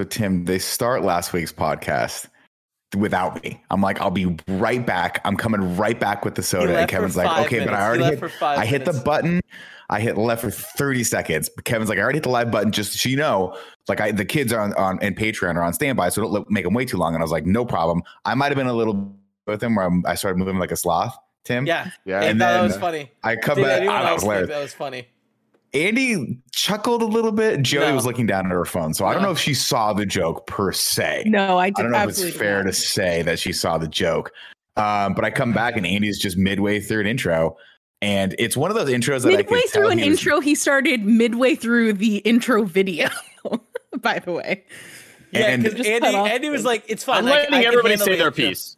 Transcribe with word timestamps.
So 0.00 0.04
Tim, 0.04 0.46
they 0.46 0.58
start 0.58 1.02
last 1.02 1.34
week's 1.34 1.52
podcast 1.52 2.26
without 2.96 3.44
me. 3.44 3.62
I'm 3.68 3.82
like, 3.82 4.00
I'll 4.00 4.10
be 4.10 4.34
right 4.48 4.86
back. 4.86 5.20
I'm 5.26 5.36
coming 5.36 5.76
right 5.76 6.00
back 6.00 6.24
with 6.24 6.36
the 6.36 6.42
soda. 6.42 6.78
And 6.78 6.88
Kevin's 6.88 7.18
like, 7.18 7.26
okay, 7.44 7.58
minutes. 7.58 7.70
but 7.70 7.78
I 7.78 7.86
already 7.86 8.16
hit, 8.16 8.42
I 8.42 8.64
hit 8.64 8.86
the 8.86 8.94
button. 8.94 9.42
I 9.90 10.00
hit 10.00 10.16
left 10.16 10.40
for 10.40 10.50
30 10.50 11.04
seconds. 11.04 11.50
But 11.54 11.66
Kevin's 11.66 11.90
like, 11.90 11.98
I 11.98 12.00
already 12.00 12.16
hit 12.16 12.22
the 12.22 12.30
live 12.30 12.50
button 12.50 12.72
just 12.72 12.94
so 12.94 13.10
you 13.10 13.16
know. 13.18 13.54
Like 13.88 14.00
I, 14.00 14.10
the 14.10 14.24
kids 14.24 14.54
are 14.54 14.60
on, 14.60 14.72
on 14.72 14.98
and 15.02 15.14
Patreon 15.14 15.56
are 15.56 15.62
on 15.62 15.74
standby, 15.74 16.08
so 16.08 16.22
don't 16.22 16.50
make 16.50 16.64
them 16.64 16.72
wait 16.72 16.88
too 16.88 16.96
long. 16.96 17.12
And 17.12 17.20
I 17.20 17.24
was 17.24 17.30
like, 17.30 17.44
no 17.44 17.66
problem. 17.66 18.02
I 18.24 18.34
might 18.34 18.46
have 18.46 18.56
been 18.56 18.68
a 18.68 18.72
little 18.72 19.14
with 19.46 19.62
him 19.62 19.74
where 19.74 19.84
I'm, 19.84 20.02
i 20.06 20.14
started 20.14 20.38
moving 20.38 20.58
like 20.58 20.72
a 20.72 20.76
sloth. 20.76 21.14
Tim. 21.44 21.66
Yeah, 21.66 21.90
yeah. 22.06 22.22
And 22.22 22.40
that 22.40 22.62
was 22.62 22.74
funny. 22.78 23.10
I 23.22 23.36
come 23.36 23.56
Dude, 23.56 23.66
back. 23.66 23.82
I, 23.82 23.86
ah, 23.86 24.08
I 24.08 24.12
was 24.14 24.22
hilarious. 24.22 24.48
That 24.48 24.62
was 24.62 24.72
funny. 24.72 25.08
Andy 25.72 26.38
chuckled 26.52 27.02
a 27.02 27.06
little 27.06 27.32
bit. 27.32 27.62
Joey 27.62 27.88
no. 27.88 27.94
was 27.94 28.04
looking 28.04 28.26
down 28.26 28.46
at 28.46 28.52
her 28.52 28.64
phone, 28.64 28.92
so 28.94 29.04
no. 29.04 29.10
I 29.10 29.14
don't 29.14 29.22
know 29.22 29.30
if 29.30 29.38
she 29.38 29.54
saw 29.54 29.92
the 29.92 30.06
joke 30.06 30.46
per 30.46 30.72
se. 30.72 31.24
No, 31.26 31.58
I, 31.58 31.70
did, 31.70 31.78
I 31.78 31.82
don't 31.82 31.92
know 31.92 32.02
if 32.02 32.10
it's 32.10 32.36
fair 32.36 32.62
to 32.64 32.72
say 32.72 33.22
that 33.22 33.38
she 33.38 33.52
saw 33.52 33.78
the 33.78 33.88
joke. 33.88 34.32
Um, 34.76 35.14
but 35.14 35.24
I 35.24 35.30
come 35.30 35.52
back 35.52 35.76
and 35.76 35.86
Andy's 35.86 36.18
just 36.18 36.36
midway 36.36 36.80
through 36.80 37.00
an 37.00 37.06
intro, 37.06 37.56
and 38.02 38.34
it's 38.38 38.56
one 38.56 38.70
of 38.70 38.76
those 38.76 38.88
intros 38.88 39.22
that 39.22 39.28
midway 39.28 39.60
through 39.68 39.88
an 39.88 39.98
he 39.98 40.06
intro. 40.06 40.36
Was... 40.36 40.44
He 40.44 40.54
started 40.54 41.04
midway 41.04 41.54
through 41.54 41.94
the 41.94 42.18
intro 42.18 42.64
video. 42.64 43.08
by 44.00 44.18
the 44.18 44.32
way, 44.32 44.64
yeah, 45.32 45.56
because 45.56 45.86
Andy, 45.86 46.08
Andy 46.08 46.48
was 46.48 46.64
like, 46.64 46.84
"It's 46.88 47.04
fine." 47.04 47.18
I'm 47.18 47.24
letting 47.26 47.64
everybody 47.64 47.96
say 47.96 48.16
their 48.16 48.30
piece. 48.30 48.76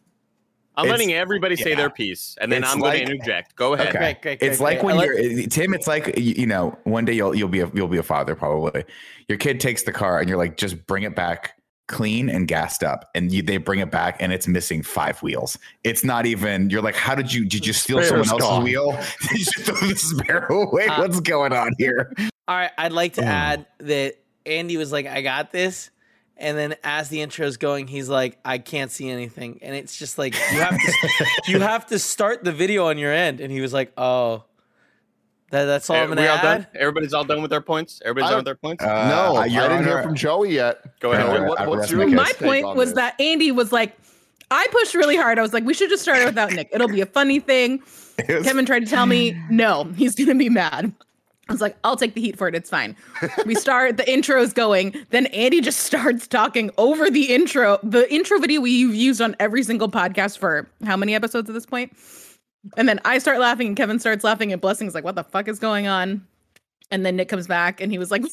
I'm 0.75 0.85
it's, 0.85 0.91
letting 0.91 1.13
everybody 1.13 1.55
say 1.55 1.71
yeah. 1.71 1.75
their 1.75 1.89
piece, 1.89 2.35
and 2.41 2.51
then 2.51 2.63
I'm 2.63 2.79
like, 2.79 2.93
going 2.93 3.05
to 3.05 3.13
interject. 3.13 3.55
Go 3.55 3.73
ahead. 3.73 3.89
Okay. 3.89 3.97
Great, 3.97 4.21
great, 4.21 4.39
great, 4.39 4.51
it's 4.51 4.59
like 4.59 4.81
when 4.81 4.99
you're 4.99 5.17
uh, 5.17 5.47
Tim. 5.49 5.73
It's 5.73 5.87
like 5.87 6.17
you 6.17 6.47
know, 6.47 6.77
one 6.83 7.05
day 7.05 7.13
you'll 7.13 7.35
you'll 7.35 7.47
be 7.47 7.59
a, 7.59 7.71
you'll 7.73 7.87
be 7.87 7.99
a 7.99 8.03
father 8.03 8.35
probably. 8.35 8.83
Your 9.27 9.37
kid 9.37 9.59
takes 9.59 9.83
the 9.83 9.91
car, 9.91 10.19
and 10.19 10.27
you're 10.27 10.37
like, 10.37 10.57
just 10.57 10.87
bring 10.87 11.03
it 11.03 11.15
back 11.15 11.53
clean 11.87 12.29
and 12.29 12.47
gassed 12.47 12.83
up, 12.83 13.09
and 13.13 13.31
you, 13.31 13.43
they 13.43 13.57
bring 13.57 13.79
it 13.79 13.91
back, 13.91 14.17
and 14.19 14.33
it's 14.33 14.47
missing 14.47 14.81
five 14.81 15.21
wheels. 15.21 15.57
It's 15.83 16.03
not 16.03 16.25
even. 16.25 16.69
You're 16.69 16.81
like, 16.81 16.95
how 16.95 17.13
did 17.13 17.31
you 17.31 17.45
did 17.45 17.65
you 17.65 17.73
steal 17.73 18.01
someone 18.03 18.27
else's 18.29 18.47
gone. 18.47 18.63
wheel? 18.63 18.91
did 19.29 19.39
you 19.39 19.63
throw 19.63 19.87
the 19.87 19.95
spare 19.95 20.45
away? 20.47 20.87
Uh, 20.87 21.01
What's 21.01 21.19
going 21.19 21.53
on 21.53 21.73
here? 21.77 22.11
All 22.47 22.55
right, 22.55 22.71
I'd 22.77 22.93
like 22.93 23.13
to 23.13 23.21
oh. 23.21 23.27
add 23.27 23.65
that 23.79 24.15
Andy 24.45 24.77
was 24.77 24.91
like, 24.91 25.05
I 25.05 25.21
got 25.21 25.51
this 25.51 25.91
and 26.43 26.57
then 26.57 26.75
as 26.83 27.09
the 27.09 27.21
intro 27.21 27.47
is 27.47 27.57
going 27.57 27.87
he's 27.87 28.09
like 28.09 28.37
i 28.45 28.57
can't 28.57 28.91
see 28.91 29.09
anything. 29.09 29.59
And 29.61 29.73
it's 29.75 29.97
just 29.97 30.17
like 30.17 30.35
you 30.35 30.59
have 30.59 30.77
to 30.77 31.25
you 31.47 31.59
have 31.59 31.87
to 31.87 31.97
start 31.97 32.43
the 32.43 32.51
video 32.51 32.87
on 32.87 32.97
your 32.97 33.11
end. 33.11 33.39
And 33.39 33.51
he 33.51 33.61
was 33.61 33.73
like 33.73 33.91
oh 33.97 34.43
that, 35.49 35.65
that's 35.65 35.89
all 35.89 35.95
i'm 35.95 36.09
gonna 36.09 36.21
add. 36.21 36.41
done? 36.41 36.67
everybody's 36.75 37.13
all 37.13 37.23
done 37.23 37.41
with 37.41 37.49
their 37.51 37.61
points? 37.61 38.01
Everybody's 38.03 38.29
done 38.29 38.37
with 38.39 38.45
their 38.45 38.55
points? 38.55 38.83
Uh, 38.83 39.09
no 39.09 39.35
i 39.37 39.47
didn't 39.47 39.85
hear 39.85 40.03
from 40.03 40.15
joey 40.15 40.53
yet. 40.53 40.99
Go 40.99 41.13
ahead. 41.13 41.47
What, 41.47 41.67
what's 41.67 41.89
your 41.89 42.07
my 42.07 42.31
point 42.37 42.75
was 42.75 42.89
this? 42.89 42.95
that 42.95 43.19
andy 43.19 43.51
was 43.51 43.71
like 43.71 43.97
i 44.51 44.67
pushed 44.71 44.93
really 44.93 45.15
hard. 45.15 45.39
I 45.39 45.41
was 45.41 45.53
like 45.53 45.63
we 45.63 45.73
should 45.73 45.89
just 45.89 46.03
start 46.03 46.19
it 46.19 46.25
without 46.25 46.51
nick. 46.51 46.69
It'll 46.71 46.87
be 46.87 47.01
a 47.01 47.05
funny 47.07 47.39
thing. 47.39 47.81
Kevin 48.27 48.65
tried 48.65 48.81
to 48.81 48.85
tell 48.85 49.05
me 49.05 49.35
no. 49.49 49.85
He's 49.95 50.15
gonna 50.15 50.35
be 50.35 50.49
mad 50.49 50.93
I 51.49 51.51
was 51.51 51.61
like, 51.61 51.75
I'll 51.83 51.97
take 51.97 52.13
the 52.13 52.21
heat 52.21 52.37
for 52.37 52.47
it. 52.47 52.55
It's 52.55 52.69
fine. 52.69 52.95
we 53.45 53.53
start, 53.55 53.97
the 53.97 54.09
intro 54.09 54.41
is 54.41 54.53
going. 54.53 54.95
Then 55.09 55.25
Andy 55.27 55.59
just 55.59 55.81
starts 55.81 56.25
talking 56.25 56.71
over 56.77 57.09
the 57.09 57.33
intro, 57.33 57.79
the 57.83 58.11
intro 58.13 58.39
video 58.39 58.61
we've 58.61 58.95
used 58.95 59.21
on 59.21 59.35
every 59.39 59.63
single 59.63 59.89
podcast 59.89 60.37
for 60.37 60.69
how 60.85 60.95
many 60.95 61.13
episodes 61.13 61.49
at 61.49 61.53
this 61.53 61.65
point? 61.65 61.91
And 62.77 62.87
then 62.87 63.01
I 63.03 63.17
start 63.17 63.39
laughing 63.39 63.67
and 63.67 63.77
Kevin 63.77 63.99
starts 63.99 64.23
laughing 64.23 64.53
and 64.53 64.61
Blessing's 64.61 64.95
like, 64.95 65.03
what 65.03 65.15
the 65.15 65.23
fuck 65.23 65.49
is 65.49 65.59
going 65.59 65.87
on? 65.87 66.25
And 66.91 67.05
then 67.05 67.17
Nick 67.17 67.27
comes 67.27 67.47
back 67.47 67.81
and 67.81 67.91
he 67.91 67.97
was 67.97 68.09
like, 68.09 68.23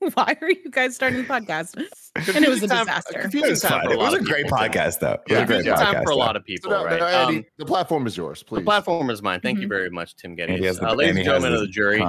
why 0.14 0.36
are 0.40 0.50
you 0.50 0.70
guys 0.70 0.94
starting 0.94 1.22
the 1.22 1.28
podcast? 1.28 1.76
and 1.76 2.44
it 2.44 2.48
was 2.48 2.62
a 2.62 2.68
time, 2.68 2.86
disaster. 2.86 3.20
It 3.20 3.34
was, 3.34 3.62
it 3.92 3.98
was 3.98 4.14
a 4.14 4.20
great 4.20 4.46
podcast, 4.46 5.00
though. 5.00 5.12
It 5.12 5.20
yeah, 5.28 5.40
was 5.40 5.42
a 5.42 5.46
great 5.46 5.64
time 5.66 5.94
podcast, 5.94 6.04
for 6.04 6.10
a 6.10 6.16
lot 6.16 6.36
of 6.36 6.44
people, 6.44 6.70
no, 6.70 6.84
right? 6.84 6.98
No, 6.98 7.06
Andy, 7.06 7.38
um, 7.38 7.44
the 7.58 7.66
platform 7.66 8.06
is 8.06 8.16
yours, 8.16 8.42
please. 8.42 8.60
The 8.60 8.64
platform 8.64 9.10
is 9.10 9.22
mine. 9.22 9.40
Thank 9.40 9.56
mm-hmm. 9.56 9.62
you 9.62 9.68
very 9.68 9.90
much, 9.90 10.16
Tim 10.16 10.36
Gettys. 10.36 10.82
Uh, 10.82 10.94
ladies 10.94 11.16
and 11.16 11.24
gentlemen 11.24 11.52
of 11.52 11.60
the 11.60 11.66
jury, 11.66 12.00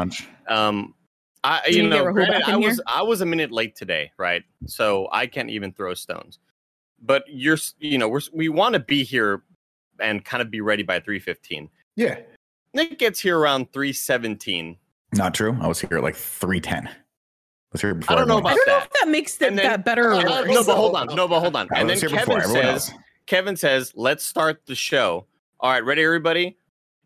um, 0.47 0.93
I 1.43 1.61
you, 1.67 1.83
you 1.83 1.89
know 1.89 2.11
granted, 2.11 2.43
I 2.43 2.55
was 2.55 2.79
I 2.87 3.01
was 3.01 3.21
a 3.21 3.25
minute 3.25 3.51
late 3.51 3.75
today, 3.75 4.11
right? 4.17 4.43
So 4.67 5.09
I 5.11 5.27
can't 5.27 5.49
even 5.49 5.73
throw 5.73 5.93
stones. 5.93 6.39
But 7.01 7.23
you're 7.27 7.57
you 7.79 7.97
know 7.97 8.07
we're 8.07 8.21
we 8.31 8.47
want 8.47 8.73
to 8.73 8.79
be 8.79 9.03
here 9.03 9.43
and 9.99 10.23
kind 10.23 10.41
of 10.41 10.49
be 10.49 10.61
ready 10.61 10.83
by 10.83 10.99
three 10.99 11.19
fifteen. 11.19 11.69
Yeah. 11.95 12.19
Nick 12.73 12.99
gets 12.99 13.19
here 13.19 13.37
around 13.37 13.73
three 13.73 13.91
seventeen. 13.91 14.77
Not 15.13 15.33
true. 15.33 15.57
I 15.59 15.67
was 15.67 15.81
here 15.81 15.97
at 15.97 16.03
like 16.03 16.15
three 16.15 16.61
ten. 16.61 16.89
Was 17.71 17.81
here 17.81 17.93
before. 17.93 18.15
I 18.15 18.19
don't 18.19 18.27
know 18.27 18.39
about 18.39 18.51
I 18.51 18.55
don't 18.55 18.65
that. 18.65 18.71
know 18.71 18.83
if 18.83 18.89
that 19.01 19.07
makes 19.09 19.35
that, 19.37 19.55
then, 19.55 19.65
that 19.65 19.85
better. 19.85 20.11
Uh, 20.11 20.41
no, 20.45 20.63
but 20.63 20.75
hold 20.75 20.95
on. 20.95 21.07
No, 21.15 21.27
but 21.27 21.39
hold 21.39 21.55
on. 21.55 21.67
and 21.73 21.89
then 21.89 21.99
Kevin 21.99 22.41
says, 22.41 22.93
Kevin 23.27 23.55
says, 23.55 23.93
"Let's 23.95 24.25
start 24.25 24.65
the 24.65 24.75
show." 24.75 25.25
All 25.59 25.71
right, 25.71 25.83
ready, 25.83 26.03
everybody? 26.03 26.57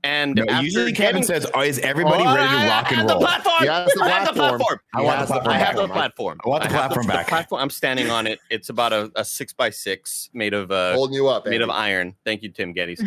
And 0.05 0.35
no, 0.35 0.59
usually 0.59 0.93
Kevin 0.93 1.23
says, 1.23 1.47
oh, 1.55 1.61
"Is 1.61 1.79
everybody 1.79 2.23
oh, 2.23 2.35
ready 2.35 2.47
to 2.47 2.67
rock 2.67 2.91
and 2.91 3.09
roll?" 3.09 3.19
The 3.19 3.25
platform. 3.25 3.55
Yes, 3.63 3.91
the 3.95 4.03
I 4.03 4.09
have 4.09 4.27
the 4.27 4.33
platform. 4.33 4.79
I 4.93 5.01
want 5.01 5.19
the 5.19 5.25
platform. 5.25 5.53
I 5.53 5.57
have 5.57 5.75
the 5.75 5.87
platform. 5.87 6.39
I 6.45 6.49
want 6.49 6.63
the 6.63 6.69
platform 6.69 7.07
back. 7.07 7.25
The 7.25 7.29
platform. 7.29 7.61
I'm 7.61 7.69
standing 7.71 8.09
on 8.11 8.27
it. 8.27 8.39
It's 8.51 8.69
about 8.69 8.93
a, 8.93 9.11
a 9.15 9.25
six 9.25 9.51
by 9.51 9.71
six 9.71 10.29
made 10.33 10.53
of 10.53 10.71
uh, 10.71 10.93
holding 10.93 11.15
you 11.15 11.27
up, 11.27 11.47
made 11.47 11.61
of 11.61 11.71
iron. 11.71 12.15
Thank 12.23 12.43
you, 12.43 12.49
Tim 12.49 12.73
Gettys. 12.73 13.01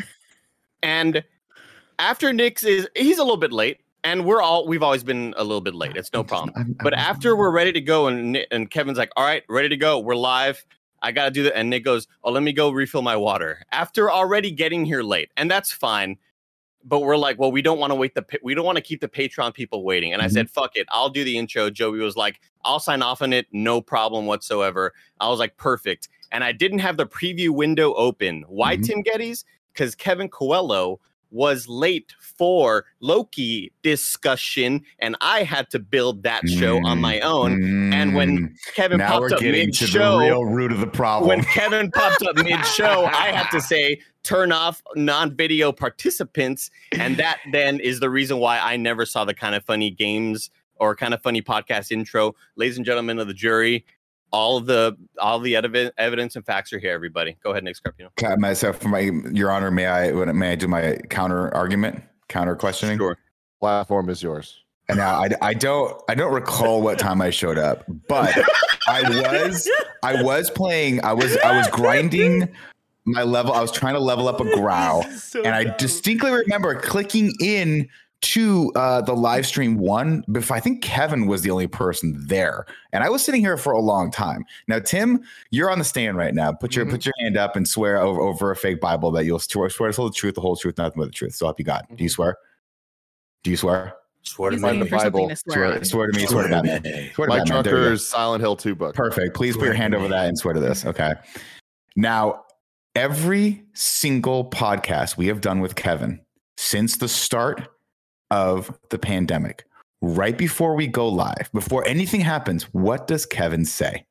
and 0.83 1.23
after 2.01 2.33
Nick's 2.33 2.65
is 2.65 2.89
he's 2.97 3.19
a 3.19 3.23
little 3.23 3.37
bit 3.37 3.53
late, 3.53 3.81
and 4.05 4.25
we're 4.25 4.41
all 4.41 4.67
we've 4.67 4.83
always 4.83 5.03
been 5.03 5.35
a 5.37 5.45
little 5.45 5.61
bit 5.61 5.75
late. 5.75 5.97
It's 5.97 6.13
no 6.13 6.25
problem. 6.25 6.53
I'm, 6.57 6.63
I'm, 6.63 6.77
but 6.83 6.95
after 6.95 7.37
we're 7.37 7.51
ready 7.51 7.73
to 7.73 7.81
go, 7.81 8.07
and 8.09 8.39
and 8.51 8.71
Kevin's 8.71 8.99
like, 8.99 9.11
"All 9.17 9.25
right, 9.25 9.43
ready 9.49 9.69
to 9.69 9.77
go. 9.77 9.99
We're 9.99 10.17
live." 10.17 10.65
I 11.01 11.13
gotta 11.13 11.31
do 11.31 11.45
that. 11.45 11.57
And 11.57 11.71
Nick 11.71 11.85
goes, 11.85 12.09
Oh, 12.25 12.33
let 12.33 12.43
me 12.43 12.53
go 12.53 12.71
refill 12.71 13.03
my 13.03 13.15
water 13.15 13.63
after 13.71 14.11
already 14.11 14.51
getting 14.51 14.85
here 14.85 15.05
late. 15.05 15.31
And 15.37 15.49
that's 15.49 15.71
fine 15.71 16.19
but 16.85 17.01
we're 17.01 17.17
like, 17.17 17.39
well, 17.39 17.53
we 17.53 17.63
don't 17.63 17.79
want 17.79 17.91
to 17.91 17.95
wait 17.95 18.15
the 18.15 18.25
we 18.43 18.55
don't 18.55 18.65
want 18.65 18.77
to 18.77 18.83
keep 18.83 19.01
the 19.01 19.09
Patreon 19.09 19.53
people 19.53 19.85
waiting. 19.85 20.13
And 20.13 20.21
mm-hmm. 20.21 20.27
I 20.27 20.33
said, 20.33 20.51
fuck 20.51 20.77
it, 20.77 20.87
I'll 20.91 21.11
do 21.11 21.25
the 21.25 21.37
intro. 21.37 21.71
Joey 21.71 21.99
was 21.99 22.17
like, 22.17 22.41
I'll 22.65 22.81
sign 22.81 23.03
off 23.03 23.23
on 23.23 23.33
it, 23.33 23.47
no 23.53 23.81
problem 23.81 24.27
whatsoever. 24.27 24.93
I 25.21 25.29
was 25.29 25.39
like, 25.39 25.57
perfect. 25.57 26.09
And 26.33 26.43
I 26.45 26.53
didn't 26.53 26.79
have 26.81 26.97
the 26.97 27.07
preview 27.07 27.51
window 27.51 27.95
open. 27.95 28.45
Why 28.49 28.77
mm-hmm. 28.77 28.83
Tim 28.83 29.05
Gettys? 29.05 29.45
Because 29.73 29.95
Kevin 29.95 30.29
Coello 30.29 30.99
was 31.31 31.69
late 31.69 32.15
for 32.21 32.85
Loki 33.01 33.73
discussion, 33.83 34.83
and 34.99 35.17
I 35.21 35.43
had 35.43 35.71
to 35.71 35.79
build 35.79 36.23
that 36.23 36.49
show 36.49 36.79
mm, 36.79 36.85
on 36.85 37.01
my 37.01 37.21
own. 37.21 37.59
Mm, 37.59 37.93
and 37.95 38.15
when 38.15 38.55
Kevin 38.75 38.99
now 38.99 39.21
popped 39.21 39.33
up 39.33 39.43
mid 39.43 39.75
show, 39.75 40.19
real 40.19 40.45
root 40.45 40.73
of 40.73 40.81
the 40.81 40.87
problem. 40.87 41.29
When 41.29 41.43
Kevin 41.45 41.91
popped 41.91 42.23
up 42.23 42.37
mid 42.37 42.65
show, 42.67 43.05
I 43.07 43.29
had 43.33 43.51
to 43.51 43.61
say 43.61 44.01
turn 44.23 44.53
off 44.53 44.83
non-video 44.95 45.73
participants, 45.73 46.71
and 46.93 47.17
that 47.17 47.39
then 47.53 47.81
is 47.81 48.01
the 48.01 48.11
reason 48.11 48.39
why 48.39 48.59
I 48.59 48.77
never 48.77 49.05
saw 49.05 49.25
the 49.25 49.35
kind 49.35 49.55
of 49.55 49.65
funny 49.65 49.91
games 49.91 50.51
or 50.77 50.95
kind 50.95 51.13
of 51.13 51.23
funny 51.23 51.43
podcast 51.43 51.91
intro. 51.91 52.35
Ladies 52.57 52.77
and 52.77 52.87
gentlemen 52.87 53.19
of 53.19 53.27
the 53.27 53.35
jury, 53.35 53.85
all 54.31 54.61
the 54.61 54.97
all 55.19 55.39
the 55.39 55.57
evidence 55.57 56.37
and 56.37 56.45
facts 56.45 56.73
are 56.73 56.79
here. 56.79 56.93
Everybody, 56.93 57.37
go 57.43 57.51
ahead, 57.51 57.65
Nick 57.65 57.77
Scarpino. 57.77 58.39
Myself, 58.39 58.79
for 58.79 58.89
my 58.89 59.11
Your 59.33 59.51
Honor, 59.51 59.71
may 59.71 59.87
I 59.87 60.13
may 60.33 60.53
I 60.53 60.55
do 60.55 60.69
my 60.69 60.99
counter 61.11 61.55
argument, 61.55 62.03
counter 62.29 62.57
questioning? 62.57 62.99
Sure. 62.99 63.17
Platform 63.61 64.09
is 64.09 64.23
yours. 64.23 64.63
And 64.89 64.99
now 64.99 65.23
I, 65.23 65.31
I 65.43 65.55
don't 65.55 66.01
I 66.09 66.15
don't 66.15 66.33
recall 66.33 66.81
what 66.81 66.99
time 66.99 67.21
I 67.21 67.31
showed 67.31 67.59
up, 67.59 67.85
but 68.09 68.35
I 68.89 69.03
was 69.03 69.69
I 70.03 70.23
was 70.23 70.51
playing 70.51 71.05
I 71.05 71.13
was 71.13 71.37
I 71.39 71.57
was 71.57 71.69
grinding 71.69 72.49
my 73.05 73.23
level. 73.23 73.53
I 73.53 73.61
was 73.61 73.73
trying 73.73 73.95
to 73.95 74.01
level 74.01 74.29
up 74.29 74.41
a 74.41 74.45
growl, 74.45 75.03
so 75.05 75.43
and 75.43 75.55
I 75.55 75.77
distinctly 75.77 76.31
remember 76.31 76.75
clicking 76.75 77.35
in 77.41 77.89
to 78.21 78.73
uh, 78.75 79.01
the 79.01 79.15
live 79.15 79.47
stream 79.47 79.79
one 79.79 80.25
before 80.33 80.57
I 80.57 80.61
think 80.61 80.83
Kevin 80.83 81.27
was 81.27 81.43
the 81.43 81.51
only 81.51 81.69
person 81.69 82.17
there, 82.27 82.67
and 82.93 83.05
I 83.05 83.09
was 83.09 83.25
sitting 83.25 83.41
here 83.41 83.57
for 83.57 83.73
a 83.73 83.81
long 83.81 84.11
time. 84.11 84.45
Now, 84.67 84.81
Tim, 84.81 85.23
you're 85.51 85.71
on 85.71 85.79
the 85.79 85.85
stand 85.85 86.17
right 86.17 86.35
now. 86.35 86.53
Put 86.53 86.75
your 86.75 86.85
mm-hmm. 86.85 86.95
put 86.95 87.07
your 87.07 87.15
hand 87.21 87.37
up 87.37 87.55
and 87.55 87.67
swear 87.67 87.99
over, 87.99 88.21
over 88.21 88.51
a 88.51 88.57
fake 88.57 88.81
Bible 88.81 89.11
that 89.13 89.25
you'll 89.25 89.39
swear, 89.39 89.71
swear 89.71 89.91
to 89.91 89.97
tell 89.97 90.07
the 90.07 90.15
truth, 90.15 90.35
the 90.35 90.41
whole 90.41 90.57
truth, 90.57 90.79
nothing 90.79 91.01
but 91.01 91.07
the 91.07 91.13
truth. 91.13 91.35
So 91.35 91.47
help 91.47 91.59
you 91.59 91.65
God. 91.65 91.85
Mm-hmm. 91.85 91.97
Do 91.97 92.05
you 92.05 92.11
mm-hmm. 92.11 92.15
swear? 92.15 92.37
Do 93.45 93.51
you 93.51 93.57
swear? 93.57 93.95
Swear 94.23 94.51
to 94.51 94.57
the 94.57 94.63
Bible. 94.91 95.29
To 95.29 95.37
swear, 95.37 95.85
swear, 95.85 96.07
to 96.09 96.19
me. 96.19 96.27
Swear 96.27 96.43
to 96.43 96.49
Batman. 96.51 97.11
Swear 97.15 97.29
to 97.29 97.35
Mike 97.35 97.47
Batman. 97.47 97.65
Drucker's 97.65 98.07
Silent 98.07 98.43
Hill 98.43 98.57
2 98.57 98.75
book. 98.75 98.95
Perfect. 98.95 99.35
Please 99.35 99.57
put 99.57 99.65
your 99.65 99.75
hand 99.75 99.95
over 99.95 100.09
that 100.09 100.27
and 100.27 100.37
swear 100.37 100.53
to 100.53 100.61
this. 100.61 100.85
Okay. 100.85 101.15
Now, 101.97 102.45
every 102.95 103.65
single 103.75 104.51
podcast 104.51 105.17
we 105.17 105.29
have 105.29 105.41
done 105.41 105.61
with 105.61 105.77
Kevin 105.77 106.21
since 106.59 106.97
the 106.97 107.09
start 107.09 107.69
of 108.31 108.77
the 108.91 108.99
pandemic, 108.99 109.65
right 110.01 110.37
before 110.37 110.75
we 110.75 110.87
go 110.87 111.09
live, 111.09 111.51
before 111.53 111.87
anything 111.87 112.21
happens, 112.21 112.65
what 112.75 113.07
does 113.07 113.27
Kevin 113.27 113.65
say? 113.65 114.05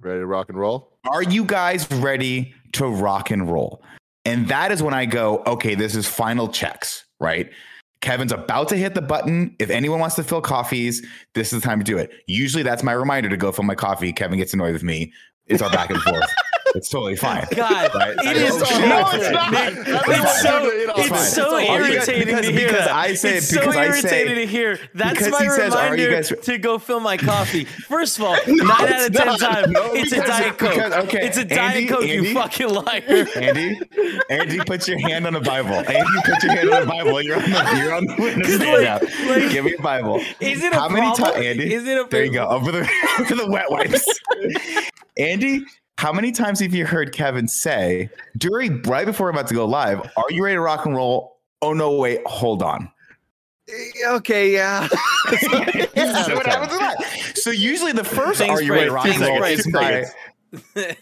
Ready 0.00 0.20
to 0.20 0.26
rock 0.26 0.48
and 0.48 0.58
roll? 0.58 0.92
Are 1.08 1.22
you 1.22 1.44
guys 1.44 1.90
ready 1.90 2.54
to 2.72 2.86
rock 2.86 3.30
and 3.30 3.50
roll? 3.50 3.82
And 4.24 4.48
that 4.48 4.72
is 4.72 4.82
when 4.82 4.92
I 4.92 5.06
go, 5.06 5.42
okay, 5.46 5.74
this 5.74 5.94
is 5.94 6.06
final 6.06 6.48
checks, 6.48 7.04
right? 7.20 7.50
Kevin's 8.02 8.32
about 8.32 8.68
to 8.68 8.76
hit 8.76 8.94
the 8.94 9.02
button. 9.02 9.54
If 9.58 9.70
anyone 9.70 10.00
wants 10.00 10.16
to 10.16 10.22
fill 10.22 10.40
coffees, 10.40 11.04
this 11.34 11.52
is 11.52 11.62
the 11.62 11.66
time 11.66 11.78
to 11.78 11.84
do 11.84 11.96
it. 11.96 12.10
Usually 12.26 12.62
that's 12.62 12.82
my 12.82 12.92
reminder 12.92 13.28
to 13.28 13.36
go 13.36 13.52
fill 13.52 13.64
my 13.64 13.74
coffee. 13.74 14.12
Kevin 14.12 14.38
gets 14.38 14.52
annoyed 14.52 14.72
with 14.72 14.82
me. 14.82 15.12
It's 15.46 15.62
our 15.62 15.70
back 15.70 15.90
and 15.90 16.02
forth. 16.02 16.34
It's 16.76 16.88
totally 16.88 17.16
fine. 17.16 17.46
God, 17.54 17.90
Right? 17.94 18.14
it 18.24 18.36
is 18.36 18.50
go, 18.52 18.58
so, 18.64 18.64
"Oh, 18.66 18.70
shit." 18.70 18.88
No, 18.88 19.08
it's 19.10 19.30
not. 19.30 20.08
It's 20.08 20.42
so. 20.42 20.70
It's 20.98 21.32
so 21.32 21.58
irritating 21.58 22.36
to 22.36 22.52
hear 22.52 22.68
because 22.68 22.84
that. 22.86 22.94
I 22.94 23.14
say 23.14 23.30
it, 23.30 23.36
it's 23.38 23.48
so 23.48 23.60
because 23.60 23.76
I 23.76 23.90
say- 23.90 23.98
irritating 24.20 24.34
to 24.36 24.46
hear. 24.46 24.78
That's 24.94 25.28
my 25.30 25.44
he 25.44 25.50
says, 25.50 25.74
"Are 25.74 25.96
you 25.96 26.04
reminder 26.08 26.10
guys-" 26.16 26.32
to 26.46 26.58
go 26.58 26.78
fill 26.78 27.00
my 27.00 27.16
coffee. 27.16 27.64
First 27.64 28.18
of 28.18 28.24
all, 28.24 28.36
nine 28.46 28.70
out 28.70 29.06
of 29.08 29.12
ten 29.14 29.38
times, 29.38 29.72
it's 29.94 30.12
a 30.12 30.16
diet 30.26 30.58
coke. 30.58 30.78
okay, 31.04 31.26
it's 31.26 31.36
a 31.38 31.40
Andy, 31.42 31.54
diet 31.54 31.88
coke. 31.88 32.02
Andy? 32.04 32.28
you 32.28 32.34
fucking 32.34 32.68
liar. 32.68 33.26
Andy, 33.36 33.80
Andy, 34.30 34.58
put 34.60 34.86
your 34.88 34.98
hand 35.00 35.26
on 35.26 35.32
the 35.32 35.40
Bible. 35.40 35.74
Andy, 35.74 36.02
put 36.24 36.42
your 36.42 36.52
hand 36.52 36.70
on 36.70 36.80
the 36.82 36.86
Bible. 36.86 37.22
You're 37.22 37.36
on 37.36 37.50
the 37.50 37.74
you're 37.78 37.94
on 37.94 38.06
the 38.06 38.14
witness 38.18 38.54
stand 38.56 38.82
now. 38.82 39.48
Give 39.48 39.64
me 39.64 39.74
a 39.78 39.82
Bible. 39.82 40.20
Is 40.40 40.62
it 40.62 40.72
a 40.72 40.76
How 40.76 40.88
many 40.88 41.14
times, 41.16 41.36
Andy? 41.36 41.72
Is 41.72 41.86
it 41.86 41.98
a 41.98 42.06
there 42.10 42.24
you 42.24 42.32
go. 42.32 42.46
Over 42.46 42.72
the 42.72 42.80
over 43.20 43.34
the 43.34 43.46
wet 43.50 43.70
wipes. 43.70 44.04
Andy, 45.18 45.64
how 45.98 46.12
many 46.12 46.30
times 46.30 46.60
have 46.60 46.74
you 46.74 46.86
heard 46.86 47.12
Kevin 47.12 47.48
say 47.48 48.10
during 48.36 48.82
right 48.82 49.06
before 49.06 49.26
we're 49.26 49.30
about 49.30 49.46
to 49.48 49.54
go 49.54 49.64
live? 49.64 50.00
Are 50.16 50.24
you 50.30 50.44
ready 50.44 50.56
to 50.56 50.60
rock 50.60 50.84
and 50.84 50.94
roll? 50.94 51.38
Oh 51.62 51.72
no, 51.72 51.96
wait, 51.96 52.20
hold 52.26 52.62
on. 52.62 52.90
Eh, 53.68 54.08
okay, 54.08 54.52
yeah. 54.52 54.88
This 55.96 56.28
is 56.28 56.34
what 56.34 56.46
happens 56.46 56.72
a 56.72 56.76
lot. 56.76 56.96
So 57.34 57.50
usually 57.50 57.92
the 57.92 58.04
first 58.04 58.38
Things 58.38 58.60
"Are 58.60 58.62
you 58.62 58.72
ready 58.72 58.86
to 58.86 58.92
break, 58.92 59.04
rock 59.04 59.06
and 59.06 59.20
roll?" 59.22 59.42
is 59.44 59.64
Two 59.64 59.70
my 59.70 59.82
seconds. 59.82 60.14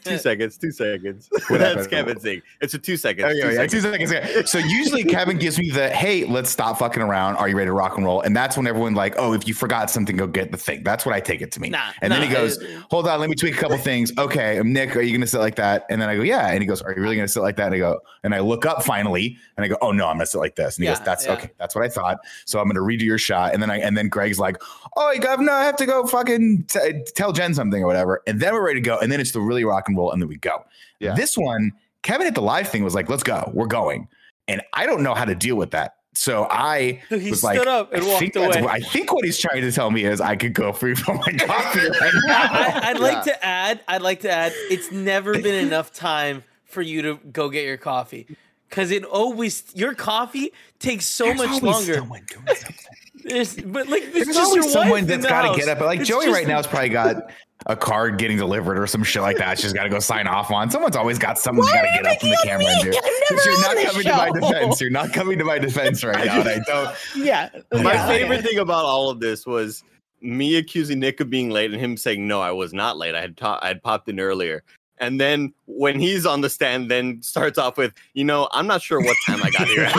Two 0.05 0.19
seconds. 0.19 0.57
Two 0.59 0.71
seconds. 0.73 1.29
What 1.49 1.59
That's? 1.59 1.87
Kevin's 1.87 2.23
thing. 2.23 2.43
It's 2.61 2.75
a 2.75 2.79
two 2.79 2.97
seconds. 2.97 3.27
Oh, 3.27 3.33
two 3.33 3.39
yeah, 3.39 3.45
yeah, 3.47 3.67
seconds. 3.67 4.09
two 4.09 4.09
seconds. 4.11 4.51
So 4.51 4.59
usually 4.59 5.05
Kevin 5.05 5.39
gives 5.39 5.59
me 5.59 5.71
the 5.71 5.91
hey, 5.91 6.25
let's 6.25 6.51
stop 6.51 6.79
fucking 6.79 7.03
around. 7.03 7.37
Are 7.37 7.49
you 7.49 7.57
ready 7.57 7.69
to 7.69 7.73
rock 7.73 7.97
and 7.97 8.05
roll? 8.07 8.21
And 8.23 8.35
that's 8.35 8.57
when 8.57 8.67
everyone 8.67 8.95
like, 8.95 9.15
oh, 9.19 9.33
if 9.33 9.47
you 9.47 9.55
forgot 9.55 9.91
something, 9.91 10.17
go 10.17 10.27
get 10.27 10.51
the 10.51 10.57
thing. 10.57 10.83
That's 10.83 11.05
what 11.07 11.15
I 11.15 11.21
take 11.21 11.41
it 11.43 11.53
to 11.53 11.61
me. 11.61 11.71
Nah, 11.71 11.91
and 12.03 12.13
then 12.13 12.23
he 12.23 12.29
goes, 12.29 12.57
it- 12.59 12.81
hold 12.91 13.07
on, 13.09 13.21
let 13.21 13.29
me 13.29 13.37
tweak 13.37 13.55
a 13.55 13.59
couple 13.59 13.77
things. 13.79 14.13
Okay, 14.19 14.61
Nick. 14.65 14.97
Are 14.97 15.01
you 15.03 15.13
gonna 15.17 15.27
sit 15.27 15.41
like 15.41 15.57
that? 15.57 15.85
And 15.91 16.01
then 16.01 16.09
I 16.09 16.17
go, 16.17 16.23
yeah. 16.23 16.49
And 16.49 16.61
he 16.63 16.67
goes, 16.67 16.83
are 16.83 16.93
you 16.95 17.03
really 17.03 17.17
gonna 17.17 17.29
sit 17.29 17.43
like 17.43 17.57
that? 17.57 17.67
And 17.67 17.75
I 17.75 17.79
go, 17.79 18.01
and 18.23 18.35
I 18.35 18.41
look 18.41 18.65
up 18.67 18.83
finally, 18.85 19.37
and 19.57 19.65
I 19.65 19.69
go, 19.69 19.77
oh 19.83 19.93
no, 19.93 20.07
I'm 20.07 20.17
gonna 20.17 20.27
sit 20.27 20.39
like 20.39 20.57
this. 20.57 20.77
And 20.77 20.85
he 20.85 20.89
Yeah, 20.89 20.97
goes, 20.97 21.05
that's 21.05 21.27
yeah. 21.27 21.33
okay. 21.35 21.51
That's 21.59 21.75
what 21.75 21.85
I 21.85 21.89
thought. 21.89 22.19
So 22.47 22.61
I'm 22.61 22.67
gonna 22.69 22.81
redo 22.81 23.03
your 23.03 23.19
shot. 23.19 23.53
And 23.53 23.63
then 23.63 23.71
I 23.71 23.79
and 23.79 23.97
then 23.97 24.09
Greg's 24.09 24.39
like, 24.39 24.57
oh, 24.97 25.11
you 25.13 25.21
got 25.21 25.39
no, 25.41 25.53
I 25.53 25.65
have 25.65 25.77
to 25.77 25.87
go 25.87 26.07
fucking 26.07 26.65
t- 26.69 27.03
tell 27.15 27.33
Jen 27.33 27.53
something 27.55 27.83
or 27.83 27.87
whatever. 27.87 28.23
And 28.27 28.41
then 28.41 28.53
we're 28.55 28.65
ready 28.65 28.81
to 28.81 28.85
go. 28.85 28.99
And 28.99 29.11
then 29.13 29.21
it's 29.21 29.34
the 29.35 29.41
really 29.41 29.65
rock 29.65 29.89
and 29.89 29.97
roll, 29.97 30.11
and 30.13 30.21
then 30.23 30.29
we 30.29 30.37
go. 30.37 30.65
Yeah. 31.01 31.15
This 31.15 31.37
one, 31.37 31.73
Kevin 32.03 32.27
hit 32.27 32.35
the 32.35 32.43
live 32.43 32.69
thing 32.69 32.83
was 32.85 32.95
like, 32.95 33.09
let's 33.09 33.23
go, 33.23 33.51
we're 33.55 33.67
going. 33.67 34.09
And 34.49 34.63
I 34.73 34.87
don't 34.87 35.03
know 35.03 35.15
how 35.15 35.25
to 35.27 35.35
deal 35.35 35.57
with 35.57 35.71
that. 35.73 35.95
So 36.17 36.47
I 36.49 37.03
So 37.09 37.19
he 37.19 37.31
was 37.31 37.41
stood 37.41 37.47
like, 37.59 37.67
up 37.67 37.93
and 37.93 38.03
I 38.05 38.07
walked 38.07 38.21
think 38.21 38.37
away. 38.37 38.47
what- 38.63 38.71
I 38.71 38.79
think 38.81 39.13
what 39.13 39.25
he's 39.25 39.37
trying 39.39 39.63
to 39.63 39.73
tell 39.73 39.91
me 39.91 40.05
is 40.05 40.21
I 40.21 40.37
could 40.37 40.55
go 40.55 40.73
free 40.73 40.95
from 40.95 41.17
my 41.17 41.33
coffee 41.47 41.89
right 41.89 42.13
now. 42.25 42.43
I, 42.53 42.81
I'd 42.91 43.01
like 43.01 43.27
Yeah. 43.27 43.33
to 43.33 43.45
add. 43.45 43.81
I'd 43.89 44.03
like 44.03 44.21
to 44.21 44.31
add. 44.31 44.53
It's 44.71 44.93
never 44.93 45.33
been 45.33 45.67
enough 45.67 45.93
time 45.93 46.45
for 46.65 46.83
you 46.83 47.03
to 47.03 47.17
go 47.33 47.49
get 47.51 47.65
your 47.65 47.77
coffee, 47.79 48.27
because 48.69 48.91
it 48.91 49.05
always 49.05 49.65
your 49.75 49.95
coffee 49.95 50.53
takes 50.79 51.05
so 51.07 51.25
There's 51.27 51.39
much 51.39 51.63
longer. 51.63 51.95
someone 51.95 52.23
doing 52.29 52.47
something. 52.57 52.77
There's, 53.25 53.57
but 53.57 53.89
like, 53.89 54.13
There's 54.13 54.29
it's 54.29 54.37
just 54.37 54.41
always 54.41 54.65
your 54.65 54.73
someone 54.73 54.91
wife 54.91 55.01
in 55.03 55.07
that's 55.21 55.27
got 55.27 55.53
to 55.53 55.59
get 55.59 55.69
up. 55.69 55.79
But 55.79 55.87
like 55.87 56.01
It's 56.01 56.09
Joey 56.09 56.27
just- 56.27 56.37
right 56.37 56.47
now 56.47 56.57
has 56.57 56.67
probably 56.67 56.91
got 56.91 57.31
a 57.67 57.75
card 57.77 58.19
getting 58.19 58.37
delivered 58.37 58.79
or 58.79 58.87
some 58.87 59.03
shit 59.03 59.23
like 59.23 59.39
that. 59.39 59.59
She's 59.59 59.73
got 59.73 59.85
to 59.85 59.89
go 59.89 59.99
sign 59.99 60.27
off 60.27 60.51
on. 60.51 60.71
Someone's 60.71 60.97
always 60.97 61.19
got 61.19 61.39
something 61.39 61.65
Why 61.65 61.73
got 61.75 61.83
to 61.83 62.03
get 62.03 62.07
up 62.07 62.21
from 62.21 62.31
the 62.31 62.39
camera 62.45 62.67
on 62.67 62.73
and 62.73 62.83
do. 62.83 62.91
me? 62.91 62.99
I'm 63.31 63.37
never 63.37 63.43
You're 63.43 63.55
on 63.55 63.61
not 63.63 63.75
this 63.75 63.91
coming 63.91 64.05
to 64.05 64.15
my 64.15 64.31
defense. 64.59 64.81
You're 64.81 64.91
not 64.91 65.13
coming 65.13 65.39
to 65.39 65.45
my 65.45 65.59
defense 65.59 66.05
right 66.05 66.27
now. 66.27 66.41
And 66.41 66.49
I 66.49 66.59
don't. 66.67 66.97
Yeah. 67.17 67.49
My 67.73 67.95
Yeah. 67.95 68.07
favorite 68.07 68.43
thing 68.45 68.59
about 68.59 68.85
all 68.85 69.09
of 69.11 69.21
this 69.21 69.47
was 69.47 69.83
me 70.21 70.57
accusing 70.57 70.99
Nick 71.01 71.21
of 71.21 71.31
being 71.31 71.51
late 71.51 71.71
and 71.73 71.81
him 71.81 71.97
saying, 71.97 72.27
"No, 72.27 72.41
I 72.41 72.51
was 72.51 72.73
not 72.75 72.97
late. 72.99 73.15
I 73.15 73.21
had 73.21 73.37
ta- 73.37 73.59
I 73.63 73.69
had 73.69 73.83
popped 73.83 74.09
in 74.09 74.19
earlier." 74.21 74.63
And 74.99 75.21
then 75.21 75.53
when 75.67 75.99
he's 75.99 76.25
on 76.25 76.41
the 76.41 76.49
stand, 76.49 76.89
then 76.91 77.21
starts 77.21 77.59
off 77.59 77.77
with, 77.77 77.93
"You 78.15 78.25
know, 78.25 78.49
I'm 78.53 78.67
not 78.67 78.81
sure 78.81 79.01
what 79.01 79.17
time 79.27 79.41
I 79.43 79.51
got 79.51 79.67
here." 79.69 79.91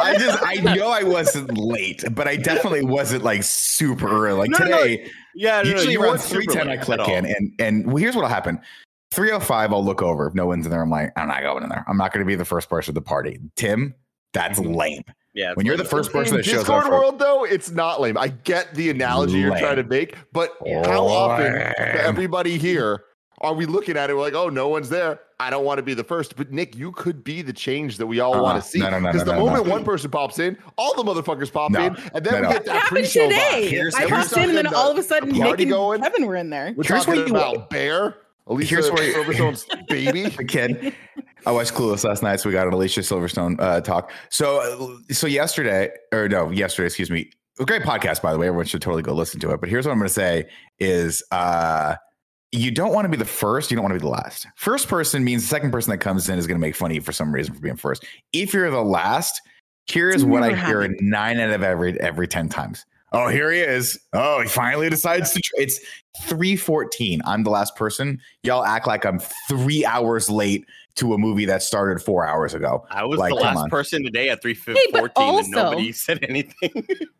I 0.00 0.16
just 0.18 0.38
I 0.44 0.54
know 0.74 0.88
I 0.90 1.02
wasn't 1.02 1.56
late, 1.56 2.04
but 2.12 2.28
I 2.28 2.36
definitely 2.36 2.84
wasn't 2.84 3.24
like 3.24 3.42
super 3.42 4.06
early. 4.28 4.48
Like 4.48 4.50
No, 4.50 4.58
no, 4.66 4.84
no. 4.84 4.96
Today, 5.38 5.48
yeah, 5.48 5.62
no, 5.62 5.70
no, 5.70 5.70
usually 5.76 5.92
you 5.92 6.02
around 6.02 6.18
three 6.18 6.46
ten 6.46 6.68
I 6.68 6.76
click 6.76 7.06
in, 7.08 7.26
and 7.26 7.52
and 7.58 7.86
well, 7.86 7.96
here's 7.96 8.14
what'll 8.14 8.28
happen. 8.30 8.60
305, 9.12 9.72
I'll 9.72 9.82
look 9.84 10.02
over. 10.02 10.26
If 10.26 10.34
no 10.34 10.46
one's 10.46 10.66
in 10.66 10.70
there, 10.70 10.82
I'm 10.82 10.90
like, 10.90 11.12
I'm 11.16 11.28
not 11.28 11.40
going 11.42 11.62
in 11.62 11.70
there. 11.70 11.82
I'm 11.88 11.96
not 11.96 12.12
going 12.12 12.22
to 12.24 12.26
be 12.28 12.34
the 12.34 12.44
first 12.44 12.68
person 12.68 12.92
at 12.92 12.94
the 12.94 13.00
party. 13.00 13.40
Tim, 13.56 13.94
that's 14.34 14.60
Mm-hmm. 14.60 14.74
lame. 14.74 15.02
Yeah, 15.32 15.52
When 15.54 15.64
you're 15.64 15.76
the 15.78 15.84
first 15.84 16.12
person 16.12 16.34
In 16.34 16.40
that 16.40 16.44
shows 16.44 16.60
Discord 16.60 16.84
up, 16.84 16.90
for- 16.90 16.98
world, 17.00 17.18
though, 17.18 17.44
it's 17.44 17.70
not 17.70 18.00
lame. 18.02 18.18
I 18.18 18.28
get 18.28 18.74
the 18.74 18.90
analogy 18.90 19.38
you're 19.38 19.56
trying 19.58 19.76
to 19.76 19.82
make, 19.84 20.14
but 20.32 20.56
how 20.84 21.06
often 21.06 21.72
everybody 21.78 22.58
here 22.58 23.04
are 23.40 23.54
we 23.54 23.66
looking 23.66 23.96
at 23.96 24.10
it? 24.10 24.14
We're 24.14 24.22
like, 24.22 24.34
oh, 24.34 24.48
no 24.48 24.68
one's 24.68 24.88
there. 24.88 25.20
I 25.40 25.50
don't 25.50 25.64
want 25.64 25.78
to 25.78 25.82
be 25.82 25.94
the 25.94 26.02
first. 26.04 26.36
But 26.36 26.50
Nick, 26.50 26.74
you 26.76 26.90
could 26.92 27.22
be 27.22 27.42
the 27.42 27.52
change 27.52 27.96
that 27.98 28.06
we 28.06 28.18
all 28.20 28.34
Uh-uh. 28.34 28.42
want 28.42 28.62
to 28.62 28.68
see. 28.68 28.80
No, 28.80 28.90
no, 28.90 28.98
no, 28.98 29.12
Because 29.12 29.26
no, 29.26 29.32
the 29.32 29.38
no, 29.38 29.46
moment 29.46 29.66
no. 29.66 29.72
one 29.72 29.84
person 29.84 30.10
pops 30.10 30.38
in, 30.40 30.58
all 30.76 30.94
the 30.94 31.04
motherfuckers 31.04 31.52
pop 31.52 31.70
No. 31.70 31.80
in, 31.86 31.96
and 32.14 32.24
then 32.26 32.42
No, 32.42 32.48
we 32.48 32.54
get 32.54 32.64
that 32.64 32.64
That 32.64 32.72
happened 32.82 32.88
pre-show 32.90 33.28
today. 33.28 33.68
Here's- 33.68 33.94
I 33.94 34.08
popped 34.08 34.32
in 34.32 34.42
and 34.48 34.56
then 34.56 34.64
something 34.64 34.74
all 34.74 34.90
of 34.90 34.96
a 34.98 35.00
that- 35.00 35.08
sudden 35.08 35.30
a 35.30 35.32
Nick 35.32 35.42
party 35.42 35.62
and 35.64 35.72
going. 35.72 36.00
Kevin 36.02 36.26
were 36.26 36.36
in 36.36 36.50
there. 36.50 36.72
We're 36.76 36.84
Here's 36.84 37.04
talking 37.04 37.14
where 37.14 37.28
you- 37.28 37.52
about 37.54 37.70
Bear, 37.70 38.16
Alicia 38.48 38.74
Here's 38.74 38.90
where 38.90 39.04
you- 39.04 39.14
Silverstone's 39.14 39.66
baby. 39.88 40.28
the 40.28 40.44
kid. 40.44 40.92
I 41.46 41.52
watched 41.52 41.72
Clueless 41.74 42.02
last 42.04 42.22
night, 42.24 42.40
so 42.40 42.48
we 42.48 42.52
got 42.54 42.66
an 42.66 42.72
Alicia 42.72 43.00
Silverstone 43.00 43.60
uh, 43.60 43.80
talk. 43.80 44.10
So, 44.30 44.96
uh, 45.08 45.12
so 45.14 45.28
yesterday, 45.28 45.90
or 46.12 46.28
no, 46.28 46.50
yesterday, 46.50 46.86
excuse 46.86 47.10
me. 47.10 47.30
A 47.60 47.64
great 47.64 47.82
podcast, 47.82 48.22
by 48.22 48.32
the 48.32 48.38
way. 48.38 48.48
Everyone 48.48 48.66
should 48.66 48.82
totally 48.82 49.02
go 49.02 49.12
listen 49.14 49.38
to 49.40 49.50
it. 49.52 49.60
But 49.60 49.68
here's 49.68 49.86
what 49.86 49.92
I'm 49.92 49.98
going 49.98 50.08
to 50.08 50.14
say: 50.14 50.48
is 50.80 51.22
uh, 51.30 51.94
you 52.52 52.70
don't 52.70 52.92
want 52.92 53.04
to 53.04 53.08
be 53.08 53.16
the 53.16 53.24
first. 53.24 53.70
You 53.70 53.76
don't 53.76 53.84
want 53.84 53.94
to 53.94 54.00
be 54.00 54.04
the 54.04 54.10
last. 54.10 54.46
First 54.56 54.88
person 54.88 55.22
means 55.24 55.42
the 55.42 55.48
second 55.48 55.70
person 55.70 55.90
that 55.90 55.98
comes 55.98 56.28
in 56.28 56.38
is 56.38 56.46
going 56.46 56.56
to 56.56 56.60
make 56.60 56.74
fun 56.74 56.90
of 56.90 56.94
you 56.94 57.00
for 57.00 57.12
some 57.12 57.32
reason 57.32 57.54
for 57.54 57.60
being 57.60 57.76
first. 57.76 58.04
If 58.32 58.54
you're 58.54 58.70
the 58.70 58.82
last, 58.82 59.40
here 59.86 60.08
is 60.08 60.22
It's 60.22 60.24
what 60.24 60.42
I 60.42 60.50
never 60.52 60.82
hear 60.82 60.96
nine 61.00 61.40
out 61.40 61.50
of 61.50 61.62
every 61.62 62.00
every 62.00 62.28
ten 62.28 62.48
times. 62.48 62.84
Oh, 63.12 63.28
here 63.28 63.50
he 63.50 63.60
is. 63.60 63.98
Oh, 64.12 64.42
he 64.42 64.48
finally 64.48 64.90
decides 64.90 65.32
to. 65.32 65.40
Tr- 65.40 65.54
it's 65.56 65.80
three 66.22 66.56
fourteen. 66.56 67.20
I'm 67.24 67.42
the 67.42 67.50
last 67.50 67.74
person. 67.76 68.20
Y'all 68.42 68.64
act 68.64 68.86
like 68.86 69.04
I'm 69.04 69.18
three 69.48 69.84
hours 69.84 70.28
late 70.28 70.66
to 70.98 71.14
a 71.14 71.18
movie 71.18 71.44
that 71.46 71.62
started 71.62 72.02
four 72.02 72.26
hours 72.26 72.54
ago. 72.54 72.86
I 72.90 73.04
was 73.04 73.18
Like, 73.18 73.30
the 73.30 73.36
last 73.40 73.56
on. 73.58 73.70
person 73.70 74.04
today 74.04 74.28
at 74.28 74.40
three 74.42 74.54
Hey, 74.54 74.60
fourteen, 74.64 74.92
but 74.92 75.00
and 75.00 75.12
also- 75.16 75.50
nobody 75.50 75.92
said 75.92 76.18
anything. 76.28 76.70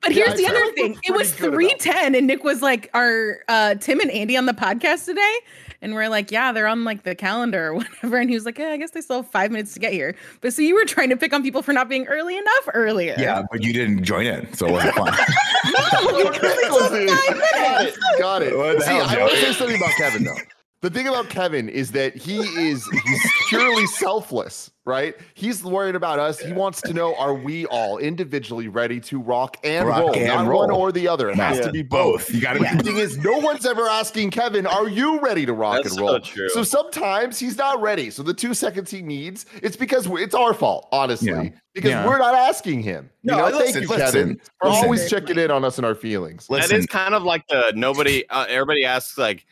But 0.03 0.13
here's 0.13 0.31
I 0.35 0.37
the 0.37 0.47
other 0.47 0.73
thing. 0.73 0.97
It 1.05 1.13
was 1.13 1.33
pretty 1.33 1.43
good 1.51 1.53
three 1.55 1.67
about- 1.69 1.81
ten, 1.81 2.15
and 2.15 2.27
Nick 2.27 2.45
was 2.45 2.63
like, 2.63 2.91
"Are 2.95 3.39
uh, 3.49 3.75
Tim 3.77 4.01
and 4.01 4.11
Andy 4.11 4.37
on 4.37 4.47
the 4.47 4.53
podcast 4.53 5.05
today?" 5.07 5.35
And 5.81 5.95
we're 5.95 6.09
like, 6.09 6.31
"Yeah, 6.33 6.51
they're 6.53 6.67
on 6.67 6.85
like 6.85 7.05
the 7.05 7.15
calendar 7.15 7.69
or 7.69 7.75
whatever." 7.77 8.17
And 8.19 8.29
he 8.29 8.35
was 8.35 8.45
like, 8.45 8.59
"Yeah, 8.59 8.69
I 8.69 8.77
guess 8.77 8.91
they 8.91 9.01
still 9.01 9.23
have 9.23 9.31
five 9.31 9.51
minutes 9.51 9.75
to 9.75 9.81
get 9.81 9.93
here." 9.93 10.15
But 10.41 10.53
so 10.55 10.63
you 10.63 10.75
were 10.75 10.85
trying 10.85 11.11
to 11.11 11.17
pick 11.17 11.33
on 11.33 11.43
people 11.43 11.63
for 11.63 11.73
not 11.73 11.89
being 11.89 12.07
early 12.09 12.37
enough 12.37 12.69
earlier. 12.75 13.15
Yeah, 13.19 13.43
but 13.51 13.63
you 13.63 13.73
didn't 13.73 14.05
join 14.05 14.27
in, 14.27 14.53
so 14.55 14.67
it 14.67 14.73
wasn't 14.73 14.95
fun. 14.95 15.15
No, 15.69 16.31
because 16.31 16.55
it 16.57 16.69
took 16.69 17.09
five 17.11 17.39
Got 17.53 17.83
it. 17.85 17.95
Got 18.19 18.43
it. 18.43 18.57
What 18.57 18.79
the 18.79 18.85
See, 18.85 18.91
hell, 18.93 19.07
I 19.09 19.15
Joe? 19.15 19.21
want 19.21 19.33
to 19.33 19.39
say 19.41 19.53
something 19.53 19.77
about 19.77 19.91
Kevin 19.99 20.25
though. 20.25 20.35
The 20.81 20.91
thing 20.91 21.09
about 21.09 21.29
Kevin 21.29 21.69
is 21.69 21.91
that 21.93 22.15
he 22.17 22.39
is 22.39 22.87
he's 23.05 23.33
purely 23.49 23.85
selfless, 23.87 24.71
right? 24.87 25.17
He's 25.35 25.65
worried 25.65 25.97
about 25.97 26.21
us. 26.21 26.39
He 26.39 26.53
wants 26.53 26.81
to 26.83 26.93
know 26.93 27.17
are 27.17 27.35
we 27.35 27.67
all 27.67 27.99
individually 27.99 28.69
ready 28.69 29.01
to 29.01 29.19
rock 29.19 29.57
and 29.65 29.89
Rock 29.89 30.01
roll, 30.01 30.15
and 30.15 30.27
not 30.29 30.47
roll. 30.47 30.61
one 30.61 30.71
or 30.71 30.93
the 30.93 31.09
other. 31.09 31.31
It 31.31 31.35
has 31.37 31.57
Yeah. 31.59 31.65
to 31.65 31.73
be 31.73 31.83
both. 31.83 32.33
You 32.33 32.41
gotta 32.41 32.61
But 32.61 32.71
be- 32.71 32.77
the 32.77 32.83
thing 32.85 32.97
is, 32.99 33.19
no 33.19 33.39
one's 33.39 33.67
ever 33.67 33.89
asking 33.89 34.31
Kevin, 34.31 34.69
"Are 34.69 34.89
you 34.89 35.19
ready 35.19 35.45
to 35.47 35.53
rock 35.53 35.83
That's 35.83 35.97
and 35.97 36.01
roll?" 36.01 36.11
so 36.13 36.19
true. 36.21 36.49
So 36.51 36.63
sometimes 36.63 37.41
he's 37.41 37.59
not 37.59 37.83
ready. 37.83 38.11
So 38.11 38.23
the 38.23 38.33
two 38.35 38.55
seconds 38.55 38.89
he 38.89 39.03
needs, 39.03 39.47
it's 39.61 39.77
because 39.77 40.07
we- 40.09 40.23
it's 40.23 40.35
our 40.35 40.55
fault, 40.55 40.87
honestly, 40.93 41.27
Yeah. 41.33 41.49
because 41.75 41.91
Yeah. 41.91 42.07
we're 42.07 42.19
not 42.19 42.37
asking 42.37 42.83
him. 42.85 43.11
You 43.23 43.33
No, 43.33 43.39
know, 43.39 43.45
listen, 43.59 43.61
thank 43.61 43.75
you, 43.83 43.89
listen, 43.97 44.05
Kevin, 44.21 44.41
for 44.61 44.69
listen. 44.69 44.85
always 44.85 45.11
checking 45.11 45.39
in 45.39 45.51
on 45.51 45.65
us 45.65 45.77
and 45.79 45.85
our 45.85 45.97
feelings. 45.97 46.47
that 46.47 46.53
Listen, 46.55 46.77
is 46.77 46.87
kind 46.87 47.17
of 47.17 47.25
like 47.25 47.43
the 47.49 47.73
nobody. 47.75 48.23
Uh, 48.31 48.47
everybody 48.49 48.85
asks 48.85 49.19
like 49.19 49.45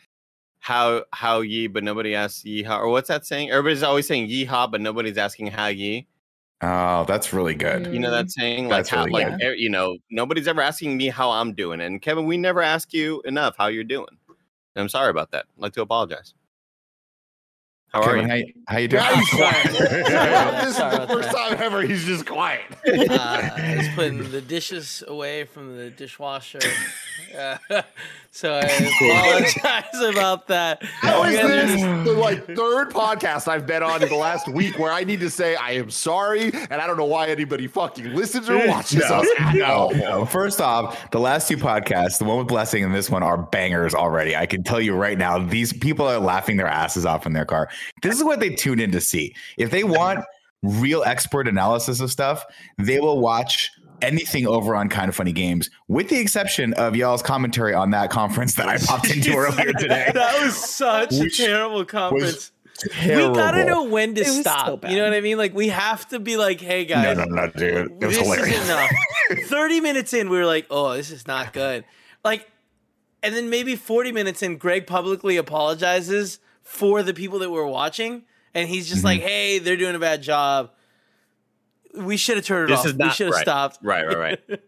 how 0.67 1.05
how 1.13 1.39
ye, 1.39 1.67
but 1.67 1.81
nobody 1.81 2.13
asks 2.13 2.43
yeehaw. 2.43 2.79
Or 2.79 2.89
what's 2.89 3.07
that 3.07 3.25
saying? 3.25 3.51
Everybody's 3.51 3.83
always 3.83 4.05
saying 4.05 4.27
yeehaw, 4.27 4.69
but 4.69 4.81
nobody's 4.81 5.17
asking 5.17 5.47
how 5.47 5.67
ye. 5.67 6.07
oh, 6.61 7.05
that's 7.07 7.31
really 7.31 7.55
good. 7.55 7.87
You 7.93 7.99
know 7.99 8.11
that 8.11 8.29
saying? 8.29 8.67
Like 8.67 8.79
That's 8.79 8.89
how, 8.89 9.05
really 9.05 9.23
like 9.23 9.41
eh, 9.41 9.53
you 9.55 9.69
know, 9.69 9.95
nobody's 10.11 10.45
ever 10.45 10.61
asking 10.61 10.97
me 10.97 11.07
how 11.07 11.31
I'm 11.31 11.53
doing. 11.53 11.79
And 11.79 12.01
Kevin, 12.01 12.25
we 12.25 12.35
never 12.35 12.61
ask 12.61 12.91
you 12.91 13.21
enough 13.23 13.55
how 13.57 13.67
you're 13.67 13.85
doing. 13.85 14.09
And 14.27 14.83
I'm 14.83 14.89
sorry 14.89 15.09
about 15.09 15.31
that. 15.31 15.45
I'd 15.57 15.61
like 15.61 15.73
to 15.73 15.81
apologize. 15.81 16.33
How 17.93 18.01
are 18.01 18.17
you? 18.17 18.27
how, 18.27 18.39
how 18.67 18.77
you 18.79 18.87
doing? 18.89 19.03
Now 19.03 19.15
he's 19.15 19.29
quiet. 19.29 19.63
this 19.71 20.67
is 20.69 20.77
the 20.77 21.07
first 21.07 21.31
that. 21.31 21.49
time 21.49 21.57
ever 21.61 21.81
he's 21.81 22.03
just 22.03 22.25
quiet. 22.25 22.65
Uh, 22.85 23.07
I 23.09 23.75
was 23.77 23.87
putting 23.95 24.31
the 24.31 24.41
dishes 24.41 25.03
away 25.07 25.45
from 25.45 25.77
the 25.77 25.89
dishwasher. 25.89 26.59
Uh, 27.37 27.57
so 28.37 28.53
I 28.53 28.59
apologize 29.01 30.15
about 30.15 30.47
that. 30.47 30.83
How 30.83 31.23
is 31.23 31.35
this 31.35 31.83
are- 31.83 32.03
the 32.03 32.13
like 32.13 32.45
third 32.45 32.91
podcast 32.91 33.47
I've 33.47 33.65
been 33.65 33.81
on 33.83 34.03
in 34.03 34.09
the 34.09 34.15
last 34.15 34.47
week 34.47 34.77
where 34.77 34.91
I 34.91 35.03
need 35.03 35.19
to 35.21 35.29
say 35.29 35.55
I 35.55 35.71
am 35.71 35.89
sorry 35.89 36.51
and 36.53 36.73
I 36.73 36.85
don't 36.85 36.97
know 36.97 37.05
why 37.05 37.27
anybody 37.27 37.67
fucking 37.67 38.13
listens 38.13 38.49
or 38.49 38.57
watches 38.67 38.99
No, 39.09 39.15
us 39.15 39.27
at 39.39 39.55
no, 39.55 39.65
all. 39.65 39.93
no. 39.95 40.25
First 40.25 40.61
off, 40.61 41.09
the 41.11 41.19
last 41.19 41.47
two 41.47 41.57
podcasts, 41.57 42.19
the 42.19 42.25
one 42.25 42.37
with 42.37 42.47
Blessing 42.47 42.83
and 42.83 42.93
this 42.93 43.09
one, 43.09 43.23
are 43.23 43.37
bangers 43.37 43.95
already. 43.95 44.35
I 44.35 44.45
can 44.45 44.63
tell 44.63 44.79
you 44.79 44.93
right 44.93 45.17
now, 45.17 45.39
these 45.39 45.73
people 45.73 46.05
are 46.07 46.19
laughing 46.19 46.57
their 46.57 46.67
asses 46.67 47.05
off 47.05 47.25
in 47.25 47.33
their 47.33 47.45
car. 47.45 47.69
This 48.03 48.15
is 48.15 48.23
what 48.23 48.39
they 48.39 48.51
tune 48.51 48.79
in 48.79 48.91
to 48.91 49.01
see. 49.01 49.35
If 49.57 49.71
they 49.71 49.83
want 49.83 50.23
real 50.63 51.03
expert 51.03 51.47
analysis 51.47 51.99
of 52.01 52.11
stuff, 52.11 52.43
they 52.77 52.99
will 52.99 53.19
watch 53.19 53.71
anything 54.01 54.47
over 54.47 54.75
on 54.75 54.89
Kind 54.89 55.09
of 55.09 55.15
Funny 55.15 55.31
Games, 55.31 55.69
with 55.87 56.09
the 56.09 56.17
exception 56.19 56.73
of 56.73 56.95
y'all's 56.95 57.21
commentary 57.21 57.73
on 57.73 57.91
that 57.91 58.09
conference 58.09 58.55
that 58.55 58.67
I 58.67 58.77
popped 58.85 59.09
into 59.09 59.35
earlier 59.35 59.73
today. 59.73 60.11
That 60.13 60.41
was 60.43 60.55
such 60.55 61.13
a 61.13 61.29
terrible 61.29 61.85
conference. 61.85 62.51
Terrible. 62.91 63.31
We 63.31 63.35
gotta 63.37 63.65
know 63.65 63.85
when 63.85 64.13
to 64.15 64.21
It 64.21 64.27
was 64.27 64.35
so 64.35 64.41
stop. 64.41 64.87
you 64.87 64.97
know 64.97 65.05
what 65.05 65.13
I 65.13 65.21
mean? 65.21 65.37
Like 65.39 65.55
we 65.55 65.69
have 65.69 66.07
to 66.09 66.19
be 66.19 66.37
like, 66.37 66.61
hey 66.61 66.83
No, 66.83 66.87
guys, 66.93 67.17
no, 67.17 67.23
no, 67.25 67.47
dude. 67.49 67.91
It 68.01 68.05
was 68.05 68.15
this 68.17 68.17
hilarious. 68.19 68.55
is 68.55 68.69
enough. 68.69 68.91
Thirty 69.47 69.79
minutes 69.81 70.13
in, 70.13 70.29
we 70.29 70.37
were 70.37 70.45
like, 70.45 70.67
oh, 70.69 70.93
this 70.93 71.09
is 71.09 71.25
not 71.25 71.53
good. 71.53 71.85
Like, 72.23 72.47
and 73.23 73.33
then 73.35 73.49
maybe 73.49 73.75
forty 73.75 74.11
minutes 74.11 74.43
in, 74.43 74.57
Greg 74.57 74.85
publicly 74.85 75.37
apologizes 75.37 76.39
for 76.61 77.01
the 77.01 77.15
people 77.15 77.39
that 77.39 77.49
were 77.49 77.65
watching, 77.65 78.23
and 78.53 78.69
he's 78.69 78.87
just 78.87 78.99
Mm-hmm. 78.99 79.05
like, 79.07 79.21
hey, 79.21 79.57
they're 79.59 79.75
doing 79.77 79.95
a 79.95 79.99
bad 79.99 80.21
job. 80.21 80.69
We 81.97 82.17
should 82.17 82.37
have 82.37 82.45
turned 82.45 82.69
it 82.69 82.73
This 82.73 82.79
off. 82.81 82.85
is 82.87 82.93
we 82.95 83.09
should 83.11 83.25
have 83.27 83.33
right. 83.35 83.41
stopped. 83.41 83.79
Right, 83.81 84.05
right, 84.05 84.17
right. 84.17 84.39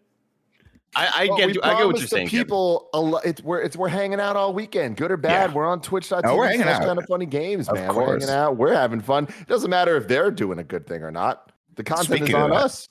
I, 0.95 1.07
I 1.13 1.25
Well, 1.27 1.37
get, 1.37 1.47
we 1.47 1.51
I 1.51 1.53
get 1.53 1.61
what 1.61 1.77
promised 1.77 1.83
you're 1.99 2.01
the 2.01 2.07
saying. 2.07 2.27
People, 2.29 2.89
a 2.95 2.99
lo- 2.99 3.19
it's 3.23 3.43
we're 3.43 3.61
it's 3.61 3.77
we're 3.77 3.89
hanging 3.89 4.19
out 4.19 4.35
all 4.35 4.53
weekend, 4.53 4.97
good 4.97 5.11
or 5.11 5.17
bad. 5.17 5.49
Yeah. 5.51 5.55
We're 5.55 5.67
on 5.67 5.81
Twitch.tv. 5.81 6.21
Oh, 6.23 6.35
we're 6.35 6.47
hanging 6.47 6.63
out. 6.63 6.81
Kind 6.81 6.97
of 6.97 7.05
funny 7.05 7.27
games, 7.27 7.69
Of 7.69 7.75
man. 7.75 7.93
We're 7.93 8.17
hanging 8.19 8.29
out. 8.33 8.57
We're 8.57 8.73
having 8.73 8.99
fun. 9.01 9.25
It 9.25 9.47
doesn't 9.47 9.69
matter 9.69 9.95
if 9.97 10.07
they're 10.07 10.31
doing 10.31 10.57
a 10.57 10.63
good 10.63 10.87
thing 10.87 11.03
or 11.03 11.11
not. 11.11 11.51
The 11.75 11.83
content 11.83 12.07
Speaking 12.07 12.27
is 12.29 12.33
on 12.33 12.49
that, 12.49 12.55
us. 12.55 12.89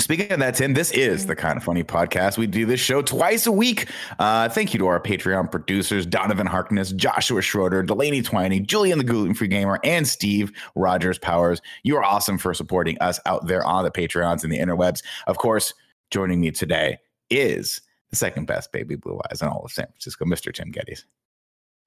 Speaking 0.00 0.32
of 0.32 0.38
that, 0.38 0.54
Tim, 0.54 0.72
this 0.72 0.90
is 0.92 1.26
the 1.26 1.36
kind 1.36 1.58
of 1.58 1.62
funny 1.62 1.84
podcast. 1.84 2.38
We 2.38 2.46
do 2.46 2.64
this 2.64 2.80
show 2.80 3.02
twice 3.02 3.46
a 3.46 3.52
week. 3.52 3.86
Uh, 4.18 4.48
thank 4.48 4.72
you 4.72 4.78
to 4.78 4.86
our 4.86 4.98
Patreon 4.98 5.50
producers, 5.50 6.06
Donovan 6.06 6.46
Harkness, 6.46 6.92
Joshua 6.92 7.42
Schroeder, 7.42 7.82
Delaney 7.82 8.22
Twining, 8.22 8.64
Julian 8.64 8.96
the 8.96 9.04
Gluten 9.04 9.34
Free 9.34 9.46
Gamer, 9.46 9.78
and 9.84 10.08
Steve 10.08 10.52
Rogers 10.74 11.18
Powers. 11.18 11.60
You 11.82 11.98
are 11.98 12.02
awesome 12.02 12.38
for 12.38 12.54
supporting 12.54 12.98
us 13.00 13.20
out 13.26 13.46
there 13.46 13.62
on 13.64 13.84
the 13.84 13.90
Patreons 13.90 14.42
and 14.42 14.50
the 14.50 14.58
interwebs. 14.58 15.02
Of 15.26 15.36
course, 15.36 15.74
joining 16.10 16.40
me 16.40 16.50
today 16.50 16.98
is 17.28 17.82
the 18.08 18.16
second 18.16 18.46
best 18.46 18.72
baby 18.72 18.96
blue 18.96 19.20
eyes 19.30 19.42
in 19.42 19.48
all 19.48 19.64
of 19.64 19.70
San 19.70 19.86
Francisco, 19.86 20.24
Mr. 20.24 20.52
Tim 20.52 20.72
Gettys. 20.72 21.04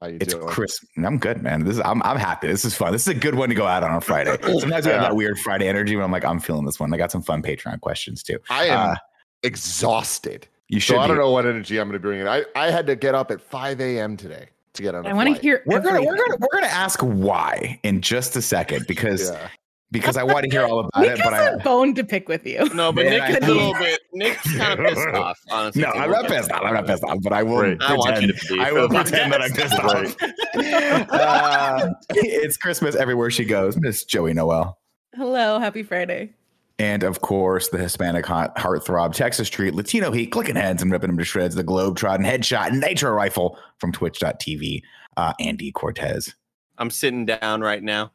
How 0.04 0.10
you 0.10 0.18
It's 0.20 0.34
doing? 0.34 0.48
Chris. 0.48 0.84
I'm 0.98 1.18
good, 1.18 1.42
man. 1.42 1.64
This 1.64 1.76
is 1.76 1.82
I'm 1.86 2.04
I'm 2.04 2.18
happy. 2.18 2.48
This 2.48 2.66
is 2.66 2.76
fun. 2.76 2.92
This 2.92 3.04
is 3.04 3.08
a 3.08 3.14
good 3.14 3.36
one 3.36 3.48
to 3.48 3.56
go 3.56 3.66
out 3.66 3.84
on 3.84 3.96
a 3.96 4.02
Friday. 4.02 4.36
Sometimes 4.44 4.74
I 4.74 4.76
have 4.76 4.86
Yeah. 4.86 4.98
that 5.04 5.16
weird 5.16 5.40
Friday 5.40 5.70
energy, 5.70 5.96
but 5.96 6.02
I'm 6.04 6.12
like, 6.12 6.26
I'm 6.26 6.42
feeling 6.42 6.66
this 6.66 6.78
one. 6.78 6.94
I 6.94 6.98
got 6.98 7.10
some 7.10 7.22
fun 7.22 7.42
Patreon 7.42 7.80
questions 7.80 8.22
too. 8.22 8.38
I 8.50 8.66
am 8.66 8.90
Uh, 8.92 8.96
exhausted. 9.44 10.48
You 10.68 10.82
should. 10.82 10.96
So 10.96 11.00
I 11.00 11.08
don't 11.08 11.16
be. 11.16 11.22
know 11.22 11.32
what 11.32 11.46
energy 11.46 11.78
I'm 11.78 11.88
going 11.88 11.94
to 11.94 12.00
bring 12.06 12.20
in. 12.20 12.28
I, 12.28 12.44
I 12.56 12.70
had 12.70 12.86
to 12.88 12.96
get 12.98 13.16
up 13.16 13.32
at 13.32 13.40
5 13.40 13.80
a.m. 13.80 14.18
today 14.18 14.50
to 14.74 14.82
get 14.84 14.94
on. 14.94 15.06
I 15.06 15.12
I 15.12 15.14
want 15.14 15.34
to 15.36 15.42
hear. 15.42 15.64
We're 15.66 15.80
gonna 15.80 16.02
we're 16.02 16.18
gonna 16.18 16.36
we're 16.38 16.48
gonna 16.60 16.68
ask 16.68 17.00
why 17.02 17.80
in 17.84 18.02
just 18.02 18.36
a 18.36 18.42
second 18.42 18.86
because 18.88 19.30
Yeah. 19.30 19.48
Because 19.94 20.18
I 20.18 20.24
want 20.24 20.44
to 20.44 20.50
hear 20.50 20.64
all 20.66 20.80
about 20.80 21.02
Nick 21.02 21.12
it. 21.12 21.18
has 21.20 21.26
But 21.26 21.34
I 21.34 21.44
a 21.52 21.58
bone 21.60 21.96
to 21.96 22.04
pick 22.04 22.28
with 22.28 22.46
you. 22.46 22.68
No, 22.74 22.92
but 22.92 23.06
Man, 23.06 23.12
Nick 23.14 23.22
I 23.22 23.30
is 23.38 23.48
a 23.48 23.54
little 23.54 23.74
bit. 23.76 24.02
Nick's 24.12 24.58
kind 24.58 24.80
of 24.80 24.86
pissed 24.88 25.08
off. 25.14 25.40
Honestly, 25.50 25.82
no, 25.84 25.90
I'm 25.92 26.12
not 26.12 26.28
pissed 26.28 26.52
off. 26.52 26.62
I'm 26.66 26.74
not 26.74 26.86
pissed 26.86 27.04
off. 27.06 27.20
But 27.22 27.32
I 27.32 27.44
will. 27.44 27.62
Right. 27.62 27.78
I 27.82 27.96
want 27.96 28.22
you 28.22 28.34
pretend- 28.34 28.48
to 28.50 28.54
be. 28.56 28.60
I 28.60 28.72
will 28.74 28.90
pretend 28.90 29.32
that 29.32 29.42
I'm 29.42 29.52
pissed 29.52 29.80
off. 29.80 30.16
uh, 31.12 31.90
it's 32.10 32.58
Christmas 32.58 32.96
everywhere 32.96 33.30
she 33.30 33.46
goes, 33.46 33.78
Miss 33.78 34.04
Joey 34.04 34.34
Noel. 34.34 34.78
Hello, 35.16 35.60
happy 35.60 35.84
Friday. 35.84 36.34
And 36.80 37.04
of 37.04 37.22
course, 37.22 37.70
the 37.70 37.78
Hispanic 37.78 38.26
hot 38.26 38.56
heartthrob, 38.58 39.14
Texas 39.14 39.48
Street, 39.48 39.76
Latino 39.76 40.12
heat, 40.12 40.32
clicking 40.32 40.56
heads 40.56 40.82
and 40.82 40.92
ripping 40.92 41.08
them 41.10 41.18
to 41.20 41.24
shreds, 41.24 41.54
the 41.54 41.64
Globetrotting 41.64 42.26
headshot, 42.26 42.72
nitro 42.72 43.12
rifle 43.12 43.60
from 43.78 43.92
twitch.tv, 43.92 44.82
uh, 45.16 45.34
Andy 45.40 45.72
Cortez. 45.72 46.34
I'm 46.80 46.90
sitting 46.90 47.26
down 47.28 47.62
right 47.62 47.84
now. 47.84 48.12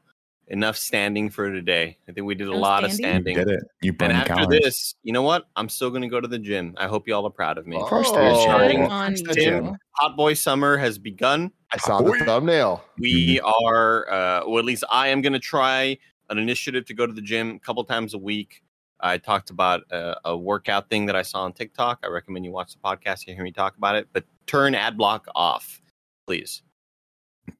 Enough 0.50 0.78
standing 0.78 1.28
for 1.28 1.52
today. 1.52 1.99
I 2.09 2.12
think 2.12 2.26
we 2.26 2.35
did 2.35 2.49
a 2.49 2.52
No 2.52 2.57
lot 2.57 2.83
of 2.83 2.90
standing? 2.93 3.35
You 3.37 3.43
standing. 3.43 3.55
did 3.55 3.62
it. 3.62 3.69
You 3.83 3.90
And 3.90 3.99
burned 3.99 4.12
after 4.12 4.35
calories. 4.35 4.61
this, 4.62 4.95
you 5.02 5.12
know 5.12 5.21
what? 5.23 5.45
I'm 5.57 5.69
still 5.69 5.90
going 5.90 6.00
to 6.02 6.09
go 6.09 6.21
to 6.23 6.28
the 6.28 6.38
gym. 6.38 6.75
I 6.78 6.87
hope 6.87 7.07
you 7.07 7.14
all 7.14 7.26
are 7.26 7.31
proud 7.31 7.59
of 7.59 7.67
me. 7.67 7.76
course 7.78 8.09
Oh, 8.11 8.14
there 8.14 8.31
is, 8.33 8.45
Charlie. 8.45 8.73
Shame 8.73 8.83
on 8.87 9.11
First 9.17 9.38
Tim, 9.38 9.64
you. 9.67 9.76
Hot 9.97 10.17
Boy 10.17 10.33
Summer 10.33 10.78
has 10.78 10.97
begun. 10.99 11.52
I 11.73 11.76
saw 11.76 12.00
the 12.00 12.12
thumbnail. 12.25 12.83
We 12.99 13.40
are, 13.40 14.11
uh, 14.11 14.43
well, 14.49 14.59
at 14.59 14.64
least 14.64 14.85
I 14.90 15.09
am 15.09 15.21
going 15.21 15.35
to 15.35 15.38
try 15.38 15.99
an 16.31 16.38
initiative 16.38 16.87
to 16.87 16.95
go 16.95 17.07
to 17.07 17.12
the 17.12 17.21
gym 17.23 17.57
a 17.57 17.59
couple 17.59 17.85
times 17.85 18.14
a 18.14 18.19
week. 18.19 18.62
I 19.00 19.19
talked 19.19 19.50
about 19.50 19.83
a, 19.90 20.17
a 20.25 20.37
workout 20.37 20.88
thing 20.88 21.05
that 21.07 21.14
I 21.14 21.23
saw 21.23 21.43
on 21.43 21.52
TikTok. 21.52 22.00
I 22.02 22.07
recommend 22.09 22.47
you 22.47 22.52
watch 22.52 22.73
the 22.73 22.81
podcast 22.81 23.26
to 23.26 23.35
hear 23.35 23.45
me 23.45 23.52
talk 23.52 23.76
about 23.76 23.97
it. 23.97 24.09
But 24.14 24.25
turn 24.47 24.75
ad 24.75 24.97
block 24.97 25.26
off, 25.35 25.83
please. 26.26 26.62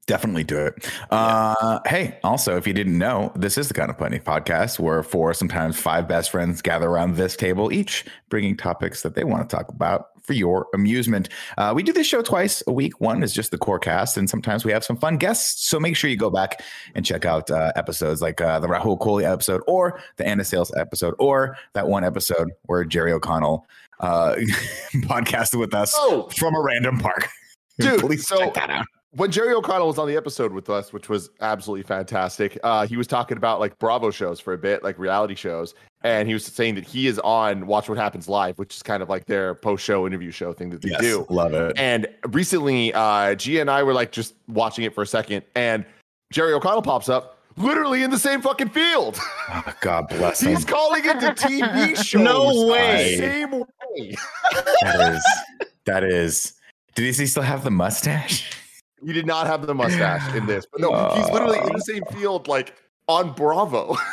Definitely 0.07 0.45
do 0.45 0.59
it. 0.67 0.91
Uh, 1.11 1.81
hey, 1.87 2.19
also, 2.25 2.57
if 2.57 2.67
you 2.67 2.73
didn't 2.73 2.97
know, 2.99 3.33
this 3.37 3.59
is 3.59 3.69
the 3.69 3.75
kind 3.75 3.91
of 3.91 3.99
funny 3.99 4.19
podcast 4.19 4.79
where 4.79 5.03
four, 5.03 5.35
sometimes 5.35 5.79
five 5.79 6.09
best 6.09 6.31
friends 6.31 6.63
gather 6.63 6.89
around 6.89 7.17
this 7.17 7.37
table, 7.37 7.73
each 7.73 8.05
bringing 8.29 8.57
topics 8.57 9.03
that 9.03 9.15
they 9.15 9.25
want 9.25 9.49
to 9.49 9.55
talk 9.57 9.69
about 9.69 10.07
for 10.23 10.33
your 10.35 10.67
amusement. 10.75 11.29
Uh, 11.57 11.73
we 11.75 11.83
do 11.83 11.93
this 11.93 12.07
show 12.07 12.21
twice 12.23 12.63
a 12.67 12.73
week. 12.73 13.01
One 13.01 13.23
is 13.23 13.33
just 13.33 13.51
the 13.51 13.59
core 13.59 13.79
cast, 13.79 14.17
and 14.17 14.29
sometimes 14.29 14.65
we 14.65 14.73
have 14.73 14.85
some 14.85 14.97
fun 14.97 15.17
guests. 15.17 15.67
So 15.69 15.81
make 15.81 15.97
sure 15.97 16.11
you 16.11 16.17
go 16.17 16.31
back 16.31 16.63
and 16.95 17.05
check 17.05 17.25
out 17.25 17.51
uh, 17.51 17.73
episodes 17.77 18.21
like 18.21 18.41
uh, 18.41 18.59
the 18.61 18.67
Rahul 18.69 18.99
Kohli 18.99 19.25
episode, 19.25 19.63
or 19.67 20.01
the 20.17 20.27
Anna 20.27 20.45
Sales 20.45 20.73
episode, 20.77 21.15
or 21.19 21.57
that 21.73 21.89
one 21.89 22.05
episode 22.05 22.51
where 22.65 22.85
Jerry 22.85 23.13
O'Connell 23.13 23.67
uh, 24.01 24.35
podcasted 25.07 25.59
with 25.59 25.75
us 25.75 25.95
Oh, 25.97 26.29
from 26.37 26.55
a 26.55 26.61
random 26.61 26.99
park. 26.99 27.29
Dude, 27.81 28.01
please 28.01 28.27
so- 28.27 28.37
check 28.39 28.55
that 28.55 28.71
out. 28.71 28.87
When 29.13 29.31
Jerry 29.31 29.55
O'Connell 29.55 29.87
was 29.87 29.99
on 29.99 30.07
the 30.07 30.17
episode 30.17 30.53
with 30.53 30.69
us, 30.69 30.93
which 30.93 31.09
was 31.09 31.31
absolutely 31.41 31.83
fantastic, 31.83 32.59
uh, 32.63 32.87
he 32.87 32.97
was 32.97 33.07
talking 33.07 33.37
about 33.37 33.59
like 33.61 33.79
Bravo 33.79 34.11
shows 34.11 34.39
for 34.39 34.53
a 34.53 34.59
bit, 34.59 34.83
like 34.83 34.99
reality 34.99 35.35
shows, 35.35 35.75
and 36.03 36.29
he 36.29 36.35
was 36.35 36.45
saying 36.45 36.75
that 36.75 36.85
he 36.85 37.07
is 37.07 37.19
on 37.21 37.67
Watch 37.67 37.89
What 37.89 37.97
Happens 37.99 38.29
Live, 38.29 38.59
which 38.59 38.77
is 38.77 38.83
kind 38.83 39.03
of 39.03 39.09
like 39.09 39.25
their 39.27 39.55
post-show 39.55 40.07
interview 40.07 40.31
show 40.31 40.53
thing 40.53 40.71
that 40.71 40.83
they 40.83 40.91
Yes, 40.91 41.01
do. 41.01 41.27
love 41.31 41.55
it. 41.55 41.73
And 41.79 42.07
recently, 42.29 42.93
uh, 42.93 43.35
Gia 43.35 43.61
and 43.63 43.71
I 43.71 43.83
were 43.83 43.95
like 43.95 44.13
just 44.13 44.35
watching 44.47 44.85
it 44.85 44.95
for 44.95 45.03
a 45.03 45.07
second, 45.07 45.43
and 45.55 45.85
Jerry 46.33 46.53
O'Connell 46.53 46.83
pops 46.83 47.09
up, 47.09 47.39
literally 47.57 48.03
in 48.03 48.11
the 48.11 48.19
same 48.19 48.43
fucking 48.43 48.69
field. 48.69 49.19
Oh, 49.51 49.75
God 49.81 50.09
bless 50.09 50.43
him. 50.43 50.51
He's 50.55 50.65
calling 50.67 51.03
it 51.05 51.19
the 51.21 51.29
TV 51.29 51.97
shows. 51.97 52.23
No 52.23 52.67
the 52.67 52.71
way. 52.73 53.17
Same 53.19 53.51
way. 53.61 54.15
That 54.83 55.15
is, 55.15 55.25
that 55.87 56.05
is. 56.05 56.53
Did 56.95 57.15
he 57.15 57.27
still 57.27 57.43
have 57.43 57.65
the 57.65 57.71
mustache? 57.71 58.51
He 59.05 59.13
did 59.13 59.27
not 59.27 59.47
have 59.47 59.67
the 59.67 59.75
mustache 59.75 60.35
in 60.35 60.47
this, 60.47 60.67
but 60.71 60.81
no, 60.81 61.11
he's 61.15 61.31
literally 61.31 61.59
in 61.59 61.67
the 61.67 61.75
ah. 61.75 61.79
same 61.79 62.05
field, 62.07 62.49
like 62.49 62.75
on 63.09 63.33
Bravo. 63.33 63.97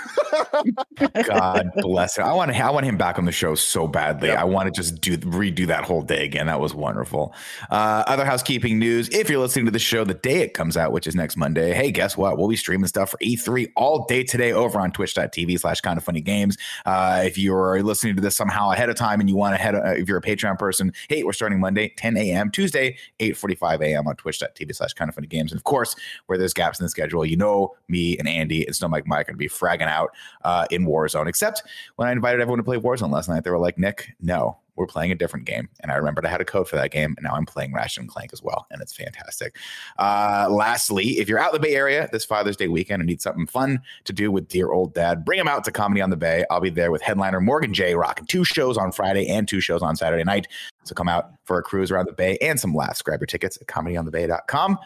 God 1.27 1.69
bless 1.77 2.17
him. 2.17 2.23
I 2.23 2.33
want 2.33 2.51
to, 2.51 2.57
I 2.57 2.69
want 2.69 2.85
him 2.85 2.97
back 2.97 3.19
on 3.19 3.25
the 3.25 3.31
show 3.31 3.55
so 3.55 3.87
badly. 3.87 4.29
Yep. 4.29 4.39
I 4.39 4.43
want 4.45 4.67
to 4.67 4.71
just 4.71 5.01
do 5.01 5.17
redo 5.17 5.67
that 5.67 5.83
whole 5.83 6.01
day 6.01 6.23
again. 6.23 6.47
That 6.47 6.59
was 6.59 6.73
wonderful. 6.73 7.33
Uh, 7.69 8.03
other 8.07 8.25
housekeeping 8.25 8.79
news: 8.79 9.09
If 9.09 9.29
you're 9.29 9.39
listening 9.39 9.65
to 9.65 9.71
the 9.71 9.79
show 9.79 10.05
the 10.05 10.13
day 10.13 10.41
it 10.41 10.53
comes 10.53 10.77
out, 10.77 10.91
which 10.93 11.07
is 11.07 11.15
next 11.15 11.35
Monday, 11.35 11.73
hey, 11.73 11.91
guess 11.91 12.15
what? 12.15 12.37
We'll 12.37 12.47
be 12.47 12.55
streaming 12.55 12.87
stuff 12.87 13.09
for 13.11 13.17
E3 13.17 13.71
all 13.75 14.05
day 14.05 14.23
today 14.23 14.53
over 14.53 14.79
on 14.79 14.91
Twitch.tv/slash 14.91 15.81
Kind 15.81 15.97
of 15.97 16.03
Funny 16.03 16.21
Games. 16.21 16.57
Uh, 16.85 17.21
if 17.25 17.37
you're 17.37 17.83
listening 17.83 18.15
to 18.15 18.21
this 18.21 18.35
somehow 18.35 18.71
ahead 18.71 18.89
of 18.89 18.95
time 18.95 19.19
and 19.19 19.29
you 19.29 19.35
want 19.35 19.55
to 19.55 19.61
head, 19.61 19.75
uh, 19.75 19.93
if 19.95 20.07
you're 20.07 20.17
a 20.17 20.21
Patreon 20.21 20.57
person, 20.57 20.93
hey, 21.09 21.23
we're 21.23 21.33
starting 21.33 21.59
Monday 21.59 21.93
10 21.97 22.15
a.m. 22.17 22.49
Tuesday 22.49 22.97
8:45 23.19 23.81
a.m. 23.81 24.07
on 24.07 24.15
Twitch.tv/slash 24.15 24.93
Kind 24.93 25.09
of 25.09 25.15
Funny 25.15 25.27
Games, 25.27 25.51
and 25.51 25.59
of 25.59 25.65
course, 25.65 25.95
where 26.27 26.37
there's 26.37 26.53
gaps 26.53 26.79
in 26.79 26.85
the 26.85 26.89
schedule, 26.89 27.25
you 27.25 27.35
know, 27.35 27.75
me 27.89 28.17
and 28.17 28.27
Andy 28.27 28.65
and 28.65 28.75
Snow 28.85 28.91
Bike 28.91 29.07
Mike 29.07 29.27
to 29.27 29.33
be 29.33 29.47
fragging 29.47 29.87
out 29.87 30.11
uh, 30.43 30.65
in 30.71 30.85
Warzone. 30.85 31.27
Except 31.27 31.63
when 31.95 32.07
I 32.07 32.11
invited 32.11 32.41
everyone 32.41 32.59
to 32.59 32.63
play 32.63 32.77
Warzone 32.77 33.11
last 33.11 33.29
night, 33.29 33.43
they 33.43 33.49
were 33.49 33.59
like, 33.59 33.77
Nick, 33.77 34.13
no, 34.21 34.57
we're 34.75 34.87
playing 34.87 35.11
a 35.11 35.15
different 35.15 35.45
game. 35.45 35.69
And 35.81 35.91
I 35.91 35.95
remembered 35.95 36.25
I 36.25 36.29
had 36.29 36.41
a 36.41 36.45
code 36.45 36.67
for 36.67 36.75
that 36.75 36.91
game. 36.91 37.15
And 37.17 37.23
now 37.23 37.33
I'm 37.33 37.45
playing 37.45 37.73
Ratchet 37.73 38.01
and 38.01 38.09
Clank 38.09 38.31
as 38.33 38.43
well. 38.43 38.67
And 38.71 38.81
it's 38.81 38.93
fantastic. 38.93 39.55
Uh, 39.97 40.47
lastly, 40.49 41.19
if 41.19 41.29
you're 41.29 41.39
out 41.39 41.53
in 41.53 41.61
the 41.61 41.67
Bay 41.67 41.75
Area 41.75 42.09
this 42.11 42.25
Father's 42.25 42.57
Day 42.57 42.67
weekend 42.67 43.01
and 43.01 43.07
need 43.07 43.21
something 43.21 43.47
fun 43.47 43.81
to 44.03 44.13
do 44.13 44.31
with 44.31 44.47
dear 44.47 44.71
old 44.71 44.93
dad, 44.93 45.23
bring 45.23 45.39
him 45.39 45.47
out 45.47 45.63
to 45.65 45.71
Comedy 45.71 46.01
on 46.01 46.09
the 46.09 46.17
Bay. 46.17 46.45
I'll 46.49 46.61
be 46.61 46.69
there 46.69 46.91
with 46.91 47.01
headliner 47.01 47.39
Morgan 47.39 47.73
Jay 47.73 47.95
rocking 47.95 48.25
two 48.25 48.43
shows 48.43 48.77
on 48.77 48.91
Friday 48.91 49.27
and 49.27 49.47
two 49.47 49.61
shows 49.61 49.81
on 49.81 49.95
Saturday 49.95 50.23
night. 50.23 50.47
So 50.83 50.93
come 50.93 51.09
out 51.09 51.31
for 51.45 51.57
a 51.57 51.63
cruise 51.63 51.89
around 51.89 52.07
the 52.07 52.13
Bay 52.13 52.37
and 52.41 52.59
some 52.59 52.73
laughs. 52.73 53.01
Grab 53.01 53.21
your 53.21 53.27
tickets 53.27 53.57
at 53.59 53.67
comedyonthebay.com. 53.67 54.77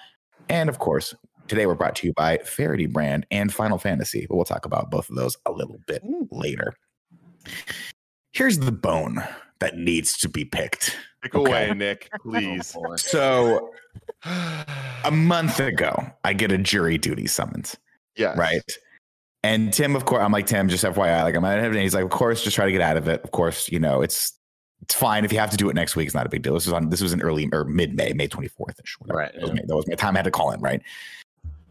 And 0.50 0.70
of 0.70 0.80
course, 0.80 1.14
Today 1.50 1.66
we're 1.66 1.74
brought 1.74 1.96
to 1.96 2.08
you 2.08 2.14
by 2.14 2.38
Faraday 2.38 2.86
Brand 2.86 3.26
and 3.32 3.52
Final 3.52 3.80
Fantasy, 3.80 4.28
but 4.30 4.36
we'll 4.36 4.46
talk 4.46 4.68
about 4.68 4.92
both 4.92 5.10
of 5.10 5.16
those 5.16 5.36
a 5.48 5.52
little 5.52 5.80
bit 5.88 6.04
later. 6.32 6.76
Here's 8.34 8.60
the 8.60 8.72
bone 8.72 9.24
that 9.58 9.76
needs 9.76 10.16
to 10.20 10.30
be 10.30 10.46
picked. 10.46 10.96
Pick 11.24 11.34
okay. 11.34 11.50
away, 11.50 11.74
Nick, 11.74 12.08
oh, 12.14 12.18
please. 12.20 12.76
so, 12.98 13.72
a 14.24 15.12
month 15.12 15.60
ago, 15.60 16.12
I 16.24 16.34
get 16.34 16.52
a 16.52 16.58
jury 16.60 17.00
duty 17.00 17.26
summons. 17.26 17.76
Yeah. 18.16 18.36
Right. 18.38 18.62
And 19.42 19.74
Tim, 19.74 19.96
of 19.96 20.06
course, 20.06 20.22
I'm 20.22 20.32
like 20.32 20.46
Tim, 20.46 20.70
just 20.70 20.84
FYI, 20.84 21.24
like 21.24 21.36
I'm 21.36 21.42
not 21.42 21.58
of 21.58 21.76
it. 21.76 21.82
He's 21.82 21.96
like, 21.96 22.04
of 22.04 22.12
course, 22.12 22.44
just 22.44 22.56
try 22.56 22.66
to 22.66 22.72
get 22.72 22.82
out 22.82 22.96
of 22.96 23.08
it. 23.08 23.24
Of 23.24 23.32
course, 23.32 23.72
you 23.72 23.80
know, 23.80 24.04
it's 24.04 24.34
it's 24.84 24.94
fine 24.94 25.26
if 25.26 25.34
you 25.34 25.40
have 25.40 25.50
to 25.50 25.58
do 25.58 25.68
it 25.70 25.76
next 25.76 25.96
week. 25.96 26.06
It's 26.06 26.16
not 26.16 26.28
a 26.28 26.30
big 26.30 26.44
deal. 26.44 26.54
This 26.54 26.68
was 26.68 26.74
on 26.74 26.90
this 26.90 27.02
was 27.02 27.12
in 27.12 27.22
early 27.24 27.50
er, 27.52 27.62
or 27.62 27.66
mid 27.66 27.96
May, 27.96 28.14
May 28.14 28.28
24th 28.28 28.84
ish. 28.84 28.98
Right. 29.08 29.34
That 29.34 29.42
was, 29.42 29.52
my, 29.52 29.62
that 29.66 29.76
was 29.76 29.88
my 29.88 29.96
time. 29.96 30.16
I 30.16 30.20
had 30.20 30.26
to 30.26 30.32
call 30.32 30.52
in. 30.52 30.62
Right. 30.62 30.82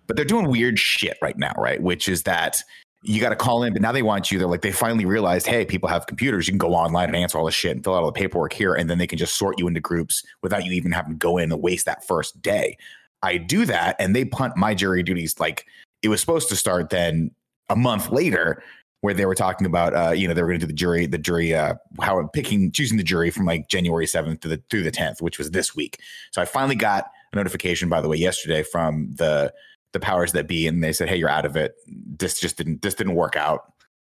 But 0.09 0.17
they're 0.17 0.25
doing 0.25 0.49
weird 0.49 0.79
shit 0.79 1.17
right 1.23 1.39
now, 1.39 1.53
right? 1.57 1.81
Which 1.81 2.09
is 2.09 2.25
that 2.25 2.61
you 3.03 3.21
got 3.21 3.29
to 3.29 3.37
call 3.37 3.63
in, 3.63 3.73
but 3.73 3.81
now 3.81 3.93
they 3.93 4.03
want 4.03 4.33
you. 4.33 4.39
They're 4.41 4.49
like, 4.49 4.63
they 4.63 4.73
finally 4.73 5.05
realized, 5.05 5.47
hey, 5.47 5.65
people 5.65 5.89
have 5.89 6.07
computers. 6.07 6.49
You 6.49 6.53
can 6.53 6.59
go 6.59 6.75
online 6.75 7.07
and 7.07 7.15
answer 7.15 7.39
all 7.39 7.45
this 7.45 7.55
shit 7.55 7.77
and 7.77 7.85
fill 7.85 7.95
out 7.95 8.03
all 8.03 8.07
the 8.07 8.13
paperwork 8.13 8.53
here. 8.53 8.75
And 8.75 8.91
then 8.91 8.99
they 8.99 9.07
can 9.07 9.19
just 9.19 9.35
sort 9.35 9.61
you 9.61 9.69
into 9.69 9.81
groups 9.81 10.25
without 10.43 10.65
you 10.65 10.73
even 10.73 10.91
having 10.91 11.13
to 11.13 11.19
go 11.19 11.39
in 11.39 11.53
and 11.53 11.63
waste 11.63 11.87
that 11.87 12.05
first 12.05 12.43
day. 12.43 12.77
I 13.23 13.37
do 13.37 13.65
that 13.67 13.97
and 13.99 14.15
they 14.15 14.25
punt 14.25 14.57
my 14.57 14.75
jury 14.75 15.03
duties 15.03 15.39
like 15.41 15.67
it 16.03 16.09
was 16.09 16.21
supposed 16.21 16.49
to 16.51 16.57
start 16.57 16.91
then 16.91 17.31
a 17.69 17.77
month 17.77 18.11
later 18.11 18.63
where 19.01 19.15
they 19.15 19.27
were 19.27 19.35
talking 19.35 19.67
about 19.67 19.95
uh, 19.95 20.11
you 20.11 20.27
know 20.27 20.35
they 20.35 20.43
were 20.43 20.49
going 20.49 20.61
to 20.61 20.67
do 20.67 20.73
the 20.73 20.77
jury 20.77 21.07
the 21.07 21.19
jury 21.19 21.55
uh, 21.55 21.75
how 22.01 22.25
picking 22.29 22.71
choosing 22.71 22.97
the 22.97 23.03
jury 23.03 23.31
from 23.31 23.45
like 23.45 23.69
January 23.69 24.07
7th 24.07 24.41
to 24.41 24.49
the 24.49 24.63
through 24.71 24.83
the 24.83 24.91
10th 24.91 25.21
which 25.21 25.39
was 25.39 25.51
this 25.51 25.75
week 25.75 26.01
so 26.31 26.41
I 26.41 26.45
finally 26.45 26.77
got 26.77 27.11
a 27.33 27.37
notification 27.37 27.89
by 27.89 28.01
the 28.01 28.09
way 28.09 28.17
yesterday 28.17 28.63
from 28.63 29.11
the 29.15 29.53
the 29.93 30.01
powers 30.01 30.33
that 30.33 30.47
be 30.47 30.67
and 30.67 30.83
they 30.83 30.93
said 30.93 31.09
hey 31.09 31.17
you're 31.17 31.29
out 31.29 31.47
of 31.47 31.57
it. 31.57 31.75
This 31.87 32.41
just 32.41 32.57
didn't 32.57 32.83
this 32.83 32.95
didn't 32.95 33.15
work 33.15 33.37
out. 33.37 33.73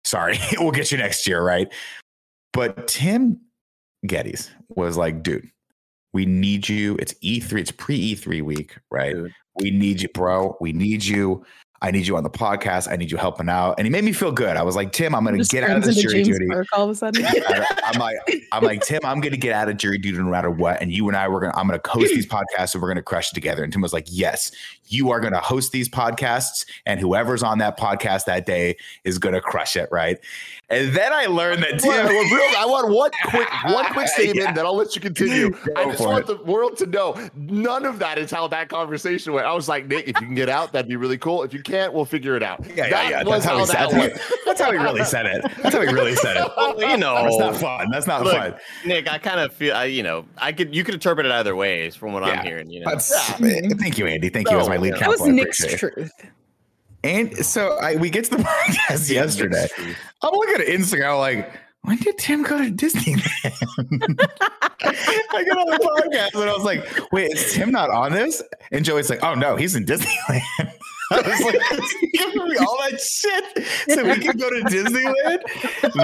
Sorry. 0.04 0.40
We'll 0.60 0.72
get 0.72 0.92
you 0.92 0.98
next 0.98 1.28
year. 1.28 1.44
Right? 1.44 1.72
But 2.54 2.88
Tim 2.88 3.40
Gettys 4.06 4.50
was 4.70 4.98
like 4.98 5.24
dude 5.24 5.50
we 6.12 6.26
need 6.26 6.68
you. 6.68 6.96
It's 6.98 7.14
E3 7.16 7.60
it's 7.60 7.72
pre 7.72 8.16
E3 8.16 8.42
week 8.42 8.78
right? 8.92 9.16
Dude. 9.16 9.34
we 9.62 9.72
need 9.72 10.02
you 10.02 10.10
bro. 10.10 10.58
We 10.60 10.74
need 10.74 11.04
you 11.04 11.46
I 11.81 11.91
need 11.91 12.07
you 12.07 12.17
on 12.17 12.24
the 12.24 12.29
podcast. 12.29 12.91
I 12.91 12.98
need 12.98 13.09
you 13.09 13.17
helping 13.17 13.48
out. 13.48 13.75
And 13.77 13.86
he 13.86 13.89
made 13.89 14.03
me 14.03 14.12
feel 14.12 14.31
good. 14.31 14.57
I 14.57 14.63
was 14.63 14.75
like, 14.75 14.91
Tim, 14.91 15.15
I'm 15.15 15.24
going 15.24 15.41
to 15.41 15.45
get 15.45 15.63
out 15.63 15.77
of 15.77 15.83
this 15.83 15.95
jury 15.95 16.24
James 16.24 16.38
duty. 16.38 16.48
all 16.74 16.83
of 16.83 16.89
a 16.89 16.95
sudden. 16.95 17.25
I'm 17.86 18.00
like, 18.00 18.17
I'm 18.51 18.63
like, 18.63 18.81
Tim, 18.81 19.00
I'm 19.05 19.21
going 19.21 19.31
to 19.31 19.38
get 19.38 19.53
out 19.53 19.69
of 19.69 19.77
jury 19.77 19.98
duty 19.98 20.17
no 20.17 20.25
matter 20.25 20.51
what. 20.51 20.81
And 20.81 20.91
you 20.91 21.07
and 21.07 21.15
I, 21.15 21.27
we're 21.29 21.39
going 21.39 21.53
to, 21.53 21.57
I'm 21.57 21.67
going 21.67 21.79
to 21.79 21.89
host 21.89 22.13
these 22.13 22.27
podcasts 22.27 22.74
and 22.74 22.81
we're 22.81 22.89
going 22.89 22.98
to 22.98 23.03
crush 23.03 23.31
it 23.31 23.36
together. 23.36 23.63
And 23.63 23.71
Tim 23.71 23.81
was 23.81 23.93
like, 23.93 24.07
yes, 24.09 24.51
you 24.88 25.09
are 25.12 25.21
going 25.21 25.33
to 25.33 25.39
host 25.39 25.71
these 25.71 25.88
podcasts 25.88 26.65
and 26.86 27.00
whoever's 27.00 27.43
on 27.43 27.59
that 27.59 27.79
podcast 27.79 28.25
that 28.25 28.45
day 28.45 28.75
is 29.05 29.17
going 29.17 29.36
to 29.36 29.41
crush 29.41 29.77
it. 29.77 29.88
Right. 29.89 30.17
And 30.72 30.94
then 30.94 31.12
I 31.12 31.26
learned 31.26 31.64
that 31.64 31.80
Tim. 31.80 31.90
Well, 31.90 32.08
real, 32.08 32.56
I 32.58 32.66
want 32.66 32.90
one 32.90 33.10
quick, 33.26 33.48
one 33.66 33.86
quick 33.86 34.08
statement, 34.20 34.38
yeah. 34.38 34.52
then 34.52 34.66
I'll 34.66 34.76
let 34.76 34.94
you 34.96 35.02
continue. 35.02 35.50
Go 35.50 35.74
I 35.76 35.86
just 35.86 36.00
want 36.00 36.20
it. 36.20 36.28
the 36.28 36.44
world 36.44 36.78
to 36.78 36.86
know 36.86 37.16
none 37.36 37.86
of 37.86 37.98
that 38.00 38.20
is 38.20 38.30
how 38.30 38.48
that 38.50 38.70
conversation 38.70 39.34
went. 39.34 39.48
I 39.48 39.54
was 39.54 39.68
like, 39.68 39.88
Nick, 39.88 40.08
if 40.08 40.20
you 40.22 40.28
can 40.28 40.36
get 40.36 40.48
out, 40.48 40.72
that'd 40.72 40.88
be 40.88 40.96
really 40.96 41.18
cool. 41.18 41.42
If 41.42 41.54
you 41.54 41.64
can't, 41.64 41.92
we'll 41.92 42.06
figure 42.06 42.36
it 42.36 42.44
out. 42.44 42.64
Yeah, 42.68 42.90
that 42.90 42.92
yeah, 42.92 43.10
yeah. 43.10 43.24
That's 43.24 43.46
how, 43.46 43.58
how, 43.58 43.66
that 43.66 43.92
said, 43.92 44.22
that's 44.46 44.62
how 44.62 44.72
he 44.72 44.78
really 44.78 45.04
said 45.04 45.26
it. 45.26 45.42
That's 45.64 45.74
how 45.74 45.82
he 45.82 45.88
really 45.88 46.16
said 46.16 46.38
it. 46.38 46.52
Well, 46.60 46.80
you 46.82 46.98
know, 46.98 47.24
that's 47.24 47.38
not 47.38 47.56
fun. 47.56 47.90
That's 47.90 48.08
not 48.08 48.24
look, 48.24 48.36
fun. 48.36 48.56
Nick, 48.86 49.10
I 49.10 49.18
kind 49.18 49.40
of 49.40 49.54
feel, 49.54 49.76
I, 49.76 49.86
you 49.86 50.04
know, 50.04 50.26
I 50.38 50.52
could, 50.52 50.76
you 50.76 50.84
could 50.84 50.94
interpret 50.94 51.26
it 51.26 51.32
either 51.32 51.56
ways 51.56 51.96
from 51.96 52.12
what 52.12 52.24
yeah. 52.24 52.32
I'm 52.32 52.46
hearing. 52.46 52.70
You 52.70 52.82
know, 52.82 52.98
thank 52.98 53.98
you, 53.98 54.06
Andy. 54.06 54.30
Thank 54.30 54.50
you 54.52 54.60
as 54.60 54.68
my 54.68 54.78
lead. 54.78 54.96
That 54.96 55.08
was 55.08 55.22
Nick's 55.26 55.66
truth. 55.78 56.12
And 57.03 57.36
so 57.46 57.77
I, 57.77 57.96
we 57.96 58.10
get 58.10 58.25
to 58.25 58.32
the 58.32 58.44
podcast 58.44 59.10
yesterday. 59.10 59.68
I'm 60.22 60.34
looking 60.34 60.62
at 60.62 60.68
Instagram 60.68 61.18
like, 61.20 61.51
when 61.84 61.98
did 61.98 62.18
Tim 62.18 62.44
go 62.44 62.58
to 62.58 62.72
Disneyland? 62.72 63.24
I 64.82 65.44
got 65.44 65.58
on 65.58 65.70
the 65.70 65.79
podcast 65.79 66.39
and 66.39 66.50
I 66.50 66.53
was 66.53 66.63
like, 66.63 67.12
wait, 67.12 67.32
is 67.32 67.53
Tim 67.53 67.72
not 67.72 67.89
on 67.89 68.12
this? 68.12 68.44
And 68.72 68.84
Joey's 68.84 69.10
like, 69.10 69.24
oh 69.24 69.34
no, 69.34 69.56
he's 69.56 69.75
in 69.75 69.86
Disneyland. 69.86 70.41
I 71.12 71.22
was 71.22 71.42
like, 71.42 72.12
giving 72.13 72.48
me 72.50 72.58
all 72.58 72.78
that 72.89 73.00
shit 73.01 73.68
so 73.89 74.04
we 74.04 74.20
can 74.20 74.38
go 74.38 74.50
to 74.50 74.62
Disneyland. 74.66 75.39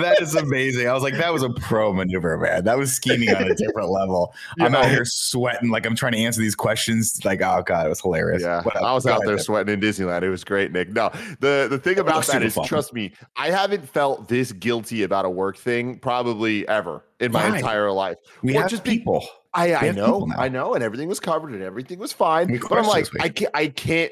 That 0.02 0.18
is 0.20 0.36
amazing. 0.36 0.88
I 0.88 0.94
was 0.94 1.04
like, 1.04 1.16
that 1.18 1.32
was 1.32 1.44
a 1.44 1.50
pro 1.50 1.94
maneuver, 1.94 2.38
man. 2.38 2.64
That 2.64 2.78
was 2.78 2.92
scheming 2.92 3.30
on 3.30 3.50
a 3.50 3.56
different 3.56 3.90
level. 3.90 4.34
Yeah. 4.58 4.66
I'm 4.66 4.76
out 4.76 4.90
here 4.90 5.06
sweating, 5.06 5.70
like 5.70 5.86
I'm 5.86 5.96
trying 5.96 6.14
to 6.14 6.20
answer 6.20 6.42
these 6.42 6.56
questions. 6.56 7.24
Like, 7.24 7.42
oh 7.42 7.64
god, 7.66 7.86
it 7.86 7.90
was 7.90 8.01
hilarious. 8.01 8.42
Yeah, 8.42 8.64
uh, 8.66 8.84
I 8.84 8.94
was 8.94 9.06
out 9.06 9.22
there 9.25 9.38
sweating 9.38 9.74
in 9.74 9.79
Disneyland. 9.79 10.24
It 10.24 10.29
was 10.29 10.44
great, 10.44 10.72
Nick. 10.72 10.90
No, 10.90 11.12
the 11.40 11.68
the 11.70 11.77
thing 11.77 12.00
about 12.00 12.25
that 12.27 12.44
is, 12.44 12.56
fun. 12.56 12.66
trust 12.66 12.94
me, 12.94 13.14
I 13.36 13.51
haven't 13.51 13.88
felt 13.88 14.27
this 14.27 14.51
guilty 14.51 15.03
about 15.03 15.25
a 15.25 15.29
work 15.29 15.58
thing 15.58 16.00
probably 16.00 16.68
ever 16.68 17.03
in 17.20 17.32
my 17.32 17.48
right. 17.48 17.58
entire 17.58 17.92
life. 17.92 18.18
We 18.42 18.56
or 18.56 18.62
have 18.62 18.72
just 18.72 18.84
people. 18.84 19.20
Be, 19.20 19.27
I, 19.55 19.74
I 19.75 19.91
know, 19.91 20.29
I 20.37 20.50
know, 20.50 20.74
and 20.74 20.83
everything 20.83 21.07
was 21.07 21.20
covered 21.20 21.53
and 21.53 21.63
everything 21.63 21.98
was 21.98 22.11
fine. 22.11 22.59
But 22.59 22.77
I'm 22.77 22.85
like, 22.85 23.07
I 23.20 23.29
can't, 23.29 23.51
I 23.53 23.68
can't. 23.68 24.11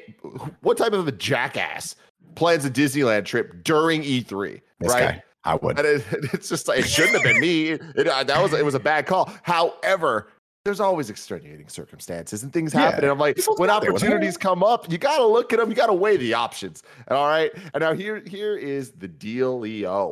What 0.62 0.78
type 0.78 0.92
of 0.92 1.06
a 1.06 1.12
jackass 1.12 1.96
plans 2.34 2.64
a 2.64 2.70
Disneyland 2.70 3.26
trip 3.26 3.62
during 3.62 4.02
E3? 4.02 4.60
This 4.80 4.92
right? 4.92 5.16
Guy, 5.16 5.22
I 5.44 5.56
would. 5.56 5.78
And 5.78 5.86
it, 5.86 6.04
it's 6.32 6.48
just 6.48 6.66
like 6.66 6.80
it 6.80 6.88
shouldn't 6.88 7.14
have 7.14 7.22
been 7.22 7.40
me. 7.40 7.70
It, 7.70 8.08
uh, 8.08 8.24
that 8.24 8.42
was 8.42 8.52
it 8.54 8.64
was 8.64 8.74
a 8.74 8.80
bad 8.80 9.06
call. 9.06 9.30
However, 9.42 10.28
there's 10.64 10.80
always 10.80 11.10
extenuating 11.10 11.68
circumstances 11.68 12.42
and 12.42 12.50
things 12.50 12.72
happen. 12.72 13.00
Yeah. 13.00 13.02
And 13.02 13.12
I'm 13.12 13.18
like, 13.18 13.38
when 13.58 13.68
opportunities 13.68 14.38
come 14.38 14.62
up, 14.62 14.90
you 14.90 14.96
got 14.96 15.18
to 15.18 15.26
look 15.26 15.52
at 15.52 15.58
them. 15.58 15.68
You 15.68 15.76
got 15.76 15.88
to 15.88 15.92
weigh 15.94 16.16
the 16.16 16.32
options. 16.32 16.82
All 17.08 17.28
right. 17.28 17.52
And 17.74 17.82
now 17.82 17.92
here, 17.92 18.22
here 18.26 18.56
is 18.56 18.92
the 18.92 19.06
deal. 19.06 19.60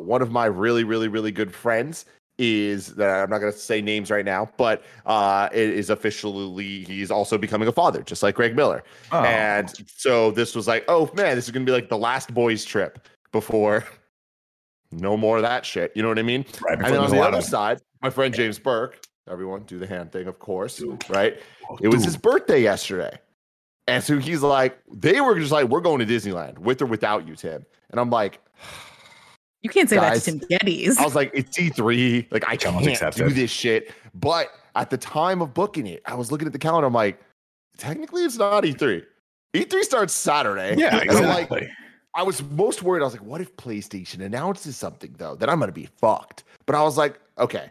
One 0.02 0.20
of 0.20 0.30
my 0.30 0.44
really, 0.44 0.84
really, 0.84 1.08
really 1.08 1.32
good 1.32 1.54
friends 1.54 2.04
is 2.38 2.94
that 2.94 3.08
I'm 3.08 3.30
not 3.30 3.38
going 3.38 3.52
to 3.52 3.58
say 3.58 3.80
names 3.80 4.10
right 4.10 4.24
now, 4.24 4.50
but 4.56 4.82
uh, 5.06 5.48
it 5.52 5.70
is 5.70 5.90
officially 5.90 6.84
he's 6.84 7.10
also 7.10 7.38
becoming 7.38 7.68
a 7.68 7.72
father, 7.72 8.02
just 8.02 8.22
like 8.22 8.34
Greg 8.34 8.56
Miller. 8.56 8.82
Oh. 9.12 9.22
And 9.22 9.72
so 9.86 10.30
this 10.30 10.54
was 10.54 10.66
like, 10.66 10.84
oh 10.88 11.10
man, 11.14 11.36
this 11.36 11.44
is 11.44 11.50
going 11.50 11.64
to 11.64 11.70
be 11.70 11.74
like 11.74 11.88
the 11.88 11.98
last 11.98 12.32
boys 12.32 12.64
trip 12.64 13.06
before 13.32 13.84
no 14.92 15.16
more 15.16 15.36
of 15.36 15.42
that 15.42 15.64
shit. 15.64 15.92
You 15.94 16.02
know 16.02 16.08
what 16.08 16.18
I 16.18 16.22
mean? 16.22 16.44
Right. 16.60 16.78
And 16.78 16.86
then 16.86 16.96
on 16.96 17.10
the 17.10 17.20
other 17.20 17.38
of- 17.38 17.44
side, 17.44 17.80
my 18.02 18.10
friend 18.10 18.34
James 18.34 18.58
Burke. 18.58 19.00
Everyone 19.30 19.62
do 19.62 19.78
the 19.78 19.86
hand 19.86 20.10
thing, 20.10 20.26
of 20.26 20.40
course. 20.40 20.82
Right. 21.08 21.40
It 21.80 21.86
was 21.86 22.04
his 22.04 22.16
birthday 22.16 22.60
yesterday. 22.60 23.20
And 23.86 24.02
so 24.02 24.18
he's 24.18 24.42
like, 24.42 24.78
they 24.92 25.20
were 25.20 25.38
just 25.38 25.52
like, 25.52 25.68
we're 25.68 25.80
going 25.80 26.00
to 26.00 26.06
Disneyland 26.06 26.58
with 26.58 26.82
or 26.82 26.86
without 26.86 27.26
you, 27.26 27.36
Tim. 27.36 27.64
And 27.90 28.00
I'm 28.00 28.10
like, 28.10 28.40
you 29.62 29.70
can't 29.70 29.88
say 29.88 29.96
Guys, 29.96 30.24
that 30.24 30.32
to 30.32 30.38
Tim 30.38 30.48
Gettys. 30.48 30.98
I 30.98 31.04
was 31.04 31.14
like, 31.14 31.30
it's 31.34 31.56
E3. 31.56 32.30
Like, 32.30 32.44
I 32.48 32.56
can't 32.56 33.14
do 33.14 33.30
this 33.30 33.50
shit. 33.50 33.92
But 34.14 34.48
at 34.74 34.90
the 34.90 34.98
time 34.98 35.40
of 35.40 35.54
booking 35.54 35.86
it, 35.86 36.02
I 36.06 36.14
was 36.14 36.32
looking 36.32 36.46
at 36.46 36.52
the 36.52 36.58
calendar. 36.58 36.86
I'm 36.86 36.92
like, 36.92 37.20
technically, 37.78 38.24
it's 38.24 38.36
not 38.36 38.64
E3. 38.64 39.04
E3 39.54 39.82
starts 39.82 40.14
Saturday. 40.14 40.76
Yeah, 40.76 40.98
exactly. 40.98 41.60
Like, 41.60 41.70
I 42.14 42.22
was 42.22 42.42
most 42.42 42.82
worried. 42.82 43.00
I 43.00 43.04
was 43.04 43.14
like, 43.14 43.24
what 43.24 43.40
if 43.40 43.56
PlayStation 43.56 44.24
announces 44.24 44.76
something, 44.76 45.14
though? 45.16 45.34
Then 45.34 45.48
I'm 45.48 45.58
going 45.58 45.68
to 45.68 45.72
be 45.72 45.88
fucked. 45.96 46.44
But 46.66 46.74
I 46.74 46.82
was 46.82 46.98
like, 46.98 47.18
okay, 47.38 47.70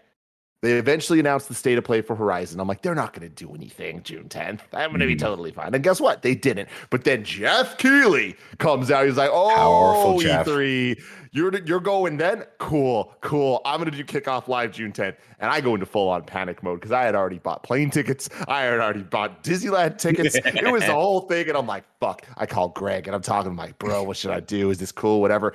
they 0.62 0.74
eventually 0.74 1.20
announced 1.20 1.48
the 1.48 1.56
state 1.56 1.78
of 1.78 1.84
play 1.84 2.02
for 2.02 2.16
Horizon. 2.16 2.60
I'm 2.60 2.68
like, 2.68 2.84
they're 2.84 2.96
not 2.96 3.14
going 3.14 3.28
to 3.28 3.34
do 3.34 3.54
anything 3.56 4.04
June 4.04 4.30
10th. 4.30 4.62
I'm 4.74 4.92
going 4.92 5.00
to 5.00 5.08
be 5.08 5.16
mm. 5.16 5.20
totally 5.20 5.52
fine. 5.52 5.74
And 5.74 5.84
guess 5.84 6.00
what? 6.00 6.22
They 6.22 6.36
didn't. 6.36 6.70
But 6.92 7.04
then 7.04 7.24
Geoff 7.24 7.78
Keighley 7.80 8.36
comes 8.60 8.92
out. 8.92 9.06
He's 9.06 9.18
like, 9.18 9.32
oh, 9.34 9.56
Powerful 9.56 10.20
E3. 10.20 10.96
Jeff. 10.96 11.08
You're 11.34 11.58
you're 11.64 11.80
going 11.80 12.18
then? 12.18 12.44
Cool, 12.58 13.14
cool. 13.22 13.62
I'm 13.64 13.80
gonna 13.80 13.92
do 13.92 14.04
kickoff 14.04 14.50
live 14.50 14.74
June 14.74 14.92
10th, 14.92 15.16
and 15.40 15.50
I 15.50 15.62
go 15.62 15.74
into 15.76 15.86
full 15.86 16.10
on 16.10 16.24
panic 16.24 16.62
mode 16.62 16.82
because 16.82 16.92
I 16.92 17.04
had 17.04 17.16
already 17.16 17.40
bought 17.40 17.64
plane 17.64 17.90
tickets. 17.90 18.28
I 18.50 18.64
had 18.64 18.82
already 18.82 19.04
bought 19.04 19.42
Disneyland 19.42 19.98
tickets. 19.98 20.36
it 20.36 20.70
was 20.70 20.82
the 20.86 20.92
whole 20.92 21.22
thing, 21.22 21.48
and 21.48 21.58
I'm 21.58 21.68
like, 21.68 21.86
fuck. 22.02 22.26
I 22.36 22.46
call 22.46 22.68
Greg 22.70 23.08
and 23.08 23.16
I'm 23.16 23.22
talking, 23.22 23.52
I'm 23.52 23.58
like, 23.58 23.80
bro, 23.80 24.04
what 24.04 24.18
should 24.18 24.32
I 24.32 24.42
do? 24.42 24.72
Is 24.72 24.80
this 24.80 24.92
cool? 24.92 25.22
Whatever 25.22 25.54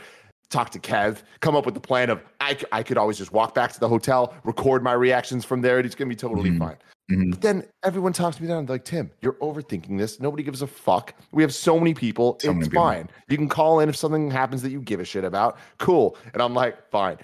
talk 0.50 0.70
to 0.70 0.78
Kev, 0.78 1.22
come 1.40 1.56
up 1.56 1.64
with 1.64 1.74
the 1.74 1.80
plan 1.80 2.10
of 2.10 2.22
I, 2.40 2.56
I 2.72 2.82
could 2.82 2.98
always 2.98 3.18
just 3.18 3.32
walk 3.32 3.54
back 3.54 3.72
to 3.72 3.80
the 3.80 3.88
hotel, 3.88 4.34
record 4.44 4.82
my 4.82 4.92
reactions 4.92 5.44
from 5.44 5.60
there, 5.60 5.78
and 5.78 5.86
it's 5.86 5.94
gonna 5.94 6.08
be 6.08 6.16
totally 6.16 6.50
mm-hmm. 6.50 6.60
fine. 6.60 6.76
Mm-hmm. 7.10 7.30
But 7.30 7.40
then 7.40 7.64
everyone 7.84 8.12
talks 8.12 8.40
me 8.40 8.48
down 8.48 8.66
like 8.66 8.84
Tim, 8.84 9.10
you're 9.20 9.34
overthinking 9.34 9.96
this. 9.96 10.18
Nobody 10.18 10.42
gives 10.42 10.62
a 10.62 10.66
fuck. 10.66 11.14
We 11.30 11.42
have 11.42 11.54
so 11.54 11.78
many 11.78 11.94
people. 11.94 12.38
So 12.40 12.50
it's 12.50 12.58
many 12.58 12.70
fine. 12.70 13.02
People. 13.02 13.22
You 13.28 13.36
can 13.36 13.48
call 13.48 13.80
in 13.80 13.88
if 13.88 13.96
something 13.96 14.30
happens 14.30 14.62
that 14.62 14.70
you 14.70 14.80
give 14.80 14.98
a 14.98 15.04
shit 15.04 15.22
about. 15.22 15.58
Cool. 15.78 16.16
And 16.32 16.42
I'm 16.42 16.52
like, 16.52 16.90
fine. 16.90 17.18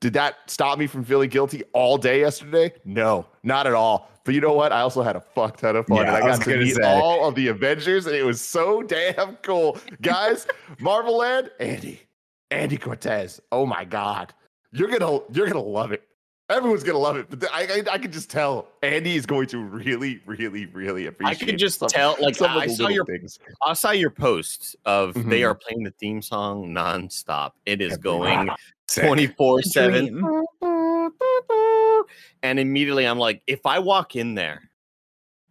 Did 0.00 0.14
that 0.14 0.36
stop 0.46 0.78
me 0.78 0.86
from 0.86 1.04
feeling 1.04 1.28
guilty 1.28 1.62
all 1.74 1.98
day 1.98 2.20
yesterday? 2.20 2.72
No, 2.86 3.26
not 3.42 3.66
at 3.66 3.74
all. 3.74 4.10
But 4.24 4.34
you 4.34 4.40
know 4.40 4.54
what? 4.54 4.72
I 4.72 4.80
also 4.80 5.02
had 5.02 5.14
a 5.14 5.20
fuck 5.20 5.58
ton 5.58 5.76
of 5.76 5.86
fun. 5.86 5.98
Yeah, 5.98 6.02
and 6.02 6.10
I, 6.10 6.16
I 6.16 6.20
got 6.20 6.42
to 6.42 6.56
meet 6.56 6.74
say. 6.74 6.82
all 6.82 7.28
of 7.28 7.34
the 7.34 7.48
Avengers, 7.48 8.06
and 8.06 8.16
it 8.16 8.24
was 8.24 8.40
so 8.40 8.82
damn 8.86 9.36
cool. 9.42 9.78
Guys, 10.00 10.46
Marvel 10.78 11.18
Land, 11.18 11.50
Andy, 11.60 12.00
Andy 12.50 12.76
Cortez. 12.76 13.40
Oh 13.52 13.66
my 13.66 13.84
God. 13.84 14.32
You're 14.72 14.88
gonna 14.88 15.20
you're 15.32 15.46
gonna 15.48 15.60
love 15.60 15.92
it. 15.92 16.02
Everyone's 16.48 16.82
gonna 16.82 16.98
love 16.98 17.16
it, 17.16 17.26
but 17.30 17.48
I, 17.52 17.62
I, 17.62 17.82
I 17.92 17.98
can 17.98 18.10
just 18.10 18.28
tell 18.28 18.66
Andy 18.82 19.14
is 19.14 19.24
going 19.24 19.46
to 19.48 19.58
really, 19.58 20.20
really, 20.26 20.66
really 20.66 21.06
appreciate. 21.06 21.42
I 21.42 21.50
can 21.50 21.58
just 21.58 21.78
some, 21.78 21.88
tell, 21.88 22.16
like 22.20 22.34
some 22.34 22.50
I 22.50 22.66
saw 22.66 22.88
your 22.88 23.04
things. 23.04 23.38
I 23.64 23.72
saw 23.72 23.92
your 23.92 24.10
post 24.10 24.74
of 24.84 25.14
Mhm. 25.14 25.30
they 25.30 25.44
are 25.44 25.54
playing 25.54 25.84
the 25.84 25.92
theme 25.92 26.20
song 26.22 26.74
nonstop. 26.74 27.52
It 27.66 27.80
is 27.80 27.96
going 27.98 28.48
twenty 28.92 29.28
four 29.28 29.62
seven, 29.62 30.24
and 32.42 32.58
immediately 32.58 33.06
I'm 33.06 33.18
like, 33.18 33.42
if 33.46 33.64
I 33.64 33.78
walk 33.78 34.16
in 34.16 34.34
there 34.34 34.70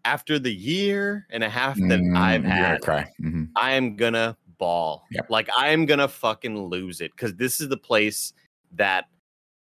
after 0.05 0.37
the 0.39 0.53
year 0.53 1.27
and 1.29 1.43
a 1.43 1.49
half 1.49 1.75
that 1.75 1.99
Mm, 1.99 2.17
I've 2.17 2.41
you're 2.43 2.51
gonna 2.51 2.65
had, 2.65 2.81
cry. 2.81 3.05
Mhm. 3.21 3.49
I 3.55 3.71
am 3.71 3.95
gonna 3.95 4.35
ball. 4.59 5.05
Yep. 5.11 5.29
Like 5.29 5.49
I 5.57 5.69
am 5.69 5.87
gonna 5.87 6.07
fucking 6.07 6.65
lose 6.65 7.01
it 7.01 7.11
because 7.11 7.33
this 7.35 7.59
is 7.59 7.69
the 7.69 7.77
place 7.77 8.33
that 8.73 9.05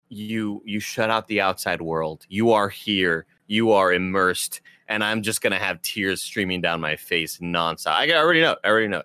you 0.10 0.62
you 0.66 0.82
shut 0.82 1.10
out 1.10 1.28
the 1.28 1.40
outside 1.40 1.82
world. 1.82 2.26
You 2.28 2.52
are 2.52 2.68
here. 2.68 3.26
You 3.48 3.72
are 3.72 3.94
immersed, 3.94 4.62
and 4.90 5.04
I'm 5.04 5.22
just 5.22 5.42
gonna 5.42 5.58
have 5.58 5.82
tears 5.82 6.22
streaming 6.22 6.60
down 6.60 6.82
my 6.82 6.98
face 6.98 7.38
nonstop. 7.38 7.92
I 7.92 8.12
already 8.14 8.42
know. 8.42 8.58
I 8.64 8.68
already 8.68 8.88
know. 8.88 9.04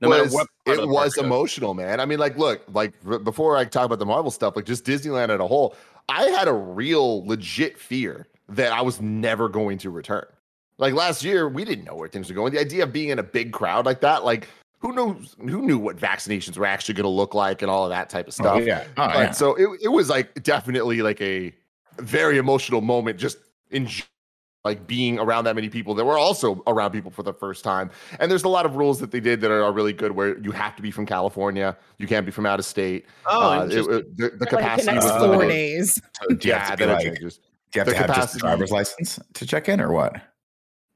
No 0.00 0.08
matter 0.08 0.24
was, 0.24 0.32
what 0.32 0.46
it 0.66 0.76
the 0.76 0.76
park 0.76 0.88
was 0.88 1.14
goes. 1.14 1.24
emotional, 1.24 1.74
man. 1.74 2.00
I 2.00 2.06
mean, 2.06 2.18
like, 2.18 2.36
look, 2.36 2.62
like 2.72 2.94
r- 3.06 3.18
before 3.18 3.56
I 3.56 3.64
talk 3.64 3.84
about 3.84 3.98
the 3.98 4.06
Marvel 4.06 4.30
stuff, 4.30 4.54
like 4.54 4.64
just 4.64 4.84
Disneyland 4.84 5.30
as 5.30 5.40
a 5.40 5.46
whole, 5.46 5.74
I 6.08 6.24
had 6.24 6.46
a 6.46 6.52
real 6.52 7.26
legit 7.26 7.78
fear 7.78 8.28
that 8.48 8.72
I 8.72 8.80
was 8.80 9.00
never 9.00 9.48
going 9.48 9.78
to 9.78 9.90
return. 9.90 10.24
Like 10.78 10.94
last 10.94 11.24
year, 11.24 11.48
we 11.48 11.64
didn't 11.64 11.84
know 11.84 11.96
where 11.96 12.08
things 12.08 12.28
were 12.28 12.36
going. 12.36 12.52
The 12.52 12.60
idea 12.60 12.84
of 12.84 12.92
being 12.92 13.08
in 13.08 13.18
a 13.18 13.24
big 13.24 13.52
crowd 13.52 13.86
like 13.86 14.00
that, 14.02 14.24
like 14.24 14.48
who 14.80 14.92
knows 14.92 15.34
who 15.40 15.62
knew 15.62 15.78
what 15.78 15.96
vaccinations 15.96 16.56
were 16.56 16.66
actually 16.66 16.94
going 16.94 17.04
to 17.04 17.08
look 17.10 17.34
like 17.34 17.62
and 17.62 17.70
all 17.70 17.84
of 17.84 17.90
that 17.90 18.08
type 18.10 18.28
of 18.28 18.34
Oh, 18.40 18.42
stuff. 18.44 18.64
yeah. 18.64 18.84
Oh, 18.96 19.06
But 19.08 19.16
yeah. 19.16 19.30
so 19.32 19.54
it, 19.54 19.68
it 19.82 19.88
was 19.88 20.08
like 20.08 20.42
definitely 20.42 21.02
like 21.02 21.20
a 21.20 21.52
very 21.98 22.38
emotional 22.38 22.80
moment 22.80 23.18
just 23.18 23.38
in 23.70 23.88
like 24.64 24.86
being 24.86 25.18
around 25.18 25.44
that 25.44 25.54
many 25.54 25.68
people 25.68 25.94
that 25.94 26.04
were 26.04 26.18
also 26.18 26.62
around 26.66 26.90
people 26.90 27.10
for 27.10 27.22
the 27.22 27.32
first 27.32 27.64
time. 27.64 27.90
And 28.20 28.30
there's 28.30 28.44
a 28.44 28.48
lot 28.48 28.66
of 28.66 28.76
rules 28.76 28.98
that 29.00 29.10
they 29.12 29.20
did 29.20 29.40
that 29.40 29.50
are, 29.50 29.62
are 29.62 29.72
really 29.72 29.92
good 29.92 30.12
where 30.12 30.36
you 30.38 30.50
have 30.52 30.76
to 30.76 30.82
be 30.82 30.90
from 30.90 31.06
California, 31.06 31.76
you 31.98 32.06
can't 32.06 32.26
be 32.26 32.32
from 32.32 32.44
out 32.46 32.58
of 32.58 32.64
state. 32.64 33.06
Oh, 33.26 33.60
Uh, 33.60 33.64
it- 33.66 33.72
it- 33.72 33.86
the, 33.86 34.02
the 34.16 34.30
Like 34.30 34.38
the 34.38 34.46
capacity 34.46 34.92
next 34.92 35.04
was 35.04 35.12
four 35.16 35.28
limited. 35.28 35.48
days. 35.48 35.94
So 36.20 36.34
do 36.34 36.48
you 36.48 36.54
Yeah, 36.54 36.58
have 36.60 36.70
to 36.72 36.76
be 36.76 36.84
then 36.84 36.88
it 36.90 36.92
like, 36.94 37.04
changes. 37.04 37.36
do 37.36 37.42
you 37.74 37.80
have 37.80 37.86
the 37.86 37.92
to 37.92 37.98
have 37.98 38.06
just 38.08 38.16
capacity- 38.18 38.38
a 38.38 38.40
driver's 38.42 38.70
license 38.70 39.20
to 39.34 39.46
check 39.46 39.68
in 39.68 39.80
or 39.80 39.92
what? 39.92 40.16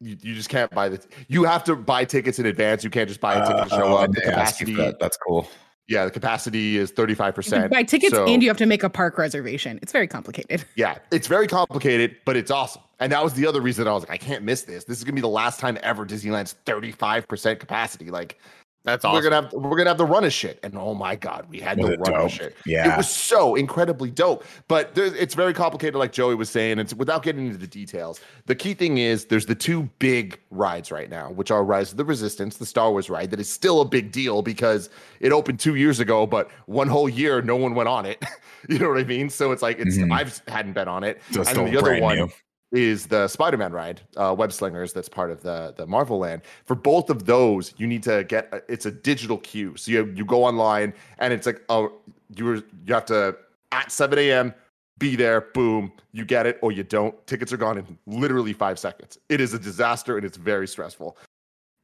You, 0.02 0.16
you 0.20 0.34
just 0.34 0.48
can't 0.48 0.70
buy 0.72 0.88
the. 0.88 1.00
You 1.28 1.44
have 1.44 1.62
to 1.64 1.76
buy 1.76 2.04
tickets 2.04 2.38
in 2.38 2.46
advance. 2.46 2.82
You 2.82 2.90
can't 2.90 3.08
just 3.08 3.20
buy 3.20 3.34
a 3.34 3.46
ticket 3.46 3.64
to 3.64 3.68
show 3.70 3.96
Uh, 3.96 4.02
up. 4.04 4.10
The 4.12 4.20
they 4.20 4.26
ask 4.32 4.60
you 4.60 4.66
capacity, 4.66 4.74
that. 4.74 4.98
That's 4.98 5.16
cool. 5.16 5.48
yeah, 5.86 6.04
the 6.04 6.10
capacity 6.10 6.76
is 6.76 6.90
thirty 6.90 7.14
five 7.14 7.28
You 7.28 7.32
can 7.32 7.36
percent. 7.36 7.70
buy 7.70 7.82
tickets 7.84 8.12
so- 8.14 8.26
and 8.26 8.42
you 8.42 8.48
have 8.48 8.56
to 8.58 8.66
make 8.66 8.82
a 8.82 8.90
park 8.90 9.16
reservation. 9.18 9.78
It's 9.82 9.92
very 9.92 10.08
complicated. 10.08 10.64
Yeah, 10.76 10.98
it's 11.12 11.26
very 11.28 11.46
complicated, 11.46 12.16
but 12.24 12.36
it's 12.36 12.50
awesome. 12.50 12.82
And 13.00 13.10
that 13.12 13.22
was 13.22 13.34
the 13.34 13.46
other 13.46 13.60
reason 13.60 13.86
I 13.88 13.92
was 13.92 14.02
like, 14.02 14.12
I 14.12 14.16
can't 14.16 14.44
miss 14.44 14.62
this. 14.62 14.84
This 14.84 14.98
is 14.98 15.04
gonna 15.04 15.14
be 15.14 15.20
the 15.20 15.28
last 15.28 15.60
time 15.60 15.78
ever 15.82 16.04
Disneyland's 16.06 16.54
35% 16.66 17.58
capacity. 17.60 18.10
Like 18.10 18.38
That's 18.84 19.04
we're 19.04 19.22
gonna 19.22 19.42
have 19.42 19.52
we're 19.52 19.76
gonna 19.76 19.90
have 19.90 19.98
the 19.98 20.04
run 20.04 20.24
of 20.24 20.32
shit. 20.32 20.58
And 20.64 20.76
oh 20.76 20.92
my 20.92 21.14
god, 21.14 21.46
we 21.48 21.60
had 21.60 21.78
Was 21.78 21.90
the 21.90 21.98
run 21.98 22.12
dope? 22.12 22.24
of 22.24 22.32
shit. 22.32 22.56
Yeah. 22.66 22.92
It 22.92 22.96
was 22.96 23.08
so 23.08 23.54
incredibly 23.54 24.10
dope. 24.10 24.44
But 24.66 24.96
there, 24.96 25.06
it's 25.14 25.34
very 25.34 25.54
complicated, 25.54 25.94
like 25.94 26.10
Joey 26.10 26.34
was 26.34 26.50
saying. 26.50 26.80
It's 26.80 26.92
without 26.92 27.22
getting 27.22 27.46
into 27.46 27.58
the 27.58 27.66
details. 27.68 28.20
The 28.46 28.56
key 28.56 28.74
thing 28.74 28.98
is 28.98 29.26
there's 29.26 29.46
the 29.46 29.54
two 29.54 29.84
big 30.00 30.38
rides 30.50 30.90
right 30.90 31.08
now, 31.08 31.30
which 31.30 31.52
are 31.52 31.62
Rise 31.62 31.92
of 31.92 31.96
the 31.96 32.04
Resistance, 32.04 32.56
the 32.56 32.66
Star 32.66 32.90
Wars 32.90 33.08
ride, 33.08 33.30
that 33.30 33.38
is 33.38 33.48
still 33.48 33.80
a 33.82 33.84
big 33.84 34.10
deal 34.10 34.42
because 34.42 34.90
it 35.20 35.30
opened 35.30 35.60
two 35.60 35.76
years 35.76 36.00
ago, 36.00 36.26
but 36.26 36.50
one 36.66 36.88
whole 36.88 37.08
year 37.08 37.40
no 37.40 37.54
one 37.54 37.76
went 37.76 37.88
on 37.88 38.04
it. 38.04 38.20
you 38.68 38.80
know 38.80 38.88
what 38.88 38.98
I 38.98 39.04
mean? 39.04 39.30
So 39.30 39.52
it's 39.52 39.62
like 39.62 39.78
it's 39.78 39.96
Mhm. 39.96 40.12
I've 40.12 40.42
hadn't 40.48 40.72
been 40.72 40.88
on 40.88 41.04
it. 41.04 41.20
So 41.30 41.42
and 41.42 41.72
the 41.72 41.78
other 41.78 42.00
one 42.00 42.16
new. 42.16 42.30
Is 42.72 43.06
the 43.06 43.28
Spider-Man 43.28 43.72
ride, 43.72 44.00
uh, 44.16 44.34
Web 44.36 44.52
Slingers. 44.52 44.92
That's 44.92 45.08
part 45.08 45.30
of 45.30 45.42
the 45.42 45.74
the 45.76 45.86
Marvel 45.86 46.18
Land. 46.18 46.42
For 46.64 46.74
both 46.74 47.10
of 47.10 47.26
those, 47.26 47.74
you 47.76 47.86
need 47.86 48.02
to 48.04 48.24
get 48.24 48.48
a, 48.52 48.62
it's 48.68 48.86
a 48.86 48.90
digital 48.90 49.38
queue. 49.38 49.76
So 49.76 49.92
you 49.92 50.12
you 50.16 50.24
go 50.24 50.44
online 50.44 50.94
and 51.18 51.32
it's 51.32 51.46
like 51.46 51.62
oh 51.68 51.92
you 52.34 52.64
you 52.86 52.94
have 52.94 53.04
to 53.06 53.36
at 53.72 53.92
7 53.92 54.18
a.m. 54.18 54.54
be 54.98 55.16
there. 55.16 55.42
Boom, 55.54 55.92
you 56.12 56.24
get 56.24 56.46
it 56.46 56.58
or 56.62 56.72
you 56.72 56.82
don't. 56.82 57.14
Tickets 57.26 57.52
are 57.52 57.56
gone 57.56 57.78
in 57.78 57.98
literally 58.06 58.52
five 58.52 58.78
seconds. 58.78 59.18
It 59.28 59.40
is 59.40 59.54
a 59.54 59.58
disaster 59.58 60.16
and 60.16 60.24
it's 60.24 60.36
very 60.36 60.66
stressful. 60.66 61.16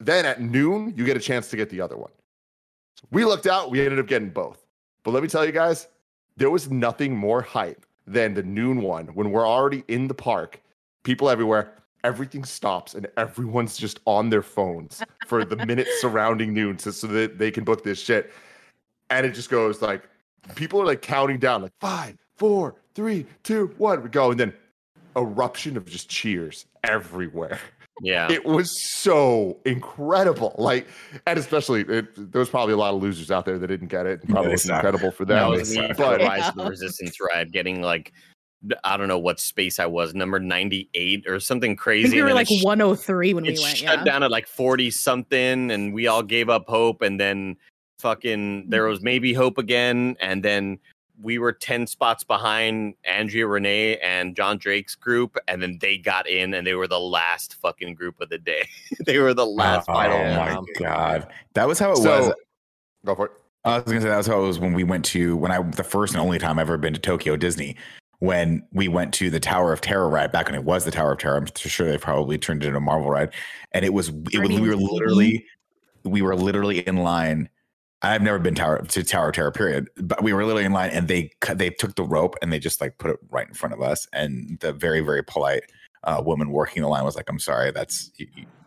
Then 0.00 0.24
at 0.26 0.40
noon, 0.40 0.94
you 0.96 1.04
get 1.04 1.16
a 1.16 1.20
chance 1.20 1.48
to 1.50 1.56
get 1.56 1.70
the 1.70 1.80
other 1.80 1.96
one. 1.96 2.10
We 3.10 3.24
looked 3.24 3.46
out. 3.46 3.70
We 3.70 3.80
ended 3.80 3.98
up 3.98 4.06
getting 4.06 4.30
both. 4.30 4.64
But 5.02 5.12
let 5.12 5.22
me 5.22 5.28
tell 5.28 5.44
you 5.44 5.52
guys, 5.52 5.88
there 6.36 6.50
was 6.50 6.70
nothing 6.70 7.16
more 7.16 7.42
hype 7.42 7.84
than 8.06 8.34
the 8.34 8.42
noon 8.42 8.80
one 8.80 9.06
when 9.08 9.30
we're 9.30 9.46
already 9.46 9.84
in 9.88 10.08
the 10.08 10.14
park 10.14 10.60
people 11.08 11.30
everywhere 11.30 11.72
everything 12.04 12.44
stops 12.44 12.94
and 12.94 13.08
everyone's 13.16 13.78
just 13.78 13.98
on 14.04 14.28
their 14.28 14.42
phones 14.42 15.02
for 15.26 15.42
the 15.42 15.56
minute 15.64 15.88
surrounding 16.00 16.52
noon 16.52 16.78
so, 16.78 16.90
so 16.90 17.06
that 17.06 17.38
they 17.38 17.50
can 17.50 17.64
book 17.64 17.82
this 17.82 17.98
shit. 17.98 18.30
And 19.08 19.24
it 19.24 19.32
just 19.32 19.48
goes 19.48 19.80
like 19.80 20.06
people 20.54 20.80
are 20.82 20.84
like 20.84 21.00
counting 21.00 21.38
down 21.38 21.62
like 21.62 21.72
five 21.80 22.18
four 22.36 22.74
three 22.94 23.24
two 23.42 23.74
one 23.78 24.02
we 24.02 24.10
go. 24.10 24.30
And 24.30 24.38
then 24.38 24.52
eruption 25.16 25.78
of 25.78 25.86
just 25.86 26.10
cheers 26.10 26.66
everywhere. 26.84 27.58
Yeah. 28.00 28.30
it 28.30 28.44
was 28.44 28.80
so 28.80 29.58
incredible. 29.64 30.54
Like 30.58 30.86
and 31.26 31.38
especially 31.38 31.80
it, 31.82 32.32
there 32.32 32.38
was 32.38 32.50
probably 32.50 32.74
a 32.74 32.76
lot 32.76 32.94
of 32.94 33.02
losers 33.02 33.30
out 33.30 33.46
there 33.46 33.58
that 33.58 33.66
didn't 33.66 33.88
get 33.88 34.04
it 34.06 34.20
and 34.20 34.30
probably 34.30 34.48
they 34.48 34.52
was 34.52 34.62
suck. 34.64 34.76
incredible 34.76 35.10
for 35.10 35.24
that 35.24 35.40
them. 35.40 35.50
was 35.50 35.74
me 35.76 35.88
for 35.88 35.94
but- 35.94 36.20
Rise 36.30 36.48
of 36.50 36.54
the 36.54 36.66
Resistance 36.68 37.16
ride, 37.34 37.50
getting 37.50 37.80
like 37.80 38.12
I 38.84 38.96
don't 38.96 39.08
know 39.08 39.18
what 39.18 39.38
space 39.38 39.78
I 39.78 39.86
was, 39.86 40.14
number 40.14 40.40
ninety 40.40 40.88
eight 40.94 41.24
or 41.28 41.38
something 41.40 41.76
crazy. 41.76 42.16
we 42.16 42.22
were 42.22 42.34
like 42.34 42.48
sh- 42.48 42.62
103 42.64 43.34
when 43.34 43.44
we 43.44 43.50
went. 43.50 43.58
shut 43.76 43.98
Yeah. 43.98 44.04
down 44.04 44.22
at 44.24 44.30
like 44.30 44.48
40 44.48 44.90
something 44.90 45.70
and 45.70 45.94
we 45.94 46.06
all 46.08 46.22
gave 46.24 46.48
up 46.48 46.68
hope 46.68 47.00
and 47.02 47.20
then 47.20 47.56
fucking 48.00 48.68
there 48.68 48.82
Mm-hmm. 48.82 48.90
was 48.90 49.02
maybe 49.02 49.32
hope 49.32 49.58
again 49.58 50.16
and 50.20 50.42
then 50.44 50.78
we 51.20 51.38
were 51.38 51.52
10 51.52 51.86
spots 51.88 52.22
behind 52.24 52.94
Andrea 53.04 53.46
Rene 53.46 53.96
and 53.98 54.36
John 54.36 54.56
Drake's 54.58 54.94
group 54.94 55.36
and 55.48 55.60
then 55.62 55.78
they 55.80 55.98
got 55.98 56.28
in 56.28 56.54
and 56.54 56.66
they 56.66 56.74
were 56.74 56.86
the 56.88 57.00
last 57.00 57.54
fucking 57.56 57.94
group 57.94 58.20
of 58.20 58.28
the 58.28 58.38
day. 58.38 58.68
they 59.06 59.18
were 59.18 59.34
the 59.34 59.46
last 59.46 59.88
oh 59.88 59.94
final 59.94 60.18
my 60.36 60.50
um, 60.52 60.64
god, 60.78 61.28
that 61.54 61.66
was 61.68 61.78
how 61.78 61.92
it 61.92 61.96
So- 61.96 62.28
was. 62.28 62.32
go 63.04 63.14
for 63.14 63.26
it 63.26 63.32
I 63.64 63.74
was 63.76 63.84
gonna 63.84 64.00
say 64.00 64.08
that 64.08 64.16
was 64.16 64.26
how 64.28 64.42
it 64.42 64.46
was 64.46 64.58
when 64.58 64.72
we 64.72 64.84
went 64.84 65.04
to 65.06 65.36
when 65.36 65.50
I 65.52 65.60
the 65.62 65.84
first 65.84 66.14
and 66.14 66.20
only 66.22 66.38
time 66.38 66.58
I've 66.58 66.66
ever 66.68 66.78
been 66.78 66.94
to 66.94 67.00
Tokyo 67.00 67.36
Disney. 67.36 67.76
When 68.20 68.66
we 68.72 68.88
went 68.88 69.14
to 69.14 69.30
the 69.30 69.38
Tower 69.38 69.72
of 69.72 69.80
Terror 69.80 70.08
ride 70.08 70.32
back 70.32 70.46
when 70.46 70.56
it 70.56 70.64
was 70.64 70.84
the 70.84 70.90
Tower 70.90 71.12
of 71.12 71.18
Terror, 71.18 71.36
I'm 71.36 71.46
sure 71.54 71.88
they 71.88 71.98
probably 71.98 72.36
turned 72.36 72.64
it 72.64 72.66
into 72.66 72.78
a 72.78 72.80
Marvel 72.80 73.10
ride, 73.10 73.32
and 73.72 73.84
it 73.84 73.92
was 73.92 74.08
it 74.32 74.40
was 74.40 74.48
we 74.48 74.60
were 74.60 74.76
literally 74.76 75.46
we 76.04 76.22
were 76.22 76.36
literally 76.36 76.80
in 76.80 76.96
line. 76.96 77.48
I've 78.02 78.22
never 78.22 78.38
been 78.38 78.54
tower 78.54 78.82
to 78.82 79.02
Tower 79.04 79.28
of 79.28 79.34
Terror, 79.34 79.50
period. 79.50 79.88
But 79.96 80.22
we 80.22 80.32
were 80.32 80.44
literally 80.44 80.64
in 80.64 80.72
line, 80.72 80.90
and 80.90 81.08
they 81.08 81.30
they 81.54 81.70
took 81.70 81.94
the 81.94 82.04
rope 82.04 82.36
and 82.42 82.52
they 82.52 82.58
just 82.58 82.80
like 82.80 82.98
put 82.98 83.10
it 83.10 83.18
right 83.30 83.46
in 83.46 83.54
front 83.54 83.74
of 83.74 83.82
us. 83.82 84.06
And 84.12 84.58
the 84.60 84.72
very 84.72 85.00
very 85.00 85.22
polite 85.22 85.64
uh, 86.04 86.22
woman 86.24 86.50
working 86.50 86.82
the 86.82 86.88
line 86.88 87.04
was 87.04 87.16
like, 87.16 87.28
"I'm 87.28 87.38
sorry, 87.38 87.70
that's 87.70 88.10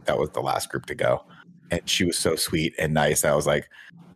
that 0.06 0.18
was 0.18 0.30
the 0.32 0.42
last 0.42 0.70
group 0.70 0.86
to 0.88 0.96
go." 0.96 1.26
And 1.72 1.88
she 1.90 2.06
was 2.06 2.18
so 2.18 2.36
sweet 2.36 2.74
and 2.78 2.94
nice. 2.94 3.24
I 3.24 3.34
was 3.34 3.48
like, 3.48 3.70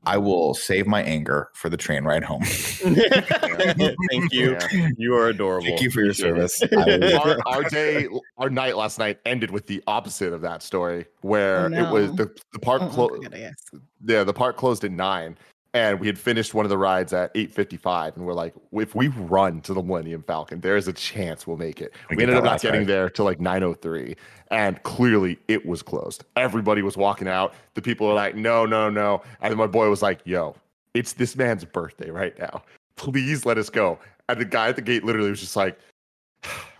I 0.05 0.17
will 0.17 0.53
save 0.53 0.87
my 0.87 1.01
anger 1.03 1.49
for 1.53 1.69
the 1.69 1.77
train 1.77 2.03
ride 2.03 2.23
home. 2.23 2.43
Thank 3.23 4.31
you. 4.31 4.57
Yeah. 4.71 4.89
You 4.97 5.15
are 5.15 5.29
adorable. 5.29 5.67
Thank 5.67 5.81
you 5.81 5.89
for 5.91 6.01
your 6.01 6.13
service. 6.13 6.61
Our, 6.73 7.37
our 7.47 7.63
day, 7.63 8.07
our 8.37 8.49
night 8.49 8.77
last 8.77 8.99
night 8.99 9.19
ended 9.25 9.51
with 9.51 9.67
the 9.67 9.81
opposite 9.87 10.33
of 10.33 10.41
that 10.41 10.61
story, 10.63 11.05
where 11.21 11.65
Oh, 11.73 11.73
it 11.73 11.91
was 11.91 12.15
the, 12.15 12.29
the 12.53 12.59
park 12.59 12.81
Oh, 12.83 12.87
closed. 12.89 13.13
okay, 13.13 13.23
good, 13.23 13.33
I 13.33 13.39
guess. 13.39 13.81
Yeah, 14.05 14.23
the 14.23 14.33
park 14.33 14.57
closed 14.57 14.83
at 14.83 14.91
nine, 14.91 15.37
and 15.75 15.99
we 15.99 16.07
had 16.07 16.17
finished 16.17 16.53
one 16.53 16.65
of 16.65 16.69
the 16.69 16.77
rides 16.77 17.11
at 17.13 17.29
eight 17.35 17.51
fifty-five, 17.51 18.15
and 18.15 18.25
we're 18.25 18.33
like, 18.33 18.55
if 18.71 18.95
we 18.95 19.09
run 19.09 19.59
to 19.61 19.73
the 19.73 19.83
Millennium 19.83 20.23
Falcon, 20.23 20.61
there 20.61 20.77
is 20.77 20.87
a 20.87 20.93
chance 20.93 21.45
we'll 21.45 21.57
make 21.57 21.81
it. 21.81 21.93
We 22.09 22.15
We, 22.15 22.23
ended 22.23 22.37
up 22.37 22.45
not 22.45 22.61
getting 22.61 22.81
ride. 22.81 22.87
there 22.87 23.09
till 23.09 23.25
like 23.25 23.41
nine 23.41 23.61
oh 23.61 23.73
three, 23.73 24.15
and 24.49 24.81
clearly 24.83 25.37
it 25.49 25.65
was 25.65 25.83
closed. 25.83 26.23
Everybody 26.37 26.81
was 26.81 26.95
walking 26.95 27.27
out. 27.27 27.53
The 27.73 27.81
people 27.81 28.07
were 28.07 28.13
like, 28.13 28.35
no, 28.35 28.65
no, 28.65 28.89
no, 28.89 29.21
and 29.41 29.51
then 29.51 29.57
my 29.57 29.67
boy 29.67 29.89
was 29.89 30.01
like, 30.01 30.21
yo, 30.23 30.55
it's 30.93 31.11
this 31.13 31.35
man's 31.35 31.65
birthday 31.65 32.09
right 32.09 32.39
now. 32.39 32.63
Please 32.95 33.45
let 33.45 33.57
us 33.57 33.69
go. 33.69 33.99
And 34.29 34.39
the 34.39 34.45
guy 34.45 34.69
at 34.69 34.77
the 34.77 34.81
gate 34.81 35.03
literally 35.03 35.29
was 35.29 35.41
just 35.41 35.57
like, 35.57 35.77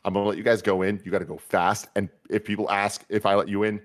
I'm 0.05 0.13
gonna 0.13 0.25
let 0.25 0.37
you 0.37 0.43
guys 0.43 0.61
go 0.61 0.83
in. 0.83 1.01
You 1.03 1.11
got 1.11 1.19
to 1.19 1.25
go 1.25 1.37
fast. 1.37 1.89
And 1.95 2.07
if 2.29 2.45
people 2.45 2.71
ask 2.71 3.03
if 3.09 3.25
I 3.25 3.35
let 3.35 3.49
you 3.49 3.63
in, 3.63 3.81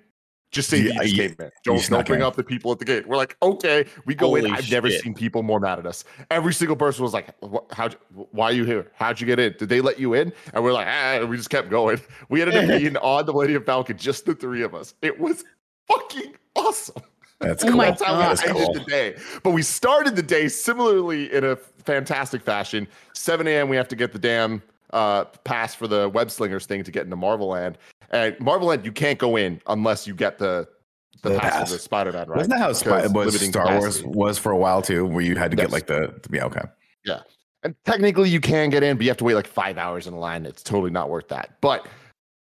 just 0.50 0.68
say 0.68 0.78
Yeah, 0.78 0.94
that 0.94 0.94
you 0.94 1.00
just 1.02 1.14
you- 1.16 1.28
came 1.28 1.36
in. 1.46 1.52
Don't, 1.64 1.88
don't 1.90 2.06
bring 2.06 2.22
up 2.22 2.34
the 2.36 2.42
people 2.42 2.72
at 2.72 2.78
the 2.78 2.84
gate. 2.84 3.06
We're 3.06 3.16
like, 3.16 3.36
okay, 3.42 3.86
we 4.04 4.14
go 4.14 4.34
in. 4.34 4.50
I've 4.50 4.70
never 4.70 4.90
seen 4.90 5.14
people 5.14 5.42
more 5.42 5.60
mad 5.60 5.78
at 5.78 5.86
us. 5.86 6.04
Every 6.30 6.52
single 6.52 6.76
person 6.76 7.02
was 7.04 7.12
like, 7.14 7.34
how'd 7.72 7.96
why 8.32 8.46
are 8.46 8.52
you 8.52 8.64
here? 8.64 8.90
How'd 8.94 9.20
you 9.20 9.26
get 9.26 9.38
in? 9.38 9.54
Did 9.58 9.68
they 9.68 9.80
let 9.80 9.98
you 10.00 10.14
in? 10.14 10.32
And 10.52 10.64
we're 10.64 10.72
like, 10.72 10.88
ah, 10.88 11.24
we 11.24 11.36
just 11.36 11.50
kept 11.50 11.70
going. 11.70 12.00
We 12.28 12.42
ended 12.42 12.56
up 12.56 12.66
being 12.80 12.96
on 12.98 13.26
the 13.26 13.32
Millennium 13.32 13.64
Falcon, 13.64 13.96
just 13.96 14.26
the 14.26 14.34
three 14.34 14.62
of 14.62 14.74
us. 14.74 14.94
It 15.02 15.18
was 15.20 15.44
fucking 15.86 16.34
awesome. 16.56 17.02
That's 17.38 17.64
Oh 17.64 17.68
cool. 17.68 17.76
my 17.78 17.86
That's 17.86 18.02
how 18.02 18.16
That 18.18 18.32
is 18.32 18.42
we 18.42 18.48
ended 18.50 18.64
cool. 18.64 18.74
the 18.74 18.80
day. 18.80 19.16
But 19.42 19.52
we 19.52 19.62
started 19.62 20.14
the 20.16 20.22
day 20.22 20.48
similarly 20.48 21.32
in 21.32 21.44
a 21.44 21.56
fantastic 21.56 22.42
fashion. 22.42 22.86
7 23.14 23.46
a.m. 23.46 23.68
We 23.70 23.76
have 23.76 23.88
to 23.88 23.96
get 23.96 24.12
the 24.12 24.18
damn 24.18 24.62
uh, 24.92 25.24
pass 25.44 25.74
for 25.74 25.86
the 25.86 26.08
web 26.08 26.30
slingers 26.30 26.66
thing 26.66 26.84
to 26.84 26.90
get 26.90 27.04
into 27.04 27.16
Marvel 27.16 27.48
Land. 27.48 27.78
And 28.10 28.38
Marvel 28.40 28.68
Land, 28.68 28.84
you 28.84 28.92
can't 28.92 29.18
go 29.18 29.36
in 29.36 29.60
unless 29.66 30.06
you 30.06 30.14
get 30.14 30.38
the 30.38 30.68
the, 31.22 31.30
the 31.30 31.38
pass, 31.38 31.52
pass. 31.52 31.68
for 31.68 31.76
the 31.76 31.82
Spider 31.82 32.12
Man. 32.12 32.28
Right? 32.28 32.36
Wasn't 32.38 32.54
that 32.54 32.60
how 32.60 32.72
Sp- 32.72 33.12
was 33.12 33.40
Star 33.40 33.64
capacity. 33.64 34.04
Wars 34.06 34.16
was 34.16 34.38
for 34.38 34.52
a 34.52 34.56
while 34.56 34.80
too, 34.80 35.04
where 35.04 35.22
you 35.22 35.36
had 35.36 35.50
to 35.50 35.56
yes. 35.56 35.66
get 35.66 35.72
like 35.72 35.86
the 35.86 36.14
yeah 36.32 36.44
okay 36.44 36.62
yeah. 37.04 37.20
And 37.62 37.74
technically 37.84 38.30
you 38.30 38.40
can 38.40 38.70
get 38.70 38.82
in, 38.82 38.96
but 38.96 39.04
you 39.04 39.10
have 39.10 39.18
to 39.18 39.24
wait 39.24 39.34
like 39.34 39.46
five 39.46 39.76
hours 39.76 40.06
in 40.06 40.16
line. 40.16 40.46
It's 40.46 40.62
totally 40.62 40.90
not 40.90 41.10
worth 41.10 41.28
that. 41.28 41.56
But 41.60 41.86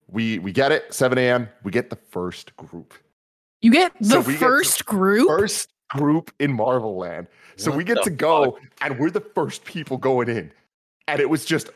we 0.09 0.39
we 0.39 0.51
get 0.51 0.71
it 0.71 0.93
7 0.93 1.17
a.m. 1.17 1.49
We 1.63 1.71
get 1.71 1.89
the 1.89 1.95
first 1.95 2.55
group. 2.55 2.93
You 3.61 3.71
get 3.71 3.93
the 3.99 4.05
so 4.05 4.23
first 4.23 4.85
get 4.85 4.85
group. 4.85 5.27
First 5.27 5.69
group 5.89 6.31
in 6.39 6.53
Marvel 6.53 6.97
Land. 6.97 7.27
So 7.55 7.71
what 7.71 7.77
we 7.77 7.83
get 7.83 8.03
to 8.03 8.11
go, 8.11 8.51
fuck? 8.51 8.61
and 8.81 8.99
we're 8.99 9.09
the 9.09 9.21
first 9.21 9.65
people 9.65 9.97
going 9.97 10.29
in, 10.29 10.51
and 11.07 11.19
it 11.19 11.29
was 11.29 11.43
just 11.43 11.69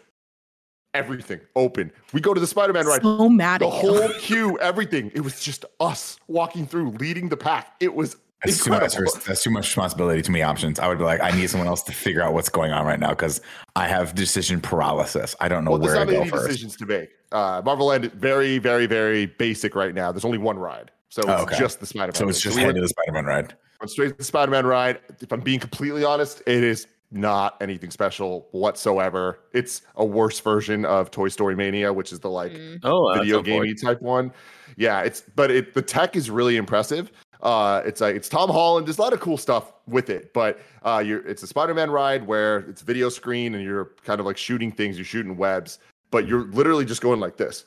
everything 0.93 1.39
open. 1.55 1.91
We 2.13 2.21
go 2.21 2.33
to 2.33 2.39
the 2.39 2.47
Spider-Man 2.47 2.85
ride. 2.85 3.01
So 3.01 3.29
mad. 3.29 3.61
The 3.61 3.69
whole 3.69 4.09
queue, 4.19 4.57
everything. 4.59 5.11
It 5.13 5.21
was 5.21 5.39
just 5.39 5.65
us 5.79 6.17
walking 6.27 6.65
through, 6.65 6.91
leading 6.91 7.29
the 7.29 7.37
pack. 7.37 7.75
It 7.79 7.93
was 7.93 8.17
that's 8.43 8.63
too, 8.63 8.71
much, 8.71 8.95
that's 9.25 9.43
too 9.43 9.51
much 9.51 9.65
responsibility, 9.65 10.21
too 10.23 10.31
many 10.31 10.41
options. 10.41 10.79
I 10.79 10.87
would 10.87 10.97
be 10.97 11.03
like, 11.03 11.21
I 11.21 11.29
need 11.29 11.47
someone 11.49 11.67
else 11.67 11.83
to 11.83 11.91
figure 11.91 12.23
out 12.23 12.33
what's 12.33 12.49
going 12.49 12.71
on 12.71 12.87
right 12.87 12.99
now 12.99 13.09
because 13.09 13.39
I 13.75 13.87
have 13.87 14.15
decision 14.15 14.59
paralysis. 14.59 15.35
I 15.39 15.47
don't 15.47 15.63
know 15.63 15.71
well, 15.71 15.81
where 15.81 16.05
to 16.05 16.11
go 16.11 16.25
first. 16.25 16.47
decisions 16.47 16.75
to 16.77 16.87
make. 16.87 17.11
Uh, 17.31 17.61
Marvel 17.63 17.87
Land, 17.87 18.05
is 18.05 18.11
very, 18.13 18.57
very, 18.57 18.87
very 18.87 19.27
basic 19.27 19.75
right 19.75 19.93
now. 19.93 20.11
There's 20.11 20.25
only 20.25 20.39
one 20.39 20.57
ride, 20.57 20.89
so 21.09 21.21
it's 21.21 21.29
oh, 21.29 21.43
okay. 21.43 21.57
just 21.57 21.79
the 21.79 21.85
Spider-Man. 21.85 22.15
So 22.15 22.27
it's 22.29 22.41
just 22.41 22.55
so 22.55 22.71
the 22.71 22.87
Spider-Man 22.87 23.25
ride. 23.25 23.55
Went 23.79 23.91
straight 23.91 24.09
to 24.09 24.17
the 24.17 24.23
Spider-Man 24.23 24.65
ride. 24.65 24.99
If 25.19 25.31
I'm 25.31 25.41
being 25.41 25.59
completely 25.59 26.03
honest, 26.03 26.41
it 26.47 26.63
is 26.63 26.87
not 27.11 27.57
anything 27.61 27.91
special 27.91 28.47
whatsoever. 28.51 29.39
It's 29.53 29.81
a 29.95 30.05
worse 30.05 30.39
version 30.39 30.85
of 30.85 31.11
Toy 31.11 31.27
Story 31.27 31.55
Mania, 31.55 31.91
which 31.91 32.13
is 32.13 32.19
the 32.19 32.29
like 32.29 32.53
mm. 32.53 32.79
oh, 32.83 33.13
video 33.13 33.41
gamey 33.41 33.73
type 33.73 34.01
one. 34.01 34.31
Yeah, 34.77 35.01
it's 35.01 35.21
but 35.35 35.51
it 35.51 35.73
the 35.73 35.81
tech 35.81 36.15
is 36.15 36.29
really 36.29 36.55
impressive. 36.55 37.11
Uh, 37.41 37.81
it's 37.85 38.01
like 38.01 38.15
it's 38.15 38.29
Tom 38.29 38.49
Holland. 38.49 38.87
There's 38.87 38.97
a 38.97 39.01
lot 39.01 39.13
of 39.13 39.19
cool 39.19 39.37
stuff 39.37 39.73
with 39.87 40.09
it, 40.09 40.33
but 40.33 40.59
uh, 40.83 41.03
you're 41.05 41.27
it's 41.27 41.43
a 41.43 41.47
Spider-Man 41.47 41.91
ride 41.91 42.25
where 42.25 42.59
it's 42.59 42.81
video 42.81 43.09
screen 43.09 43.55
and 43.55 43.63
you're 43.63 43.91
kind 44.05 44.19
of 44.19 44.25
like 44.25 44.37
shooting 44.37 44.71
things. 44.71 44.97
You're 44.97 45.05
shooting 45.05 45.35
webs, 45.35 45.79
but 46.11 46.27
you're 46.27 46.45
literally 46.45 46.85
just 46.85 47.01
going 47.01 47.19
like 47.19 47.35
this, 47.35 47.65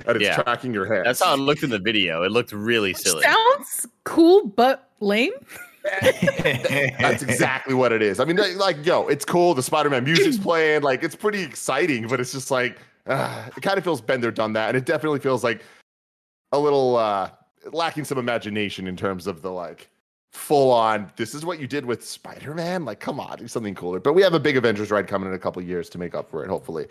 and 0.07 0.15
it's 0.15 0.23
yeah. 0.23 0.41
tracking 0.41 0.73
your 0.73 0.85
head. 0.85 1.05
That's 1.05 1.21
how 1.21 1.35
it 1.35 1.39
looked 1.39 1.63
in 1.63 1.69
the 1.69 1.79
video. 1.79 2.23
It 2.23 2.31
looked 2.31 2.51
really 2.51 2.93
silly. 2.93 3.21
Sounds 3.21 3.85
cool, 4.05 4.47
but 4.47 4.89
lame. 4.99 5.33
That's 6.99 7.23
exactly 7.23 7.73
what 7.73 7.91
it 7.91 8.01
is. 8.01 8.19
I 8.19 8.25
mean, 8.25 8.37
like, 8.57 8.85
yo, 8.85 9.07
it's 9.07 9.25
cool. 9.25 9.53
The 9.53 9.63
Spider-Man 9.63 10.03
music's 10.03 10.37
playing. 10.37 10.81
Like, 10.81 11.03
it's 11.03 11.15
pretty 11.15 11.41
exciting, 11.41 12.07
but 12.07 12.19
it's 12.19 12.31
just 12.31 12.51
like, 12.51 12.79
uh, 13.05 13.49
it 13.55 13.61
kind 13.61 13.77
of 13.77 13.83
feels 13.83 14.01
Bender 14.01 14.31
done 14.31 14.53
that, 14.53 14.69
and 14.69 14.77
it 14.77 14.85
definitely 14.85 15.19
feels 15.19 15.43
like 15.43 15.63
a 16.51 16.59
little 16.59 16.97
uh, 16.97 17.29
lacking 17.71 18.03
some 18.03 18.17
imagination 18.17 18.87
in 18.87 18.95
terms 18.95 19.27
of 19.27 19.41
the 19.41 19.51
like 19.51 19.89
full 20.31 20.71
on 20.71 21.11
this 21.15 21.33
is 21.33 21.45
what 21.45 21.59
you 21.59 21.67
did 21.67 21.85
with 21.85 22.05
spider-man 22.05 22.85
like 22.85 22.99
come 22.99 23.19
on 23.19 23.37
do 23.37 23.47
something 23.47 23.73
cooler 23.73 23.99
but 23.99 24.13
we 24.13 24.21
have 24.21 24.33
a 24.33 24.39
big 24.39 24.57
avengers 24.57 24.91
ride 24.91 25.07
coming 25.07 25.29
in 25.29 25.33
a 25.33 25.39
couple 25.39 25.61
years 25.61 25.89
to 25.89 25.97
make 25.97 26.13
up 26.13 26.29
for 26.29 26.43
it 26.43 26.49
hopefully 26.49 26.85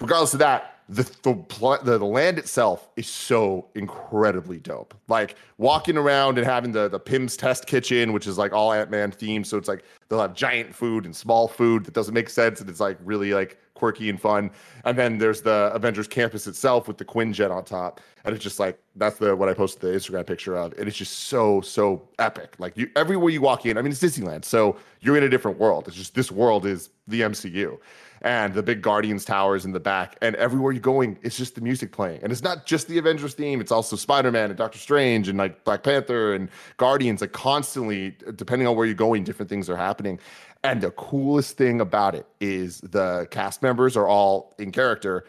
regardless 0.00 0.32
of 0.32 0.40
that 0.40 0.76
the 0.88 1.04
the, 1.22 1.78
the 1.84 1.98
the 1.98 2.04
land 2.04 2.38
itself 2.38 2.88
is 2.96 3.06
so 3.06 3.68
incredibly 3.74 4.58
dope 4.58 4.94
like 5.08 5.36
walking 5.58 5.96
around 5.96 6.36
and 6.36 6.46
having 6.46 6.72
the 6.72 6.88
the 6.88 6.98
Pym's 6.98 7.36
test 7.36 7.66
kitchen 7.66 8.12
which 8.12 8.26
is 8.26 8.36
like 8.36 8.52
all 8.52 8.72
ant-man 8.72 9.12
themed 9.12 9.46
so 9.46 9.56
it's 9.56 9.68
like 9.68 9.84
they'll 10.08 10.20
have 10.20 10.34
giant 10.34 10.74
food 10.74 11.04
and 11.04 11.14
small 11.14 11.46
food 11.46 11.84
that 11.84 11.94
doesn't 11.94 12.14
make 12.14 12.28
sense 12.28 12.60
and 12.60 12.68
it's 12.68 12.80
like 12.80 12.98
really 13.04 13.32
like 13.32 13.58
quirky 13.80 14.10
and 14.10 14.20
fun. 14.20 14.50
And 14.84 14.96
then 14.96 15.16
there's 15.16 15.40
the 15.40 15.70
Avengers 15.72 16.06
campus 16.06 16.46
itself 16.46 16.86
with 16.86 16.98
the 16.98 17.04
Quinjet 17.04 17.50
on 17.50 17.64
top. 17.64 18.00
And 18.24 18.34
it's 18.34 18.44
just 18.44 18.60
like 18.60 18.78
that's 18.94 19.16
the 19.16 19.34
what 19.34 19.48
I 19.48 19.54
posted 19.54 19.80
the 19.80 19.88
Instagram 19.88 20.26
picture 20.26 20.54
of. 20.54 20.74
And 20.78 20.86
it's 20.86 20.98
just 20.98 21.14
so, 21.30 21.62
so 21.62 22.06
epic. 22.18 22.56
Like 22.58 22.76
you 22.76 22.90
everywhere 22.94 23.30
you 23.30 23.40
walk 23.40 23.64
in, 23.64 23.78
I 23.78 23.82
mean 23.82 23.90
it's 23.90 24.02
Disneyland. 24.02 24.44
So 24.44 24.76
you're 25.00 25.16
in 25.16 25.24
a 25.24 25.30
different 25.30 25.58
world. 25.58 25.88
It's 25.88 25.96
just 25.96 26.14
this 26.14 26.30
world 26.30 26.66
is 26.66 26.90
the 27.08 27.22
MCU. 27.22 27.78
And 28.22 28.52
the 28.52 28.62
big 28.62 28.82
Guardians 28.82 29.24
towers 29.24 29.64
in 29.64 29.72
the 29.72 29.80
back. 29.80 30.16
And 30.20 30.36
everywhere 30.36 30.72
you're 30.72 30.80
going, 30.80 31.18
it's 31.22 31.38
just 31.38 31.54
the 31.54 31.62
music 31.62 31.90
playing. 31.90 32.20
And 32.22 32.30
it's 32.30 32.42
not 32.42 32.66
just 32.66 32.86
the 32.86 32.98
Avengers 32.98 33.32
theme, 33.32 33.60
it's 33.60 33.72
also 33.72 33.96
Spider-Man 33.96 34.50
and 34.50 34.58
Doctor 34.58 34.78
Strange 34.78 35.28
and 35.28 35.38
like 35.38 35.64
Black 35.64 35.82
Panther 35.82 36.34
and 36.34 36.50
Guardians. 36.76 37.22
Like 37.22 37.32
constantly, 37.32 38.14
depending 38.36 38.68
on 38.68 38.76
where 38.76 38.84
you're 38.84 38.94
going, 38.94 39.24
different 39.24 39.48
things 39.48 39.70
are 39.70 39.76
happening. 39.76 40.18
And 40.62 40.82
the 40.82 40.90
coolest 40.90 41.56
thing 41.56 41.80
about 41.80 42.14
it 42.14 42.26
is 42.40 42.80
the 42.80 43.26
cast 43.30 43.62
members 43.62 43.96
are 43.96 44.06
all 44.06 44.54
in 44.58 44.70
character. 44.70 45.24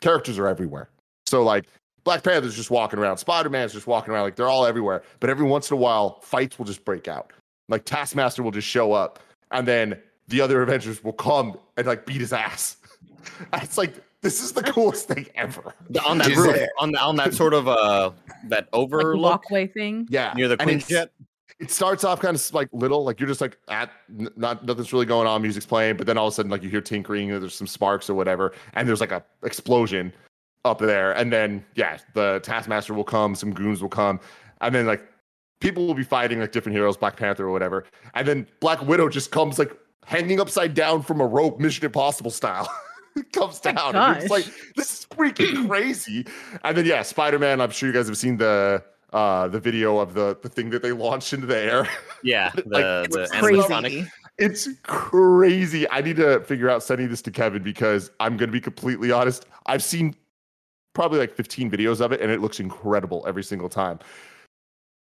Characters 0.00 0.38
are 0.38 0.46
everywhere. 0.46 0.88
So 1.26 1.42
like 1.42 1.66
Black 2.04 2.22
Panther's 2.22 2.56
just 2.56 2.70
walking 2.70 2.98
around, 2.98 3.18
Spider 3.18 3.50
Man's 3.50 3.74
just 3.74 3.86
walking 3.86 4.14
around, 4.14 4.22
like 4.22 4.36
they're 4.36 4.48
all 4.48 4.64
everywhere. 4.64 5.02
But 5.20 5.28
every 5.28 5.46
once 5.46 5.70
in 5.70 5.76
a 5.76 5.80
while, 5.80 6.20
fights 6.20 6.58
will 6.58 6.64
just 6.64 6.86
break 6.86 7.06
out. 7.06 7.34
Like 7.68 7.84
Taskmaster 7.84 8.42
will 8.42 8.50
just 8.50 8.66
show 8.66 8.92
up, 8.92 9.20
and 9.50 9.68
then 9.68 10.00
the 10.30 10.40
other 10.40 10.62
Avengers 10.62 11.04
will 11.04 11.12
come 11.12 11.58
and 11.76 11.86
like 11.86 12.06
beat 12.06 12.20
his 12.20 12.32
ass. 12.32 12.76
it's 13.54 13.78
like 13.78 13.94
this 14.22 14.42
is 14.42 14.52
the 14.52 14.62
coolest 14.62 15.08
thing 15.08 15.26
ever. 15.34 15.74
On 16.06 16.18
that 16.18 16.34
roof, 16.34 16.68
on 16.78 16.96
on 16.96 17.16
that 17.16 17.34
sort 17.34 17.54
of 17.54 17.68
uh 17.68 18.10
that 18.48 18.68
overlook 18.72 19.14
like 19.14 19.30
walkway 19.32 19.66
thing. 19.66 20.06
Yeah, 20.10 20.32
near 20.34 20.48
the 20.48 20.56
Quinjet 20.56 21.10
it 21.60 21.70
starts 21.70 22.04
off 22.04 22.20
kind 22.20 22.34
of 22.34 22.54
like 22.54 22.68
little, 22.72 23.04
like 23.04 23.20
you're 23.20 23.28
just 23.28 23.42
like 23.42 23.58
at 23.68 23.90
not 24.08 24.64
nothing's 24.64 24.92
really 24.94 25.04
going 25.04 25.26
on, 25.26 25.42
music's 25.42 25.66
playing, 25.66 25.98
but 25.98 26.06
then 26.06 26.16
all 26.16 26.26
of 26.26 26.32
a 26.32 26.34
sudden 26.34 26.50
like 26.50 26.62
you 26.62 26.70
hear 26.70 26.80
tinkering, 26.80 27.28
there's 27.28 27.54
some 27.54 27.66
sparks 27.66 28.08
or 28.08 28.14
whatever, 28.14 28.52
and 28.72 28.88
there's 28.88 29.00
like 29.00 29.12
a 29.12 29.22
explosion 29.44 30.12
up 30.64 30.78
there, 30.78 31.12
and 31.12 31.30
then 31.30 31.62
yeah, 31.74 31.98
the 32.14 32.40
Taskmaster 32.42 32.94
will 32.94 33.04
come, 33.04 33.34
some 33.34 33.52
goons 33.52 33.82
will 33.82 33.90
come, 33.90 34.18
and 34.62 34.74
then 34.74 34.86
like 34.86 35.06
people 35.60 35.86
will 35.86 35.94
be 35.94 36.02
fighting 36.02 36.40
like 36.40 36.50
different 36.50 36.74
heroes, 36.74 36.96
Black 36.96 37.16
Panther 37.16 37.46
or 37.46 37.52
whatever, 37.52 37.84
and 38.14 38.26
then 38.26 38.46
Black 38.60 38.80
Widow 38.82 39.10
just 39.10 39.30
comes 39.30 39.58
like 39.58 39.76
hanging 40.10 40.40
upside 40.40 40.74
down 40.74 41.02
from 41.02 41.20
a 41.20 41.26
rope, 41.26 41.60
Mission 41.60 41.84
Impossible 41.84 42.32
style. 42.32 42.68
comes 43.32 43.60
down. 43.60 43.94
And 43.94 44.18
it's 44.18 44.30
like 44.30 44.44
this 44.74 45.00
is 45.00 45.06
freaking 45.06 45.68
crazy. 45.68 46.26
And 46.64 46.76
then 46.76 46.84
yeah, 46.84 47.02
Spider 47.02 47.38
Man. 47.38 47.60
I'm 47.60 47.70
sure 47.70 47.88
you 47.88 47.94
guys 47.94 48.08
have 48.08 48.18
seen 48.18 48.36
the 48.36 48.82
uh, 49.12 49.48
the 49.48 49.60
video 49.60 49.98
of 49.98 50.14
the 50.14 50.36
the 50.42 50.48
thing 50.48 50.70
that 50.70 50.82
they 50.82 50.92
launched 50.92 51.32
into 51.32 51.46
the 51.46 51.56
air. 51.56 51.88
Yeah, 52.22 52.50
the, 52.54 52.62
like, 52.66 53.10
the 53.10 53.28
crazy. 53.32 54.06
It's 54.36 54.68
crazy. 54.82 55.88
I 55.88 56.02
need 56.02 56.16
to 56.16 56.40
figure 56.40 56.68
out 56.68 56.82
sending 56.82 57.08
this 57.08 57.22
to 57.22 57.30
Kevin 57.30 57.62
because 57.62 58.10
I'm 58.20 58.36
going 58.36 58.50
to 58.50 58.52
be 58.52 58.60
completely 58.60 59.10
honest. 59.10 59.46
I've 59.64 59.82
seen 59.82 60.14
probably 60.92 61.18
like 61.18 61.34
15 61.34 61.70
videos 61.70 62.02
of 62.02 62.12
it, 62.12 62.20
and 62.20 62.30
it 62.30 62.42
looks 62.42 62.60
incredible 62.60 63.24
every 63.26 63.42
single 63.42 63.70
time. 63.70 64.00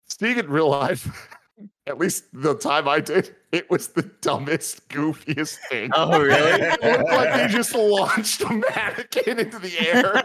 Seeing 0.09 0.39
it 0.39 0.49
real 0.49 0.71
life. 0.71 1.07
at 1.87 1.99
least 1.99 2.25
the 2.33 2.55
time 2.55 2.89
I 2.89 3.01
did, 3.01 3.35
it 3.51 3.69
was 3.71 3.89
the 3.89 4.03
dumbest, 4.21 4.89
goofiest 4.89 5.59
thing. 5.69 5.91
Oh, 5.95 6.21
really? 6.21 6.63
it 6.63 6.83
looked 6.83 7.13
like 7.13 7.35
they 7.35 7.49
just 7.49 7.75
launched 7.75 8.41
a 8.43 8.53
mannequin 8.53 9.39
into 9.39 9.59
the 9.59 9.79
air. 9.81 10.23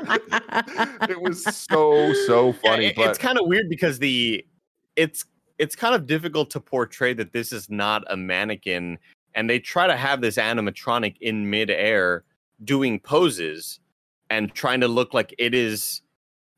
it 1.10 1.22
was 1.22 1.44
so 1.44 2.13
so 2.26 2.54
funny. 2.54 2.86
Yeah, 2.86 2.90
it, 2.90 2.96
but... 2.96 3.10
It's 3.10 3.20
kind 3.20 3.40
of 3.40 3.48
weird 3.48 3.70
because 3.70 4.00
the 4.00 4.46
it's 4.96 5.26
it's 5.58 5.76
kind 5.76 5.96
of 5.96 6.06
difficult 6.06 6.50
to 6.52 6.60
portray 6.60 7.13
that 7.13 7.34
this 7.34 7.52
is 7.52 7.70
not 7.70 8.04
a 8.10 8.18
mannequin, 8.18 9.00
and 9.36 9.50
they 9.50 9.60
try 9.60 9.88
to 9.88 9.98
have 9.98 10.22
this 10.22 10.38
animatronic 10.38 11.16
in 11.22 11.50
midair 11.50 12.24
doing 12.63 13.00
poses 13.00 13.80
and 14.30 14.54
trying 14.54 14.82
to 14.82 14.88
look 14.88 15.13
like 15.13 15.34
it 15.38 15.54
is 15.54 16.02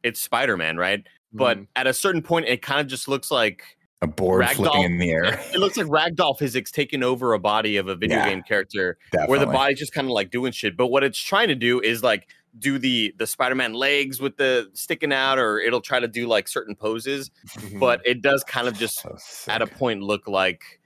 it's 0.03 0.21
Spider-Man, 0.21 0.77
right? 0.77 0.99
Mm. 0.99 1.05
But 1.33 1.57
mm-hmm. 1.57 1.65
at 1.75 1.87
a 1.87 1.93
certain 1.93 2.21
point, 2.21 2.47
it 2.47 2.61
kind 2.61 2.79
of 2.79 2.87
just 2.87 3.07
looks 3.07 3.31
like 3.31 3.63
a 4.01 4.07
board 4.07 4.45
ragdoll, 4.45 4.55
flipping 4.55 4.83
in 4.83 4.97
the 4.97 5.11
air. 5.11 5.39
It 5.53 5.59
looks 5.59 5.77
like 5.77 5.87
ragdoll 5.87 6.37
physics 6.37 6.71
taking 6.71 7.03
over 7.03 7.33
a 7.33 7.39
body 7.39 7.77
of 7.77 7.87
a 7.87 7.95
video 7.95 8.17
yeah, 8.17 8.29
game 8.29 8.43
character, 8.43 8.97
definitely. 9.11 9.37
where 9.37 9.45
the 9.45 9.51
body's 9.51 9.79
just 9.79 9.93
kind 9.93 10.07
of 10.07 10.11
like 10.11 10.31
doing 10.31 10.51
shit. 10.51 10.77
But 10.77 10.87
what 10.87 11.03
it's 11.03 11.19
trying 11.19 11.49
to 11.49 11.55
do 11.55 11.81
is 11.81 12.01
like 12.01 12.27
do 12.57 12.79
the 12.79 13.13
the 13.17 13.27
Spider-Man 13.27 13.73
legs 13.73 14.21
with 14.21 14.37
the 14.37 14.69
sticking 14.73 15.11
out, 15.11 15.37
or 15.37 15.59
it'll 15.59 15.81
try 15.81 15.99
to 15.99 16.07
do 16.07 16.27
like 16.27 16.47
certain 16.47 16.75
poses. 16.75 17.29
Mm-hmm. 17.49 17.79
but 17.79 18.01
it 18.05 18.21
does 18.21 18.43
kind 18.43 18.67
of 18.67 18.77
just 18.77 19.01
so 19.01 19.17
at 19.47 19.61
a 19.61 19.67
point 19.67 20.01
look 20.01 20.27
like 20.27 20.78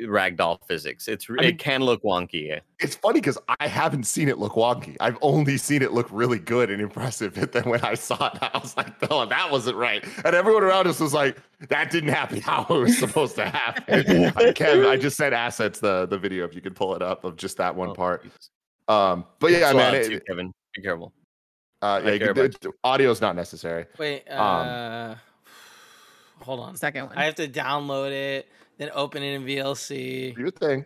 ragdoll 0.00 0.58
physics. 0.66 1.08
It's 1.08 1.26
I 1.28 1.34
mean, 1.34 1.44
it 1.44 1.58
can 1.58 1.82
look 1.82 2.02
wonky. 2.02 2.60
It's 2.78 2.94
funny 2.94 3.20
because 3.20 3.38
I 3.60 3.68
haven't 3.68 4.04
seen 4.04 4.28
it 4.28 4.38
look 4.38 4.54
wonky. 4.54 4.96
I've 5.00 5.18
only 5.20 5.56
seen 5.56 5.82
it 5.82 5.92
look 5.92 6.08
really 6.10 6.38
good 6.38 6.70
and 6.70 6.80
impressive. 6.80 7.36
And 7.36 7.50
then 7.52 7.64
when 7.64 7.80
I 7.82 7.94
saw 7.94 8.28
it, 8.28 8.38
I 8.42 8.58
was 8.58 8.76
like, 8.76 8.92
"Oh, 9.10 9.26
that 9.26 9.50
wasn't 9.50 9.76
right." 9.76 10.04
And 10.24 10.34
everyone 10.34 10.62
around 10.62 10.86
us 10.86 11.00
was 11.00 11.14
like, 11.14 11.36
"That 11.68 11.90
didn't 11.90 12.10
happen 12.10 12.40
how 12.42 12.62
it 12.68 12.78
was 12.78 12.98
supposed 12.98 13.36
to 13.36 13.46
happen." 13.48 14.32
I 14.36 14.52
can. 14.52 14.86
I 14.86 14.96
just 14.96 15.16
sent 15.16 15.34
assets 15.34 15.80
the 15.80 16.06
the 16.06 16.18
video 16.18 16.44
if 16.44 16.54
you 16.54 16.60
could 16.60 16.76
pull 16.76 16.94
it 16.94 17.02
up 17.02 17.24
of 17.24 17.36
just 17.36 17.56
that 17.58 17.74
one 17.74 17.90
oh, 17.90 17.94
part. 17.94 18.26
Um, 18.88 19.24
but 19.38 19.52
yeah, 19.52 19.72
man, 19.72 19.94
it, 19.94 20.08
too, 20.08 20.20
Kevin, 20.26 20.52
be 20.74 20.82
careful. 20.82 21.12
Uh, 21.80 22.00
yeah, 22.04 22.12
you 22.12 22.32
can, 22.34 22.52
audio 22.84 23.10
is 23.10 23.20
not 23.20 23.34
necessary. 23.34 23.86
Wait, 23.98 24.22
um, 24.30 24.38
uh, 24.38 25.10
um, 25.10 25.16
hold 26.40 26.60
on, 26.60 26.76
second 26.76 27.06
one. 27.06 27.18
I 27.18 27.24
have 27.24 27.34
to 27.36 27.48
download 27.48 28.12
it 28.12 28.48
then 28.82 28.90
open 28.94 29.22
it 29.22 29.34
in 29.34 29.44
VLC. 29.44 30.36
Your 30.36 30.50
thing. 30.50 30.84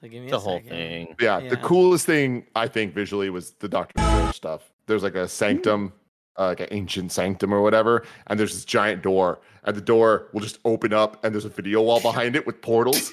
So 0.00 0.08
give 0.08 0.22
me 0.24 0.30
the 0.30 0.36
a 0.36 0.38
whole 0.40 0.56
second. 0.58 0.70
thing. 0.70 1.16
Yeah, 1.20 1.38
Yeah. 1.38 1.50
the 1.50 1.56
coolest 1.58 2.06
thing 2.06 2.46
I 2.56 2.66
think 2.66 2.94
visually 2.94 3.30
was 3.30 3.52
the 3.60 3.68
Doctor 3.68 4.02
Strange 4.02 4.34
stuff. 4.34 4.72
There's 4.86 5.02
like 5.04 5.14
a 5.14 5.28
sanctum, 5.28 5.92
uh, 6.38 6.46
like 6.46 6.60
an 6.60 6.68
ancient 6.72 7.12
sanctum 7.12 7.54
or 7.54 7.62
whatever, 7.62 8.04
and 8.26 8.38
there's 8.40 8.52
this 8.54 8.64
giant 8.64 9.02
door, 9.02 9.40
and 9.64 9.76
the 9.76 9.80
door 9.80 10.28
will 10.32 10.40
just 10.40 10.58
open 10.64 10.92
up, 10.92 11.24
and 11.24 11.32
there's 11.32 11.44
a 11.44 11.48
video 11.50 11.82
wall 11.82 12.00
behind 12.10 12.34
it 12.34 12.44
with 12.46 12.60
portals, 12.62 13.12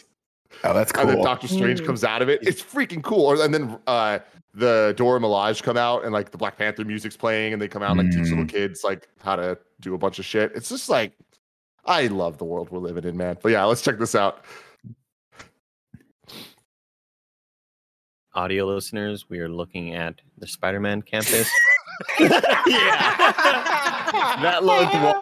Oh, 0.64 0.74
that's 0.74 0.92
cool. 0.92 1.02
and 1.02 1.12
then. 1.18 1.24
Doctor 1.24 1.48
Strange 1.48 1.82
Mm. 1.82 1.86
comes 1.86 2.04
out 2.04 2.22
of 2.24 2.30
it. 2.30 2.40
It's 2.42 2.62
freaking 2.62 3.04
cool. 3.04 3.26
Or 3.28 3.44
and 3.44 3.54
then 3.54 3.78
uh, 3.86 4.18
the 4.56 4.96
Dora 4.98 5.20
Milaje 5.20 5.62
come 5.62 5.78
out, 5.78 6.04
and 6.06 6.12
like 6.12 6.32
the 6.32 6.38
Black 6.40 6.58
Panther 6.58 6.84
music's 6.84 7.16
playing, 7.16 7.54
and 7.54 7.62
they 7.62 7.68
come 7.68 7.84
out 7.84 7.92
and 7.92 8.00
like 8.00 8.12
teach 8.12 8.30
little 8.32 8.46
Mm. 8.46 8.50
kids 8.50 8.84
like 8.84 9.08
how 9.22 9.36
to 9.36 9.60
do 9.80 9.94
a 9.94 9.98
bunch 10.00 10.18
of 10.18 10.26
shit. 10.26 10.52
It's 10.56 10.70
just 10.70 10.90
like 10.90 11.14
I 11.86 12.08
love 12.08 12.38
the 12.38 12.46
world 12.46 12.70
we're 12.72 12.80
living 12.80 13.04
in, 13.06 13.18
man. 13.18 13.38
But 13.42 13.52
yeah, 13.52 13.64
let's 13.66 13.82
check 13.82 14.00
this 14.00 14.16
out. 14.16 14.44
Audio 18.36 18.66
listeners, 18.66 19.28
we 19.28 19.40
are 19.40 19.50
looking 19.50 19.96
at 19.96 20.16
the 20.38 20.48
Spider-Man 20.48 21.02
campus. 21.02 21.50
yeah, 22.20 22.28
that 24.42 24.64
looked 24.64 24.94
wa- 25.04 25.22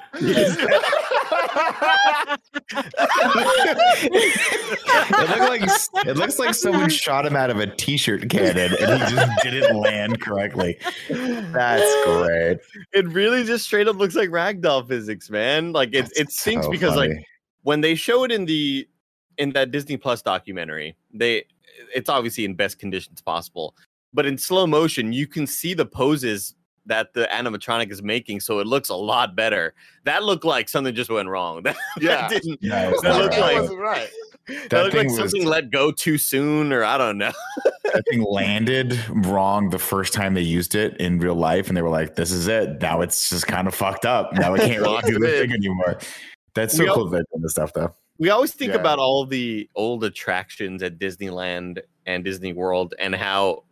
it, 3.99 5.29
looked 5.29 5.39
like, 5.39 6.07
it 6.07 6.17
looks 6.17 6.39
like 6.39 6.53
someone 6.53 6.89
shot 6.91 7.25
him 7.25 7.35
out 7.35 7.49
of 7.49 7.59
a 7.59 7.67
t-shirt 7.67 8.29
cannon 8.29 8.73
and 8.79 9.03
he 9.03 9.15
just 9.15 9.31
didn't 9.43 9.77
land 9.77 10.21
correctly. 10.21 10.77
That's 11.09 12.05
great. 12.05 12.59
it 12.93 13.07
really 13.07 13.43
just 13.43 13.65
straight 13.65 13.87
up 13.87 13.95
looks 13.97 14.15
like 14.15 14.29
ragdoll 14.29 14.87
physics, 14.87 15.29
man. 15.29 15.73
Like 15.73 15.89
it 15.89 16.03
That's 16.03 16.19
it 16.19 16.31
stinks 16.31 16.65
so 16.65 16.71
because 16.71 16.95
like 16.95 17.11
when 17.63 17.81
they 17.81 17.95
show 17.95 18.23
it 18.23 18.31
in 18.31 18.45
the 18.45 18.87
in 19.37 19.51
that 19.51 19.71
Disney 19.71 19.97
Plus 19.97 20.21
documentary, 20.21 20.95
they 21.13 21.45
it's 21.93 22.09
obviously 22.09 22.45
in 22.45 22.55
best 22.55 22.79
conditions 22.79 23.21
possible, 23.21 23.75
but 24.13 24.25
in 24.25 24.37
slow 24.37 24.67
motion 24.67 25.13
you 25.13 25.27
can 25.27 25.47
see 25.47 25.73
the 25.73 25.85
poses 25.85 26.55
that 26.87 27.13
the 27.13 27.27
animatronic 27.31 27.91
is 27.91 28.01
making, 28.01 28.39
so 28.39 28.59
it 28.59 28.67
looks 28.67 28.89
a 28.89 28.95
lot 28.95 29.35
better. 29.35 29.73
That 30.05 30.23
looked 30.23 30.43
like 30.45 30.67
something 30.69 30.93
just 30.95 31.09
went 31.09 31.29
wrong. 31.29 31.61
That, 31.63 31.75
Yeah. 32.01 32.27
that 32.27 32.41
didn't. 32.41 32.61
No, 32.63 32.89
it's 32.89 33.01
that 33.03 33.15
looked 33.17 33.33
right. 33.35 33.41
like- 33.41 33.61
wasn't 33.61 33.79
right. 33.79 34.09
That, 34.47 34.69
That 34.69 34.83
looked 34.83 34.95
like 34.95 35.07
was- 35.07 35.17
something 35.17 35.45
let 35.45 35.71
go 35.71 35.91
too 35.91 36.17
soon, 36.17 36.71
or 36.71 36.83
I 36.85 36.97
don't 36.97 37.17
know. 37.17 37.33
that 37.83 38.03
thing 38.09 38.23
landed 38.23 38.97
wrong 39.09 39.69
the 39.69 39.79
first 39.79 40.13
time 40.13 40.33
they 40.33 40.41
used 40.41 40.73
it 40.75 40.95
in 41.01 41.19
real 41.19 41.35
life, 41.35 41.67
and 41.67 41.75
they 41.75 41.81
were 41.81 41.89
like, 41.89 42.15
"This 42.15 42.31
is 42.31 42.47
it. 42.47 42.81
Now 42.81 43.01
it's 43.01 43.29
just 43.29 43.45
kind 43.47 43.67
of 43.67 43.75
fucked 43.75 44.05
up. 44.05 44.31
Now 44.33 44.53
we 44.53 44.59
can't 44.59 44.81
really 44.81 45.01
do 45.01 45.17
it 45.17 45.19
the 45.19 45.27
thing 45.27 45.51
anymore." 45.51 45.99
That's 46.55 46.75
so 46.77 46.83
We 46.83 46.89
all- 46.89 46.95
cool 46.95 47.05
that 47.09 47.11
they're 47.17 47.23
doing 47.33 47.41
this 47.43 47.51
stuff, 47.51 47.73
though. 47.73 47.93
We 48.19 48.29
always 48.29 48.53
think 48.53 48.71
Yeah. 48.73 48.79
about 48.79 48.99
all 48.99 49.25
the 49.25 49.69
old 49.75 50.03
attractions 50.05 50.81
at 50.81 50.97
Disneyland 50.97 51.81
and 52.05 52.23
Disney 52.23 52.53
World 52.53 52.93
and 52.97 53.13
how 53.13 53.65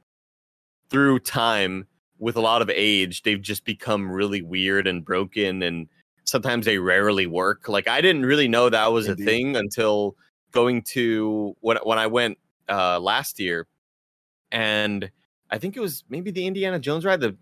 through 0.90 1.20
time 1.20 1.88
with 2.26 2.36
a 2.36 2.42
lot 2.42 2.64
of 2.64 2.72
age 2.72 3.22
they've 3.22 3.44
just 3.44 3.64
become 3.66 4.12
really 4.12 4.42
weird 4.42 4.88
and 4.88 5.06
broken 5.06 5.62
and 5.62 5.88
sometimes 6.24 6.66
they 6.66 6.80
rarely 6.80 7.28
work. 7.28 7.70
Like 7.70 7.88
I 7.88 8.02
didn't 8.02 8.26
really 8.26 8.48
know 8.48 8.68
that 8.68 8.92
was 8.92 9.08
Indeed. 9.08 9.22
a 9.22 9.26
thing 9.26 9.56
until 9.56 10.16
going 10.52 10.82
to 10.82 11.56
when 11.62 11.78
when 11.84 12.00
I 12.00 12.08
went 12.08 12.40
uh 12.68 13.00
last 13.00 13.40
year 13.40 13.68
and 14.52 15.08
I 15.52 15.60
think 15.60 15.78
it 15.78 15.82
was 15.82 16.04
maybe 16.10 16.32
the 16.32 16.48
Indiana 16.48 16.80
Jones 16.80 17.06
ride 17.06 17.22
the 17.22 17.38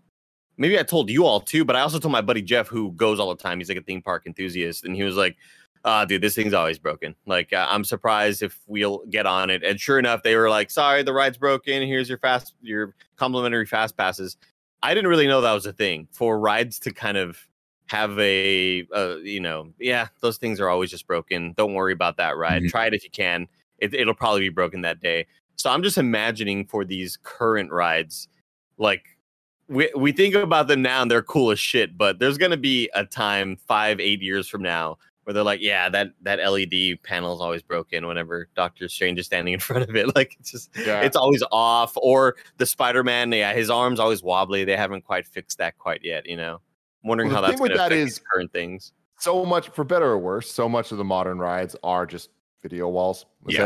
maybe 0.58 0.78
I 0.78 0.82
told 0.82 1.08
you 1.08 1.24
all 1.24 1.40
too, 1.40 1.64
but 1.64 1.76
I 1.76 1.80
also 1.80 1.98
told 1.98 2.12
my 2.12 2.20
buddy 2.20 2.42
Jeff 2.42 2.68
who 2.68 2.92
goes 2.92 3.18
all 3.18 3.34
the 3.34 3.42
time. 3.42 3.60
He's 3.60 3.70
like 3.70 3.78
a 3.78 3.82
theme 3.82 4.02
park 4.02 4.24
enthusiast 4.26 4.84
and 4.84 4.94
he 4.94 5.02
was 5.02 5.16
like 5.16 5.38
ah, 5.86 6.04
dude, 6.04 6.22
this 6.22 6.34
thing's 6.34 6.54
always 6.54 6.78
broken. 6.78 7.14
Like, 7.26 7.52
uh, 7.52 7.66
I'm 7.68 7.84
surprised 7.84 8.42
if 8.42 8.58
we'll 8.66 9.04
get 9.10 9.26
on 9.26 9.50
it. 9.50 9.62
And 9.62 9.78
sure 9.78 9.98
enough, 9.98 10.22
they 10.22 10.34
were 10.34 10.48
like, 10.48 10.70
sorry, 10.70 11.02
the 11.02 11.12
ride's 11.12 11.36
broken. 11.36 11.82
Here's 11.82 12.08
your 12.08 12.16
fast, 12.18 12.54
your 12.62 12.94
complimentary 13.16 13.66
fast 13.66 13.94
passes. 13.94 14.38
I 14.84 14.92
didn't 14.94 15.08
really 15.08 15.26
know 15.26 15.40
that 15.40 15.52
was 15.52 15.64
a 15.64 15.72
thing 15.72 16.08
for 16.12 16.38
rides 16.38 16.78
to 16.80 16.92
kind 16.92 17.16
of 17.16 17.38
have 17.86 18.18
a, 18.18 18.86
uh, 18.94 19.16
you 19.16 19.40
know, 19.40 19.72
yeah, 19.78 20.08
those 20.20 20.36
things 20.36 20.60
are 20.60 20.68
always 20.68 20.90
just 20.90 21.06
broken. 21.06 21.54
Don't 21.56 21.72
worry 21.72 21.92
about 21.94 22.18
that 22.18 22.36
ride. 22.36 22.62
Mhm. 22.62 22.68
Try 22.70 22.86
it 22.86 22.94
if 22.94 23.02
you 23.02 23.10
can. 23.10 23.48
It, 23.78 23.94
it'll 23.94 24.14
probably 24.14 24.40
be 24.40 24.50
broken 24.50 24.82
that 24.82 25.00
day. 25.00 25.26
So 25.56 25.70
I'm 25.70 25.82
just 25.82 25.96
imagining 25.96 26.66
for 26.66 26.84
these 26.84 27.16
current 27.22 27.72
rides, 27.72 28.28
like 28.76 29.04
we 29.68 29.90
we 29.96 30.12
think 30.12 30.34
about 30.34 30.68
them 30.68 30.82
now 30.82 31.00
and 31.00 31.10
they're 31.10 31.22
cool 31.22 31.50
as 31.50 31.58
shit, 31.58 31.96
but 31.96 32.18
there's 32.18 32.36
gonna 32.36 32.58
be 32.58 32.90
a 32.94 33.04
time 33.06 33.56
five, 33.66 34.00
eight 34.00 34.20
years 34.20 34.48
from 34.48 34.62
now 34.62 34.98
where 35.24 35.34
they're 35.34 35.42
like, 35.42 35.60
yeah, 35.60 35.88
that 35.88 36.08
that 36.22 36.38
LED 36.38 37.02
panel 37.02 37.34
is 37.34 37.40
always 37.40 37.62
broken 37.62 38.06
whenever 38.06 38.48
Doctor 38.54 38.88
Strange 38.88 39.18
is 39.18 39.26
standing 39.26 39.54
in 39.54 39.60
front 39.68 39.88
of 39.88 39.96
it. 39.96 40.14
Like 40.14 40.36
it's 40.38 40.50
just 40.52 40.70
Yeah. 40.76 41.00
it's 41.00 41.16
always 41.16 41.42
off. 41.50 41.92
Or 41.96 42.36
the 42.58 42.66
Spider-Man, 42.66 43.32
yeah, 43.32 43.52
his 43.52 43.70
arm's 43.70 43.98
always 44.00 44.22
wobbly. 44.22 44.64
They 44.64 44.76
haven't 44.76 45.02
quite 45.02 45.26
fixed 45.26 45.58
that 45.58 45.78
quite 45.78 46.00
yet, 46.04 46.26
you 46.26 46.36
know. 46.36 46.60
I'm 47.02 47.08
wondering 47.08 47.28
Well, 47.30 47.42
how 47.42 47.48
that's 47.48 47.60
gonna 47.60 47.76
that 47.76 47.90
these 47.90 48.20
current 48.32 48.52
things. 48.52 48.92
so 49.18 49.44
much 49.44 49.68
for 49.70 49.84
better 49.84 50.06
or 50.06 50.18
worse 50.18 50.50
so 50.50 50.68
much 50.68 50.92
of 50.92 50.98
the 50.98 51.04
modern 51.04 51.38
rides 51.38 51.76
are 51.82 52.06
just 52.06 52.30
video 52.62 52.88
walls 52.88 53.26
Yeah. 53.46 53.60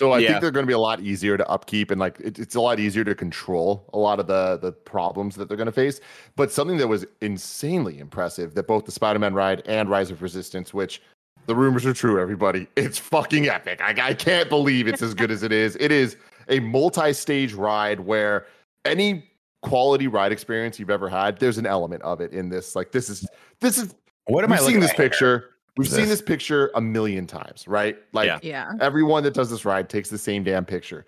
So 0.00 0.12
i 0.12 0.18
Yeah. 0.18 0.28
think 0.28 0.40
they're 0.40 0.50
going 0.50 0.64
to 0.64 0.66
be 0.66 0.72
a 0.72 0.78
lot 0.78 1.00
easier 1.00 1.36
to 1.36 1.46
upkeep 1.48 1.90
and 1.90 2.00
like 2.00 2.18
it, 2.20 2.38
it's 2.38 2.54
a 2.54 2.60
lot 2.60 2.80
easier 2.80 3.04
to 3.04 3.14
control 3.14 3.84
a 3.92 3.98
lot 3.98 4.18
of 4.18 4.26
the 4.26 4.58
the 4.60 4.72
problems 4.72 5.36
that 5.36 5.46
they're 5.48 5.56
going 5.58 5.66
to 5.66 5.72
face 5.72 6.00
but 6.36 6.50
something 6.50 6.78
that 6.78 6.88
was 6.88 7.04
insanely 7.20 7.98
impressive 7.98 8.54
that 8.54 8.66
both 8.66 8.86
the 8.86 8.92
spider-man 8.92 9.34
ride 9.34 9.62
and 9.66 9.90
rise 9.90 10.10
of 10.10 10.22
resistance 10.22 10.72
which 10.72 11.02
the 11.46 11.54
rumors 11.54 11.84
are 11.84 11.92
true 11.92 12.18
everybody 12.20 12.66
it's 12.76 12.98
fucking 12.98 13.48
epic 13.48 13.80
i, 13.82 13.94
I 14.10 14.14
can't 14.14 14.48
believe 14.48 14.88
it's 14.88 15.02
as 15.02 15.12
good 15.12 15.30
as 15.30 15.42
it 15.42 15.52
is 15.52 15.76
it 15.78 15.92
is 15.92 16.16
a 16.48 16.60
multi-stage 16.60 17.52
ride 17.52 18.00
where 18.00 18.46
any 18.86 19.30
quality 19.62 20.06
ride 20.08 20.32
experience 20.32 20.78
you've 20.78 20.88
ever 20.90 21.08
had 21.08 21.38
there's 21.38 21.58
an 21.58 21.66
element 21.66 22.02
of 22.02 22.22
it 22.22 22.32
in 22.32 22.48
this 22.48 22.74
like 22.74 22.92
this 22.92 23.10
is 23.10 23.28
this 23.60 23.76
is 23.76 23.94
What 24.24 24.42
am 24.44 24.52
I 24.52 24.56
seeing 24.56 24.80
this 24.80 24.94
picture. 24.94 25.50
We've 25.76 25.86
Is 25.86 25.92
seen 25.92 26.02
this- 26.02 26.20
this 26.20 26.22
picture 26.22 26.70
a 26.74 26.80
million 26.80 27.26
times, 27.26 27.66
right? 27.68 27.96
Like 28.12 28.26
Yeah. 28.26 28.38
Yeah. 28.42 28.72
everyone 28.80 29.22
that 29.24 29.34
does 29.34 29.50
this 29.50 29.64
ride 29.64 29.88
takes 29.88 30.10
the 30.10 30.18
same 30.18 30.42
damn 30.44 30.64
picture. 30.64 31.06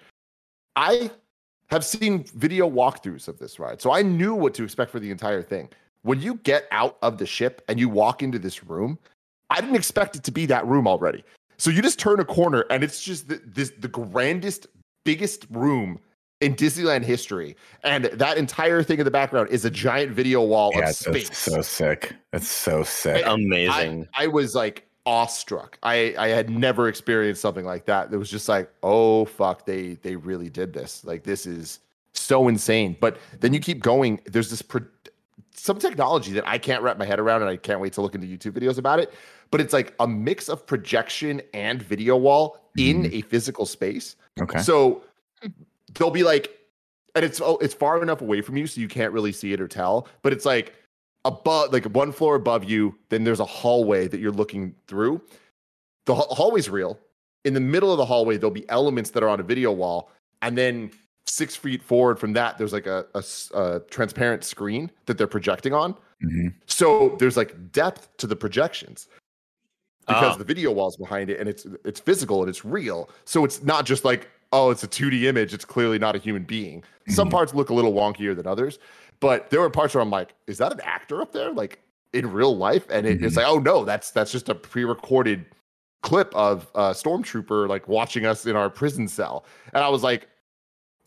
I 0.77 1.11
have 1.69 1.85
seen 1.85 2.25
video 2.35 2.69
walkthroughs 2.71 3.29
of 3.29 3.39
this 3.39 3.59
ride, 3.59 3.81
so 3.81 3.93
I 3.93 4.03
knew 4.03 4.35
what 4.35 4.55
to 4.55 4.65
expect 4.65 4.91
for 4.91 5.01
the 5.01 5.11
entire 5.11 5.43
thing. 5.43 5.69
When 6.03 6.21
you 6.21 6.35
get 6.37 6.67
out 6.71 6.97
of 7.03 7.19
the 7.19 7.27
ship 7.27 7.63
and 7.69 7.79
you 7.79 7.89
walk 7.89 8.23
into 8.23 8.39
this 8.39 8.65
room, 8.65 8.99
I 9.51 9.61
didn't 9.61 9.77
expect 9.77 10.17
it 10.17 10.25
to 10.25 10.31
be 10.33 10.47
that 10.47 10.67
room 10.67 10.87
already. 10.89 11.25
So 11.59 11.71
you 11.71 11.83
just 11.83 11.99
turn 11.99 12.19
a 12.21 12.25
corner 12.25 12.65
and 12.71 12.83
it's 12.83 13.03
just 13.03 13.29
the, 13.29 13.41
this 13.47 13.73
the 13.79 13.89
grandest, 13.89 14.67
biggest 15.05 15.47
room 15.51 15.99
in 16.43 16.57
Disneyland 16.57 17.05
history, 17.05 17.57
and 17.85 18.07
that 18.07 18.37
entire 18.37 18.83
thing 18.83 18.99
in 18.99 19.05
the 19.05 19.11
background 19.11 19.49
is 19.51 19.65
a 19.65 19.71
giant 19.71 20.11
video 20.11 20.43
wall 20.43 20.73
Yeah, 20.73 20.81
of 20.81 20.85
that's 20.87 21.39
so 21.39 21.63
sick. 21.63 22.15
That's 22.33 22.49
so 22.49 22.83
sick. 22.83 23.23
Amazing. 23.25 24.09
I, 24.13 24.25
I 24.25 24.27
was 24.27 24.55
like 24.55 24.85
awestruck. 25.07 25.79
I 25.85 26.15
I 26.19 26.29
had 26.29 26.51
never 26.51 26.89
experienced 26.89 27.41
something 27.41 27.65
like 27.65 27.87
that. 27.87 28.13
It 28.13 28.17
was 28.17 28.29
just 28.29 28.49
like, 28.49 28.71
oh 28.83 29.25
fuck, 29.25 29.65
they 29.65 29.95
they 30.03 30.17
really 30.17 30.51
did 30.51 30.73
this. 30.73 31.05
Like 31.05 31.23
this 31.23 31.47
is 31.47 31.79
so 32.13 32.49
insane. 32.49 32.97
But 33.01 33.19
then 33.39 33.55
you 33.55 33.61
keep 33.61 33.81
going. 33.81 34.21
There's 34.27 34.51
this 34.51 34.63
pro- 34.63 34.87
some 35.55 35.79
technology 35.79 36.33
that 36.33 36.47
I 36.47 36.59
can't 36.59 36.83
wrap 36.83 36.99
my 36.99 37.07
head 37.07 37.21
around, 37.21 37.43
and 37.43 37.51
I 37.51 37.57
can't 37.57 37.79
wait 37.79 37.93
to 37.93 38.03
look 38.03 38.17
into 38.17 38.27
YouTube 38.27 38.59
videos 38.59 38.79
about 38.79 38.99
it. 38.99 39.15
But 39.53 39.61
it's 39.61 39.73
like 39.73 39.95
a 40.01 40.09
mix 40.09 40.49
of 40.49 40.67
projection 40.67 41.41
and 41.55 41.81
video 41.81 42.17
wall 42.17 42.69
in 42.77 43.05
mm-hmm. 43.05 43.15
a 43.15 43.21
physical 43.21 43.65
space. 43.65 44.17
okay. 44.41 44.59
So 44.59 45.05
they'll 45.95 46.11
be 46.11 46.23
like, 46.23 46.59
and 47.15 47.25
it's 47.25 47.41
oh, 47.41 47.57
it's 47.59 47.75
far 47.75 48.03
enough 48.03 48.21
away 48.21 48.41
from 48.41 48.57
you 48.57 48.67
so 48.67 48.81
you 48.81 48.89
can't 48.89 49.13
really 49.13 49.33
see 49.33 49.53
it 49.53 49.61
or 49.61 49.69
tell. 49.69 50.09
But 50.23 50.33
it's 50.33 50.45
like 50.45 50.75
above, 51.25 51.73
like 51.73 51.85
one 51.87 52.13
floor 52.13 52.35
above 52.37 52.65
you. 52.65 52.97
Then 53.11 53.25
there's 53.25 53.41
a 53.41 53.45
hallway 53.45 54.09
that 54.09 54.21
you're 54.21 54.33
looking 54.33 54.75
through. 54.87 55.21
The 56.07 56.15
ha- 56.15 56.27
hallway's 56.35 56.69
real. 56.71 56.99
In 57.45 57.55
the 57.55 57.61
middle 57.61 57.91
of 57.93 57.99
the 57.99 58.05
hallway, 58.05 58.37
there'll 58.37 58.51
be 58.53 58.69
elements 58.69 59.11
that 59.11 59.23
are 59.23 59.29
on 59.29 59.41
a 59.41 59.43
video 59.43 59.73
wall, 59.73 60.11
and 60.43 60.57
then 60.57 60.91
six 61.27 61.55
feet 61.57 61.83
forward 61.83 62.19
from 62.19 62.33
that, 62.35 62.59
there's 62.59 62.73
like 62.73 62.87
a 62.87 63.07
a 63.55 63.81
transparent 63.91 64.45
screen 64.45 64.91
that 65.07 65.17
they're 65.19 65.27
projecting 65.27 65.73
on. 65.73 65.95
Mhm. 66.25 66.53
So 66.67 67.17
there's 67.19 67.37
like 67.37 67.73
depth 67.73 68.09
to 68.19 68.27
the 68.27 68.37
projections 68.37 69.09
because 70.07 70.35
Oh. 70.35 70.39
the 70.39 70.45
video 70.45 70.71
walls 70.73 70.97
behind 70.97 71.31
it 71.31 71.39
and 71.41 71.49
it's 71.49 71.67
it's 71.85 72.01
physical 72.01 72.41
and 72.41 72.49
it's 72.49 72.65
real. 72.65 73.09
So 73.25 73.45
it's 73.45 73.63
not 73.63 73.87
just 73.87 74.05
like 74.05 74.29
oh 74.53 74.71
it's 74.71 74.83
a 74.85 74.89
2D 74.89 75.25
image, 75.25 75.53
it's 75.55 75.65
clearly 75.65 75.99
not 75.99 76.15
a 76.15 76.19
human 76.19 76.45
being. 76.45 76.85
Some 77.09 77.29
Mhm. 77.29 77.33
parts 77.33 77.55
look 77.55 77.71
a 77.71 77.75
little 77.75 77.93
wonkier 77.93 78.37
than 78.37 78.47
others, 78.47 78.79
but 79.21 79.51
there 79.51 79.61
were 79.61 79.71
parts 79.71 79.95
where 79.95 80.03
I'm 80.03 80.11
like 80.11 80.35
is 80.47 80.59
that 80.59 80.73
an 80.73 80.81
actor 80.83 81.21
up 81.23 81.33
there 81.33 81.53
like 81.53 81.79
in 82.13 82.31
real 82.31 82.57
life 82.57 82.87
and 82.91 83.07
it, 83.07 83.23
it's 83.25 83.35
Mhm. 83.35 83.39
like 83.39 83.47
oh 83.47 83.59
no, 83.59 83.85
that's 83.85 84.11
that's 84.11 84.31
just 84.33 84.49
a 84.49 84.55
pre-recorded 84.55 85.47
clip 86.03 86.35
of 86.35 86.69
a 86.75 86.91
stormtrooper 86.91 87.69
like 87.69 87.87
watching 87.89 88.27
us 88.27 88.45
in 88.47 88.57
our 88.57 88.69
prison 88.69 89.07
cell. 89.09 89.45
And 89.73 89.83
I 89.85 89.89
was 89.89 90.03
like 90.03 90.29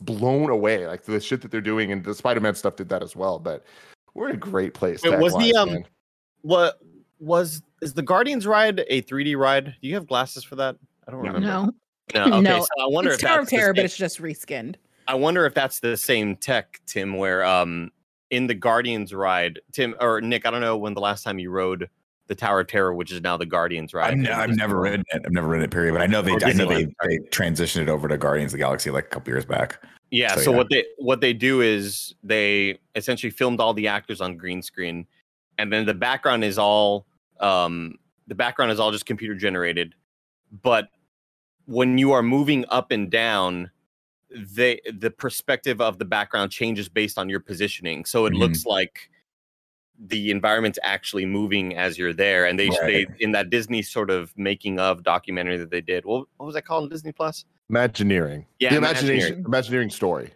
blown 0.01 0.49
away 0.49 0.87
like 0.87 1.03
the 1.03 1.19
shit 1.19 1.41
that 1.41 1.51
they're 1.51 1.61
doing 1.61 1.91
and 1.91 2.03
the 2.03 2.13
Spider-Man 2.13 2.55
stuff 2.55 2.75
did 2.75 2.89
that 2.89 3.01
as 3.03 3.15
well, 3.15 3.39
but 3.39 3.63
we're 4.13 4.29
in 4.29 4.35
a 4.35 4.39
great 4.39 4.73
place. 4.73 5.03
Wait, 5.03 5.19
was 5.19 5.37
the, 5.37 5.53
um, 5.55 5.69
man. 5.71 5.85
What 6.41 6.79
was 7.19 7.61
is 7.81 7.93
the 7.93 8.01
Guardians 8.01 8.47
ride 8.47 8.83
a 8.87 9.01
3D 9.03 9.35
ride? 9.37 9.65
Do 9.81 9.87
you 9.87 9.93
have 9.95 10.07
glasses 10.07 10.43
for 10.43 10.55
that? 10.55 10.75
I 11.07 11.11
don't 11.11 11.21
No. 11.23 11.27
remember. 11.33 11.47
No. 11.47 11.71
No, 12.13 12.25
okay, 12.25 12.41
no, 12.41 12.59
so 12.61 12.83
I 12.83 12.87
wonder 12.87 13.11
it's 13.11 13.21
if 13.21 13.27
Tower 13.27 13.39
that's 13.39 13.51
of 13.51 13.59
Terror, 13.59 13.73
but 13.73 13.83
it's 13.83 13.97
just 13.97 14.21
reskinned. 14.21 14.75
I 15.07 15.15
wonder 15.15 15.45
if 15.45 15.55
that's 15.55 15.79
the 15.79 15.97
same 15.97 16.35
tech, 16.35 16.79
Tim, 16.85 17.17
where 17.17 17.43
um 17.43 17.91
in 18.29 18.47
the 18.47 18.53
Guardians 18.53 19.13
ride, 19.13 19.59
Tim 19.71 19.95
or 19.99 20.21
Nick, 20.21 20.45
I 20.45 20.51
don't 20.51 20.61
know 20.61 20.77
when 20.77 20.93
the 20.93 21.01
last 21.01 21.23
time 21.23 21.39
you 21.39 21.49
rode 21.49 21.89
the 22.27 22.35
Tower 22.35 22.61
of 22.61 22.67
Terror, 22.67 22.93
which 22.93 23.11
is 23.11 23.21
now 23.21 23.37
the 23.37 23.45
Guardians 23.45 23.93
ride. 23.93 24.27
I've, 24.27 24.49
I've 24.49 24.55
never 24.55 24.79
ridden 24.79 25.03
it. 25.11 25.21
I've 25.25 25.31
never 25.31 25.47
ridden 25.47 25.65
it. 25.65 25.71
Period. 25.71 25.93
But 25.93 26.01
I 26.01 26.07
know 26.07 26.21
they. 26.21 26.33
I 26.43 26.53
know 26.53 26.67
they, 26.67 26.85
they 26.85 27.17
transitioned 27.29 27.83
it 27.83 27.89
over 27.89 28.07
to 28.07 28.17
Guardians 28.17 28.53
of 28.53 28.57
the 28.57 28.63
Galaxy 28.63 28.89
like 28.89 29.05
a 29.05 29.09
couple 29.09 29.31
years 29.31 29.45
back. 29.45 29.83
Yeah. 30.11 30.35
So, 30.35 30.41
So, 30.41 30.51
yeah. 30.51 30.57
what 30.57 30.69
they 30.69 30.85
what 30.97 31.21
they 31.21 31.33
do 31.33 31.61
is 31.61 32.15
they 32.23 32.79
essentially 32.95 33.29
filmed 33.29 33.59
all 33.59 33.73
the 33.73 33.87
actors 33.87 34.21
on 34.21 34.37
green 34.37 34.61
screen, 34.61 35.05
and 35.57 35.71
then 35.71 35.85
the 35.85 35.93
background 35.93 36.43
is 36.43 36.57
all 36.57 37.05
um, 37.39 37.95
the 38.27 38.35
background 38.35 38.71
is 38.71 38.79
all 38.79 38.91
just 38.91 39.05
computer 39.05 39.35
generated. 39.35 39.93
But 40.63 40.89
when 41.65 41.97
you 41.97 42.11
are 42.11 42.23
moving 42.23 42.65
up 42.69 42.91
and 42.91 43.09
down, 43.09 43.71
they 44.29 44.81
the 44.93 45.11
perspective 45.11 45.79
of 45.81 45.97
the 45.99 46.05
background 46.05 46.51
changes 46.51 46.89
based 46.89 47.17
on 47.17 47.29
your 47.29 47.39
positioning. 47.39 48.05
So 48.05 48.25
it 48.25 48.33
Mhm. 48.33 48.39
looks 48.39 48.65
like 48.65 49.09
the 49.97 50.29
environment's 50.29 50.77
actually 50.83 51.25
moving 51.25 51.75
as 51.77 51.97
you're 51.97 52.11
there. 52.13 52.45
And 52.45 52.59
they 52.59 52.67
Right. 52.69 53.07
they 53.07 53.23
in 53.23 53.31
that 53.31 53.49
Disney 53.49 53.81
sort 53.81 54.09
of 54.09 54.37
making 54.37 54.77
of 54.79 55.03
documentary 55.03 55.57
that 55.57 55.69
they 55.71 55.79
did. 55.81 56.03
What, 56.05 56.27
what 56.37 56.45
was 56.47 56.55
that 56.55 56.65
called 56.65 56.89
Disney 56.89 57.13
Plus? 57.13 57.45
Imagineering. 57.69 58.45
Yeah, 58.59 58.71
the 58.71 58.77
Imagineering. 58.77 59.19
imagination, 59.19 59.45
imagineering 59.45 59.89
story. 59.89 60.31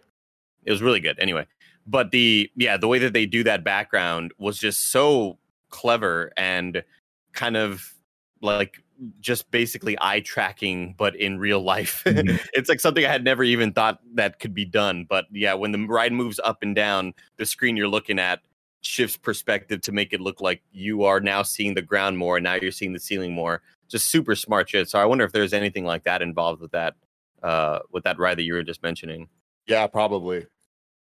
it 0.64 0.70
was 0.70 0.82
really 0.82 1.00
good 1.00 1.18
anyway 1.18 1.46
but 1.86 2.10
the 2.10 2.50
yeah 2.54 2.76
the 2.76 2.86
way 2.86 2.98
that 2.98 3.14
they 3.14 3.24
do 3.24 3.42
that 3.42 3.64
background 3.64 4.30
was 4.38 4.58
just 4.58 4.90
so 4.92 5.38
clever 5.70 6.30
and 6.36 6.84
kind 7.32 7.56
of 7.56 7.94
like 8.42 8.82
just 9.20 9.50
basically 9.50 9.96
eye 10.00 10.20
tracking 10.20 10.94
but 10.98 11.16
in 11.16 11.38
real 11.38 11.60
life 11.62 12.02
Mhm. 12.06 12.38
it's 12.52 12.68
like 12.68 12.80
something 12.80 13.04
i 13.04 13.08
had 13.08 13.24
never 13.24 13.42
even 13.42 13.72
thought 13.72 13.98
that 14.14 14.38
could 14.40 14.54
be 14.54 14.64
done 14.64 15.06
but 15.08 15.24
yeah 15.32 15.54
when 15.54 15.72
the 15.72 15.86
ride 15.86 16.12
moves 16.12 16.38
up 16.44 16.62
and 16.62 16.74
down 16.74 17.14
the 17.38 17.46
screen 17.46 17.76
you're 17.76 17.88
looking 17.88 18.18
at 18.18 18.40
shifts 18.82 19.16
perspective 19.16 19.80
to 19.82 19.92
make 19.92 20.12
it 20.12 20.20
look 20.20 20.40
like 20.40 20.62
you 20.72 21.04
are 21.04 21.20
now 21.20 21.42
seeing 21.42 21.74
the 21.74 21.82
ground 21.82 22.18
more 22.18 22.36
and 22.36 22.44
now 22.44 22.54
you're 22.54 22.70
seeing 22.70 22.92
the 22.92 23.00
ceiling 23.00 23.32
more 23.32 23.62
just 23.88 24.08
super 24.08 24.34
smart 24.34 24.68
shit 24.68 24.88
so 24.88 24.98
i 24.98 25.04
wonder 25.04 25.24
if 25.24 25.32
there's 25.32 25.52
anything 25.52 25.84
like 25.84 26.04
that 26.04 26.20
involved 26.22 26.60
with 26.60 26.70
that 26.72 26.94
uh 27.42 27.78
with 27.92 28.04
that 28.04 28.18
ride 28.18 28.36
that 28.38 28.42
you 28.42 28.52
were 28.54 28.62
just 28.62 28.82
mentioning 28.82 29.28
Yeah, 29.66 29.86
probably. 29.86 30.46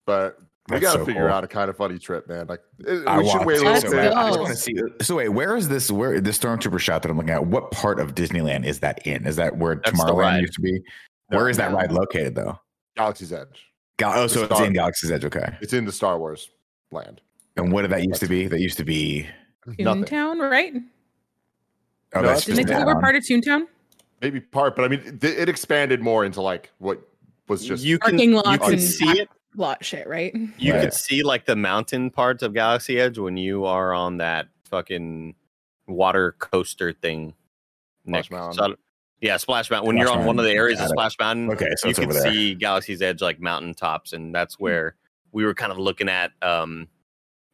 But 0.06 0.38
we 0.70 0.78
got 0.80 0.92
to 0.92 0.98
so 1.00 1.04
figure 1.04 1.22
cool. 1.26 1.32
out 1.32 1.42
a 1.44 1.48
kind 1.48 1.68
of 1.68 1.76
funny 1.76 1.98
trip, 1.98 2.28
man. 2.28 2.46
Like 2.46 2.60
it, 2.80 3.06
I 3.06 3.18
we 3.18 3.24
should 3.24 3.34
want 3.38 3.46
wait 3.46 3.54
a 3.58 3.64
little 3.64 3.72
Let's 3.72 3.84
So 3.84 3.90
bit. 3.90 4.12
I 4.12 4.28
just 4.28 4.40
want 4.40 4.50
to 4.52 4.56
see. 4.56 4.74
So 5.00 5.16
wait, 5.16 5.28
where 5.30 5.56
is 5.56 5.68
this? 5.68 5.90
Where 5.90 6.20
the 6.20 6.30
stormtrooper 6.30 6.78
shot 6.78 7.02
that 7.02 7.10
I'm 7.10 7.16
looking 7.16 7.30
at? 7.30 7.46
What 7.46 7.70
part 7.72 7.98
of 7.98 8.14
Disneyland 8.14 8.64
is 8.64 8.78
that 8.80 9.04
in? 9.06 9.26
Is 9.26 9.36
that 9.36 9.56
where 9.56 9.76
That's 9.84 9.90
Tomorrowland 10.00 10.40
used 10.42 10.54
to 10.54 10.60
be? 10.60 10.80
No, 11.30 11.38
Where 11.38 11.48
is 11.48 11.56
that 11.56 11.70
no. 11.72 11.78
ride 11.78 11.90
located 11.90 12.34
though? 12.34 12.58
Galaxy's 12.96 13.32
Edge. 13.32 13.66
Gal- 13.96 14.18
oh, 14.20 14.26
so 14.26 14.40
The 14.40 14.44
it's 14.46 14.54
Star- 14.54 14.66
in 14.66 14.72
Galaxy's 14.72 15.10
Edge. 15.10 15.24
Okay. 15.24 15.56
It's 15.60 15.72
in 15.72 15.84
the 15.84 15.92
Star 15.92 16.18
Wars 16.18 16.50
land. 16.90 17.20
And 17.56 17.72
what 17.72 17.82
did 17.82 17.90
that 17.90 18.04
used 18.04 18.20
to 18.20 18.28
be? 18.28 18.46
That 18.46 18.60
used 18.60 18.78
to 18.78 18.84
be. 18.84 19.26
Nothing. 19.78 20.04
Toontown, 20.04 20.50
right? 20.50 20.72
Oh, 22.14 22.20
No, 22.20 22.28
that's 22.28 22.44
Didn't 22.44 22.56
just 22.58 22.68
they 22.68 22.74
an 22.74 22.80
say 22.80 22.84
we're 22.86 23.00
part 23.00 23.16
of 23.16 23.22
Toontown? 23.22 23.62
Maybe 24.20 24.40
part, 24.40 24.76
but 24.76 24.84
I 24.84 24.88
mean, 24.88 25.00
it, 25.00 25.24
it 25.24 25.48
expanded 25.48 26.00
more 26.00 26.24
into 26.24 26.40
like 26.40 26.70
what 26.78 27.00
was 27.48 27.64
just 27.64 27.84
you 27.84 27.98
can 27.98 28.12
Parking 28.12 28.32
you 28.34 28.42
can 28.42 28.72
and 28.74 28.80
see 28.80 29.08
it 29.20 29.28
lot 29.56 29.84
shit, 29.84 30.06
right? 30.08 30.34
you 30.58 30.72
Right. 30.72 30.82
could 30.82 30.94
see 30.94 31.22
like 31.22 31.44
the 31.46 31.56
mountain 31.56 32.10
parts 32.10 32.42
of 32.42 32.54
Galaxy 32.54 32.98
Edge 33.00 33.18
when 33.18 33.36
you 33.36 33.64
are 33.64 33.92
on 33.92 34.18
that 34.18 34.48
fucking 34.64 35.34
water 35.86 36.32
coaster 36.38 36.92
thing. 36.92 37.34
Splash 38.06 38.30
Mountain. 38.30 38.52
So 38.54 38.76
yeah, 39.20 39.36
Splash 39.36 39.70
Mountain. 39.70 39.86
When 39.86 39.96
Splash 39.96 40.08
you're 40.14 40.20
on 40.20 40.26
one 40.26 40.38
of 40.38 40.44
the 40.44 40.52
areas 40.52 40.80
of. 40.80 40.88
Splash 40.88 41.16
Mountain, 41.20 41.50
Okay, 41.52 41.70
so 41.76 41.88
you 41.88 41.94
can 41.94 42.10
see 42.12 42.54
Galaxy's 42.54 43.02
Edge 43.02 43.20
like 43.22 43.40
mountain 43.40 43.74
tops, 43.74 44.12
and 44.12 44.34
that's 44.34 44.54
Hmm. 44.56 44.62
where 44.64 44.96
we 45.32 45.44
were 45.44 45.54
kind 45.54 45.70
of 45.72 45.78
looking 45.78 46.08
at. 46.08 46.32
Um, 46.42 46.88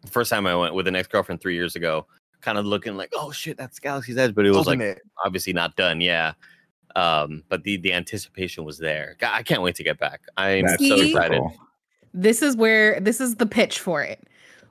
the 0.03 0.11
first 0.11 0.31
time 0.31 0.47
I 0.47 0.55
went 0.57 0.75
with 0.75 0.87
an 0.89 0.97
ex 0.97 1.09
girlfriend 1.09 1.41
three 1.41 1.55
years 1.55 1.75
ago, 1.77 2.07
kind 2.41 2.57
of 2.57 2.65
looking 2.65 2.97
like, 2.97 3.11
oh 3.15 3.31
shit, 3.33 3.57
that's 3.59 3.79
Galaxy's 3.81 4.17
Edge, 4.17 4.35
but 4.35 4.47
it 4.47 4.51
was 4.51 4.67
like 4.67 4.79
Ultimate. 4.79 5.03
obviously 5.25 5.53
not 5.53 5.75
done. 5.77 6.01
Yeah. 6.01 6.33
Um, 6.97 7.45
but 7.49 7.63
the 7.65 7.77
the 7.77 7.93
anticipation 7.93 8.65
was 8.65 8.79
there. 8.79 9.17
God, 9.19 9.33
I 9.35 9.43
can't 9.43 9.61
wait 9.63 9.75
to 9.77 9.85
get 9.85 9.99
back. 9.99 10.23
I'm 10.37 10.65
That's 10.65 10.89
so 10.89 10.97
excited. 11.01 11.39
cool. 11.39 11.53
This 12.15 12.43
is 12.43 12.57
where 12.57 13.01
this 13.01 13.21
is 13.21 13.37
the 13.37 13.47
pitch 13.47 13.81
for 13.81 14.03
it. 14.03 14.27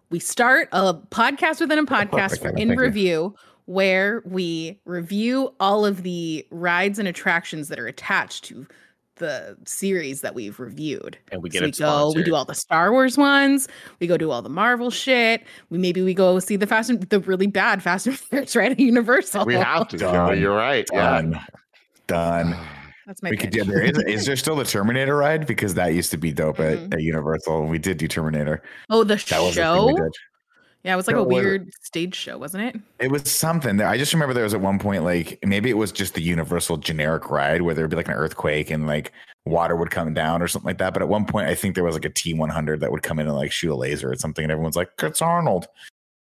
We 0.10 0.20
start 0.20 0.70
a 0.72 0.94
podcast 0.94 1.60
within 1.60 1.80
a 1.80 1.86
podcast 1.86 2.12
perfect, 2.12 2.42
for 2.42 2.50
in 2.50 2.70
thank 2.70 2.72
you. 2.72 2.78
review 2.78 3.36
where 3.66 4.24
we 4.26 4.80
review 4.86 5.54
all 5.60 5.86
of 5.86 6.04
the 6.04 6.46
rides 6.52 7.00
and 7.00 7.08
attractions 7.08 7.68
that 7.68 7.78
are 7.78 7.88
attached 7.88 8.46
to 8.46 8.66
the 9.16 9.58
series 9.66 10.22
that 10.22 10.36
we've 10.36 10.60
reviewed. 10.60 11.18
And 11.32 11.44
we 11.44 11.50
So 11.50 11.62
we 11.62 11.68
it 11.68 11.78
go, 11.78 12.14
we 12.16 12.24
do 12.24 12.36
all 12.36 12.46
the 12.46 12.56
Star 12.56 12.92
Wars 12.92 13.18
ones. 13.18 13.68
We 14.00 14.08
go 14.08 14.16
do 14.16 14.32
all 14.32 14.42
the 14.42 14.50
Marvel 14.50 14.90
shit. 14.90 15.44
We 15.70 15.78
maybe 15.78 16.02
we 16.02 16.14
go 16.14 16.40
see 16.40 16.56
the 16.56 16.68
Fast 16.68 16.90
and 16.90 17.02
the 17.02 17.20
really 17.20 17.48
bad 17.48 17.84
Fast 17.84 18.08
and 18.08 18.18
Furious 18.20 18.56
right 18.56 18.72
at 18.72 18.80
Universal. 18.80 19.46
We 19.46 19.56
have 19.56 19.88
to. 19.90 19.98
Done. 19.98 20.40
You're 20.40 20.56
right. 20.56 20.86
Done. 20.88 21.40
Done. 22.08 22.58
That's 23.08 23.24
my 23.24 23.30
We 23.30 23.38
could 23.38 23.52
pitch. 23.52 23.64
do. 23.66 23.72
There 23.72 23.82
is, 23.82 23.98
is 24.00 24.26
there 24.26 24.36
still 24.36 24.58
the 24.58 24.66
Terminator 24.66 25.16
ride 25.16 25.48
because 25.48 25.74
that 25.76 25.94
used 25.94 26.12
to 26.12 26.18
be 26.18 26.32
dope 26.34 26.60
at, 26.60 26.78
Mhm. 26.78 26.94
at 26.94 27.02
Universal. 27.02 27.66
We 27.68 27.80
did 27.80 27.98
do 27.98 28.08
Terminator. 28.08 28.62
Oh, 28.90 29.04
the 29.06 29.16
That 29.16 29.40
was 29.42 29.56
the 29.56 29.62
we 29.62 29.64
show. 29.64 29.96
did. 29.96 30.12
Yeah, 30.84 30.94
it 30.94 30.98
was 30.98 31.08
like 31.08 31.16
No, 31.16 31.22
a 31.22 31.24
it 31.24 31.28
wasn't. 31.32 31.46
weird 31.46 31.70
stage 31.82 32.16
show, 32.16 32.38
wasn't 32.38 32.64
it? 32.76 32.82
It 33.00 33.10
was 33.10 33.32
something. 33.32 33.82
I 33.82 33.98
just 33.98 34.14
remember 34.14 34.34
there 34.34 34.44
was 34.44 34.54
at 34.54 34.62
one 34.62 34.78
point 34.78 35.04
like 35.04 35.40
maybe 35.46 35.70
it 35.70 35.78
was 35.78 35.92
just 35.92 36.14
the 36.14 36.22
Universal 36.22 36.78
generic 36.78 37.30
ride 37.30 37.62
where 37.62 37.74
there'd 37.74 37.90
be 37.90 37.96
like 37.96 38.08
an 38.10 38.14
earthquake 38.14 38.70
and 38.70 38.86
like 38.88 39.12
water 39.46 39.76
would 39.78 39.90
come 39.90 40.14
down 40.14 40.42
or 40.42 40.48
something 40.50 40.68
like 40.68 40.78
that. 40.80 40.92
But 40.94 41.02
at 41.02 41.08
one 41.08 41.26
point, 41.26 41.48
I 41.48 41.56
think 41.56 41.76
there 41.76 41.84
was 41.86 41.96
like 41.96 42.06
a 42.06 42.10
T100 42.10 42.82
that 42.82 42.92
would 42.92 43.04
come 43.04 43.20
in 43.20 43.28
and 43.28 43.36
like 43.36 43.52
shoot 43.54 43.72
a 43.72 43.76
laser 43.76 44.12
or 44.12 44.16
something, 44.18 44.44
and 44.44 44.52
everyone's 44.52 44.76
like, 44.76 44.90
"It's 45.02 45.22
Arnold." 45.22 45.68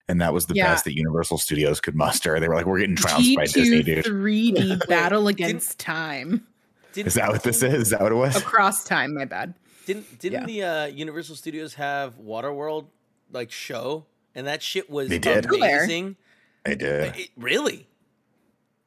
And 0.08 0.20
that 0.20 0.34
was 0.34 0.48
the 0.48 0.56
Yeah. 0.56 0.68
best 0.74 0.84
that 0.86 0.96
Universal 0.98 1.38
Studios 1.38 1.80
could 1.80 1.96
muster. 1.96 2.40
They 2.40 2.48
were 2.48 2.56
like, 2.56 2.66
"We're 2.66 2.80
getting 2.80 2.96
trounced 2.98 3.36
by 3.36 3.46
Disney, 3.46 3.82
dude." 3.84 4.04
3D 4.04 4.76
battle 4.90 5.28
against 5.28 5.80
time. 5.80 6.46
Didn't- 6.94 7.08
Is 7.08 7.14
that 7.16 7.30
what 7.30 7.44
this 7.44 7.64
is? 7.64 7.74
Is 7.74 7.90
that 7.92 8.02
what 8.02 8.12
it 8.12 8.16
was? 8.16 8.36
Across 8.36 8.84
time, 8.86 9.14
my 9.14 9.26
bad. 9.26 9.54
Didn't 9.86 10.20
didn't 10.20 10.46
the 10.46 10.64
uh, 10.64 10.86
Universal 10.86 11.36
Studios 11.38 11.74
have 11.76 12.16
Waterworld 12.20 12.88
like 13.32 13.52
show, 13.52 14.06
and 14.36 14.46
that 14.48 14.62
shit 14.62 14.90
was 14.90 15.10
They 15.10 15.20
did. 15.20 15.46
amazing. 15.46 16.18
They 16.66 16.76
did. 16.76 17.16
It- 17.16 17.30
really? 17.38 17.88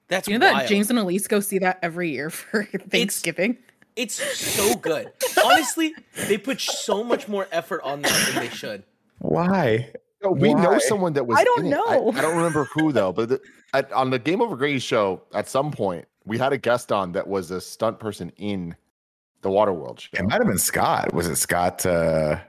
That's 0.09 0.29
You 0.29 0.39
know 0.39 0.47
that. 0.53 0.69
James 0.69 0.91
and 0.91 0.99
Elise 0.99 1.27
go 1.27 1.41
see 1.41 1.59
that 1.61 1.79
every 1.83 2.11
year 2.11 2.31
for 2.31 2.65
Thanksgiving. 2.65 3.59
It's 3.97 4.15
so 4.15 4.75
good. 4.77 5.11
Honestly, 5.45 5.95
they 6.29 6.37
put 6.37 6.61
so 6.61 7.03
much 7.05 7.29
more 7.29 7.47
effort 7.53 7.81
on 7.85 8.03
that 8.03 8.27
than 8.33 8.45
they 8.45 8.51
should. 8.51 8.83
Why? 9.21 9.91
No, 10.23 10.31
we 10.33 10.53
know 10.53 10.79
someone 10.79 11.13
that 11.15 11.27
was. 11.27 11.39
I 11.39 11.45
don't 11.45 11.61
in 11.61 11.67
it. 11.67 11.71
know. 11.71 12.13
I, 12.13 12.21
don't 12.21 12.37
remember 12.37 12.65
who 12.75 12.93
though, 12.93 13.13
but 13.13 13.29
the, 13.29 13.41
at, 13.73 13.93
on 13.93 14.11
the 14.11 14.19
GameOverGreggy 14.19 14.83
show, 14.83 15.23
at 15.33 15.49
some 15.49 15.71
point, 15.71 16.07
we 16.27 16.39
had 16.39 16.53
a 16.53 16.59
guest 16.59 16.91
on 16.93 17.13
that 17.13 17.27
was 17.27 17.51
a 17.51 17.61
stunt 17.61 17.99
person 17.99 18.33
in 18.37 18.75
the 19.43 19.49
Waterworld 19.51 20.01
show. 20.01 20.09
It 20.15 20.23
might 20.25 20.35
have 20.39 20.47
been 20.47 20.59
Scott. 20.59 21.13
Was 21.13 21.27
it 21.29 21.37
Scott? 21.37 21.85
Uh, 21.85 22.41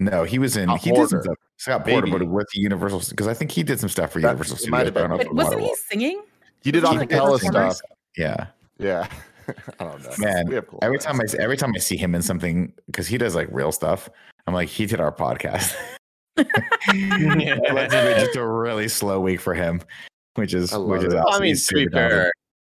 no, 0.00 0.24
he 0.24 0.38
was 0.38 0.56
in. 0.56 0.64
Scott 0.68 0.80
he 0.80 0.90
did 0.92 1.08
some 1.08 1.22
stuff. 1.22 1.36
Scott 1.56 1.84
Porter, 1.86 2.06
Maybe. 2.08 2.18
but 2.24 2.28
with 2.28 2.48
the 2.52 2.60
Universal 2.60 3.02
because 3.10 3.28
I 3.28 3.34
think 3.34 3.52
he 3.52 3.62
did 3.62 3.78
some 3.78 3.88
stuff 3.88 4.10
for 4.12 4.20
That- 4.20 4.28
Universal 4.30 4.56
it 4.56 4.68
might 4.70 4.86
Studios. 4.86 4.86
have 4.86 4.94
but 4.94 4.98
I 5.04 5.06
don't 5.06 5.10
know 5.10 5.16
been. 5.18 5.26
if 5.28 5.32
But 5.32 5.32
it 5.32 5.36
was 5.36 5.46
wasn't 5.46 5.62
he 5.62 5.74
singing? 5.76 6.22
He 6.62 6.70
did 6.72 6.82
Wasn't 6.82 7.10
he 7.12 7.16
like 7.50 7.72
stuff. 7.72 7.80
Yeah, 8.16 8.46
Yeah, 8.78 9.06
I 9.78 9.84
don't 9.84 10.02
know. 10.02 10.10
man. 10.18 10.46
Cool 10.62 10.78
every 10.82 10.98
friends. 10.98 11.04
time 11.04 11.20
I 11.20 11.26
see- 11.26 11.38
every 11.38 11.56
time 11.56 11.72
I 11.74 11.78
see 11.78 11.96
him 11.96 12.14
in 12.16 12.22
something 12.22 12.72
because 12.86 13.06
he 13.06 13.16
does 13.18 13.34
like 13.36 13.48
real 13.52 13.70
stuff, 13.72 14.08
I'm 14.48 14.54
like 14.54 14.68
he 14.68 14.86
did 14.86 15.00
our 15.00 15.12
podcast. 15.12 15.74
It's 16.36 17.94
been 17.94 18.18
just 18.24 18.36
a 18.36 18.44
really 18.46 18.88
slow 18.88 19.20
week 19.20 19.40
for 19.40 19.54
him, 19.54 19.80
which 20.34 20.54
is 20.54 20.72
I 20.72 20.78
which 20.78 21.04
is 21.04 21.12
it. 21.14 21.16
awesome. 21.18 21.34
I 21.34 21.38
mean, 21.40 21.48
He's 21.50 21.66
to 21.68 21.74
be 21.74 21.86
fair, 21.88 22.32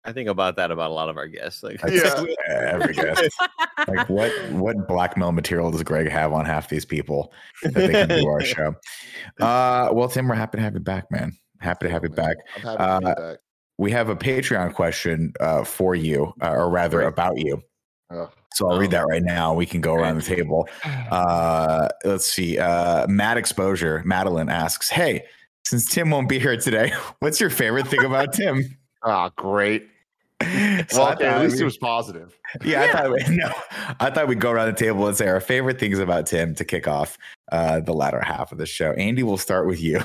I 0.08 0.12
think 0.12 0.28
about 0.28 0.56
that 0.56 0.70
about 0.70 0.90
a 0.90 0.94
lot 0.94 1.08
of 1.10 1.16
our 1.18 1.26
guests. 1.26 1.62
Like, 1.62 1.84
I 1.84 1.88
Yeah. 1.88 2.24
every 2.72 2.94
guest. 2.94 3.30
like 3.86 4.08
what 4.08 4.32
what 4.52 4.88
blackmail 4.88 5.32
material 5.32 5.70
does 5.70 5.82
Greg 5.82 6.08
have 6.08 6.32
on 6.32 6.44
half 6.46 6.68
these 6.68 6.84
people 6.84 7.32
that 7.62 7.74
they 7.74 7.88
can 7.92 8.08
do 8.08 8.26
our 8.26 8.40
show? 8.44 8.74
Uh, 9.40 9.90
well, 9.92 10.08
Tim, 10.08 10.28
we're 10.28 10.34
happy 10.34 10.58
to 10.58 10.62
have 10.62 10.74
you 10.74 10.80
back, 10.80 11.10
man. 11.10 11.36
Happy 11.60 11.86
to 11.86 11.90
have 11.92 12.02
you 12.04 12.08
back. 12.10 12.36
I'm 12.56 12.62
happy 12.62 12.78
to 12.78 13.00
be 13.00 13.06
Uh, 13.06 13.14
back. 13.14 13.38
We 13.76 13.90
have 13.92 14.08
a 14.08 14.16
Patreon 14.16 14.74
question 14.74 15.32
uh, 15.40 15.62
for 15.62 15.94
you, 15.94 16.32
uh, 16.42 16.50
or 16.52 16.68
rather 16.70 16.98
Great. 16.98 17.08
about 17.08 17.38
you. 17.38 17.62
Ugh. 18.10 18.30
So 18.54 18.70
I'll 18.70 18.78
read 18.78 18.90
that 18.92 19.06
right 19.06 19.22
now. 19.22 19.52
We 19.54 19.66
can 19.66 19.80
go 19.82 19.94
around 19.94 20.16
the 20.16 20.22
table. 20.22 20.68
Uh, 20.84 21.88
let's 22.04 22.26
see. 22.30 22.58
Uh, 22.58 23.06
Matt 23.08 23.36
Exposure, 23.36 24.02
Madeline 24.04 24.48
asks, 24.48 24.88
"Hey, 24.90 25.24
since 25.66 25.84
Tim 25.86 26.10
won't 26.10 26.28
be 26.28 26.38
here 26.38 26.56
today, 26.56 26.92
what's 27.20 27.40
your 27.40 27.50
favorite 27.50 27.86
thing 27.86 28.04
about 28.04 28.32
Tim?" 28.32 28.64
Ah, 29.04 29.30
great. 29.36 29.86
So 30.90 30.98
Well, 30.98 31.08
I 31.08 31.12
okay, 31.14 31.26
at 31.26 31.40
least 31.42 31.56
we- 31.56 31.62
it 31.62 31.64
was 31.64 31.76
positive. 31.78 32.38
yeah, 32.64 32.82
I 32.82 32.88
thought 32.92 33.10
we, 33.12 33.24
no, 33.36 33.52
I 34.00 34.10
thought 34.10 34.28
we'd 34.28 34.40
go 34.40 34.50
around 34.52 34.68
the 34.68 34.72
table 34.78 35.06
and 35.08 35.16
say 35.16 35.26
our 35.28 35.40
favorite 35.40 35.78
things 35.80 35.98
about 35.98 36.26
Tim 36.26 36.54
to 36.54 36.64
kick 36.64 36.86
off 36.88 37.18
uh, 37.50 37.80
the 37.80 37.92
latter 37.92 38.20
half 38.20 38.52
of 38.52 38.58
the 38.58 38.66
show. 38.66 38.92
Andy, 38.92 39.22
we'll 39.22 39.36
start 39.36 39.66
with 39.66 39.80
you. 39.80 40.00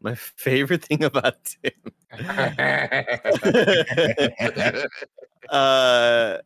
my 0.00 0.14
favorite 0.16 0.84
thing 0.84 1.04
about 1.04 1.36
Tim. 1.44 1.72
uh, 5.48 6.38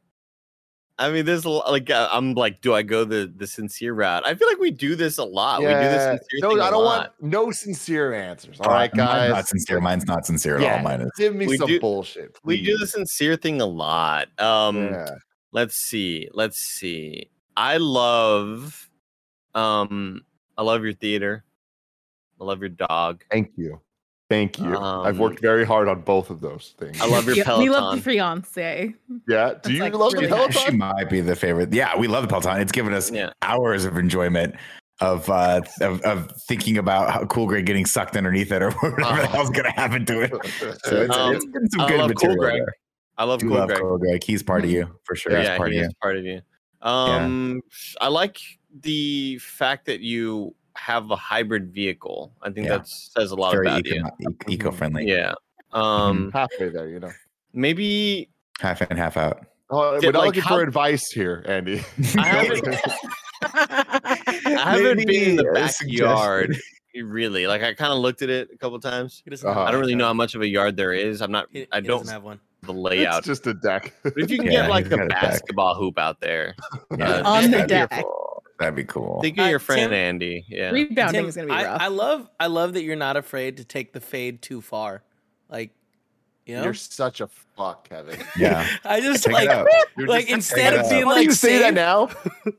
I 1.03 1.11
mean, 1.11 1.25
there's 1.25 1.45
like 1.45 1.91
uh, 1.91 2.09
I'm 2.13 2.35
like, 2.35 2.61
do 2.61 2.75
I 2.75 2.83
go 2.83 3.05
the 3.05 3.33
the 3.37 3.47
sincere 3.47 3.93
route? 3.93 4.25
I 4.25 4.35
feel 4.35 4.47
like 4.47 4.59
we 4.59 4.71
do 4.71 4.95
this 4.95 5.19
a 5.19 5.25
lot. 5.25 5.61
Yeah. 5.61 5.69
We 5.69 5.85
do 5.85 5.91
this 5.91 6.03
sincere 6.05 6.39
no, 6.41 6.51
thing 6.51 6.61
I 6.61 6.71
don't 6.71 6.85
want 6.85 7.11
no 7.21 7.51
sincere 7.51 8.15
answers. 8.15 8.61
All 8.61 8.71
right, 8.71 8.93
guys. 8.93 9.31
Mine's 9.31 9.33
not 9.33 9.49
sincere. 9.49 9.81
Mine's 9.81 10.07
not 10.07 10.27
sincere 10.27 10.59
at 10.59 10.73
all. 10.77 10.83
Mine 10.83 11.01
is. 11.01 11.11
Give 11.17 11.35
me 11.35 11.49
we 11.49 11.57
some 11.57 11.67
do, 11.67 11.81
bullshit. 11.81 12.35
Please. 12.35 12.41
We 12.45 12.65
do 12.65 12.79
the 12.79 12.87
sincere 12.87 13.37
thing 13.37 13.61
a 13.61 13.67
lot. 13.67 14.29
Um, 14.41 14.85
yeah. 14.85 15.11
let's 15.51 15.75
see. 15.75 16.29
Let's 16.33 16.59
see. 16.59 17.29
I 17.57 17.79
love, 17.79 18.89
um, 19.55 20.23
I 20.57 20.63
love 20.63 20.85
your 20.85 20.95
theater. 20.95 21.45
I 22.41 22.45
love 22.45 22.61
your 22.61 22.71
dog. 22.71 23.25
Thank 23.31 23.51
you. 23.57 23.81
Thank 24.33 24.59
you. 24.59 24.75
Um, 24.75 25.07
I've 25.07 25.19
worked 25.19 25.41
very 25.41 25.63
hard 25.63 25.89
on 25.89 26.01
both 26.01 26.31
of 26.31 26.41
those 26.41 26.75
things. 26.79 26.99
I 27.03 27.07
love 27.07 27.27
your 27.27 27.45
Peloton. 27.45 27.65
We 27.65 27.69
love 27.69 27.97
the 27.97 28.01
fiance. 28.01 28.95
Yeah. 29.29 29.55
Do 29.63 29.75
you 29.75 29.81
like 29.81 29.93
love 29.93 30.15
really 30.15 30.27
the 30.27 30.35
Peloton? 30.35 30.63
She 30.71 30.71
might 30.71 31.11
be 31.11 31.21
the 31.21 31.37
favorite. 31.37 31.71
Yeah, 31.71 31.99
we 31.99 32.09
love 32.09 32.23
the 32.23 32.29
Peloton. 32.29 32.59
It's 32.63 32.73
given 32.73 32.95
us 32.95 33.11
yeah. 33.11 33.35
hours 33.43 33.85
of 33.85 33.99
enjoyment 33.99 34.55
of 35.01 35.29
uh 35.29 35.61
of, 35.83 36.01
of 36.01 36.33
thinking 36.49 36.79
about 36.79 37.11
how 37.11 37.27
cool 37.27 37.47
Greg 37.47 37.67
getting 37.67 37.85
sucked 37.85 38.17
underneath 38.17 38.51
it 38.53 38.63
or 38.63 38.71
whatever 38.81 39.03
uh, 39.03 39.21
the 39.21 39.27
hell's 39.27 39.51
gonna 39.51 39.71
happen 39.73 40.07
to 40.07 40.23
it. 40.23 40.33
So 40.85 41.03
it's, 41.03 41.15
um, 41.15 41.35
it's 41.35 41.45
been 41.45 41.71
some 41.71 41.87
good 41.87 42.09
material 42.09 42.15
cool 42.15 42.37
Greg. 42.37 42.55
There. 42.55 42.75
I 43.19 43.25
love, 43.25 43.43
cool, 43.43 43.51
love 43.51 43.69
Greg. 43.69 43.81
cool 43.81 43.99
Greg. 43.99 44.25
He's 44.25 44.43
part 44.43 44.65
of 44.65 44.71
you 44.71 44.99
for 45.05 45.15
sure. 45.15 45.33
Yeah, 45.33 45.41
He's 45.41 45.59
part 45.59 45.73
he 45.73 45.79
of 45.79 45.85
you. 45.85 45.91
part 46.01 46.17
of 46.17 46.25
you. 46.25 46.41
Um, 46.81 47.61
yeah. 47.67 48.07
I 48.07 48.09
like 48.09 48.39
the 48.81 49.37
fact 49.41 49.85
that 49.87 50.01
you 50.01 50.55
have 50.77 51.11
a 51.11 51.17
hybrid 51.17 51.73
vehicle. 51.73 52.33
I 52.43 52.51
think 52.51 52.67
yeah. 52.67 52.79
that 52.79 52.89
says 52.89 53.31
a 53.31 53.37
lot 53.37 53.53
Very 53.53 53.67
about 53.67 53.87
eco- 53.87 54.11
you. 54.19 54.37
Eco-friendly. 54.49 55.07
Yeah. 55.07 55.35
Um, 55.73 56.31
halfway 56.33 56.69
there, 56.69 56.89
you 56.89 57.01
know. 57.01 57.11
Maybe 57.53 58.31
half 58.61 58.83
in, 58.83 58.97
half 58.97 59.17
out. 59.17 59.47
Oh, 59.71 59.99
we're 60.03 60.13
not 60.13 60.19
like 60.19 60.27
looking 60.27 60.43
how, 60.43 60.57
for 60.57 60.63
advice 60.63 61.11
here, 61.11 61.43
Andy. 61.47 61.83
I 62.19 62.27
haven't, 62.27 62.69
I 63.43 64.19
haven't 64.47 65.07
been 65.07 65.31
in 65.31 65.37
the 65.37 65.51
backyard. 65.53 66.57
Really, 66.95 67.47
like 67.47 67.63
I 67.63 67.73
kind 67.73 67.91
of 67.91 68.01
looked 68.01 68.21
at 68.21 68.29
it 68.29 68.51
a 68.53 68.59
couple 68.59 68.79
times. 68.79 69.23
Uh-huh. 69.27 69.63
I 69.63 69.71
don't 69.71 69.81
really 69.81 69.95
know 69.95 70.09
how 70.09 70.13
much 70.13 70.35
of 70.35 70.43
a 70.43 70.47
yard 70.47 70.77
there 70.77 70.93
is. 70.93 71.23
I'm 71.23 71.33
not. 71.33 71.47
He, 71.51 71.67
I 71.73 71.81
don't 71.81 72.07
have 72.07 72.23
one. 72.23 72.39
The 72.65 72.75
layout. 72.75 73.21
It's 73.21 73.27
just 73.29 73.47
a 73.47 73.55
deck. 73.55 73.95
But 74.03 74.13
if 74.19 74.31
you 74.31 74.37
can 74.37 74.53
yeah, 74.53 74.67
get 74.67 74.69
like 74.69 74.93
a 74.93 75.07
basketball 75.07 75.75
hoop 75.75 75.99
out 75.99 76.21
there 76.21 76.55
yeah. 76.99 77.23
uh, 77.23 77.31
on 77.31 77.51
the 77.51 77.67
deck. 77.67 78.05
That'd 78.63 78.77
be 78.77 78.85
cool. 78.85 79.21
Think 79.21 79.39
of 79.39 79.47
uh, 79.47 79.49
your 79.49 79.59
friend 79.59 79.81
Tim, 79.81 79.93
Andy. 79.93 80.45
Yeah. 80.49 80.71
Rebounding 80.71 81.23
Tim, 81.23 81.29
is 81.29 81.37
gonna 81.37 81.49
be 81.49 81.53
rough. 81.53 81.81
I, 81.81 81.85
I, 81.85 81.89
love 81.89 82.29
I 82.39 82.47
love 82.47 82.75
that 82.75 82.83
you're 82.83 82.97
not 82.97 83.17
afraid 83.17 83.59
to 83.59 83.65
take 83.65 83.93
the 83.93 84.01
fade 84.01 84.43
too 84.43 84.61
far. 84.61 85.03
Like 85.49 85.71
you 86.47 86.57
know? 86.57 86.65
You're 86.65 86.75
such 86.75 87.21
a 87.21 87.29
fuck, 87.57 87.89
Kevin. 87.89 88.21
Yeah. 88.37 88.67
I 88.85 89.01
just 89.01 89.29
like 89.29 89.49
like 89.97 90.27
just, 90.27 90.29
instead 90.29 90.75
of 90.75 90.89
being 90.89 91.07
Why 91.07 91.13
like 91.13 91.23
do 91.23 91.25
you 91.27 91.33
say 91.33 91.59
that 91.59 91.75
now? 91.75 92.11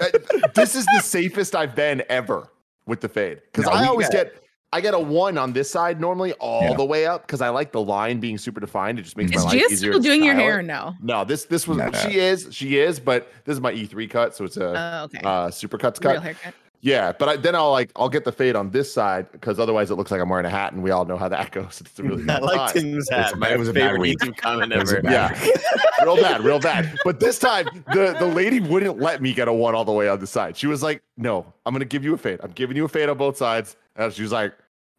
Uh, 0.00 0.08
this 0.56 0.74
is 0.74 0.84
the 0.86 1.00
safest 1.00 1.54
I've 1.54 1.76
been 1.76 2.02
ever 2.08 2.50
with 2.84 3.00
the 3.00 3.08
fade. 3.08 3.40
Because 3.44 3.66
No, 3.66 3.70
I 3.70 3.86
always 3.86 4.08
got- 4.08 4.12
get 4.12 4.43
I 4.74 4.80
get 4.80 4.92
a 4.92 4.98
one 4.98 5.38
on 5.38 5.52
this 5.52 5.70
side 5.70 6.00
normally 6.00 6.32
all 6.34 6.62
Yeah. 6.62 6.74
the 6.74 6.84
way 6.84 7.06
up 7.06 7.26
because 7.26 7.40
I 7.40 7.48
like 7.50 7.70
the 7.70 7.80
line 7.80 8.18
being 8.18 8.38
super 8.38 8.58
defined. 8.60 8.98
It 8.98 9.02
just 9.02 9.16
makes 9.16 9.30
Is 9.30 9.36
my 9.36 9.42
life 9.44 9.52
Gia 9.52 9.64
easier. 9.66 9.76
still 9.92 10.02
to 10.02 10.08
doing 10.08 10.24
your 10.24 10.34
hair 10.34 10.58
it. 10.60 10.64
now? 10.64 10.96
No, 11.00 11.24
this 11.24 11.44
this 11.44 11.68
was 11.68 11.78
No, 11.78 11.88
no. 11.90 11.98
she 12.00 12.18
is 12.18 12.48
she 12.50 12.78
is, 12.78 12.98
but 12.98 13.28
this 13.44 13.52
is 13.54 13.60
my 13.60 13.72
E3 13.72 14.10
cut, 14.10 14.34
so 14.34 14.44
it's 14.44 14.56
a 14.56 14.66
Oh, 15.00 15.04
okay. 15.04 15.20
uh, 15.22 15.50
super 15.50 15.78
cuts 15.78 16.00
Real 16.00 16.14
cut. 16.14 16.22
haircut. 16.24 16.54
Yeah, 16.80 17.12
but 17.18 17.28
I, 17.30 17.36
then 17.36 17.54
I'll 17.54 17.70
like 17.70 17.90
I'll 17.96 18.10
get 18.10 18.24
the 18.24 18.32
fade 18.32 18.56
on 18.56 18.68
this 18.70 18.92
side 18.92 19.32
because 19.32 19.58
otherwise 19.58 19.90
it 19.90 19.94
looks 19.94 20.10
like 20.10 20.20
I'm 20.20 20.28
wearing 20.28 20.44
a 20.44 20.50
hat, 20.50 20.74
and 20.74 20.82
we 20.82 20.90
all 20.90 21.06
know 21.06 21.16
how 21.16 21.28
that 21.30 21.50
goes. 21.58 21.80
It's 21.80 21.98
really 21.98 22.24
I 22.24 22.26
bad 22.26 22.42
like 22.42 22.74
time. 22.74 22.82
Tim's 22.82 23.08
hat. 23.08 23.32
a- 23.32 23.36
My 23.36 23.50
it 23.52 23.58
was 23.58 23.68
a 23.68 23.72
bad 23.72 23.98
week. 23.98 24.18
Comment 24.36 24.70
It 24.70 24.78
was 24.80 24.92
a 24.92 24.98
ever. 24.98 25.02
bad 25.02 25.36
Yeah, 25.40 26.04
real 26.04 26.16
bad, 26.16 26.42
real 26.44 26.58
bad. 26.60 26.98
But 27.04 27.20
this 27.20 27.38
time, 27.38 27.66
the 27.94 28.14
the 28.18 28.26
lady 28.26 28.60
wouldn't 28.60 28.98
let 29.00 29.22
me 29.22 29.32
get 29.32 29.48
a 29.48 29.52
one 29.52 29.74
all 29.74 29.86
the 29.86 29.92
way 29.92 30.08
on 30.10 30.18
the 30.20 30.26
side. 30.26 30.56
She 30.58 30.66
was 30.66 30.82
like, 30.82 31.00
"No, 31.16 31.46
I'm 31.64 31.72
gonna 31.72 31.86
give 31.86 32.04
you 32.04 32.12
a 32.12 32.18
fade. 32.18 32.40
I'm 32.42 32.50
giving 32.50 32.76
you 32.76 32.84
a 32.84 32.88
fade 32.88 33.08
on 33.08 33.16
both 33.16 33.38
sides." 33.38 33.76
And 33.96 34.12
she 34.12 34.22
was 34.22 34.32
like, 34.32 34.52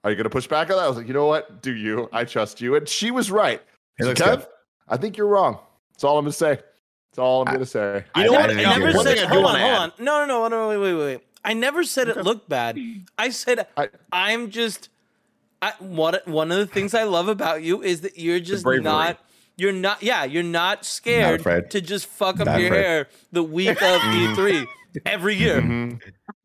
"Are 0.06 0.10
you 0.12 0.16
gonna 0.16 0.30
push 0.30 0.48
back 0.48 0.70
on 0.70 0.78
that?" 0.78 0.84
I 0.86 0.88
was 0.88 0.96
like, 0.98 1.08
"You 1.08 1.14
know 1.14 1.26
what? 1.26 1.62
Do 1.62 1.74
you? 1.76 2.08
I 2.14 2.24
trust 2.24 2.62
you." 2.62 2.76
And 2.76 2.88
she 2.88 3.12
was 3.12 3.30
right. 3.32 3.62
It 4.00 4.04
Kev, 4.18 4.38
good. 4.38 4.46
I 4.88 4.96
think 4.98 5.18
you're 5.18 5.28
wrong. 5.28 5.60
That's 5.94 6.04
all 6.06 6.18
I'm 6.18 6.24
gonna 6.26 6.32
say. 6.34 6.56
That's 6.56 7.20
all 7.20 7.42
I'm 7.46 7.54
gonna 7.54 7.66
say. 7.66 8.06
You 8.16 8.24
know 8.26 8.30
I- 8.36 8.38
what? 8.38 8.40
I 8.42 8.44
I 8.44 8.48
didn't 8.48 8.64
never 8.64 8.80
do 8.80 8.86
never 8.86 8.90
it. 8.90 9.04
said. 9.04 9.18
said. 9.18 9.28
I 9.28 9.28
do 9.30 9.34
Hold 9.34 9.38
on, 9.38 9.44
want 9.44 9.58
to 9.58 9.62
hold 9.64 9.74
add. 9.74 9.82
on. 10.00 10.06
No, 10.06 10.26
no, 10.26 10.48
no, 10.48 10.48
no, 10.48 10.70
wait, 10.70 10.78
wait, 10.78 10.94
wait, 10.94 11.06
wait. 11.16 11.22
I 11.44 11.54
never 11.54 11.84
said 11.84 12.08
it 12.08 12.18
looked 12.18 12.48
bad. 12.50 12.80
I 13.18 13.30
said 13.30 13.68
I- 13.78 13.90
I, 14.12 14.32
am 14.32 14.50
just. 14.52 14.90
I, 15.62 15.74
what 15.80 16.28
one 16.28 16.52
of 16.52 16.58
the 16.58 16.68
things 16.68 16.94
I 16.94 17.04
love 17.04 17.28
about 17.28 17.64
you 17.64 17.82
is 17.84 18.02
that 18.02 18.18
you're 18.18 18.40
just 18.40 18.64
bravery. 18.64 18.84
not. 18.84 19.20
You're 19.58 19.72
not. 19.72 20.04
Yeah, 20.04 20.26
you're 20.26 20.44
not 20.44 20.84
scared 20.86 21.40
afraid. 21.40 21.72
to 21.72 21.82
just 21.82 22.08
fuck 22.08 22.40
up 22.40 22.48
Not 22.48 22.60
your 22.60 22.68
afraid. 22.68 22.84
hair 22.84 23.08
the 23.32 23.44
week 23.44 23.70
of 23.82 24.02
E3 24.02 24.66
every 25.06 25.36
year. 25.36 25.62
Mhm. 25.62 26.02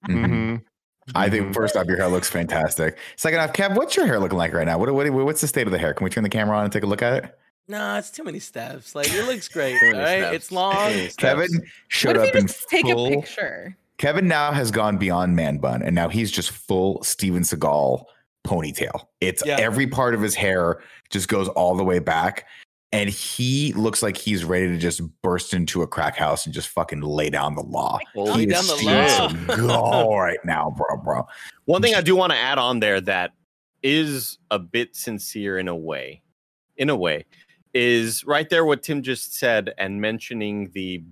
Mhm. 0.09 0.63
I 1.15 1.29
think 1.31 1.55
first 1.55 1.77
off, 1.77 1.87
your 1.87 1.97
hair 1.97 2.09
looks 2.09 2.29
fantastic. 2.29 2.97
Second 3.17 3.41
off, 3.41 3.53
Kev, 3.53 3.77
what's 3.77 3.97
your 3.97 4.07
hair 4.07 4.19
looking 4.21 4.39
like 4.39 4.53
right 4.53 4.67
now? 4.67 4.79
What, 4.79 4.93
what 4.95 5.11
what's 5.13 5.41
the 5.41 5.49
state 5.49 5.67
of 5.67 5.73
the 5.73 5.79
hair? 5.79 5.95
Can 5.95 6.05
we 6.05 6.11
turn 6.11 6.23
the 6.23 6.29
camera 6.31 6.57
on 6.57 6.65
and 6.65 6.73
take 6.73 6.83
a 6.83 6.87
look 6.87 7.03
at 7.03 7.25
it? 7.25 7.39
No, 7.69 7.97
it's 7.97 8.11
too 8.11 8.25
many 8.25 8.39
steps. 8.41 8.95
Like 8.95 9.13
it 9.13 9.27
looks 9.27 9.49
great. 9.49 9.79
Too 9.81 9.93
right, 9.93 10.19
steps. 10.21 10.35
it's 10.37 10.53
long. 10.53 10.73
Too 10.75 10.79
many 10.81 11.09
steps. 11.09 11.17
Kevin 11.17 11.49
showed 11.89 12.17
What 12.17 12.25
if 12.25 12.29
up 12.31 12.35
you 12.35 12.41
in 12.41 12.47
just 12.49 12.69
take 12.69 12.87
full. 12.87 13.07
a 13.07 13.11
picture? 13.11 13.77
Kevin 13.99 14.27
now 14.29 14.51
has 14.53 14.71
gone 14.71 14.97
beyond 14.99 15.37
man 15.37 15.59
bun, 15.59 15.83
and 15.83 15.95
now 15.95 16.09
he's 16.09 16.31
just 16.33 16.51
full 16.51 17.03
Steven 17.05 17.43
Seagal 17.43 18.05
ponytail. 18.47 19.07
It's 19.21 19.43
Yeah. 19.45 19.57
every 19.61 19.87
part 19.87 20.15
of 20.15 20.23
his 20.23 20.35
hair 20.35 20.81
just 21.11 21.29
goes 21.29 21.49
all 21.49 21.77
the 21.77 21.85
way 21.85 21.99
back, 21.99 22.47
and 22.93 23.09
he 23.09 23.73
looks 23.75 24.03
like 24.03 24.17
he's 24.17 24.45
ready 24.45 24.67
to 24.69 24.77
just 24.77 25.01
burst 25.23 25.55
into 25.55 25.83
a 25.83 25.87
crack 25.87 26.17
house 26.17 26.45
and 26.45 26.55
just 26.55 26.69
fucking 26.69 27.01
lay 27.01 27.31
down 27.31 27.55
the 27.55 27.63
law. 27.63 27.99
Lay 28.17 28.41
He 28.41 28.47
down 28.47 28.61
is 28.61 28.69
the 28.69 28.77
Steven 28.77 29.67
law. 29.67 30.05
Seagal 30.05 30.17
right 30.21 30.45
now, 30.45 30.75
bro, 30.77 30.97
bro. 30.97 31.27
One 31.67 31.83
thing 31.83 31.95
I 31.95 32.01
do 32.01 32.17
want 32.17 32.33
to 32.33 32.39
add 32.39 32.59
on 32.59 32.81
there 32.81 33.01
that 33.03 33.33
is 33.83 34.39
a 34.51 34.59
bit 34.59 34.97
sincere 34.97 35.59
in 35.59 35.69
a 35.69 35.77
way, 35.77 36.23
in 36.77 36.91
a 36.91 36.97
way, 36.97 37.27
is 37.75 38.25
right 38.25 38.49
there 38.51 38.65
what 38.65 38.83
Tim 38.83 39.03
just 39.03 39.37
said 39.37 39.73
and 39.79 40.01
mentioning 40.01 40.71
the 40.73 41.05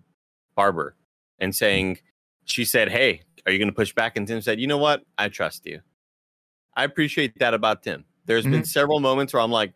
barber 0.57 0.97
and 1.39 1.55
saying, 1.55 1.99
she 2.45 2.65
said, 2.65 2.91
Hey, 2.91 3.23
are 3.47 3.53
you 3.53 3.59
going 3.59 3.71
to 3.71 3.75
push 3.75 3.95
back? 3.95 4.17
And 4.17 4.27
Tim 4.27 4.41
said, 4.41 4.59
You 4.59 4.67
know 4.67 4.79
what? 4.79 5.05
I 5.17 5.29
trust 5.29 5.65
you. 5.65 5.81
I 6.75 6.85
appreciate 6.85 7.39
that 7.39 7.55
about 7.55 7.85
Tim. 7.85 8.05
There's 8.27 8.45
been 8.45 8.55
mm-hmm. 8.55 8.63
several 8.65 9.01
moments 9.01 9.33
where 9.33 9.43
I'm 9.43 9.51
like, 9.51 9.73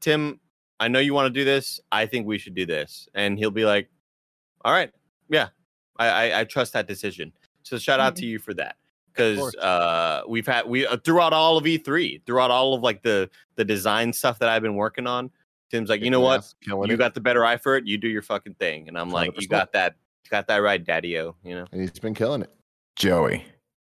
Tim, 0.00 0.40
I 0.80 0.88
know 0.88 0.98
you 0.98 1.14
want 1.14 1.26
to 1.32 1.40
do 1.40 1.44
this. 1.44 1.80
I 1.90 2.06
think 2.06 2.26
we 2.26 2.38
should 2.38 2.54
do 2.54 2.66
this. 2.66 3.08
And 3.14 3.38
he'll 3.38 3.50
be 3.50 3.64
like, 3.64 3.88
All 4.64 4.72
right. 4.72 4.90
Yeah. 5.28 5.48
I, 5.98 6.08
I, 6.08 6.40
I 6.40 6.44
trust 6.44 6.72
that 6.74 6.86
decision. 6.86 7.32
So 7.62 7.78
shout 7.78 8.00
out 8.00 8.14
to 8.16 8.26
you 8.26 8.38
for 8.38 8.52
that 8.54 8.76
because 9.12 9.54
uh, 9.56 10.22
we've 10.28 10.46
had 10.46 10.66
we 10.68 10.86
uh, 10.86 10.98
throughout 10.98 11.32
all 11.32 11.56
of 11.56 11.64
E3, 11.64 12.24
throughout 12.26 12.50
all 12.50 12.74
of 12.74 12.82
like 12.82 13.02
the 13.02 13.28
the 13.56 13.64
design 13.64 14.12
stuff 14.12 14.38
that 14.40 14.48
I've 14.48 14.62
been 14.62 14.76
working 14.76 15.06
on. 15.06 15.30
Tim's 15.70 15.88
like, 15.88 16.00
you 16.02 16.10
know 16.10 16.20
what, 16.20 16.52
you 16.64 16.84
it. 16.84 16.96
got 16.96 17.14
the 17.14 17.20
better 17.20 17.44
eye 17.44 17.56
for 17.56 17.76
it. 17.76 17.86
You 17.86 17.98
do 17.98 18.06
your 18.08 18.22
fucking 18.22 18.54
thing, 18.54 18.86
and 18.86 18.96
I'm 18.96 19.10
like, 19.10 19.40
you 19.40 19.48
got 19.48 19.72
that, 19.72 19.96
got 20.30 20.46
that 20.46 20.58
right, 20.58 20.82
Daddy-O. 20.84 21.34
You 21.42 21.54
know, 21.56 21.66
And 21.72 21.80
he's 21.80 21.90
been 21.98 22.14
killing 22.14 22.42
it. 22.42 22.50
Joey, 22.94 23.44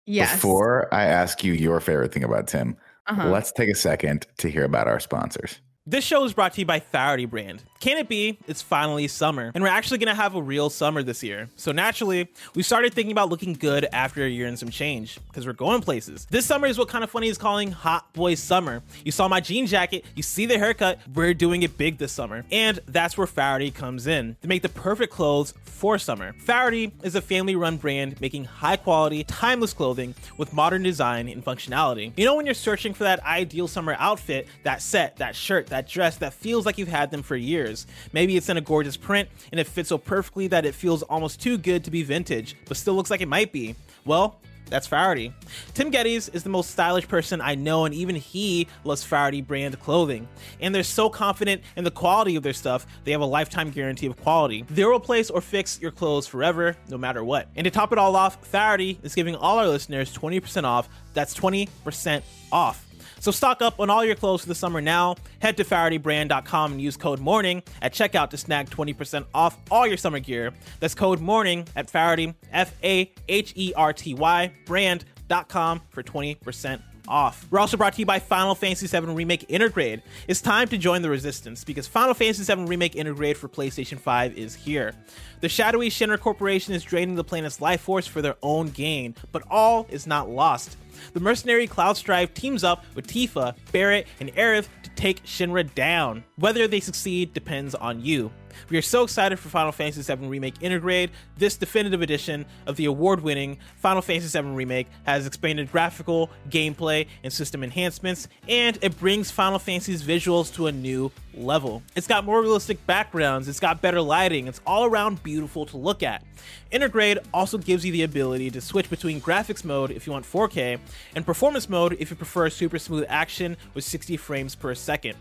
Yes. 0.08 0.34
before 0.34 0.92
I 0.92 1.06
ask 1.06 1.44
you 1.44 1.54
your 1.54 1.80
favorite 1.80 2.12
thing 2.12 2.24
about 2.24 2.48
Tim, 2.48 2.78
Uh-huh. 3.06 3.30
let's 3.30 3.52
take 3.52 3.70
a 3.70 3.76
second 3.76 4.26
to 4.40 4.50
hear 4.50 4.64
about 4.64 4.88
our 4.88 5.00
sponsors. 5.00 5.62
This 5.90 6.04
show 6.04 6.26
is 6.26 6.34
brought 6.34 6.52
to 6.56 6.60
you 6.60 6.66
by 6.66 6.82
Faherty 6.82 7.24
Brand. 7.24 7.64
Can 7.80 7.98
it 7.98 8.10
be? 8.10 8.40
It's 8.46 8.62
finally 8.62 9.08
summer, 9.08 9.52
and 9.56 9.64
we're 9.64 9.70
actually 9.70 10.00
gonna 10.00 10.16
have 10.16 10.36
a 10.36 10.42
real 10.42 10.70
summer 10.70 11.02
this 11.02 11.24
year. 11.24 11.48
So 11.56 11.72
naturally, 11.72 12.28
we 12.56 12.64
started 12.64 12.94
thinking 12.94 13.14
about 13.14 13.30
looking 13.30 13.54
good 13.54 13.88
after 13.94 14.26
a 14.26 14.28
year 14.28 14.48
and 14.48 14.60
some 14.60 14.70
change, 14.70 15.18
because 15.28 15.46
we're 15.46 15.54
going 15.54 15.82
places. 15.82 16.28
This 16.30 16.46
summer 16.46 16.68
is 16.68 16.78
what 16.78 16.90
kind 16.90 17.06
of 17.06 17.10
funny 17.10 17.30
is 17.30 17.38
calling 17.38 17.72
Hot 17.72 18.12
Boy 18.12 18.36
Summer. 18.36 18.84
You 19.06 19.14
saw 19.14 19.30
my 19.30 19.40
jean 19.40 19.66
jacket, 19.66 20.04
you 20.16 20.24
see 20.24 20.46
the 20.46 20.58
haircut, 20.58 21.00
we're 21.14 21.34
doing 21.34 21.64
it 21.64 21.78
big 21.78 22.00
this 22.00 22.12
summer. 22.12 22.44
And 22.52 22.82
that's 22.88 23.18
where 23.18 23.28
Faherty 23.28 23.72
comes 23.74 24.08
in 24.08 24.36
to 24.42 24.48
make 24.50 24.64
the 24.64 24.70
perfect 24.70 25.14
clothes 25.14 25.54
for 25.64 25.98
summer. 25.98 26.34
Faherty 26.34 26.92
is 27.04 27.16
a 27.16 27.22
family 27.22 27.56
run 27.56 27.78
brand 27.78 28.20
making 28.20 28.46
high 28.46 28.78
quality, 28.78 29.24
timeless 29.24 29.72
clothing 29.72 30.16
with 30.36 30.52
modern 30.52 30.84
design 30.84 31.30
and 31.30 31.46
functionality. 31.46 32.12
You 32.18 32.26
know, 32.26 32.36
when 32.36 32.46
you're 32.46 32.56
searching 32.56 32.94
for 32.94 33.04
that 33.04 33.24
ideal 33.24 33.68
summer 33.68 33.96
outfit, 34.00 34.48
that 34.64 34.82
set, 34.82 35.18
that 35.18 35.36
shirt, 35.36 35.68
that 35.68 35.77
dress 35.86 36.18
that 36.18 36.34
feels 36.34 36.66
like 36.66 36.78
you've 36.78 36.88
had 36.88 37.12
them 37.12 37.22
for 37.22 37.36
years. 37.36 37.86
Maybe 38.14 38.38
it's 38.38 38.50
in 38.50 38.58
a 38.58 38.62
gorgeous 38.62 38.98
print 38.98 39.30
and 39.52 39.60
it 39.60 39.68
fits 39.68 39.90
so 39.90 39.98
perfectly 40.00 40.48
that 40.48 40.66
it 40.66 40.74
feels 40.74 41.04
almost 41.04 41.42
too 41.42 41.58
good 41.58 41.84
to 41.84 41.92
be 41.92 42.02
vintage, 42.02 42.56
but 42.66 42.78
still 42.78 42.96
looks 42.96 43.12
like 43.12 43.22
it 43.22 43.28
might 43.28 43.52
be. 43.52 43.76
Well, 44.06 44.40
that's 44.70 44.88
Faherty. 44.88 45.34
Tim 45.74 45.92
Gettys 45.92 46.34
is 46.34 46.44
the 46.44 46.50
most 46.50 46.72
stylish 46.72 47.08
person 47.08 47.42
I 47.42 47.56
know, 47.56 47.86
and 47.86 47.94
even 47.94 48.16
he 48.16 48.68
loves 48.84 49.04
Faherty 49.04 49.42
brand 49.42 49.80
clothing. 49.80 50.28
And 50.60 50.74
they're 50.74 50.84
so 50.84 51.10
confident 51.10 51.62
in 51.76 51.84
the 51.84 51.92
quality 51.92 52.36
of 52.36 52.44
their 52.44 52.54
stuff, 52.54 52.86
they 53.04 53.12
have 53.12 53.22
a 53.22 53.26
lifetime 53.26 53.72
guarantee 53.72 54.08
of 54.08 54.18
quality. 54.18 54.66
They'll 54.70 54.94
replace 54.94 55.30
or 55.30 55.42
fix 55.42 55.80
your 55.82 55.92
clothes 55.92 56.28
forever, 56.28 56.76
no 56.90 56.98
matter 56.98 57.24
what. 57.24 57.48
And 57.56 57.66
to 57.66 57.72
top 57.72 57.92
it 57.92 57.98
all 57.98 58.16
off, 58.16 58.46
Faherty 58.46 59.00
is 59.04 59.16
giving 59.16 59.36
all 59.36 59.58
our 59.60 59.68
listeners 59.68 60.16
20% 60.16 60.64
off. 60.64 60.90
That's 61.14 61.34
20% 61.34 62.22
off. 62.52 62.87
So 63.20 63.32
stock 63.32 63.62
up 63.62 63.80
on 63.80 63.90
all 63.90 64.04
your 64.06 64.16
clothes 64.16 64.42
for 64.42 64.48
the 64.48 64.56
summer 64.56 64.82
now. 64.82 65.16
Head 65.40 65.58
to 65.58 65.64
FahertyBrand.com 65.64 66.74
and 66.74 66.82
use 66.82 66.98
code 66.98 67.20
MORNING 67.20 67.64
at 67.82 67.94
checkout 67.94 68.30
to 68.32 68.38
snag 68.38 68.70
20% 68.70 69.26
off 69.34 69.58
all 69.72 69.88
your 69.88 69.98
summer 69.98 70.20
gear. 70.20 70.54
That's 70.80 70.96
code 70.96 71.20
MORNING 71.20 71.68
at 71.76 71.90
Faherty, 71.90 72.34
F 72.52 72.74
A 72.84 73.12
H 73.28 73.54
E 73.56 73.74
R 73.76 73.94
T 73.94 74.14
Y, 74.14 74.52
brand.com 74.66 75.82
for 75.90 76.04
20% 76.04 76.82
off. 77.08 77.48
We're 77.50 77.60
also 77.60 77.78
brought 77.78 77.94
to 77.94 78.00
you 78.00 78.06
by 78.06 78.20
Final 78.20 78.56
Fantasy 78.56 78.88
VII 78.88 79.14
Remake 79.14 79.48
Intergrade. 79.48 80.02
It's 80.28 80.42
time 80.42 80.68
to 80.70 80.78
join 80.78 81.02
the 81.02 81.10
resistance 81.10 81.64
because 81.64 81.88
Final 81.88 82.14
Fantasy 82.14 82.44
VII 82.44 82.66
Remake 82.66 82.94
Intergrade 82.94 83.38
for 83.38 83.48
PlayStation 83.48 84.00
5 84.00 84.38
is 84.38 84.56
here. 84.56 84.94
The 85.42 85.50
shadowy 85.50 85.90
Shinra 85.90 86.20
Corporation 86.20 86.74
is 86.74 86.84
draining 86.84 87.16
the 87.16 87.24
planet's 87.24 87.62
life 87.62 87.82
force 87.82 88.08
for 88.08 88.22
their 88.22 88.36
own 88.42 88.70
gain, 88.70 89.16
but 89.32 89.44
all 89.50 89.88
is 89.90 90.08
not 90.08 90.30
lost. 90.30 90.78
The 91.14 91.20
mercenary 91.20 91.68
Cloud 91.68 91.98
Strife 91.98 92.34
teams 92.34 92.64
up 92.64 92.84
with 92.96 93.08
Tifa, 93.08 93.56
Barret, 93.72 94.08
and 94.20 94.34
Aerith 94.34 94.68
to 94.84 94.90
take 94.92 95.24
Shinra 95.24 95.74
down. 95.76 96.24
Whether 96.38 96.68
they 96.68 96.80
succeed 96.80 97.34
depends 97.34 97.76
on 97.76 98.04
you. 98.04 98.32
We 98.70 98.78
are 98.78 98.82
so 98.82 99.04
excited 99.04 99.40
for 99.40 99.50
Final 99.50 99.72
Fantasy 99.72 100.02
VII 100.02 100.28
Remake 100.28 100.60
Intergrade. 100.60 101.10
This 101.38 101.58
definitive 101.58 102.02
edition 102.02 102.46
of 102.66 102.76
the 102.76 102.86
award 102.86 103.22
winning 103.22 103.58
Final 103.78 104.02
Fantasy 104.02 104.40
VII 104.40 104.50
Remake 104.50 104.88
has 105.06 105.26
expanded 105.26 105.72
graphical, 105.72 106.30
gameplay, 106.50 107.08
and 107.24 107.32
system 107.32 107.64
enhancements, 107.64 108.28
and 108.48 108.78
it 108.82 109.00
brings 109.00 109.32
Final 109.32 109.60
Fantasy's 109.60 110.04
visuals 110.04 110.54
to 110.56 110.68
a 110.68 110.72
new 110.72 111.12
level. 111.34 111.84
It's 111.96 112.08
got 112.08 112.26
more 112.26 112.42
realistic 112.42 112.86
backgrounds, 112.86 113.48
it's 113.48 113.60
got 113.60 113.82
better 113.82 114.02
lighting, 114.02 114.48
it's 114.48 114.62
all 114.66 114.86
around 114.86 115.24
beautiful 115.24 115.66
to 115.68 115.78
look 115.78 116.04
at. 116.04 116.24
Intergrade 116.72 117.20
also 117.34 117.58
gives 117.58 117.86
you 117.86 117.92
the 117.92 118.04
ability 118.04 118.50
to 118.52 118.62
switch 118.62 118.90
between 118.90 119.22
graphics 119.22 119.64
mode 119.64 119.92
if 119.92 120.06
you 120.06 120.14
want 120.14 120.26
4K 120.26 120.80
and 121.16 121.26
performance 121.26 121.70
mode 121.70 121.96
if 122.00 122.10
you 122.10 122.16
prefer 122.16 122.50
super 122.50 122.80
smooth 122.80 123.06
action 123.08 123.56
with 123.74 123.84
60 123.84 124.18
frames 124.18 124.56
per 124.56 124.74
second. 124.76 125.16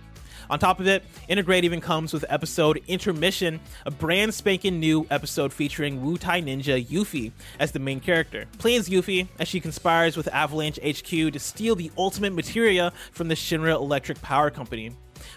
On 0.49 0.59
top 0.59 0.81
of 0.81 0.87
it, 0.87 1.05
Intergrade 1.29 1.65
even 1.65 1.81
comes 1.81 2.13
with 2.13 2.25
episode 2.29 2.83
Intermission, 2.87 3.61
a 3.85 3.91
brand 3.91 4.33
spanking 4.35 4.79
new 4.79 5.07
episode 5.11 5.53
featuring 5.53 6.01
Wutai 6.01 6.43
Ninja 6.45 6.85
Yuffie 6.85 7.33
as 7.59 7.73
the 7.73 7.79
main 7.79 8.01
character. 8.01 8.47
Play 8.59 8.77
as 8.77 8.89
Yuffie 8.89 9.29
as 9.39 9.49
she 9.49 9.61
conspires 9.61 10.17
with 10.17 10.29
Avalanche 10.29 10.79
HQ 10.85 11.09
to 11.09 11.39
steal 11.39 11.75
the 11.75 11.91
ultimate 11.99 12.33
materia 12.33 12.93
from 13.13 13.29
the 13.29 13.35
Shinra 13.35 13.75
Electric 13.75 14.21
Power 14.23 14.51
Company 14.51 14.93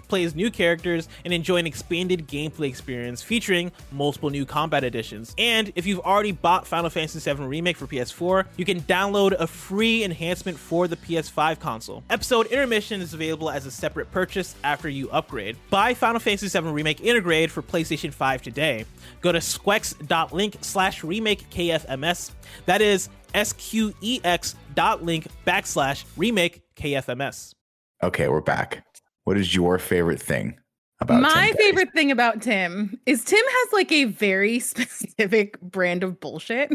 play 0.08 0.24
as 0.24 0.36
new 0.36 0.52
characters, 0.52 1.08
and 1.26 1.34
enjoy 1.34 1.58
an 1.58 1.68
expanded 1.68 2.28
gameplay 2.28 2.68
experience 2.68 3.22
featuring 3.22 3.72
multiple 3.92 4.30
new 4.30 4.46
combat 4.46 4.84
additions. 4.84 5.34
And 5.38 5.72
if 5.76 5.86
you've 5.86 6.00
already 6.00 6.32
bought 6.32 6.68
Final 6.68 6.90
Fantasy 6.90 7.20
VII 7.20 7.44
Remake 7.44 7.78
for 7.78 7.88
PS4, 7.88 8.46
you 8.58 8.66
can 8.66 8.82
download 8.82 9.34
a 9.34 9.48
free 9.48 10.04
enhancement 10.04 10.58
for 10.58 10.88
the 10.88 10.98
PS5 10.98 11.60
console. 11.60 12.04
Episode 12.10 12.48
Intermission 12.48 13.02
is 13.02 13.14
available 13.14 13.50
as 13.50 13.66
a 13.66 13.72
separate 13.72 14.12
purchase 14.12 14.56
after 14.64 14.90
you 14.90 15.10
upgrade. 15.12 15.58
Buy 15.70 15.94
Final 15.94 16.20
Fantasy 16.20 16.48
VII 16.48 16.70
Remake 16.70 17.00
Intergrade 17.00 17.50
for 17.50 17.62
PlayStation 17.62 18.14
5 18.14 18.42
today. 18.42 18.86
Go 19.22 19.32
to 19.32 19.42
squex.link 19.42 20.58
slash 20.62 21.04
remake 21.04 21.50
KFMS. 21.50 22.32
That 22.66 22.82
is 22.82 23.10
S-Q-E-X 23.34 24.56
dot 24.74 25.04
link 25.04 25.28
backslash 25.46 26.06
remake 26.18 26.62
KFMS. 26.76 27.54
Okay, 28.02 28.28
we're 28.30 28.42
back. 28.42 28.84
What 29.30 29.38
is 29.38 29.54
your 29.54 29.78
favorite 29.78 30.20
thing 30.20 30.58
about 31.02 31.22
my 31.22 31.54
favorite 31.56 31.94
thing 31.94 32.10
about 32.10 32.42
Tim 32.42 33.00
is 33.06 33.24
Tim 33.24 33.44
has 33.48 33.74
like 33.74 33.92
a 33.92 34.06
very 34.06 34.60
specific 34.60 35.62
brand 35.62 36.04
of 36.04 36.20
bullshit. 36.20 36.72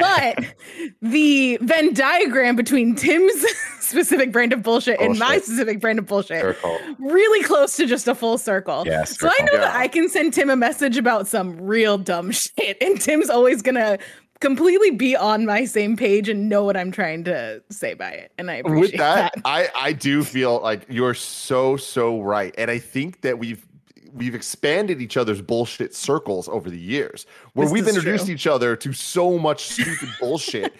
but 0.00 0.54
the 1.02 1.58
Venn 1.60 1.92
diagram 1.92 2.56
between 2.56 2.94
Tim's 2.94 3.44
specific 3.80 4.32
brand 4.32 4.54
of 4.54 4.62
bullshit, 4.62 5.00
bullshit. 5.00 5.10
and 5.10 5.18
my 5.18 5.36
specific 5.36 5.80
brand 5.80 5.98
of 5.98 6.06
bullshit 6.06 6.40
circle. 6.40 6.78
really 6.98 7.44
close 7.44 7.76
to 7.76 7.86
just 7.86 8.08
a 8.08 8.14
full 8.14 8.38
circle. 8.38 8.84
Yes. 8.86 9.18
So 9.18 9.28
I 9.28 9.44
know 9.44 9.52
yeah. 9.52 9.58
that 9.58 9.76
I 9.76 9.88
can 9.88 10.08
send 10.08 10.32
Tim 10.32 10.48
a 10.48 10.56
message 10.56 10.96
about 10.96 11.28
some 11.28 11.60
real 11.60 11.98
dumb 11.98 12.30
shit 12.30 12.78
and 12.80 12.98
Tim's 12.98 13.28
always 13.28 13.60
to 13.74 13.98
completely 14.42 14.90
be 14.90 15.16
on 15.16 15.46
my 15.46 15.64
same 15.64 15.96
page 15.96 16.28
and 16.28 16.48
know 16.48 16.64
what 16.64 16.76
I'm 16.76 16.90
trying 16.90 17.24
to 17.24 17.62
say 17.70 17.94
by 17.94 18.10
it. 18.10 18.32
And 18.36 18.50
I 18.50 18.56
appreciate 18.56 18.80
with 18.80 18.98
that, 18.98 19.32
that. 19.34 19.42
I 19.46 19.70
I 19.74 19.92
do 19.94 20.22
feel 20.22 20.60
like 20.60 20.84
you're 20.90 21.14
so 21.14 21.78
so 21.78 22.20
right, 22.20 22.54
and 22.58 22.70
I 22.70 22.78
think 22.78 23.22
that 23.22 23.38
we've 23.38 23.66
we've 24.12 24.34
expanded 24.34 25.00
each 25.00 25.16
other's 25.16 25.40
bullshit 25.40 25.94
circles 25.94 26.48
over 26.48 26.68
the 26.68 26.78
years 26.78 27.24
where 27.54 27.66
this 27.66 27.72
we've 27.72 27.88
introduced 27.88 28.26
true. 28.26 28.34
each 28.34 28.46
other 28.46 28.76
to 28.76 28.92
so 28.92 29.38
much 29.38 29.68
stupid 29.68 30.08
bullshit 30.20 30.74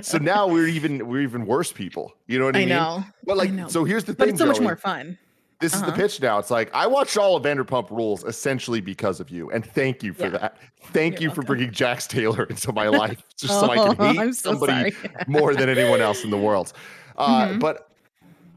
so 0.00 0.16
now 0.16 0.48
we're 0.48 0.66
even 0.66 1.06
we're 1.06 1.20
even 1.20 1.44
worse 1.44 1.70
people 1.70 2.14
you 2.28 2.38
know 2.38 2.46
what 2.46 2.56
i, 2.56 2.60
I 2.60 2.62
mean 2.62 2.70
know 2.70 3.04
but 3.24 3.36
like 3.36 3.50
so 3.68 3.84
here's 3.84 4.04
the 4.04 4.14
thing 4.14 4.18
but 4.18 4.28
it's 4.30 4.38
so 4.38 4.46
Joey. 4.46 4.54
much 4.54 4.62
more 4.62 4.76
fun 4.76 5.18
this 5.60 5.74
uh-huh. 5.74 5.80
is 5.80 5.86
the 5.86 5.92
uh-huh. 5.92 6.02
pitch 6.02 6.22
now. 6.22 6.38
It's 6.38 6.50
like 6.50 6.70
I 6.72 6.86
watched 6.86 7.16
all 7.16 7.36
of 7.36 7.42
Vanderpump 7.42 7.90
Rules 7.90 8.24
essentially 8.24 8.80
because 8.80 9.20
of 9.20 9.30
you, 9.30 9.50
and 9.50 9.64
thank 9.64 10.02
you 10.02 10.12
for 10.12 10.24
yeah. 10.24 10.38
that. 10.38 10.56
Thank 10.92 11.14
You're 11.14 11.22
you 11.22 11.28
welcome. 11.28 11.42
for 11.42 11.46
bringing 11.46 11.70
Jax 11.72 12.06
Taylor 12.06 12.44
into 12.44 12.72
my 12.72 12.88
life, 12.88 13.22
just 13.36 13.52
oh, 13.54 13.66
so 13.66 13.70
I 13.70 13.94
can 13.94 14.16
hate 14.16 14.34
so 14.34 14.52
somebody 14.52 14.94
more 15.26 15.54
than 15.54 15.68
anyone 15.68 16.00
else 16.00 16.24
in 16.24 16.30
the 16.30 16.38
world. 16.38 16.72
Uh, 17.18 17.48
mm-hmm. 17.48 17.58
But 17.58 17.90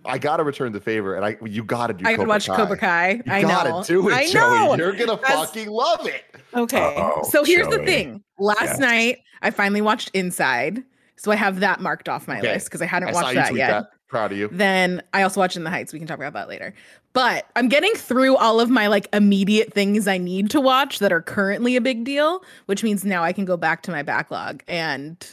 I 0.06 0.20
gotta 0.20 0.44
return 0.44 0.72
the 0.72 0.80
favor, 0.80 1.16
and 1.16 1.26
I 1.26 1.36
you 1.44 1.64
gotta 1.64 1.94
do. 1.94 2.06
I 2.06 2.16
gotta 2.16 2.30
watch 2.30 2.46
Kai. 2.46 2.56
Cobra 2.56 2.78
Kai. 2.78 3.12
You 3.26 3.32
I 3.32 3.42
gotta 3.42 3.70
know. 3.70 3.84
do 3.84 4.08
it, 4.08 4.14
I 4.14 4.30
Joey. 4.30 4.56
Know. 4.56 4.76
You're 4.76 4.94
gonna 4.94 5.20
That's... 5.20 5.34
fucking 5.34 5.68
love 5.68 6.06
it. 6.08 6.24
Okay, 6.54 6.96
Uh-oh, 6.96 7.24
so 7.30 7.44
here's 7.44 7.68
Joey. 7.68 7.78
the 7.78 7.86
thing. 7.86 8.24
Last 8.38 8.62
yes. 8.62 8.80
night, 8.80 9.18
I 9.42 9.50
finally 9.50 9.82
watched 9.82 10.12
Inside, 10.14 10.84
so 11.16 11.32
I 11.32 11.36
have 11.36 11.60
that 11.62 11.82
marked 11.82 12.08
off 12.08 12.28
my 12.28 12.38
okay. 12.38 12.54
list 12.54 12.68
because 12.68 12.84
I 12.84 12.86
hadn't 12.86 13.10
I 13.10 13.14
watched 13.14 13.34
that 13.34 13.56
yet. 13.56 13.70
That. 13.70 13.90
Proud 14.12 14.34
of 14.34 14.38
you. 14.38 14.50
Then 14.52 15.02
I 15.14 15.24
also 15.24 15.40
watched 15.40 15.56
In 15.56 15.64
the 15.64 15.70
Heights. 15.70 15.94
We 15.94 16.00
can 16.00 16.08
talk 16.08 16.18
about 16.18 16.34
that 16.34 16.50
later. 16.50 16.74
But 17.14 17.48
I'm 17.56 17.70
getting 17.70 17.94
through 17.94 18.36
all 18.36 18.60
of 18.60 18.70
my 18.70 18.88
like 18.88 19.08
immediate 19.14 19.74
things 19.74 20.06
I 20.06 20.18
need 20.18 20.50
to 20.50 20.60
watch 20.60 21.00
that 21.00 21.14
are 21.14 21.22
currently 21.22 21.78
a 21.78 21.82
big 21.82 22.04
deal, 22.04 22.44
which 22.66 22.84
means 22.84 23.06
now 23.06 23.24
I 23.24 23.32
can 23.32 23.46
go 23.46 23.56
back 23.56 23.84
to 23.84 23.92
my 23.92 24.04
backlog. 24.04 24.64
And 24.68 25.26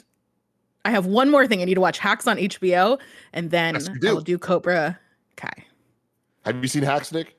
I 0.84 0.90
have 0.90 1.06
one 1.06 1.28
more 1.28 1.44
thing 1.44 1.60
I 1.60 1.64
need 1.64 1.74
to 1.74 1.80
watch 1.80 1.98
Hacks 1.98 2.28
on 2.28 2.36
HBO, 2.36 3.00
and 3.32 3.50
then 3.50 3.74
yes, 3.74 3.88
do. 4.00 4.08
I'll 4.08 4.20
do 4.20 4.38
Cobra 4.38 4.96
Kai. 5.34 5.64
Have 6.44 6.62
you 6.62 6.68
seen 6.68 6.84
Hacks, 6.84 7.10
Nick? 7.12 7.36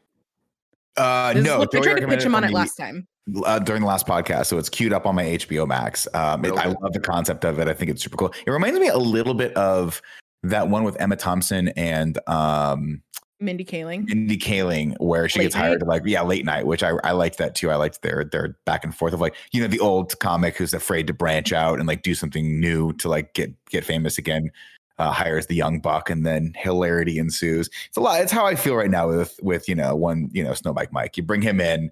Uh, 0.98 1.34
no. 1.38 1.62
I 1.62 1.80
tried 1.80 2.02
to 2.02 2.08
pitch 2.08 2.24
him 2.24 2.36
on 2.36 2.44
it 2.44 2.52
last 2.52 2.76
time. 2.76 3.08
Uh, 3.46 3.60
during 3.60 3.82
the 3.82 3.88
last 3.88 4.06
podcast, 4.06 4.48
so 4.48 4.58
it's 4.58 4.70
queued 4.70 4.92
up 4.92 5.06
on 5.06 5.16
my 5.16 5.24
HBO 5.24 5.66
Max. 5.66 6.06
Um, 6.14 6.44
it, 6.44 6.52
I 6.54 6.66
love 6.66 6.92
the 6.92 7.00
concept 7.00 7.46
of 7.46 7.60
it. 7.60 7.70
I 7.70 7.74
think 7.74 7.92
it's 7.92 8.04
super 8.04 8.18
cool. 8.18 8.34
It 8.46 8.52
reminds 8.52 8.78
me 8.80 8.90
a 8.90 8.98
little 8.98 9.36
bit 9.36 9.56
of 9.56 10.02
that 10.44 10.70
one 10.70 10.84
with 10.84 11.00
Emma 11.00 11.16
Thompson 11.16 11.70
and 11.70 12.18
um, 12.28 13.02
Mindy 13.40 13.64
Kaling. 13.64 14.06
Mindy 14.08 14.38
Kaling, 14.38 14.96
where 15.00 15.30
she 15.30 15.40
late 15.40 15.46
gets 15.46 15.56
hired, 15.56 15.82
night? 15.82 15.88
like 15.88 16.04
yeah, 16.06 16.22
late 16.22 16.46
night, 16.46 16.66
which 16.66 16.84
I 16.84 16.92
I 17.04 17.12
liked 17.12 17.38
that 17.38 17.56
too. 17.56 17.72
I 17.72 17.76
liked 17.76 18.02
their 18.02 18.26
their 18.26 18.58
back 18.66 18.84
and 18.84 18.96
forth 18.96 19.14
of 19.14 19.22
like 19.22 19.36
you 19.52 19.62
know 19.62 19.68
the 19.68 19.80
old 19.80 20.20
comic 20.20 20.58
who's 20.58 20.74
afraid 20.74 21.08
to 21.08 21.14
branch 21.14 21.54
out 21.54 21.80
and 21.80 21.88
like 21.88 22.02
do 22.02 22.16
something 22.16 22.60
new 22.60 22.94
to 22.94 23.08
like 23.08 23.34
get 23.34 23.54
get 23.66 23.86
famous 23.86 24.18
again. 24.18 24.52
Uh, 24.98 25.12
hires 25.12 25.46
the 25.46 25.56
young 25.56 25.80
buck 25.80 26.10
and 26.10 26.26
then 26.26 26.54
hilarity 26.58 27.20
ensues. 27.20 27.70
It's 27.88 27.96
a 27.96 28.02
lot. 28.02 28.20
It's 28.20 28.34
how 28.34 28.46
I 28.46 28.56
feel 28.56 28.76
right 28.76 28.90
now 28.90 29.08
with 29.08 29.40
with 29.42 29.70
you 29.70 29.76
know 29.76 29.96
one 29.96 30.30
you 30.34 30.44
know 30.44 30.54
Snow 30.54 30.74
Bike 30.74 30.92
Mike. 30.92 31.16
You 31.16 31.24
bring 31.24 31.42
him 31.42 31.62
in 31.62 31.90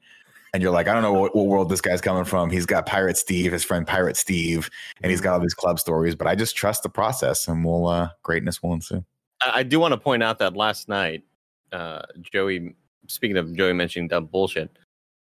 and 0.53 0.63
you're 0.63 0.71
like, 0.71 0.87
I 0.87 0.93
don't 0.93 1.03
know 1.03 1.13
what, 1.13 1.35
what, 1.35 1.47
world 1.47 1.69
this 1.69 1.81
guy's 1.81 2.01
coming 2.01 2.23
from. 2.23 2.49
He's 2.49 2.65
got 2.65 2.85
Pirate 2.85 3.17
Steve, 3.17 3.51
his 3.51 3.63
friend 3.63 3.85
Pirate 3.85 4.17
Steve, 4.17 4.69
and 5.01 5.09
he's 5.09 5.21
got 5.21 5.33
all 5.33 5.39
these 5.39 5.53
club 5.53 5.79
stories. 5.79 6.15
But 6.15 6.27
I 6.27 6.35
just 6.35 6.55
trust 6.55 6.83
the 6.83 6.89
process, 6.89 7.47
and 7.47 7.63
we'll 7.65 7.87
uh, 7.87 8.09
greatness 8.23 8.63
will 8.63 8.73
ensue. 8.73 9.03
I 9.41 9.63
do 9.63 9.79
want 9.79 9.93
to 9.93 9.97
point 9.97 10.23
out 10.23 10.39
that 10.39 10.55
last 10.55 10.89
night, 10.89 11.23
uh, 11.71 12.03
Joey. 12.21 12.75
Speaking 13.09 13.37
of 13.37 13.55
Joey 13.55 13.71
mentioning 13.71 14.09
dumb 14.09 14.25
bullshit, 14.25 14.69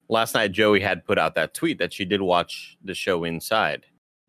last 0.09 0.35
night 0.35 0.53
Joey 0.53 0.81
had 0.81 1.05
put 1.05 1.19
out 1.19 1.35
that 1.35 1.53
tweet 1.53 1.79
that 1.79 1.93
she 1.93 2.07
did 2.07 2.23
watch 2.23 2.79
the 2.83 2.95
show 2.95 3.25
Inside, 3.25 3.85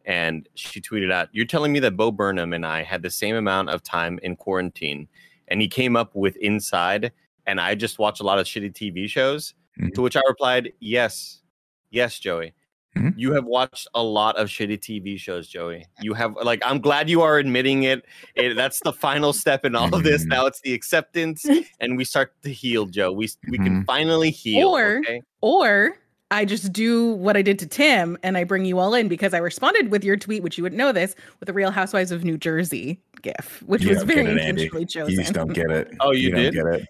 and 0.05 0.49
she 0.55 0.81
tweeted 0.81 1.11
out, 1.11 1.29
"You're 1.31 1.45
telling 1.45 1.71
me 1.71 1.79
that 1.79 1.95
Bo 1.95 2.11
Burnham 2.11 2.53
and 2.53 2.65
I 2.65 2.83
had 2.83 3.03
the 3.03 3.09
same 3.09 3.35
amount 3.35 3.69
of 3.69 3.83
time 3.83 4.19
in 4.23 4.35
quarantine, 4.35 5.07
and 5.47 5.61
he 5.61 5.67
came 5.67 5.95
up 5.95 6.15
with 6.15 6.35
Inside, 6.37 7.11
and 7.45 7.61
I 7.61 7.75
just 7.75 7.99
watch 7.99 8.19
a 8.19 8.23
lot 8.23 8.39
of 8.39 8.45
shitty 8.45 8.73
TV 8.73 9.07
shows." 9.09 9.53
Mm-hmm. 9.77 9.89
To 9.89 10.01
which 10.01 10.15
I 10.15 10.21
replied, 10.27 10.73
Yes, 10.79 11.41
yes, 11.89 12.19
Joey. 12.19 12.53
Mm-hmm. 12.97 13.19
You 13.19 13.33
have 13.33 13.45
watched 13.45 13.87
a 13.93 14.01
lot 14.01 14.37
of 14.37 14.47
shitty 14.47 14.79
TV 14.79 15.19
shows, 15.19 15.47
Joey. 15.47 15.85
You 16.01 16.13
have 16.13 16.35
like 16.43 16.61
I'm 16.65 16.79
glad 16.79 17.09
you 17.09 17.21
are 17.21 17.37
admitting 17.37 17.83
it. 17.83 18.05
it 18.35 18.55
that's 18.55 18.79
the 18.81 18.93
final 18.93 19.33
step 19.33 19.65
in 19.65 19.75
all 19.75 19.93
of 19.93 20.03
this. 20.03 20.21
Mm-hmm. 20.21 20.29
Now 20.29 20.45
it's 20.45 20.61
the 20.61 20.73
acceptance, 20.73 21.45
and 21.79 21.97
we 21.97 22.03
start 22.03 22.33
to 22.43 22.51
heal, 22.51 22.85
Joe. 22.87 23.11
We 23.11 23.29
we 23.49 23.57
can 23.57 23.67
mm-hmm. 23.67 23.81
finally 23.83 24.31
heal. 24.31 24.69
Or 24.75 24.97
okay? 24.99 25.21
or 25.41 25.97
I 26.31 26.43
just 26.45 26.73
do 26.73 27.13
what 27.13 27.37
I 27.37 27.41
did 27.41 27.57
to 27.59 27.67
Tim 27.67 28.17
and 28.21 28.37
I 28.37 28.43
bring 28.43 28.65
you 28.65 28.79
all 28.79 28.93
in 28.93 29.07
because 29.07 29.33
I 29.33 29.37
responded 29.37 29.91
with 29.91 30.03
your 30.03 30.17
tweet, 30.17 30.43
which 30.43 30.57
you 30.57 30.63
wouldn't 30.63 30.77
know 30.77 30.91
this, 30.91 31.15
with 31.39 31.47
the 31.47 31.53
Real 31.53 31.71
Housewives 31.71 32.11
of 32.11 32.25
New 32.25 32.37
Jersey 32.37 32.99
gif, 33.21 33.63
which 33.65 33.83
you 33.83 33.89
was 33.89 34.03
very 34.03 34.25
it, 34.25 34.37
intentionally 34.37 34.81
Andy. 34.81 34.85
chosen. 34.85 35.13
You 35.13 35.21
just 35.21 35.33
don't 35.33 35.53
get 35.53 35.71
it. 35.71 35.95
Oh, 36.01 36.11
you, 36.11 36.29
you 36.29 36.35
did? 36.35 36.53
get 36.53 36.65
it. 36.65 36.87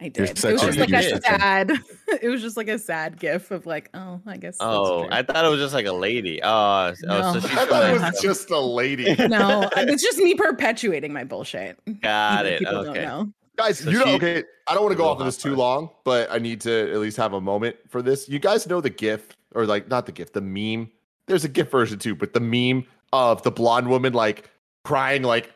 I 0.00 0.08
did. 0.08 0.30
It 0.30 0.44
was 0.44 0.62
just 0.62 0.78
like 0.78 0.90
a 0.92 1.20
sad. 1.20 1.70
it 2.22 2.28
was 2.28 2.40
just 2.40 2.56
like 2.56 2.68
a 2.68 2.78
sad 2.78 3.18
gif 3.18 3.50
of 3.50 3.66
like, 3.66 3.90
oh, 3.92 4.20
I 4.26 4.38
guess. 4.38 4.56
Oh, 4.58 5.06
I 5.10 5.22
thought 5.22 5.44
it 5.44 5.48
was 5.48 5.60
just 5.60 5.74
like 5.74 5.86
a 5.86 5.92
lady. 5.92 6.42
Oh, 6.42 6.94
no. 7.02 7.20
oh 7.22 7.38
so 7.38 7.48
I 7.48 7.66
thought 7.66 7.90
it 7.90 8.00
was 8.00 8.20
just 8.22 8.50
a 8.50 8.58
lady. 8.58 9.14
no, 9.28 9.68
it's 9.76 10.02
just 10.02 10.18
me 10.18 10.34
perpetuating 10.38 11.12
my 11.12 11.24
bullshit. 11.24 11.78
Got 12.00 12.46
it. 12.46 12.60
People 12.60 12.78
okay. 12.78 13.00
don't 13.00 13.26
know. 13.26 13.32
Guys, 13.58 13.80
so 13.80 13.90
you 13.90 13.98
know, 13.98 14.14
okay, 14.14 14.42
I 14.68 14.72
don't 14.72 14.82
want 14.82 14.92
to 14.92 14.96
go 14.96 15.06
off 15.06 15.20
of 15.20 15.26
this 15.26 15.36
too 15.36 15.54
long, 15.54 15.90
but 16.04 16.30
I 16.32 16.38
need 16.38 16.62
to 16.62 16.92
at 16.92 16.98
least 16.98 17.18
have 17.18 17.34
a 17.34 17.40
moment 17.40 17.76
for 17.88 18.00
this. 18.00 18.26
You 18.26 18.38
guys 18.38 18.66
know 18.66 18.80
the 18.80 18.88
GIF, 18.88 19.36
or 19.54 19.66
like 19.66 19.88
not 19.88 20.06
the 20.06 20.12
GIF, 20.12 20.32
the 20.32 20.40
meme. 20.40 20.90
There's 21.26 21.44
a 21.44 21.48
GIF 21.48 21.70
version 21.70 21.98
too, 21.98 22.14
but 22.14 22.32
the 22.32 22.40
meme 22.40 22.86
of 23.12 23.42
the 23.42 23.50
blonde 23.50 23.88
woman 23.88 24.14
like 24.14 24.48
crying, 24.82 25.22
like, 25.22 25.52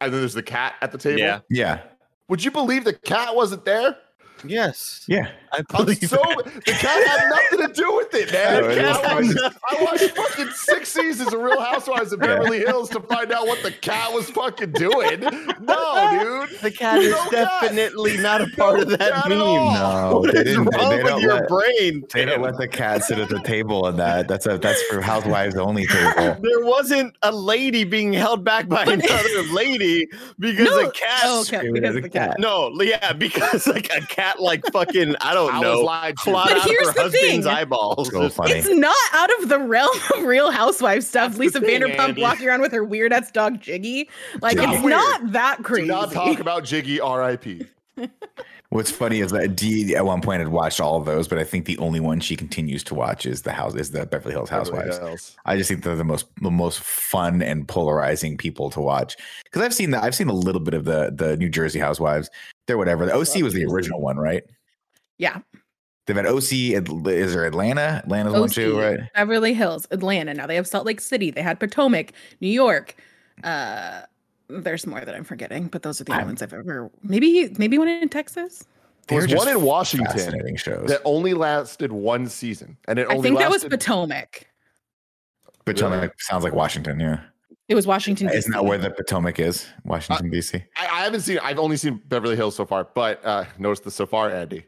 and 0.00 0.12
then 0.12 0.20
there's 0.20 0.34
the 0.34 0.42
cat 0.42 0.74
at 0.82 0.92
the 0.92 0.98
table. 0.98 1.18
Yeah. 1.18 1.40
Yeah. 1.50 1.80
Would 2.28 2.44
you 2.44 2.50
believe 2.50 2.84
the 2.84 2.92
cat 2.92 3.34
wasn't 3.34 3.64
there? 3.64 3.96
Yes. 4.44 5.04
Yeah. 5.08 5.30
I 5.56 5.62
believe 5.62 5.98
so. 5.98 6.18
The 6.18 6.72
cat 6.72 7.06
had 7.06 7.30
nothing 7.30 7.66
to 7.66 7.72
do 7.72 7.96
with 7.96 8.14
it, 8.14 8.32
man. 8.32 8.56
No, 8.76 9.18
it 9.18 9.38
I 9.68 9.82
watched 9.82 10.10
fucking 10.16 10.50
six 10.50 10.90
seasons 10.90 11.32
of 11.32 11.40
Real 11.40 11.60
Housewives 11.60 12.12
of 12.12 12.20
Beverly 12.20 12.58
Hills 12.60 12.88
to 12.90 13.00
find 13.00 13.32
out 13.32 13.46
what 13.46 13.62
the 13.62 13.70
cat 13.70 14.12
was 14.12 14.28
fucking 14.30 14.72
doing. 14.72 15.20
No, 15.20 16.46
dude. 16.48 16.60
The 16.60 16.70
cat 16.70 16.98
is 17.00 17.12
no 17.12 17.30
definitely 17.30 18.12
cat. 18.14 18.22
not 18.22 18.40
a 18.40 18.46
part 18.56 18.76
no 18.76 18.82
of 18.82 18.98
that 18.98 19.28
meme. 19.28 19.38
No, 19.38 20.20
what 20.22 20.34
is 20.34 20.56
wrong 20.56 20.66
they 20.90 21.02
with 21.02 21.22
your 21.22 21.34
let, 21.34 21.48
brain? 21.48 22.04
They 22.12 22.24
don't 22.24 22.42
let 22.42 22.56
the 22.56 22.68
cat 22.68 23.04
sit 23.04 23.18
at 23.18 23.28
the 23.28 23.40
table, 23.40 23.86
and 23.86 23.98
that 23.98 24.28
that's 24.28 24.46
a 24.46 24.58
that's 24.58 24.82
for 24.84 25.00
housewives 25.00 25.56
only 25.56 25.86
table. 25.86 26.36
There 26.46 26.64
wasn't 26.64 27.16
a 27.22 27.32
lady 27.32 27.84
being 27.84 28.12
held 28.12 28.44
back 28.44 28.68
by 28.68 28.84
another 28.84 29.42
lady 29.52 30.06
because 30.38 30.68
no. 30.68 30.88
a 30.88 30.92
cat. 30.92 31.20
Oh, 31.24 31.40
okay, 31.40 31.70
because 31.70 31.94
the 31.94 32.02
cat. 32.02 32.30
cat. 32.30 32.40
No, 32.40 32.70
yeah, 32.80 33.12
because 33.12 33.66
like 33.66 33.90
a 33.92 34.00
cat 34.02 34.40
like 34.40 34.64
fucking 34.72 35.16
I 35.20 35.34
don't 35.34 35.45
I 35.48 35.60
know 35.60 35.82
clawed 36.16 36.50
out 36.50 36.68
her 36.68 36.92
husband's 36.92 37.14
thing. 37.14 37.46
eyeballs. 37.46 38.10
So 38.10 38.28
funny. 38.28 38.52
It's 38.52 38.68
not 38.68 38.94
out 39.12 39.30
of 39.40 39.48
the 39.48 39.58
realm 39.58 39.96
of 40.16 40.24
Real 40.24 40.50
Housewives 40.50 41.06
stuff. 41.06 41.32
That's 41.32 41.38
Lisa 41.38 41.60
thing, 41.60 41.80
Vanderpump 41.82 41.98
Andy. 42.08 42.22
walking 42.22 42.48
around 42.48 42.60
with 42.60 42.72
her 42.72 42.84
weird 42.84 43.12
ass 43.12 43.30
dog 43.30 43.60
Jiggy. 43.60 44.08
Like 44.40 44.56
it's 44.58 44.82
weird. 44.82 44.84
not 44.84 45.32
that 45.32 45.58
crazy. 45.62 45.86
Do 45.86 45.92
not 45.92 46.12
talk 46.12 46.40
about 46.40 46.64
Jiggy. 46.64 47.00
R.I.P. 47.00 47.66
What's 48.70 48.90
funny 48.90 49.20
is 49.20 49.30
that 49.30 49.54
Dee 49.54 49.94
at 49.94 50.04
one 50.04 50.20
point 50.20 50.40
had 50.40 50.48
watched 50.48 50.80
all 50.80 50.96
of 50.98 51.04
those, 51.06 51.28
but 51.28 51.38
I 51.38 51.44
think 51.44 51.66
the 51.66 51.78
only 51.78 52.00
one 52.00 52.18
she 52.18 52.34
continues 52.34 52.82
to 52.84 52.94
watch 52.96 53.24
is 53.24 53.42
the 53.42 53.52
house 53.52 53.76
is 53.76 53.92
the 53.92 54.06
Beverly 54.06 54.34
Hills 54.34 54.50
Housewives. 54.50 54.96
Beverly 54.96 55.10
Hills. 55.10 55.36
I 55.46 55.56
just 55.56 55.68
think 55.68 55.84
they're 55.84 55.94
the 55.94 56.04
most 56.04 56.26
the 56.42 56.50
most 56.50 56.80
fun 56.80 57.42
and 57.42 57.66
polarizing 57.68 58.36
people 58.36 58.68
to 58.70 58.80
watch 58.80 59.16
because 59.44 59.62
I've 59.62 59.72
seen 59.72 59.92
that 59.92 60.02
I've 60.02 60.16
seen 60.16 60.28
a 60.28 60.34
little 60.34 60.60
bit 60.60 60.74
of 60.74 60.84
the 60.84 61.12
the 61.14 61.36
New 61.36 61.48
Jersey 61.48 61.78
Housewives. 61.78 62.28
They're 62.66 62.76
whatever. 62.76 63.06
The 63.06 63.14
OC 63.14 63.42
was 63.42 63.54
the 63.54 63.64
original 63.66 64.00
one, 64.00 64.16
right? 64.18 64.42
Yeah. 65.18 65.40
They've 66.06 66.16
had 66.16 66.26
OC. 66.26 66.52
Is 67.08 67.34
there 67.34 67.44
Atlanta? 67.44 68.00
Atlanta's 68.04 68.34
OC, 68.34 68.40
one 68.40 68.48
too, 68.48 68.78
right? 68.78 69.00
Beverly 69.14 69.54
Hills, 69.54 69.88
Atlanta. 69.90 70.34
Now 70.34 70.46
they 70.46 70.54
have 70.54 70.66
Salt 70.66 70.86
Lake 70.86 71.00
City. 71.00 71.30
They 71.30 71.42
had 71.42 71.58
Potomac, 71.58 72.12
New 72.40 72.48
York. 72.48 72.94
Uh, 73.42 74.02
there's 74.48 74.86
more 74.86 75.00
that 75.04 75.14
I'm 75.14 75.24
forgetting, 75.24 75.66
but 75.66 75.82
those 75.82 76.00
are 76.00 76.04
the 76.04 76.12
only 76.12 76.26
ones 76.26 76.42
I've 76.42 76.52
ever. 76.52 76.90
Maybe 77.02 77.52
maybe 77.58 77.76
one 77.76 77.88
in 77.88 78.08
Texas. 78.08 78.64
There's 79.08 79.34
one 79.34 79.48
in 79.48 79.62
Washington 79.62 80.56
shows. 80.56 80.88
that 80.88 81.00
only 81.04 81.34
lasted 81.34 81.92
one 81.92 82.28
season, 82.28 82.76
and 82.86 82.98
it. 83.00 83.06
Only 83.08 83.18
I 83.18 83.22
think 83.22 83.38
that 83.38 83.50
was 83.50 83.64
Potomac. 83.64 84.48
Potomac 85.64 86.00
really? 86.00 86.12
sounds 86.18 86.44
like 86.44 86.52
Washington. 86.52 87.00
Yeah. 87.00 87.20
It 87.68 87.74
was 87.74 87.86
Washington. 87.86 88.28
Isn't 88.28 88.52
that 88.52 88.64
where 88.64 88.78
the 88.78 88.90
Potomac 88.90 89.40
is? 89.40 89.66
Washington 89.84 90.28
uh, 90.28 90.30
D.C. 90.30 90.62
I, 90.76 90.86
I, 90.86 91.00
haven't 91.02 91.22
seen. 91.22 91.40
I've 91.40 91.58
only 91.58 91.76
seen 91.76 92.00
Beverly 92.06 92.36
Hills 92.36 92.54
so 92.54 92.64
far, 92.64 92.84
but 92.94 93.24
uh, 93.26 93.44
notice 93.58 93.80
the 93.80 93.90
so 93.90 94.06
far, 94.06 94.30
Andy, 94.30 94.64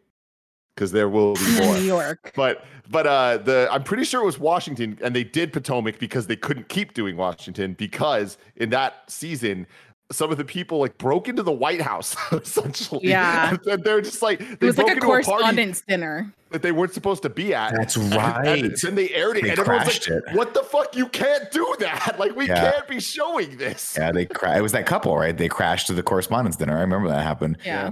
because 0.78 0.92
there 0.92 1.08
will 1.08 1.34
be 1.34 1.60
more. 1.60 1.74
New 1.74 1.82
York. 1.82 2.32
But 2.36 2.64
but 2.88 3.06
uh, 3.06 3.38
the 3.38 3.68
I'm 3.70 3.82
pretty 3.82 4.04
sure 4.04 4.22
it 4.22 4.26
was 4.26 4.38
Washington, 4.38 4.96
and 5.02 5.14
they 5.14 5.24
did 5.24 5.52
Potomac 5.52 5.98
because 5.98 6.28
they 6.28 6.36
couldn't 6.36 6.68
keep 6.68 6.94
doing 6.94 7.16
Washington 7.16 7.74
because 7.74 8.38
in 8.56 8.70
that 8.70 9.10
season 9.10 9.66
some 10.10 10.30
of 10.30 10.38
the 10.38 10.44
people 10.44 10.78
like 10.78 10.96
broke 10.96 11.28
into 11.28 11.42
the 11.42 11.52
White 11.52 11.82
House 11.82 12.16
essentially. 12.32 13.08
Yeah, 13.08 13.56
and 13.66 13.82
they're 13.82 14.00
just 14.00 14.22
like 14.22 14.38
they 14.38 14.46
it 14.52 14.62
was 14.62 14.78
like 14.78 14.96
a 14.96 15.00
correspondence 15.00 15.82
a 15.82 15.90
dinner 15.90 16.32
that 16.50 16.62
they 16.62 16.72
weren't 16.72 16.94
supposed 16.94 17.22
to 17.24 17.28
be 17.28 17.54
at. 17.54 17.74
That's 17.74 17.96
right. 17.96 18.46
And, 18.46 18.64
and 18.66 18.76
then 18.76 18.94
they 18.94 19.10
aired 19.10 19.36
it, 19.36 19.42
they 19.42 19.50
and 19.50 19.58
everyone's 19.58 19.86
like, 19.86 20.08
it. 20.08 20.24
"What 20.32 20.54
the 20.54 20.62
fuck? 20.62 20.96
You 20.96 21.08
can't 21.08 21.50
do 21.50 21.76
that! 21.80 22.16
Like 22.18 22.34
we 22.34 22.48
yeah. 22.48 22.72
can't 22.72 22.88
be 22.88 23.00
showing 23.00 23.58
this." 23.58 23.96
Yeah, 23.98 24.12
they 24.12 24.26
cra- 24.26 24.56
it 24.56 24.60
was 24.60 24.72
that 24.72 24.86
couple, 24.86 25.16
right? 25.16 25.36
They 25.36 25.48
crashed 25.48 25.88
to 25.88 25.92
the 25.92 26.02
correspondence 26.02 26.56
dinner. 26.56 26.76
I 26.76 26.80
remember 26.80 27.08
that 27.08 27.22
happened. 27.22 27.58
Yeah, 27.64 27.90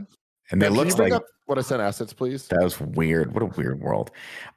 and 0.50 0.62
they 0.62 0.68
looked 0.68 0.98
like 0.98 1.12
what 1.46 1.58
I 1.58 1.62
sent 1.62 1.80
assets, 1.80 2.12
please. 2.12 2.46
That 2.48 2.62
was 2.62 2.80
weird. 2.80 3.32
What 3.34 3.42
a 3.42 3.46
weird 3.46 3.80
world. 3.80 4.10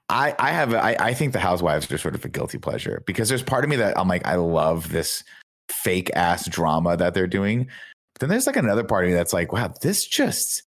I 0.10 0.36
I 0.40 0.52
have 0.52 0.74
I 0.74 0.96
I 1.00 1.14
think 1.14 1.34
the 1.34 1.40
Housewives 1.40 1.92
are 1.92 1.98
sort 1.98 2.16
of 2.16 2.26
a 2.26 2.30
guilty 2.30 2.58
pleasure 2.58 3.04
because 3.06 3.30
there's 3.30 3.44
part 3.44 3.64
of 3.64 3.70
me 3.70 3.76
that 3.78 3.98
I'm 3.98 4.08
like 4.08 4.26
I 4.26 4.36
love 4.36 4.90
this 4.90 5.24
fake 5.70 6.10
ass 6.16 6.48
drama 6.50 6.98
that 6.98 7.14
they're 7.14 7.28
doing 7.28 7.68
then 8.20 8.30
there's 8.30 8.48
like 8.48 8.58
another 8.58 8.84
part 8.84 9.06
of 9.06 9.10
me 9.10 9.16
that's 9.16 9.34
like, 9.34 9.52
wow, 9.52 9.74
this 9.82 10.06
just 10.06 10.64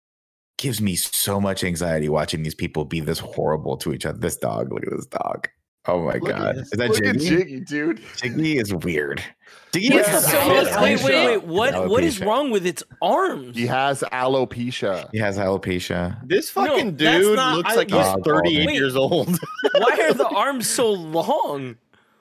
gives 0.58 0.82
me 0.82 0.96
so 0.96 1.40
much 1.40 1.64
anxiety 1.64 2.10
watching 2.10 2.44
these 2.44 2.56
people 2.56 2.84
be 2.86 3.00
this 3.00 3.20
horrible 3.20 3.78
to 3.78 3.94
each 3.94 4.06
other. 4.06 4.18
This 4.18 4.38
dog, 4.38 4.72
look 4.72 4.84
at 4.84 4.92
this 4.92 5.06
dog. 5.06 5.48
Oh 5.88 6.04
my 6.04 6.14
look 6.14 6.30
god, 6.30 6.58
is 6.58 6.70
that 6.72 6.90
look 6.90 6.98
Jiggy? 6.98 7.30
Jiggy, 7.30 7.60
dude. 7.62 8.02
Jiggy 8.18 8.58
is 8.58 8.74
weird. 8.74 9.24
Jiggy 9.72 9.98
has 9.98 10.26
alopecia. 10.26 10.82
wait, 10.82 11.04
wait, 11.04 11.26
wait. 11.26 11.44
What? 11.44 11.74
Alopecia. 11.74 11.90
What 11.90 12.04
is 12.04 12.22
wrong 12.22 12.52
with 12.52 12.66
its 12.66 12.84
arms? 13.02 13.56
He 13.56 13.66
has 13.68 14.02
alopecia. 14.02 15.10
He 15.12 15.18
has 15.20 15.38
alopecia. 15.38 16.20
This 16.28 16.50
fucking 16.50 16.98
no, 16.98 17.20
dude 17.22 17.36
not, 17.36 17.58
looks 17.58 17.74
I, 17.74 17.76
like 17.76 17.92
he's 17.92 18.24
38 18.24 18.74
years 18.74 18.96
old. 18.96 19.30
Why 19.78 20.08
are 20.10 20.14
the 20.14 20.28
arms 20.28 20.70
so 20.70 20.92
long? 20.92 21.78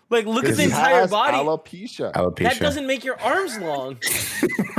Like, 0.08 0.26
look 0.26 0.44
at 0.44 0.56
the 0.56 0.64
entire 0.64 1.08
body. 1.08 1.36
Alopecia. 1.36 2.12
Alopecia. 2.12 2.42
That 2.44 2.60
doesn't 2.60 2.86
make 2.86 3.04
your 3.04 3.20
arms 3.20 3.58
long. 3.58 3.94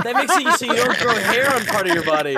that 0.03 0.15
makes 0.15 0.37
it 0.37 0.59
so 0.59 0.65
you 0.65 0.75
don't 0.75 0.97
grow 0.99 1.13
hair 1.15 1.53
on 1.53 1.65
part 1.65 1.87
of 1.87 1.93
your 1.93 2.05
body. 2.05 2.37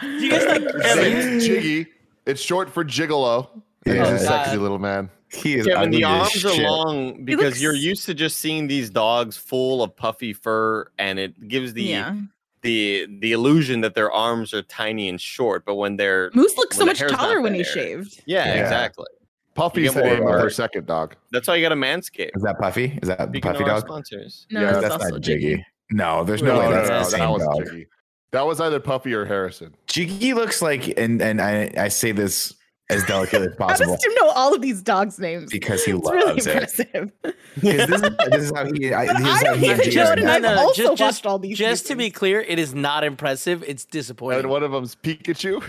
Do 0.00 0.08
you 0.08 0.30
guys 0.30 0.44
like 0.46 1.40
Jiggy. 1.40 1.86
It's 2.26 2.40
short 2.40 2.70
for 2.70 2.84
gigolo. 2.84 3.48
Yeah. 3.86 4.10
He's 4.10 4.22
a 4.22 4.26
sexy 4.26 4.56
oh, 4.56 4.60
little 4.60 4.78
man. 4.78 5.10
He 5.34 5.56
is 5.56 5.66
Kevin, 5.66 5.90
the 5.90 6.04
arms 6.04 6.44
are 6.44 6.62
long 6.62 7.24
because 7.24 7.44
looks... 7.44 7.62
you're 7.62 7.74
used 7.74 8.06
to 8.06 8.14
just 8.14 8.38
seeing 8.38 8.66
these 8.66 8.90
dogs 8.90 9.36
full 9.36 9.82
of 9.82 9.94
puffy 9.94 10.32
fur, 10.32 10.90
and 10.98 11.18
it 11.18 11.48
gives 11.48 11.72
the 11.72 11.82
yeah. 11.82 12.16
the 12.62 13.06
the 13.20 13.32
illusion 13.32 13.80
that 13.82 13.94
their 13.94 14.10
arms 14.10 14.54
are 14.54 14.62
tiny 14.62 15.08
and 15.08 15.20
short. 15.20 15.64
But 15.64 15.74
when 15.74 15.96
they're 15.96 16.30
Moose 16.34 16.56
looks 16.56 16.76
so 16.76 16.86
much 16.86 16.98
taller 16.98 17.40
when 17.40 17.54
he's 17.54 17.66
shaved. 17.66 18.22
Yeah, 18.26 18.46
yeah, 18.46 18.62
exactly. 18.62 19.06
Puffy's 19.54 19.94
the 19.94 20.02
name 20.02 20.26
of 20.26 20.40
her 20.40 20.50
second 20.50 20.86
dog. 20.86 21.14
That's 21.30 21.46
why 21.46 21.56
you 21.56 21.62
got 21.62 21.72
a 21.72 21.76
manscape. 21.76 22.30
Is 22.34 22.42
that 22.42 22.58
Puffy? 22.58 22.98
Is 23.02 23.08
that 23.08 23.28
Speaking 23.28 23.52
Puffy 23.52 23.64
dog? 23.64 23.86
Sponsors. 23.86 24.46
No, 24.50 24.60
yeah, 24.60 24.80
that's, 24.80 25.10
not 25.10 25.20
Jiggy. 25.20 25.50
Jiggy. 25.50 25.66
No, 25.90 26.24
there's 26.24 26.42
no, 26.42 26.54
no 26.54 26.60
way 26.60 26.70
no, 26.70 26.72
that's 26.72 26.88
no, 26.88 26.94
the 26.94 27.18
no, 27.18 27.38
same 27.38 27.38
that 27.38 27.44
dog. 27.44 27.66
Jiggy. 27.66 27.86
That 28.32 28.46
was 28.46 28.60
either 28.60 28.80
Puffy 28.80 29.14
or 29.14 29.24
Harrison. 29.24 29.76
Jiggy 29.86 30.34
looks 30.34 30.60
like, 30.60 30.98
and 30.98 31.22
and 31.22 31.40
I, 31.40 31.70
I 31.76 31.88
say 31.88 32.10
this 32.10 32.52
as 32.90 33.04
delicate 33.04 33.42
as 33.42 33.54
possible. 33.56 33.86
How 33.90 33.96
does 33.96 34.02
Tim 34.02 34.14
know 34.20 34.30
all 34.30 34.54
of 34.54 34.60
these 34.60 34.82
dogs' 34.82 35.18
names? 35.18 35.50
Because 35.50 35.84
he 35.84 35.92
it's 35.92 36.04
loves 36.04 36.16
really 36.16 36.36
it. 36.38 36.46
impressive. 36.46 37.12
this, 37.56 37.90
is, 37.90 38.00
this 38.00 38.42
is 38.44 38.52
how 38.54 38.64
he. 38.72 38.92
I, 38.92 39.06
this 39.18 39.26
I 39.26 39.42
don't 39.42 39.64
even 39.64 39.94
know 39.94 40.12
it, 40.12 40.18
and 40.18 40.30
I've 40.30 40.42
no, 40.42 40.58
also 40.58 40.82
just, 40.88 41.00
watched 41.00 41.26
all 41.26 41.38
these. 41.38 41.56
Just 41.56 41.86
to 41.88 41.96
be 41.96 42.10
clear, 42.10 42.40
it 42.40 42.58
is 42.58 42.74
not 42.74 43.04
impressive. 43.04 43.62
It's 43.66 43.84
disappointing. 43.84 44.40
And 44.40 44.50
one 44.50 44.62
of 44.62 44.72
them's 44.72 44.94
Pikachu. 44.94 45.62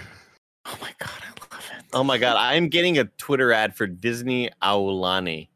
Oh 0.66 0.78
my 0.82 0.92
god, 1.00 1.22
I 1.22 1.56
love 1.56 1.64
it. 1.78 1.86
Oh 1.94 2.04
my 2.04 2.18
god, 2.18 2.38
I'm 2.38 2.68
getting 2.68 2.98
a 2.98 3.06
Twitter 3.06 3.52
ad 3.54 3.76
for 3.76 3.88
Disney 3.88 4.50
Aulani. 4.62 5.48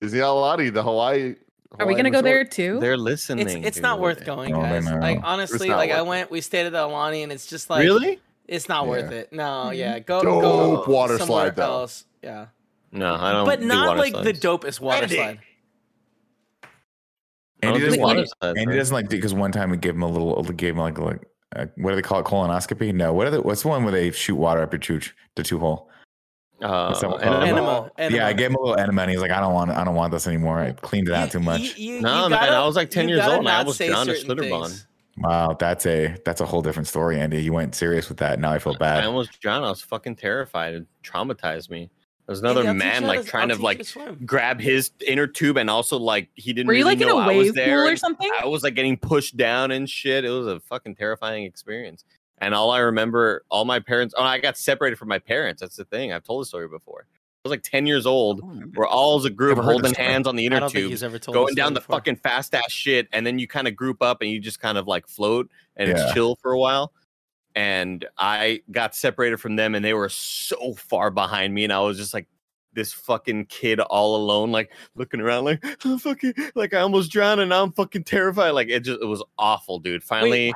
Disney 0.00 0.20
Aulani, 0.20 0.72
the 0.72 0.82
Hawaii. 0.82 1.36
Are 1.78 1.86
we 1.86 1.94
gonna 1.94 2.10
go 2.10 2.22
there 2.22 2.44
too? 2.44 2.80
They're 2.80 2.96
listening. 2.96 3.46
It's 3.46 3.66
it's 3.66 3.80
not 3.80 4.00
worth 4.00 4.24
going, 4.24 4.52
guys. 4.52 4.86
like 4.86 5.20
honestly, 5.22 5.68
like 5.68 5.90
I 5.90 6.02
went, 6.02 6.30
we 6.30 6.40
stayed 6.40 6.66
at 6.66 6.72
the 6.72 6.78
Aulani, 6.78 7.22
and 7.22 7.30
it's 7.30 7.46
just 7.46 7.68
like 7.68 7.82
really, 7.82 8.18
it's 8.48 8.68
not 8.68 8.84
yeah. 8.84 8.90
worth 8.90 9.12
it. 9.12 9.32
No, 9.32 9.70
yeah, 9.70 9.98
go 9.98 10.22
dope 10.22 10.42
go 10.42 10.92
water 10.92 11.18
slide 11.18 11.56
though. 11.56 11.80
Else. 11.80 12.04
Yeah. 12.22 12.46
No, 12.92 13.14
I 13.14 13.32
don't. 13.32 13.44
But 13.44 13.62
not 13.62 13.94
do 13.94 14.00
like 14.00 14.12
slides. 14.12 14.40
the 14.40 14.48
dopest 14.48 14.80
water 14.80 15.02
Andy. 15.02 15.16
slide. 15.16 15.38
Andy 17.62 17.80
doesn't, 17.80 18.00
like, 18.00 18.26
Andy 18.42 18.76
doesn't 18.76 18.94
like 18.94 19.08
because 19.08 19.34
one 19.34 19.50
time 19.50 19.70
we 19.70 19.76
gave 19.76 19.94
him 19.94 20.02
a 20.02 20.08
little, 20.08 20.42
gave 20.42 20.74
him 20.74 20.80
like 20.80 20.98
like 20.98 21.26
uh, 21.54 21.66
what 21.76 21.90
do 21.90 21.96
they 21.96 22.02
call 22.02 22.20
it? 22.20 22.26
Colonoscopy? 22.26 22.94
No. 22.94 23.12
What 23.12 23.26
are 23.26 23.30
the, 23.30 23.42
what's 23.42 23.62
the 23.62 23.68
one 23.68 23.82
where 23.82 23.92
they 23.92 24.10
shoot 24.10 24.36
water 24.36 24.62
up 24.62 24.72
your 24.72 24.80
chooch, 24.80 25.12
the 25.34 25.42
two 25.42 25.58
hole? 25.58 25.90
Uh, 26.62 27.18
enema. 27.22 27.90
enema. 27.98 28.16
Yeah, 28.16 28.26
I 28.26 28.32
gave 28.32 28.50
him 28.50 28.56
a 28.56 28.60
little 28.60 28.78
enema, 28.78 29.02
and 29.02 29.10
he's 29.10 29.20
like, 29.20 29.30
"I 29.30 29.40
don't 29.40 29.52
want, 29.52 29.70
I 29.70 29.84
don't 29.84 29.94
want 29.94 30.12
this 30.12 30.26
anymore. 30.26 30.58
I 30.58 30.72
cleaned 30.72 31.08
it 31.08 31.14
out 31.14 31.30
too 31.30 31.40
much." 31.40 31.76
You, 31.76 31.96
you, 31.96 32.00
no, 32.00 32.24
you 32.24 32.30
gotta, 32.30 32.52
I 32.52 32.64
was 32.64 32.76
like 32.76 32.90
ten 32.90 33.08
years 33.08 33.26
old, 33.26 33.40
and 33.40 33.48
I 33.48 33.62
was 33.62 33.76
John 33.76 34.06
Schlitterbahn. 34.06 34.86
Wow, 35.18 35.56
that's 35.58 35.86
a 35.86 36.16
that's 36.24 36.40
a 36.40 36.46
whole 36.46 36.62
different 36.62 36.88
story, 36.88 37.18
Andy. 37.18 37.42
You 37.42 37.52
went 37.52 37.74
serious 37.74 38.08
with 38.08 38.18
that. 38.18 38.38
Now 38.38 38.52
I 38.52 38.58
feel 38.58 38.74
bad. 38.74 39.02
I 39.02 39.06
almost 39.06 39.40
drowned. 39.40 39.64
I 39.64 39.70
was 39.70 39.80
fucking 39.80 40.16
terrified. 40.16 40.74
It 40.74 40.86
traumatized 41.02 41.70
me. 41.70 41.90
There's 42.26 42.40
another 42.40 42.64
yeah, 42.64 42.72
man 42.72 43.04
like 43.04 43.24
trying 43.24 43.48
to 43.48 43.56
like 43.56 43.86
grab 44.24 44.60
his 44.60 44.90
inner 45.06 45.26
tube, 45.26 45.56
and 45.56 45.70
also 45.70 45.96
like 45.96 46.28
he 46.34 46.52
didn't. 46.52 46.66
Were 46.66 46.74
you 46.74 46.84
really 46.84 46.96
like 46.96 47.02
in 47.02 47.08
a 47.08 47.26
wave 47.26 47.54
pool 47.54 47.88
or 47.88 47.96
something? 47.96 48.30
I 48.40 48.46
was 48.46 48.62
like 48.62 48.74
getting 48.74 48.96
pushed 48.96 49.36
down 49.36 49.70
and 49.70 49.88
shit. 49.88 50.24
It 50.24 50.30
was 50.30 50.46
a 50.46 50.60
fucking 50.60 50.96
terrifying 50.96 51.44
experience. 51.44 52.04
And 52.38 52.54
all 52.54 52.70
I 52.70 52.80
remember, 52.80 53.44
all 53.48 53.64
my 53.64 53.78
parents, 53.78 54.14
oh, 54.18 54.22
I 54.22 54.38
got 54.38 54.58
separated 54.58 54.96
from 54.96 55.08
my 55.08 55.18
parents. 55.18 55.60
That's 55.60 55.76
the 55.76 55.84
thing. 55.84 56.12
I've 56.12 56.24
told 56.24 56.42
the 56.42 56.46
story 56.46 56.68
before. 56.68 57.06
I 57.46 57.48
was 57.48 57.50
like 57.50 57.62
10 57.62 57.86
years 57.86 58.06
old. 58.06 58.42
We're 58.74 58.86
all 58.86 59.18
as 59.18 59.24
a 59.24 59.30
group 59.30 59.58
holding 59.58 59.94
hands 59.94 60.26
on 60.26 60.36
the 60.36 60.46
inner 60.46 60.68
tube, 60.68 60.98
going 61.32 61.54
down 61.54 61.74
the 61.74 61.80
before. 61.80 61.96
fucking 61.96 62.16
fast 62.16 62.54
ass 62.54 62.70
shit. 62.70 63.08
And 63.12 63.26
then 63.26 63.38
you 63.38 63.46
kind 63.46 63.68
of 63.68 63.76
group 63.76 64.02
up 64.02 64.20
and 64.20 64.30
you 64.30 64.40
just 64.40 64.60
kind 64.60 64.78
of 64.78 64.86
like 64.86 65.06
float 65.06 65.50
and 65.76 65.88
yeah. 65.88 65.94
it's 65.94 66.12
chill 66.12 66.36
for 66.36 66.52
a 66.52 66.58
while. 66.58 66.92
And 67.54 68.04
I 68.18 68.62
got 68.70 68.94
separated 68.94 69.38
from 69.38 69.56
them 69.56 69.74
and 69.74 69.84
they 69.84 69.94
were 69.94 70.08
so 70.08 70.74
far 70.74 71.10
behind 71.10 71.54
me. 71.54 71.64
And 71.64 71.72
I 71.72 71.80
was 71.80 71.96
just 71.96 72.14
like, 72.14 72.26
this 72.72 72.92
fucking 72.92 73.46
kid 73.46 73.80
all 73.80 74.16
alone, 74.16 74.52
like 74.52 74.70
looking 74.96 75.18
around, 75.18 75.46
like 75.46 75.64
oh, 75.86 75.96
fucking, 75.96 76.34
like 76.54 76.74
I 76.74 76.80
almost 76.80 77.10
drowned 77.10 77.40
and 77.40 77.48
now 77.48 77.62
I'm 77.62 77.72
fucking 77.72 78.04
terrified. 78.04 78.50
Like 78.50 78.68
it 78.68 78.80
just, 78.80 79.00
it 79.00 79.06
was 79.06 79.24
awful, 79.38 79.78
dude. 79.78 80.04
Finally, 80.04 80.48
Wait 80.48 80.54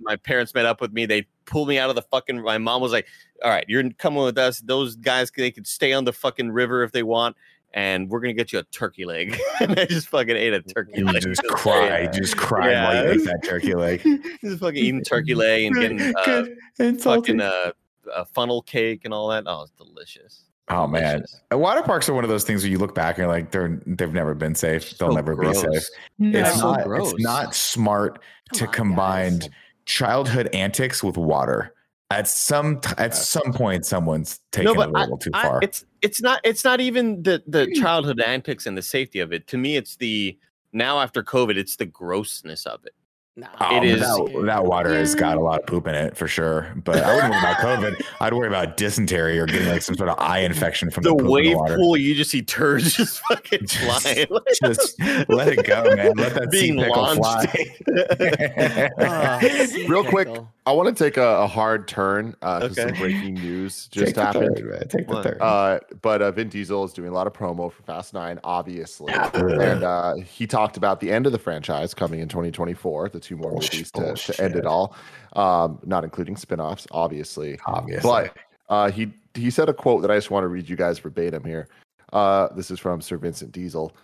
my 0.00 0.16
parents 0.16 0.54
met 0.54 0.66
up 0.66 0.80
with 0.80 0.92
me. 0.92 1.06
They 1.06 1.26
pulled 1.44 1.68
me 1.68 1.78
out 1.78 1.90
of 1.90 1.96
the 1.96 2.02
fucking. 2.02 2.42
My 2.42 2.58
mom 2.58 2.80
was 2.82 2.92
like, 2.92 3.06
"All 3.44 3.50
right, 3.50 3.64
you're 3.68 3.88
coming 3.90 4.22
with 4.22 4.38
us. 4.38 4.60
Those 4.60 4.96
guys, 4.96 5.30
they 5.36 5.50
could 5.50 5.66
stay 5.66 5.92
on 5.92 6.04
the 6.04 6.12
fucking 6.12 6.50
river 6.50 6.82
if 6.82 6.92
they 6.92 7.02
want." 7.02 7.36
And 7.74 8.08
we're 8.08 8.20
gonna 8.20 8.32
get 8.32 8.52
you 8.52 8.60
a 8.60 8.64
turkey 8.64 9.04
leg. 9.04 9.38
and 9.60 9.78
I 9.78 9.84
just 9.84 10.08
fucking 10.08 10.36
ate 10.36 10.54
a 10.54 10.62
turkey 10.62 11.02
leg. 11.02 11.22
Just 11.22 11.42
cry, 11.44 12.06
just 12.06 12.36
cry 12.36 12.70
yeah. 12.70 12.84
while 12.84 13.04
you 13.04 13.10
ate 13.10 13.24
that 13.24 13.44
turkey 13.44 13.74
leg. 13.74 14.02
just 14.42 14.60
fucking 14.60 14.82
eating 14.82 15.04
turkey 15.04 15.34
leg 15.34 15.64
and 15.64 15.76
getting 15.76 16.14
uh, 16.26 16.46
and 16.78 17.00
fucking 17.00 17.40
uh, 17.40 17.72
a 18.14 18.24
funnel 18.24 18.62
cake 18.62 19.02
and 19.04 19.12
all 19.12 19.28
that. 19.28 19.44
Oh, 19.46 19.62
it's 19.62 19.72
delicious. 19.72 20.44
Oh 20.70 20.86
man, 20.86 21.24
water 21.50 21.82
parks 21.82 22.08
are 22.10 22.14
one 22.14 22.24
of 22.24 22.30
those 22.30 22.44
things 22.44 22.62
where 22.62 22.70
you 22.70 22.78
look 22.78 22.94
back 22.94 23.16
and 23.16 23.22
you're 23.22 23.32
like, 23.32 23.50
they're 23.50 23.80
they've 23.86 24.12
never 24.12 24.34
been 24.34 24.54
safe. 24.54 24.98
They'll 24.98 25.08
so 25.08 25.14
never 25.14 25.34
gross. 25.34 25.62
be 25.62 25.72
safe. 25.72 25.88
No. 26.18 26.38
It's 26.38 26.58
not. 26.58 26.86
it's 26.86 27.14
not 27.18 27.54
smart 27.54 28.20
to 28.52 28.66
combine 28.66 29.40
childhood 29.88 30.48
antics 30.52 31.02
with 31.02 31.16
water. 31.16 31.74
At 32.10 32.28
some 32.28 32.80
t- 32.80 32.94
at 32.96 33.14
some 33.14 33.52
point, 33.52 33.84
someone's 33.84 34.40
taken 34.50 34.72
no, 34.72 34.84
a 34.84 34.86
little 34.86 35.14
I, 35.14 35.18
too 35.24 35.30
far. 35.30 35.56
I, 35.56 35.64
it's 35.64 35.84
it's 36.00 36.22
not 36.22 36.40
it's 36.42 36.64
not 36.64 36.80
even 36.80 37.22
the 37.22 37.42
the 37.46 37.66
hmm. 37.66 37.82
childhood 37.82 38.20
antics 38.20 38.66
and 38.66 38.78
the 38.78 38.82
safety 38.82 39.18
of 39.18 39.32
it. 39.32 39.46
To 39.48 39.58
me, 39.58 39.76
it's 39.76 39.96
the 39.96 40.38
now 40.72 41.00
after 41.00 41.22
COVID, 41.22 41.56
it's 41.56 41.76
the 41.76 41.84
grossness 41.84 42.64
of 42.64 42.84
it. 42.86 42.94
No, 43.38 43.46
oh, 43.60 43.76
it 43.76 43.78
um, 43.78 43.84
is 43.84 44.00
that, 44.00 44.42
that 44.46 44.64
water 44.64 44.92
yeah. 44.92 44.98
has 44.98 45.14
got 45.14 45.36
a 45.36 45.40
lot 45.40 45.60
of 45.60 45.66
poop 45.66 45.86
in 45.86 45.94
it 45.94 46.16
for 46.16 46.26
sure. 46.26 46.72
But 46.82 47.04
I 47.04 47.14
wouldn't 47.14 47.30
worry 47.30 47.38
about 47.38 47.56
COVID. 47.58 48.04
I'd 48.20 48.34
worry 48.34 48.48
about 48.48 48.76
dysentery 48.76 49.38
or 49.38 49.46
getting 49.46 49.68
like 49.68 49.82
some 49.82 49.94
sort 49.94 50.08
of 50.08 50.18
eye 50.18 50.40
infection 50.40 50.90
from 50.90 51.04
the, 51.04 51.14
the 51.14 51.22
wave 51.22 51.56
the 51.68 51.76
pool. 51.76 51.96
You 51.96 52.16
just 52.16 52.32
see 52.32 52.42
turds 52.42 52.92
just 52.96 53.20
fucking 53.28 53.60
just, 53.68 54.02
flying. 54.02 54.26
just 54.60 55.00
let 55.28 55.56
it 55.56 55.64
go, 55.64 55.84
man. 55.94 56.14
Let 56.16 56.34
that 56.34 56.50
being 56.50 56.78
launched. 56.78 57.22
fly. 57.22 58.90
oh, 58.98 59.86
Real 59.86 60.02
quick, 60.02 60.28
I 60.68 60.72
want 60.72 60.94
to 60.94 61.04
take 61.04 61.16
a, 61.16 61.26
a 61.26 61.46
hard 61.46 61.88
turn 61.88 62.36
uh, 62.42 62.60
okay. 62.64 62.74
some 62.74 62.90
breaking 62.90 63.36
news 63.36 63.86
just 63.90 64.08
Take 64.08 64.16
happened. 64.16 64.54
Third, 64.54 64.90
Take 64.90 65.08
the 65.08 65.22
third. 65.22 65.40
Uh, 65.40 65.80
but 66.02 66.20
uh, 66.20 66.30
Vin 66.30 66.50
Diesel 66.50 66.84
is 66.84 66.92
doing 66.92 67.08
a 67.08 67.12
lot 67.14 67.26
of 67.26 67.32
promo 67.32 67.72
for 67.72 67.82
Fast 67.84 68.12
Nine, 68.12 68.38
obviously, 68.44 69.14
and 69.14 69.82
uh, 69.82 70.16
he 70.16 70.46
talked 70.46 70.76
about 70.76 71.00
the 71.00 71.10
end 71.10 71.24
of 71.24 71.32
the 71.32 71.38
franchise 71.38 71.94
coming 71.94 72.20
in 72.20 72.28
2024, 72.28 73.08
the 73.08 73.18
two 73.18 73.38
more 73.38 73.50
movies 73.52 73.90
to, 73.92 74.12
to, 74.12 74.44
end 74.44 74.56
it 74.56 74.66
all, 74.66 74.94
um, 75.36 75.78
not 75.86 76.04
including 76.04 76.34
spinoffs, 76.34 76.86
obviously. 76.90 77.58
Obviously, 77.64 78.02
but 78.02 78.36
uh, 78.68 78.90
he 78.90 79.10
he 79.32 79.50
said 79.50 79.70
a 79.70 79.74
quote 79.74 80.02
that 80.02 80.10
I 80.10 80.16
just 80.16 80.30
want 80.30 80.44
to 80.44 80.48
read 80.48 80.68
you 80.68 80.76
guys 80.76 80.98
verbatim 80.98 81.44
here. 81.44 81.68
Uh, 82.12 82.48
this 82.54 82.70
is 82.70 82.78
from 82.78 83.00
Sir 83.00 83.16
Vincent 83.16 83.52
Diesel. 83.52 83.96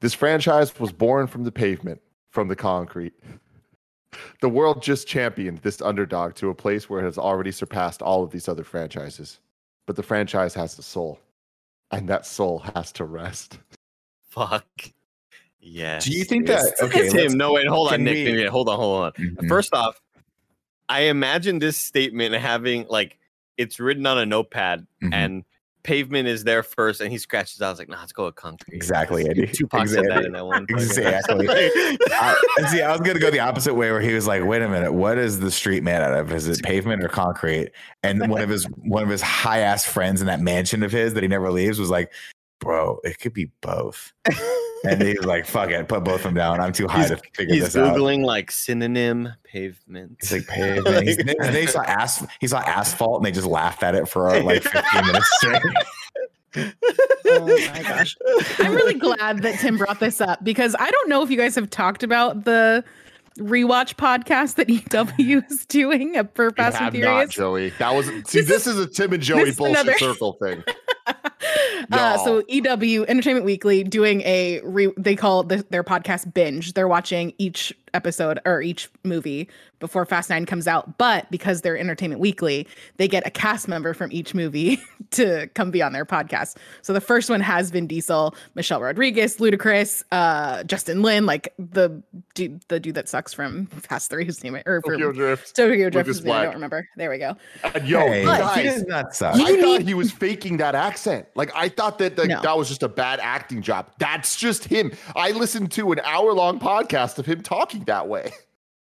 This 0.00 0.14
franchise 0.14 0.76
was 0.80 0.90
born 0.90 1.28
from 1.28 1.44
the 1.44 1.52
pavement, 1.52 2.00
from 2.30 2.48
the 2.48 2.56
concrete. 2.56 3.12
The 4.40 4.48
world 4.48 4.82
just 4.82 5.06
championed 5.06 5.58
this 5.58 5.80
underdog 5.80 6.34
to 6.36 6.50
a 6.50 6.54
place 6.54 6.88
where 6.88 7.00
it 7.00 7.04
has 7.04 7.18
already 7.18 7.52
surpassed 7.52 8.02
all 8.02 8.22
of 8.22 8.30
these 8.30 8.48
other 8.48 8.64
franchises. 8.64 9.40
But 9.86 9.96
the 9.96 10.02
franchise 10.02 10.54
has 10.54 10.78
a 10.78 10.82
soul, 10.82 11.20
and 11.90 12.08
that 12.08 12.26
soul 12.26 12.60
has 12.74 12.92
to 12.92 13.04
rest. 13.04 13.58
Fuck. 14.28 14.64
Yeah. 15.60 15.98
Do 15.98 16.12
you 16.12 16.24
think 16.24 16.46
that? 16.46 16.74
Okay, 16.80 17.08
Tim. 17.08 17.36
No, 17.36 17.52
wait. 17.52 17.66
Hold 17.66 17.92
on, 17.92 18.04
Nick. 18.04 18.26
We... 18.26 18.44
Hold 18.44 18.68
on. 18.68 18.76
Hold 18.78 19.02
on. 19.02 19.12
Mm-hmm. 19.12 19.48
First 19.48 19.74
off, 19.74 20.00
I 20.88 21.02
imagine 21.02 21.58
this 21.58 21.76
statement 21.76 22.34
having 22.34 22.86
like 22.88 23.18
it's 23.56 23.78
written 23.78 24.06
on 24.06 24.18
a 24.18 24.26
notepad 24.26 24.86
mm-hmm. 25.02 25.12
and 25.12 25.44
pavement 25.82 26.28
is 26.28 26.44
there 26.44 26.62
first, 26.62 27.00
and 27.00 27.10
he 27.10 27.18
scratches 27.18 27.60
out. 27.60 27.66
I 27.66 27.70
was 27.70 27.78
like, 27.78 27.88
nah, 27.88 28.00
let's 28.00 28.12
go 28.12 28.26
with 28.26 28.34
concrete. 28.34 28.74
Exactly, 28.74 29.28
Eddie. 29.28 29.46
Tupac 29.46 29.82
exactly. 29.82 30.08
said 30.08 30.16
that 30.16 30.24
in 30.26 30.32
that 30.32 30.46
one. 30.46 30.66
Exactly. 30.70 31.48
I, 31.50 32.34
see, 32.68 32.82
I 32.82 32.92
was 32.92 33.00
gonna 33.00 33.18
go 33.18 33.30
the 33.30 33.40
opposite 33.40 33.74
way, 33.74 33.90
where 33.90 34.00
he 34.00 34.14
was 34.14 34.26
like, 34.26 34.44
"Wait 34.44 34.62
a 34.62 34.68
minute, 34.68 34.92
what 34.92 35.18
is 35.18 35.40
the 35.40 35.50
street 35.50 35.82
made 35.82 35.96
out 35.96 36.12
of? 36.12 36.32
Is 36.32 36.48
it 36.48 36.62
pavement 36.62 37.02
or 37.02 37.08
concrete?" 37.08 37.70
And 38.02 38.30
one 38.30 38.40
of 38.42 38.48
his 38.48 38.64
one 38.84 39.02
of 39.02 39.08
his 39.08 39.22
high 39.22 39.60
ass 39.60 39.84
friends 39.84 40.20
in 40.20 40.26
that 40.26 40.40
mansion 40.40 40.82
of 40.82 40.92
his 40.92 41.14
that 41.14 41.22
he 41.22 41.28
never 41.28 41.50
leaves 41.50 41.78
was 41.78 41.90
like, 41.90 42.12
"Bro, 42.60 43.00
it 43.04 43.18
could 43.18 43.32
be 43.32 43.50
both." 43.60 44.12
and 44.84 45.02
he 45.02 45.14
was 45.14 45.26
like, 45.26 45.46
"Fuck 45.46 45.70
it, 45.70 45.88
put 45.88 46.04
both 46.04 46.16
of 46.16 46.22
them 46.22 46.34
down. 46.34 46.60
I'm 46.60 46.72
too 46.72 46.88
high 46.88 47.00
he's, 47.00 47.10
to 47.10 47.16
figure 47.34 47.56
this 47.56 47.76
out." 47.76 47.88
He's 47.88 47.96
googling 47.96 48.24
like 48.24 48.50
synonym 48.50 49.32
pavement. 49.44 50.16
He's 50.20 50.32
like 50.32 50.46
pavement. 50.46 51.02
he's, 51.06 51.16
they 51.16 51.66
saw 51.66 51.82
as, 51.86 52.26
he 52.40 52.46
saw 52.46 52.60
asphalt, 52.60 53.18
and 53.18 53.26
they 53.26 53.32
just 53.32 53.46
laughed 53.46 53.82
at 53.82 53.94
it 53.94 54.08
for 54.08 54.40
like 54.42 54.62
15 54.62 55.06
minutes 55.06 55.30
straight. 55.36 55.62
oh 57.26 57.70
my 57.72 57.82
gosh. 57.82 58.16
I'm 58.58 58.74
really 58.74 58.94
glad 58.94 59.42
that 59.42 59.58
Tim 59.60 59.76
brought 59.78 60.00
this 60.00 60.20
up 60.20 60.42
because 60.42 60.74
I 60.78 60.90
don't 60.90 61.08
know 61.08 61.22
if 61.22 61.30
you 61.30 61.36
guys 61.36 61.54
have 61.54 61.70
talked 61.70 62.02
about 62.02 62.44
the 62.44 62.84
rewatch 63.38 63.94
podcast 63.94 64.56
that 64.56 64.68
EW 64.68 65.42
is 65.50 65.66
doing 65.66 66.16
for 66.34 66.50
Fast 66.50 66.80
and 66.80 66.92
Furious. 66.92 67.28
Not, 67.28 67.30
Joey. 67.30 67.70
That 67.78 67.94
was 67.94 68.06
see, 68.06 68.40
this, 68.40 68.48
this 68.48 68.66
is, 68.66 68.78
is, 68.78 68.86
a 68.86 68.88
Tim 68.88 69.12
and 69.12 69.22
Joey 69.22 69.52
bullshit 69.52 69.80
another... 69.80 69.98
circle 69.98 70.34
thing. 70.34 70.62
uh, 71.92 72.18
so 72.18 72.42
EW 72.48 73.04
Entertainment 73.06 73.44
Weekly 73.44 73.84
doing 73.84 74.20
a 74.22 74.60
re- 74.62 74.92
they 74.96 75.16
call 75.16 75.42
the, 75.42 75.64
their 75.70 75.84
podcast 75.84 76.32
binge. 76.32 76.74
They're 76.74 76.88
watching 76.88 77.32
each 77.38 77.72
episode 77.94 78.40
or 78.44 78.62
each 78.62 78.90
movie 79.04 79.48
before 79.78 80.04
Fast 80.04 80.30
Nine 80.30 80.46
comes 80.46 80.68
out. 80.68 80.98
But 80.98 81.30
because 81.30 81.62
they're 81.62 81.76
Entertainment 81.76 82.20
Weekly, 82.20 82.68
they 82.96 83.08
get 83.08 83.26
a 83.26 83.30
cast 83.30 83.66
member 83.66 83.94
from 83.94 84.12
each 84.12 84.34
movie 84.34 84.80
to 85.10 85.48
come 85.54 85.70
be 85.70 85.82
on 85.82 85.92
their 85.92 86.04
podcast. 86.04 86.56
So 86.82 86.92
the 86.92 87.00
first 87.00 87.30
one 87.30 87.40
has 87.40 87.70
Vin 87.70 87.86
Diesel, 87.86 88.34
Michelle 88.54 88.80
Rodriguez, 88.80 89.38
Ludacris, 89.38 90.04
uh, 90.12 90.62
Justin 90.64 91.02
Lin, 91.02 91.26
like 91.26 91.52
the 91.58 92.02
dude, 92.34 92.62
the 92.68 92.78
dude 92.78 92.94
that 92.94 93.08
sucks 93.08 93.32
from 93.32 93.66
Fast 93.66 94.10
Three, 94.10 94.24
whose 94.24 94.42
name 94.44 94.56
or 94.66 94.82
from 94.82 94.92
Tokyo 94.92 95.12
Drift. 95.12 95.56
Tokyo 95.56 95.90
Drift. 95.90 96.08
His 96.08 96.24
name, 96.24 96.34
I 96.34 96.44
don't 96.44 96.54
remember. 96.54 96.86
There 96.96 97.10
we 97.10 97.18
go. 97.18 97.36
Uh, 97.64 97.80
yo, 97.84 98.06
hey, 98.06 98.24
guys, 98.24 98.56
he 98.56 98.62
does 98.62 98.84
not 98.84 99.14
suck. 99.14 99.34
I 99.34 99.38
need... 99.38 99.60
thought 99.60 99.82
he 99.82 99.94
was 99.94 100.12
faking 100.12 100.58
that 100.58 100.74
accent. 100.74 101.26
Like 101.34 101.50
I 101.54 101.68
thought 101.68 101.98
that 101.98 102.16
the, 102.16 102.26
no. 102.26 102.40
that 102.42 102.56
was 102.56 102.68
just 102.68 102.82
a 102.82 102.88
bad 102.88 103.20
acting 103.20 103.62
job. 103.62 103.90
That's 103.98 104.36
just 104.36 104.64
him. 104.64 104.92
I 105.16 105.30
listened 105.32 105.72
to 105.72 105.92
an 105.92 106.00
hour 106.04 106.32
long 106.32 106.60
podcast 106.60 107.18
of 107.18 107.26
him 107.26 107.42
talking 107.42 107.79
that 107.86 108.08
way. 108.08 108.32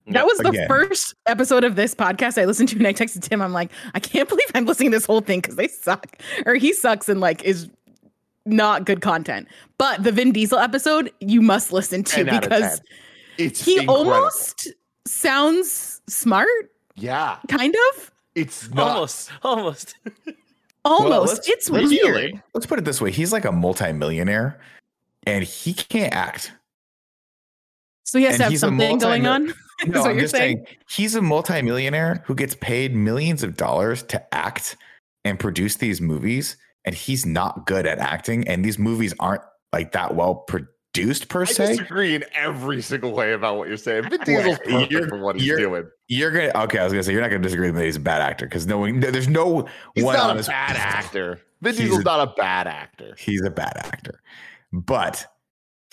That 0.08 0.26
was 0.26 0.38
the 0.38 0.50
Again. 0.50 0.68
first 0.68 1.16
episode 1.26 1.64
of 1.64 1.76
this 1.76 1.96
podcast 1.96 2.40
I 2.40 2.46
listened 2.46 2.70
to, 2.70 2.78
and 2.78 2.86
I 2.86 2.94
texted 2.94 3.24
Tim. 3.24 3.42
I'm 3.42 3.54
like, 3.54 3.72
I 3.96 4.00
can't 4.00 4.30
believe 4.30 4.46
I'm 4.54 4.66
listening 4.66 4.92
to 4.92 4.98
this 4.98 5.06
whole 5.06 5.22
thing 5.22 5.40
because 5.40 5.56
they 5.56 5.68
suck, 5.68 6.22
or 6.46 6.56
he 6.56 6.74
sucks 6.74 7.10
and 7.10 7.20
like 7.20 7.44
is 7.44 7.70
not 8.46 8.86
good 8.86 9.02
content. 9.02 9.48
But 9.78 10.04
the 10.04 10.12
Vin 10.12 10.32
Diesel 10.32 10.60
episode, 10.60 11.12
you 11.20 11.42
must 11.42 11.72
listen 11.72 12.04
to 12.04 12.24
because 12.24 12.82
it's 13.38 13.64
he 13.64 13.80
incredible. 13.80 14.14
almost 14.14 14.68
sounds 15.08 16.02
smart. 16.08 16.48
Yeah, 16.96 17.38
kind 17.48 17.76
of. 17.92 18.12
It's 18.36 18.70
not. 18.74 18.88
almost, 18.88 19.32
almost, 19.44 19.96
almost. 20.84 21.10
Well, 21.10 21.24
it's 21.48 21.70
let's, 21.70 21.90
weird. 21.90 22.44
Let's 22.54 22.68
put 22.68 22.78
it 22.78 22.86
this 22.86 23.02
way: 23.02 23.10
he's 23.10 23.34
like 23.34 23.46
a 23.46 23.52
multimillionaire, 23.52 24.60
and 25.26 25.44
he 25.44 25.74
can't 25.74 26.14
act. 26.14 26.52
So 28.06 28.20
he 28.20 28.26
has 28.26 28.36
and 28.36 28.40
to 28.40 28.50
have 28.52 28.60
something 28.60 28.98
going 29.00 29.28
on. 29.28 29.54
no, 29.88 30.04
I'm 30.04 30.18
just 30.18 30.34
saying? 30.34 30.66
saying 30.66 30.78
he's 30.90 31.16
a 31.16 31.22
multimillionaire 31.22 32.24
who 32.26 32.34
gets 32.34 32.56
paid 32.56 32.96
millions 32.96 33.44
of 33.44 33.58
dollars 33.58 34.04
to 34.04 34.34
act 34.34 34.78
and 35.26 35.38
produce 35.38 35.76
these 35.76 36.00
movies, 36.00 36.56
and 36.86 36.96
he's 36.96 37.26
not 37.26 37.66
good 37.66 37.86
at 37.86 38.00
acting. 38.00 38.48
And 38.48 38.64
these 38.64 38.80
movies 38.80 39.14
aren't 39.20 39.42
like 39.74 39.92
that 39.92 40.16
well 40.16 40.36
produced 40.36 41.28
per 41.28 41.46
se. 41.46 41.64
I 41.64 41.68
disagree 41.72 42.16
in 42.16 42.24
every 42.34 42.82
single 42.82 43.12
way 43.12 43.34
about 43.34 43.58
what 43.58 43.68
you're 43.68 43.76
saying. 43.76 44.10
Vin 44.10 44.22
Diesel's 44.22 44.60
perfect 44.60 44.92
you're, 44.92 45.10
for 45.10 45.18
what 45.18 45.36
he's 45.36 45.46
you're, 45.46 45.58
doing. 45.58 45.90
You're 46.08 46.32
gonna 46.32 46.64
okay. 46.66 46.80
I 46.80 46.84
was 46.84 46.94
gonna 46.94 47.04
say 47.04 47.12
you're 47.12 47.22
not 47.22 47.30
gonna 47.30 47.44
disagree 47.44 47.70
with 47.70 47.78
me. 47.78 47.86
He's 47.86 47.98
a 47.98 48.00
bad 48.00 48.22
actor 48.22 48.46
because 48.46 48.66
no 48.66 48.78
one, 48.78 49.02
there's 49.02 49.28
no 49.28 49.48
one. 49.48 49.66
he's 49.94 50.06
one 50.06 50.16
not 50.16 50.40
a 50.40 50.44
bad 50.44 50.76
actor. 50.78 51.42
Vin 51.62 51.76
Diesel's 51.76 52.00
a, 52.00 52.04
not 52.04 52.30
a 52.30 52.34
bad 52.38 52.68
actor. 52.68 53.14
He's 53.18 53.44
a 53.44 53.50
bad 53.50 53.74
actor, 53.76 54.22
but 54.72 55.26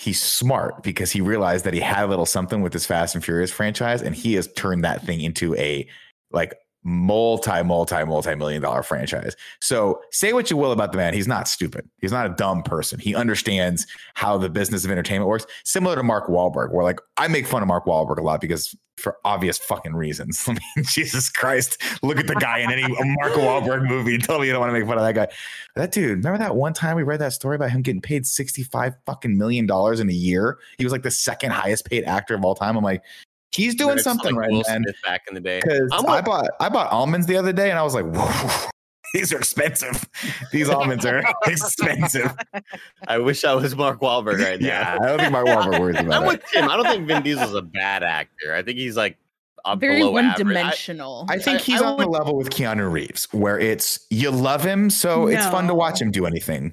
he's 0.03 0.21
smart 0.21 0.83
because 0.83 1.13
he 1.13 1.21
realized 1.21 1.65
that 1.65 1.75
he 1.75 1.81
had 1.81 2.05
a 2.05 2.07
little 2.09 2.27
something 2.27 2.61
with 2.61 2.73
this 2.73 2.85
Fast 2.85 3.15
and 3.15 3.25
Furious 3.25 3.53
franchise, 3.53 4.03
and 4.03 4.17
he 4.17 4.35
has 4.35 4.53
turned 4.55 4.85
that 4.85 5.07
thing 5.07 5.21
into 5.21 5.55
a 5.55 5.89
like 6.33 6.55
multi, 6.85 7.63
multi, 7.63 8.05
multi 8.05 8.35
million 8.35 8.63
dollar 8.63 8.83
franchise. 8.83 9.37
So 9.61 10.01
say 10.11 10.33
what 10.33 10.51
you 10.51 10.57
will 10.57 10.73
about 10.73 10.93
the 10.93 10.99
man. 10.99 11.15
He's 11.15 11.29
not 11.29 11.49
stupid. 11.49 11.89
He's 12.01 12.13
not 12.13 12.27
a 12.27 12.35
dumb 12.35 12.63
person. 12.63 12.99
He 12.99 13.15
understands 13.15 13.87
how 14.15 14.37
the 14.39 14.49
business 14.49 14.85
of 14.85 14.91
entertainment 14.91 15.29
works. 15.29 15.47
Similar 15.65 15.97
to 15.97 16.03
Mark 16.03 16.29
Wahlberg, 16.29 16.73
where 16.73 16.85
like 16.85 17.01
I 17.17 17.29
make 17.29 17.47
fun 17.47 17.63
of 17.63 17.69
Mark 17.69 17.87
Wahlberg 17.87 18.19
a 18.19 18.23
lot 18.23 18.41
because 18.41 18.77
for 18.97 19.17
obvious 19.25 19.59
fucking 19.59 19.95
reasons. 19.95 20.45
I 20.49 20.53
mean, 20.53 20.85
Jesus 20.85 21.29
Christ, 21.29 21.83
look 22.03 22.19
at 22.19 22.27
the 22.27 22.35
guy 22.35 22.59
in 22.59 22.71
any 22.71 22.83
Mark 22.89 23.33
Wahlberg 23.33 23.89
movie. 23.89 24.19
Tell 24.19 24.39
me 24.39 24.47
you 24.47 24.53
don't 24.53 24.61
want 24.61 24.71
to 24.73 24.79
make 24.79 24.89
fun 24.89 24.99
of 24.99 25.05
that 25.05 25.15
guy. 25.15 25.29
That 25.77 25.93
dude, 25.93 26.19
remember 26.19 26.39
that 26.39 26.57
one 26.57 26.73
time 26.73 26.97
we 26.97 27.03
read 27.03 27.21
that 27.21 27.33
story 27.33 27.57
about 27.57 27.71
him 27.71 27.83
getting 27.83 28.01
paid 28.01 28.27
65 28.27 28.95
fucking 29.07 29.37
million 29.37 29.67
dollars 29.67 30.01
in 30.01 30.09
a 30.09 30.15
year? 30.15 30.59
He 30.79 30.85
was 30.85 30.93
like 30.93 31.03
the 31.03 31.11
second 31.11 31.53
highest 31.53 31.85
paid 31.85 32.05
actor 32.05 32.35
of 32.35 32.45
all 32.45 32.55
time. 32.55 32.77
I'm 32.77 32.85
like, 32.85 33.03
he's 33.55 33.75
doing 33.75 33.99
something 33.99 34.35
like 34.35 34.51
right, 34.51 34.65
man. 34.69 34.85
Back 35.05 35.23
in 35.29 35.35
the 35.35 35.41
day, 35.41 35.61
because 35.63 35.91
I 35.93 36.21
bought 36.21 36.49
I 36.61 36.69
bought 36.69 36.91
almonds 36.93 37.27
the 37.27 37.37
other 37.37 37.53
day, 37.53 37.71
and 37.71 37.79
I 37.79 37.83
was 37.83 37.95
like, 37.95 38.07
whoa. 38.07 38.69
These 39.13 39.31
are 39.35 39.39
expensive. 39.39 40.09
These 40.53 40.71
almonds 40.71 41.05
are 41.05 41.23
expensive. 41.47 42.35
I 43.07 43.19
wish 43.19 43.45
I 43.45 43.53
was 43.55 43.77
Mark 43.77 44.01
Wahlberg 44.01 44.43
right 44.43 44.59
now. 44.61 44.67
Yeah, 44.67 44.99
I 45.01 45.07
don't 45.07 45.19
think 45.19 45.33
Mark 45.33 45.47
Wahlberg 45.47 45.79
worries 45.79 46.01
about 46.01 46.15
I'm 46.15 46.23
it. 46.25 46.27
with 46.29 46.45
Tim. 46.51 46.71
I 46.71 46.77
don't 46.77 46.87
think 46.87 47.07
Vin 47.07 47.23
Diesel's 47.23 47.55
a 47.55 47.61
bad 47.61 48.03
actor. 48.03 48.55
I 48.55 48.63
think 48.63 48.79
he's 48.79 48.97
like 48.97 49.19
very 49.77 50.03
one 50.03 50.33
dimensional. 50.37 51.27
I, 51.29 51.35
I, 51.35 51.39
think 51.39 51.61
he's 51.61 51.83
I, 51.83 51.85
I 51.85 51.89
on 51.89 51.99
would, 51.99 52.07
the 52.07 52.11
level 52.11 52.37
with 52.37 52.49
Keanu 52.49 52.91
Reeves, 52.91 53.29
where 53.33 53.59
it's 53.59 54.07
you 54.09 54.31
love 54.31 54.65
him, 54.65 54.89
so 54.89 55.25
no. 55.25 55.27
it's 55.27 55.47
fun 55.47 55.67
to 55.67 55.75
watch 55.75 56.01
him 56.01 56.11
do 56.11 56.25
anything. 56.25 56.73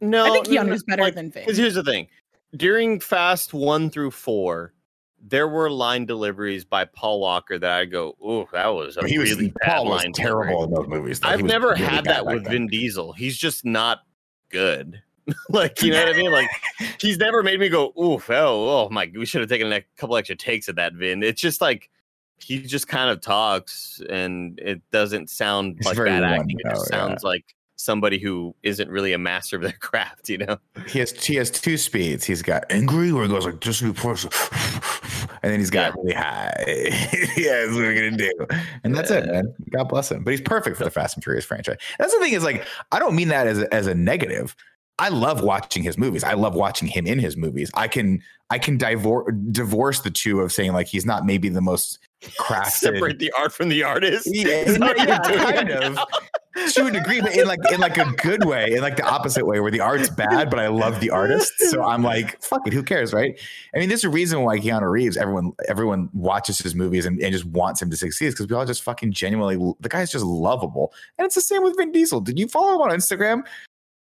No, 0.00 0.24
I 0.24 0.30
think 0.30 0.46
Keanu's 0.46 0.82
better 0.82 1.02
like, 1.02 1.14
than 1.14 1.30
Vin. 1.30 1.44
Because 1.44 1.58
here's 1.58 1.74
the 1.74 1.84
thing: 1.84 2.08
during 2.56 2.98
Fast 2.98 3.54
one 3.54 3.88
through 3.88 4.10
four, 4.10 4.72
there 5.26 5.48
were 5.48 5.70
line 5.70 6.06
deliveries 6.06 6.64
by 6.64 6.84
Paul 6.84 7.20
Walker 7.20 7.58
that 7.58 7.70
I 7.70 7.84
go, 7.84 8.16
"Oh, 8.22 8.48
that 8.52 8.68
was 8.68 8.96
a 8.96 9.06
he 9.06 9.18
really 9.18 9.46
was, 9.46 9.54
bad 9.60 9.76
Paul 9.76 9.88
line." 9.88 10.12
terrible 10.12 10.64
in 10.64 10.70
those 10.70 10.88
movies. 10.88 11.20
Though. 11.20 11.28
I've 11.28 11.42
never 11.42 11.70
really 11.70 11.82
had 11.82 12.04
that 12.04 12.26
with 12.26 12.46
Vin 12.48 12.66
Diesel. 12.68 13.12
He's 13.12 13.36
just 13.36 13.64
not 13.64 14.00
good. 14.50 15.02
like 15.50 15.82
you 15.82 15.92
know 15.92 16.04
what 16.04 16.14
I 16.14 16.16
mean? 16.16 16.32
Like 16.32 16.48
he's 17.00 17.18
never 17.18 17.42
made 17.42 17.60
me 17.60 17.68
go, 17.68 17.92
"Oof, 18.00 18.30
oh, 18.30 18.86
oh 18.86 18.88
my, 18.90 19.10
we 19.14 19.26
should 19.26 19.40
have 19.40 19.50
taken 19.50 19.72
a 19.72 19.82
couple 19.96 20.16
extra 20.16 20.36
takes 20.36 20.68
of 20.68 20.76
that 20.76 20.94
Vin." 20.94 21.22
It's 21.22 21.40
just 21.40 21.60
like 21.60 21.90
he 22.38 22.62
just 22.62 22.88
kind 22.88 23.10
of 23.10 23.20
talks, 23.20 24.00
and 24.08 24.58
it 24.58 24.80
doesn't 24.90 25.30
sound 25.30 25.76
it's 25.78 25.86
like 25.86 25.96
bad 25.96 26.24
acting. 26.24 26.58
It 26.58 26.70
just 26.70 26.88
sounds 26.88 27.22
yeah. 27.22 27.28
like 27.28 27.54
somebody 27.78 28.18
who 28.18 28.54
isn't 28.62 28.90
really 28.90 29.12
a 29.12 29.18
master 29.18 29.56
of 29.56 29.62
their 29.62 29.72
craft, 29.80 30.28
you 30.28 30.38
know. 30.38 30.58
He 30.86 30.98
has 30.98 31.12
he 31.24 31.36
has 31.36 31.50
two 31.50 31.78
speeds. 31.78 32.24
He's 32.24 32.42
got 32.42 32.64
angry 32.70 33.12
where 33.12 33.24
he 33.24 33.28
goes 33.28 33.46
like 33.46 33.60
just 33.60 33.82
before 33.82 34.12
and 35.42 35.52
then 35.52 35.58
he's 35.58 35.70
got 35.70 35.96
really 35.96 36.14
high. 36.14 36.52
yeah, 37.36 37.64
that's 37.64 37.72
what 37.72 37.78
we're 37.78 37.94
gonna 37.94 38.16
do. 38.16 38.32
And 38.84 38.94
that's 38.94 39.10
yeah. 39.10 39.18
it, 39.18 39.26
man. 39.26 39.54
God 39.70 39.84
bless 39.84 40.10
him. 40.10 40.24
But 40.24 40.32
he's 40.32 40.40
perfect 40.40 40.76
for 40.76 40.84
the 40.84 40.90
Fast 40.90 41.16
and 41.16 41.24
Furious 41.24 41.44
franchise. 41.44 41.78
That's 41.98 42.12
the 42.12 42.20
thing, 42.20 42.32
is 42.32 42.44
like 42.44 42.66
I 42.92 42.98
don't 42.98 43.14
mean 43.14 43.28
that 43.28 43.46
as 43.46 43.60
a, 43.60 43.72
as 43.74 43.86
a 43.86 43.94
negative. 43.94 44.54
I 44.98 45.08
love 45.10 45.42
watching 45.42 45.82
his 45.82 45.96
movies. 45.96 46.24
I 46.24 46.32
love 46.34 46.54
watching 46.54 46.88
him 46.88 47.06
in 47.06 47.18
his 47.18 47.36
movies. 47.36 47.70
I 47.74 47.88
can 47.88 48.22
I 48.50 48.58
can 48.58 48.76
divorce 48.76 49.32
divorce 49.52 50.00
the 50.00 50.10
two 50.10 50.40
of 50.40 50.52
saying 50.52 50.72
like 50.72 50.86
he's 50.86 51.06
not 51.06 51.24
maybe 51.24 51.48
the 51.48 51.60
most 51.60 51.98
crafted. 52.38 52.70
Separate 52.70 53.18
the 53.18 53.32
art 53.38 53.52
from 53.52 53.68
the 53.68 53.82
artist. 53.84 54.28
Yeah, 54.30 54.70
yeah 54.70 55.18
kind 55.18 55.70
of 55.70 55.98
to 56.74 56.86
a 56.86 56.90
degree, 56.90 57.20
but 57.20 57.36
in 57.36 57.46
like 57.46 57.60
in 57.72 57.78
like 57.78 57.98
a 57.98 58.10
good 58.12 58.44
way, 58.44 58.72
in 58.72 58.80
like 58.80 58.96
the 58.96 59.06
opposite 59.06 59.46
way, 59.46 59.60
where 59.60 59.70
the 59.70 59.80
art's 59.80 60.08
bad, 60.08 60.50
but 60.50 60.58
I 60.58 60.66
love 60.66 60.98
the 60.98 61.10
artist. 61.10 61.52
So 61.70 61.84
I'm 61.84 62.02
like, 62.02 62.42
fuck 62.42 62.66
it, 62.66 62.72
who 62.72 62.82
cares, 62.82 63.12
right? 63.12 63.38
I 63.74 63.78
mean, 63.78 63.88
there's 63.88 64.02
a 64.02 64.08
reason 64.08 64.42
why 64.42 64.58
Keanu 64.58 64.90
Reeves, 64.90 65.16
everyone 65.16 65.52
everyone 65.68 66.08
watches 66.12 66.58
his 66.58 66.74
movies 66.74 67.06
and, 67.06 67.20
and 67.20 67.32
just 67.32 67.44
wants 67.44 67.80
him 67.80 67.90
to 67.90 67.96
succeed, 67.96 68.30
because 68.30 68.48
we 68.48 68.56
all 68.56 68.66
just 68.66 68.82
fucking 68.82 69.12
genuinely 69.12 69.74
the 69.78 69.88
guy's 69.88 70.10
just 70.10 70.24
lovable. 70.24 70.92
And 71.18 71.26
it's 71.26 71.36
the 71.36 71.40
same 71.40 71.62
with 71.62 71.76
Vin 71.76 71.92
Diesel. 71.92 72.20
Did 72.20 72.38
you 72.38 72.48
follow 72.48 72.74
him 72.74 72.80
on 72.80 72.90
Instagram? 72.90 73.44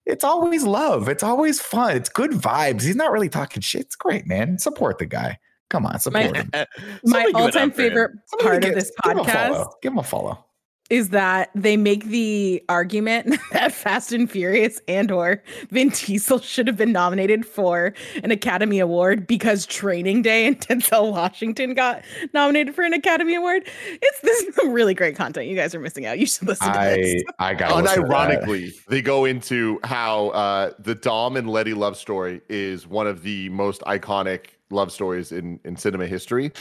It's 0.08 0.24
always 0.24 0.64
love. 0.64 1.10
It's 1.10 1.24
always 1.24 1.60
fun. 1.60 1.96
It's 1.96 2.10
good 2.10 2.32
vibes. 2.32 2.84
He's 2.84 2.96
not 2.96 3.12
really 3.12 3.30
talking 3.30 3.62
shit. 3.62 3.82
It's 3.82 3.96
great, 3.96 4.26
man. 4.26 4.58
Support 4.58 5.00
the 5.00 5.06
guy. 5.06 5.38
Come 5.70 5.86
on, 5.86 6.00
support 6.00 6.32
my, 6.54 6.60
him. 6.60 6.68
my 7.04 7.32
all-time 7.36 7.72
favorite 7.72 8.12
part 8.40 8.64
of 8.64 8.74
this 8.74 8.92
podcast. 9.04 9.26
Give 9.26 9.58
him, 9.58 9.66
give 9.84 9.92
him 9.94 10.00
a 10.00 10.04
follow 10.04 10.46
is 10.90 11.10
that 11.10 11.50
they 11.54 11.76
make 11.76 12.06
the 12.06 12.64
argument 12.70 13.38
that 13.52 13.74
Fast 13.74 14.12
and 14.12 14.30
Furious 14.30 14.80
and 14.88 15.12
or 15.12 15.44
Vin 15.70 15.90
Diesel 15.90 16.40
should 16.40 16.68
have 16.68 16.78
been 16.78 16.92
nominated 16.92 17.46
for 17.46 17.94
an 18.24 18.32
Academy 18.32 18.80
Award 18.80 19.28
because 19.28 19.66
Training 19.66 20.22
Day 20.22 20.46
and 20.48 20.60
Denzel 20.68 21.12
Washington 21.12 21.74
got 21.74 22.04
nominated 22.34 22.74
for 22.74 22.84
an 22.84 22.94
Academy 22.94 23.36
Award. 23.36 23.68
It's 23.88 24.20
this 24.22 24.44
is 24.44 24.58
really 24.68 24.94
great 24.94 25.16
content. 25.16 25.48
You 25.48 25.56
guys 25.56 25.76
are 25.76 25.80
missing 25.80 26.06
out. 26.06 26.20
You 26.20 26.26
should 26.26 26.48
listen 26.48 26.72
to 26.72 26.80
I, 26.80 26.96
this. 26.96 27.24
I 27.40 27.54
got 27.54 27.72
unironically, 27.72 28.74
they 28.86 29.02
go 29.02 29.26
into 29.26 29.80
how 29.84 30.30
uh, 30.30 30.72
the 30.80 30.96
Dom 30.96 31.38
and 31.38 31.50
Letty 31.50 31.74
love 31.74 31.98
story 31.98 32.42
is 32.50 32.88
one 32.88 33.08
of 33.08 33.24
the 33.24 33.50
most 33.50 33.82
iconic 33.82 34.48
love 34.70 34.92
stories 34.92 35.32
in 35.32 35.60
in 35.64 35.76
cinema 35.76 36.08
history. 36.08 36.52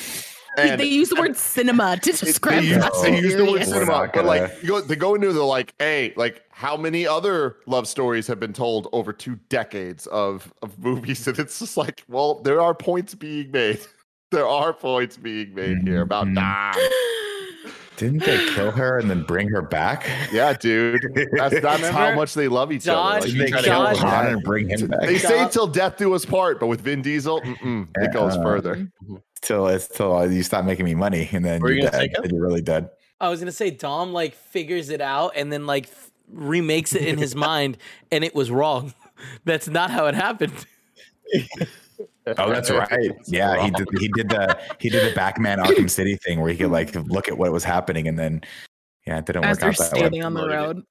And, 0.56 0.80
they 0.80 0.86
use 0.86 1.10
the 1.10 1.20
word 1.20 1.36
cinema 1.36 1.98
to 1.98 2.12
describe 2.12 2.62
they, 2.62 2.68
use, 2.68 3.02
they 3.02 3.20
use 3.20 3.34
the 3.36 3.44
word 3.44 3.64
cinema, 3.64 4.10
but 4.12 4.24
like 4.24 4.52
you 4.62 4.68
go, 4.68 4.80
they 4.80 4.96
go 4.96 5.14
into 5.14 5.32
the 5.32 5.42
like, 5.42 5.74
hey, 5.78 6.12
like 6.16 6.42
how 6.50 6.76
many 6.76 7.06
other 7.06 7.56
love 7.66 7.86
stories 7.86 8.26
have 8.26 8.40
been 8.40 8.52
told 8.52 8.88
over 8.92 9.12
two 9.12 9.36
decades 9.48 10.06
of 10.08 10.52
of 10.62 10.78
movies, 10.78 11.26
and 11.28 11.38
it's 11.38 11.58
just 11.58 11.76
like, 11.76 12.04
well, 12.08 12.40
there 12.40 12.60
are 12.60 12.74
points 12.74 13.14
being 13.14 13.50
made. 13.50 13.80
there 14.30 14.46
are 14.46 14.72
points 14.72 15.16
being 15.16 15.54
made 15.54 15.78
here 15.82 16.02
about 16.02 16.26
mm-hmm. 16.26 16.80
Didn't 17.96 18.24
they 18.24 18.36
kill 18.54 18.70
her 18.72 18.98
and 18.98 19.08
then 19.08 19.22
bring 19.22 19.48
her 19.48 19.62
back? 19.62 20.06
Yeah, 20.30 20.52
dude. 20.52 21.00
That's, 21.32 21.60
that's 21.60 21.88
how 21.88 22.14
much 22.14 22.34
they 22.34 22.46
love 22.46 22.70
each 22.70 22.84
John, 22.84 23.16
other. 23.16 23.26
Like, 23.26 23.38
they 23.38 23.62
kill 23.62 23.96
Han 23.96 24.26
and 24.26 24.42
bring 24.42 24.68
him 24.68 24.88
back. 24.88 25.00
They 25.00 25.16
say 25.16 25.48
till 25.48 25.66
death 25.66 25.96
do 25.96 26.12
us 26.12 26.26
part, 26.26 26.60
but 26.60 26.66
with 26.66 26.82
Vin 26.82 27.00
Diesel, 27.00 27.40
it 27.44 28.12
goes 28.12 28.36
further. 28.36 28.90
Till 29.42 29.66
it's 29.68 29.86
till 29.88 30.32
you 30.32 30.42
stop 30.42 30.64
making 30.64 30.84
me 30.84 30.94
money, 30.94 31.28
and 31.32 31.44
then 31.44 31.60
you're, 31.60 31.80
dead, 31.80 32.14
and 32.22 32.32
you're 32.32 32.42
really 32.42 32.62
dead. 32.62 32.90
I 33.20 33.28
was 33.28 33.40
gonna 33.40 33.52
say 33.52 33.70
Dom 33.70 34.12
like 34.12 34.34
figures 34.34 34.88
it 34.90 35.00
out 35.00 35.32
and 35.36 35.52
then 35.52 35.66
like 35.66 35.88
remakes 36.30 36.94
it 36.94 37.02
in 37.02 37.18
his 37.18 37.34
mind, 37.36 37.78
and 38.10 38.24
it 38.24 38.34
was 38.34 38.50
wrong. 38.50 38.94
That's 39.44 39.68
not 39.68 39.90
how 39.90 40.06
it 40.06 40.14
happened. 40.14 40.66
Oh, 42.38 42.50
that's 42.50 42.70
right. 42.70 43.12
Yeah, 43.26 43.62
he 43.62 43.70
did. 43.70 43.86
He 44.00 44.08
did 44.08 44.28
the 44.28 44.58
he 44.80 44.90
did 44.90 45.08
the 45.08 45.14
Batman 45.14 45.58
Arkham 45.58 45.88
City 45.88 46.16
thing 46.16 46.40
where 46.40 46.50
he 46.50 46.58
could 46.58 46.72
like 46.72 46.92
look 46.94 47.28
at 47.28 47.38
what 47.38 47.52
was 47.52 47.62
happening, 47.62 48.08
and 48.08 48.18
then 48.18 48.42
yeah, 49.06 49.18
it 49.18 49.26
didn't 49.26 49.44
As 49.44 49.58
work 49.58 49.64
out 49.64 49.78
that 49.78 49.96
standing 49.96 50.20
way. 50.20 50.26
on 50.26 50.34
the 50.34 50.48
road. 50.48 50.82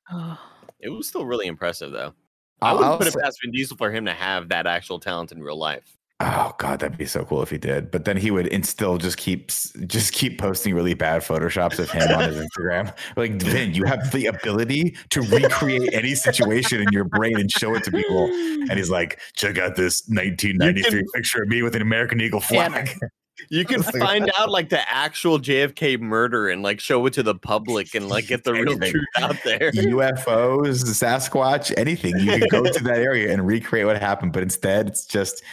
It 0.79 0.89
was 0.89 1.07
still 1.07 1.25
really 1.25 1.47
impressive, 1.47 1.91
though. 1.91 2.13
I 2.61 2.73
would 2.73 2.99
put 2.99 3.07
it 3.07 3.15
past 3.21 3.39
Vin 3.43 3.51
Diesel 3.51 3.75
for 3.75 3.91
him 3.91 4.05
to 4.05 4.13
have 4.13 4.47
that 4.49 4.65
actual 4.65 4.99
talent 4.99 5.33
in 5.33 5.43
real 5.43 5.57
life. 5.57 5.97
Oh 6.22 6.53
god, 6.59 6.80
that'd 6.80 6.97
be 6.97 7.05
so 7.05 7.26
cool 7.26 7.43
if 7.43 7.49
he 7.49 7.57
did. 7.57 7.91
But 7.91 8.05
then 8.05 8.16
he 8.16 8.32
would 8.32 8.47
instill 8.47 8.97
just 8.97 9.18
keep 9.18 9.47
just 9.47 10.13
keep 10.13 10.39
posting 10.39 10.74
really 10.74 10.93
bad 10.93 11.22
photoshops 11.22 11.78
of 11.78 11.89
him 11.89 12.09
on 12.09 12.30
his 12.30 12.38
Instagram. 12.38 12.95
Like 13.18 13.34
Vin, 13.34 13.74
you 13.74 13.84
have 13.84 14.11
the 14.13 14.28
ability 14.28 14.95
to 15.09 15.22
recreate 15.22 15.93
any 15.93 16.16
situation 16.16 16.82
in 16.82 16.88
your 16.93 17.03
brain 17.03 17.38
and 17.38 17.51
show 17.51 17.76
it 17.76 17.84
to 17.84 17.91
people. 17.91 18.28
And 18.28 18.74
he's 18.74 18.89
like, 18.89 19.20
check 19.34 19.57
out 19.57 19.76
this 19.76 20.03
1993 20.07 20.89
can, 20.89 21.05
picture 21.13 21.43
of 21.43 21.49
me 21.49 21.61
with 21.63 21.76
an 21.76 21.82
American 21.82 22.22
Eagle 22.22 22.39
flag. 22.39 22.97
You 23.49 23.66
can 23.66 23.84
find 23.84 24.32
out 24.39 24.49
like 24.49 24.70
the 24.70 24.80
actual 24.89 25.39
JFK 25.39 25.99
murder 25.99 26.49
and 26.49 26.63
like 26.63 26.80
show 26.80 27.05
it 27.05 27.13
to 27.13 27.24
the 27.24 27.36
public 27.36 27.93
and 27.93 28.07
like 28.07 28.28
get 28.28 28.43
the 28.43 28.53
real 28.53 28.78
truth 28.78 29.05
out 29.18 29.36
there. 29.43 29.59
UFOs, 29.72 30.84
Sasquatch, 30.86 31.74
anything. 31.78 32.18
You 32.18 32.39
can 32.39 32.47
go 32.49 32.63
to 32.63 32.84
that 32.84 32.99
area 32.99 33.34
and 33.34 33.45
recreate 33.45 33.86
what 33.86 33.99
happened, 33.99 34.32
but 34.32 34.41
instead 34.41 34.88
it's 34.88 35.05
just 35.05 35.43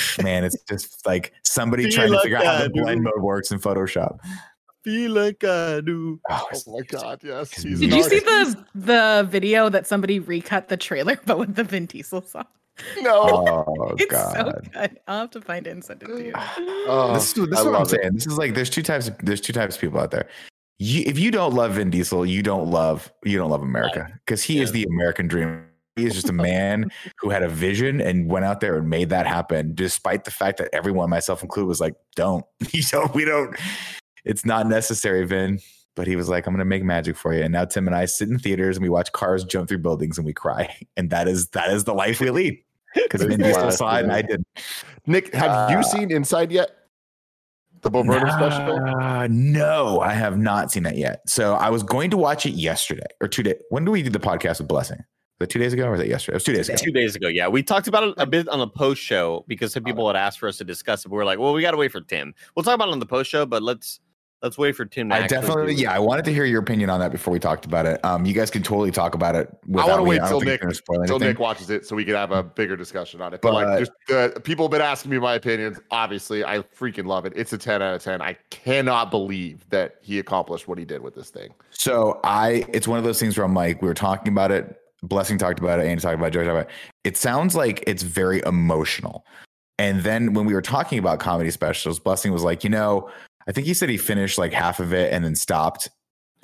man, 0.22 0.44
it's 0.44 0.60
just 0.68 1.04
like 1.06 1.32
somebody 1.42 1.84
Feel 1.84 1.92
trying 1.92 2.10
like 2.10 2.20
to 2.20 2.22
figure 2.22 2.38
out 2.38 2.44
how 2.44 2.62
the 2.62 2.70
blend 2.70 3.02
mode 3.02 3.20
works 3.20 3.50
in 3.50 3.58
Photoshop. 3.58 4.18
Feel 4.82 5.12
like 5.12 5.44
I 5.44 5.80
do. 5.80 6.20
Oh, 6.28 6.48
oh 6.52 6.72
my 6.72 6.80
god, 6.80 7.20
yes. 7.22 7.50
Did 7.62 7.80
you 7.92 8.02
see 8.02 8.18
the 8.18 8.64
the 8.74 9.26
video 9.30 9.68
that 9.68 9.86
somebody 9.86 10.18
recut 10.18 10.68
the 10.68 10.76
trailer 10.76 11.18
but 11.26 11.38
with 11.38 11.54
the 11.54 11.64
Vin 11.64 11.86
Diesel 11.86 12.22
song? 12.22 12.46
No, 13.00 13.64
oh, 13.68 13.94
it's 13.98 14.06
god. 14.06 14.34
so 14.34 14.70
good. 14.72 14.98
I'll 15.06 15.20
have 15.20 15.30
to 15.32 15.40
find 15.40 15.66
it 15.66 15.70
and 15.70 15.84
send 15.84 16.02
it 16.02 16.06
to 16.06 16.24
you. 16.24 16.32
Oh, 16.88 17.14
this 17.14 17.36
is, 17.36 17.48
this 17.48 17.60
is 17.60 17.64
what 17.64 17.76
I'm 17.76 17.86
saying. 17.86 18.14
This 18.14 18.26
is 18.26 18.38
like 18.38 18.54
there's 18.54 18.70
two 18.70 18.82
types. 18.82 19.06
Of, 19.06 19.16
there's 19.18 19.40
two 19.40 19.52
types 19.52 19.76
of 19.76 19.80
people 19.80 20.00
out 20.00 20.10
there. 20.10 20.28
You, 20.78 21.04
if 21.06 21.16
you 21.16 21.30
don't 21.30 21.54
love 21.54 21.74
Vin 21.74 21.90
Diesel, 21.90 22.26
you 22.26 22.42
don't 22.42 22.68
love 22.68 23.12
you 23.24 23.38
don't 23.38 23.50
love 23.50 23.62
America 23.62 24.08
because 24.26 24.42
he 24.42 24.56
yeah. 24.56 24.62
is 24.64 24.72
the 24.72 24.84
American 24.84 25.28
dream 25.28 25.64
he 26.02 26.08
is 26.08 26.14
just 26.14 26.28
a 26.28 26.32
man 26.32 26.90
who 27.18 27.30
had 27.30 27.42
a 27.42 27.48
vision 27.48 28.00
and 28.00 28.28
went 28.28 28.44
out 28.44 28.60
there 28.60 28.76
and 28.76 28.90
made 28.90 29.10
that 29.10 29.26
happen, 29.26 29.74
despite 29.74 30.24
the 30.24 30.30
fact 30.30 30.58
that 30.58 30.68
everyone, 30.72 31.08
myself 31.10 31.42
included, 31.42 31.68
was 31.68 31.80
like, 31.80 31.94
"Don't, 32.16 32.44
you 32.72 32.82
don't, 32.90 33.14
we 33.14 33.24
don't. 33.24 33.56
It's 34.24 34.44
not 34.44 34.66
necessary, 34.66 35.24
Vin." 35.24 35.60
But 35.94 36.06
he 36.06 36.16
was 36.16 36.28
like, 36.28 36.46
"I'm 36.46 36.54
going 36.54 36.58
to 36.58 36.64
make 36.64 36.82
magic 36.82 37.16
for 37.16 37.32
you." 37.32 37.42
And 37.42 37.52
now 37.52 37.64
Tim 37.64 37.86
and 37.86 37.94
I 37.94 38.06
sit 38.06 38.28
in 38.28 38.38
theaters 38.38 38.76
and 38.76 38.82
we 38.82 38.88
watch 38.88 39.12
cars 39.12 39.44
jump 39.44 39.68
through 39.68 39.78
buildings 39.78 40.18
and 40.18 40.26
we 40.26 40.32
cry, 40.32 40.74
and 40.96 41.10
that 41.10 41.28
is 41.28 41.48
that 41.48 41.70
is 41.70 41.84
the 41.84 41.94
life 41.94 42.20
we 42.20 42.30
lead. 42.30 42.58
Because 42.94 43.22
Vin 43.22 43.40
Diesel 43.40 43.70
saw 43.70 43.96
it 43.96 44.02
and 44.02 44.12
I 44.12 44.20
did. 44.22 44.44
Nick, 45.06 45.32
have 45.34 45.50
uh, 45.50 45.74
you 45.74 45.82
seen 45.82 46.10
Inside 46.10 46.52
yet? 46.52 46.70
The 47.80 47.90
Bo 47.90 48.04
Burnham 48.04 48.28
Nah, 48.28 48.36
special? 48.36 49.28
No, 49.28 50.00
I 50.00 50.12
have 50.12 50.38
not 50.38 50.70
seen 50.70 50.84
that 50.84 50.96
yet. 50.96 51.28
So 51.28 51.54
I 51.54 51.70
was 51.70 51.82
going 51.82 52.10
to 52.10 52.16
watch 52.16 52.46
it 52.46 52.50
yesterday 52.50 53.06
or 53.20 53.28
two 53.28 53.42
days. 53.42 53.56
When 53.70 53.84
do 53.84 53.90
we 53.90 54.02
do 54.02 54.10
the 54.10 54.20
podcast 54.20 54.58
with 54.58 54.68
Blessing? 54.68 54.98
Was 55.42 55.48
it 55.48 55.50
two 55.50 55.58
days 55.58 55.72
ago 55.72 55.86
or 55.88 55.90
was 55.90 56.00
it 56.00 56.06
yesterday? 56.06 56.34
It 56.34 56.36
was 56.36 56.44
two 56.44 56.52
days 56.52 56.68
ago. 56.68 56.78
Two 56.80 56.92
days 56.92 57.16
ago, 57.16 57.26
yeah, 57.26 57.48
we 57.48 57.64
talked 57.64 57.88
about 57.88 58.04
it 58.04 58.14
a 58.16 58.26
bit 58.26 58.48
on 58.48 58.60
the 58.60 58.68
post 58.68 59.02
show 59.02 59.44
because 59.48 59.72
some 59.72 59.82
people 59.82 60.06
had 60.06 60.14
asked 60.14 60.38
for 60.38 60.48
us 60.48 60.56
to 60.58 60.64
discuss 60.64 61.04
it. 61.04 61.08
But 61.08 61.16
we 61.16 61.22
are 61.22 61.24
like, 61.24 61.40
well, 61.40 61.52
we 61.52 61.62
got 61.62 61.72
to 61.72 61.76
wait 61.76 61.90
for 61.90 62.00
Tim. 62.00 62.32
We'll 62.54 62.62
talk 62.62 62.76
about 62.76 62.86
it 62.88 62.92
on 62.92 63.00
the 63.00 63.06
post 63.06 63.28
show, 63.28 63.44
but 63.44 63.60
let's 63.60 63.98
let's 64.40 64.56
wait 64.56 64.76
for 64.76 64.84
Tim. 64.84 65.08
To 65.08 65.16
I 65.16 65.26
definitely, 65.26 65.74
yeah, 65.74 65.92
I 65.92 65.98
wanted 65.98 66.24
to 66.26 66.32
hear 66.32 66.44
your 66.44 66.60
opinion 66.60 66.90
on 66.90 67.00
that 67.00 67.10
before 67.10 67.32
we 67.32 67.38
talked 67.38 67.64
about 67.64 67.86
it. 67.86 68.04
Um, 68.04 68.24
you 68.24 68.34
guys 68.34 68.50
can 68.50 68.62
totally 68.62 68.90
talk 68.90 69.14
about 69.14 69.34
it. 69.34 69.48
I 69.50 69.56
without 69.66 69.88
want 69.88 69.98
to 69.98 70.02
wait 70.04 70.18
don't 70.18 70.28
till 70.28 70.40
Nick 70.40 70.46
you're 70.46 70.58
gonna 70.58 70.74
spoil 70.74 71.04
till. 71.04 71.18
Nick 71.18 71.38
watches 71.38 71.70
it 71.70 71.86
so 71.86 71.96
we 71.96 72.04
can 72.04 72.14
have 72.14 72.30
a 72.30 72.42
bigger 72.42 72.76
discussion 72.76 73.20
on 73.20 73.34
it. 73.34 73.40
But, 73.40 73.52
But- 73.52 73.66
like, 73.66 73.78
just 73.80 73.92
uh, 74.12 74.38
people 74.40 74.66
have 74.66 74.70
been 74.70 74.80
asking 74.80 75.10
me 75.10 75.18
my 75.18 75.34
opinions. 75.34 75.80
Obviously, 75.90 76.44
I 76.44 76.58
freaking 76.58 77.06
love 77.06 77.26
it. 77.26 77.32
It's 77.34 77.52
a 77.52 77.58
ten 77.58 77.82
out 77.82 77.94
of 77.94 78.02
ten. 78.02 78.22
I 78.22 78.34
cannot 78.50 79.10
believe 79.10 79.68
that 79.70 79.96
he 80.02 80.18
accomplished 80.20 80.68
what 80.68 80.78
he 80.78 80.84
did 80.84 81.02
with 81.02 81.14
this 81.14 81.30
thing. 81.30 81.52
So 81.70 82.20
I, 82.22 82.64
it's 82.72 82.86
one 82.86 82.98
of 82.98 83.04
those 83.04 83.18
things 83.18 83.36
where 83.36 83.44
I'm 83.44 83.54
like, 83.54 83.82
we 83.82 83.88
were 83.88 83.94
talking 83.94 84.32
about 84.32 84.52
it. 84.52 84.78
Blessing 85.02 85.38
talked 85.38 85.58
about 85.58 85.80
it. 85.80 85.86
Andy 85.86 86.00
talked 86.00 86.14
about 86.14 86.26
it. 86.26 86.30
Joe 86.32 86.44
talked 86.44 86.50
about 86.50 86.66
it. 86.66 86.70
It 87.04 87.16
sounds 87.16 87.56
like 87.56 87.82
it's 87.86 88.02
very 88.02 88.40
emotional. 88.46 89.24
And 89.78 90.02
then 90.02 90.34
when 90.34 90.46
we 90.46 90.54
were 90.54 90.62
talking 90.62 90.98
about 90.98 91.18
comedy 91.18 91.50
specials, 91.50 91.98
Blessing 91.98 92.32
was 92.32 92.42
like, 92.42 92.62
you 92.62 92.70
know, 92.70 93.10
I 93.48 93.52
think 93.52 93.66
he 93.66 93.74
said 93.74 93.88
he 93.88 93.96
finished 93.96 94.38
like 94.38 94.52
half 94.52 94.78
of 94.78 94.92
it 94.92 95.12
and 95.12 95.24
then 95.24 95.34
stopped. 95.34 95.88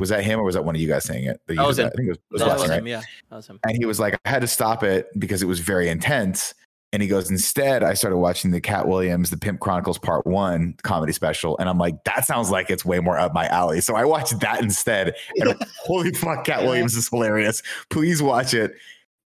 Was 0.01 0.09
that 0.09 0.25
him 0.25 0.41
or 0.41 0.45
was 0.45 0.55
that 0.55 0.65
one 0.65 0.75
of 0.75 0.81
you 0.81 0.89
guys 0.89 1.05
saying 1.05 1.25
it? 1.25 1.41
That 1.47 1.67
was 1.67 1.79
him. 1.79 1.87
I 1.87 1.91
think 1.91 2.07
it 2.07 2.11
was, 2.11 2.19
it 2.19 2.33
was 2.33 2.43
Blessing, 2.43 2.61
was 2.63 2.71
right? 2.71 2.87
Yeah, 2.87 3.03
that 3.31 3.37
was 3.37 3.47
him. 3.47 3.61
And 3.65 3.77
he 3.77 3.85
was 3.85 4.01
like, 4.01 4.19
I 4.25 4.29
had 4.29 4.43
to 4.43 4.49
stop 4.49 4.83
it 4.83 5.09
because 5.19 5.43
it 5.43 5.47
was 5.47 5.61
very 5.61 5.89
intense. 5.89 6.55
And 6.93 7.03
he 7.03 7.09
goes, 7.09 7.31
instead, 7.31 7.83
I 7.83 7.93
started 7.93 8.17
watching 8.17 8.51
the 8.51 8.63
Katt 8.63 8.89
Williams, 8.89 9.29
the 9.29 9.37
Pimp 9.37 9.61
Chronicles 9.61 9.99
Part 9.99 10.27
One 10.27 10.75
comedy 10.85 11.13
special. 11.13 11.59
And 11.59 11.69
I'm 11.69 11.77
like, 11.77 12.03
that 12.05 12.25
sounds 12.25 12.51
like 12.51 12.71
it's 12.71 12.85
way 12.85 12.99
more 12.99 13.19
up 13.19 13.35
my 13.35 13.47
alley. 13.49 13.83
So 13.83 13.95
I 13.95 14.07
watched 14.07 14.41
that 14.41 14.63
instead. 14.63 15.15
And 15.37 15.55
holy 15.85 16.13
fuck, 16.15 16.45
Katt 16.47 16.63
Williams 16.63 16.95
is 16.97 17.09
hilarious. 17.09 17.63
Please 17.91 18.23
watch 18.23 18.55
it. 18.55 18.73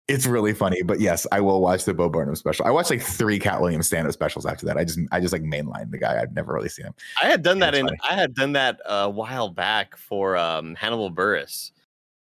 It's 0.09 0.25
really 0.25 0.53
funny. 0.53 0.83
But 0.83 0.99
yes, 0.99 1.25
I 1.31 1.39
will 1.39 1.61
watch 1.61 1.85
the 1.85 1.93
Bo 1.93 2.09
Burnham 2.09 2.35
special. 2.35 2.65
I 2.65 2.71
watched 2.71 2.89
like 2.89 3.01
three 3.01 3.39
Katt 3.39 3.61
Williams 3.61 3.87
stand-up 3.87 4.11
specials 4.11 4.45
after 4.45 4.65
that. 4.65 4.75
I 4.77 4.83
just 4.83 4.99
I 5.13 5.21
just 5.21 5.31
like 5.31 5.43
mainlined 5.43 5.91
the 5.91 5.97
guy. 5.97 6.21
I've 6.21 6.33
never 6.33 6.51
really 6.53 6.67
seen 6.67 6.87
him. 6.87 6.93
I 7.21 7.27
had 7.27 7.41
done 7.43 7.59
that 7.59 7.73
in 7.73 7.85
funny. 7.85 7.97
I 8.09 8.15
had 8.15 8.33
done 8.35 8.51
that 8.51 8.81
a 8.85 9.09
while 9.09 9.47
back 9.47 9.95
for 9.95 10.35
um, 10.35 10.75
Hannibal 10.75 11.09
Buress, 11.09 11.71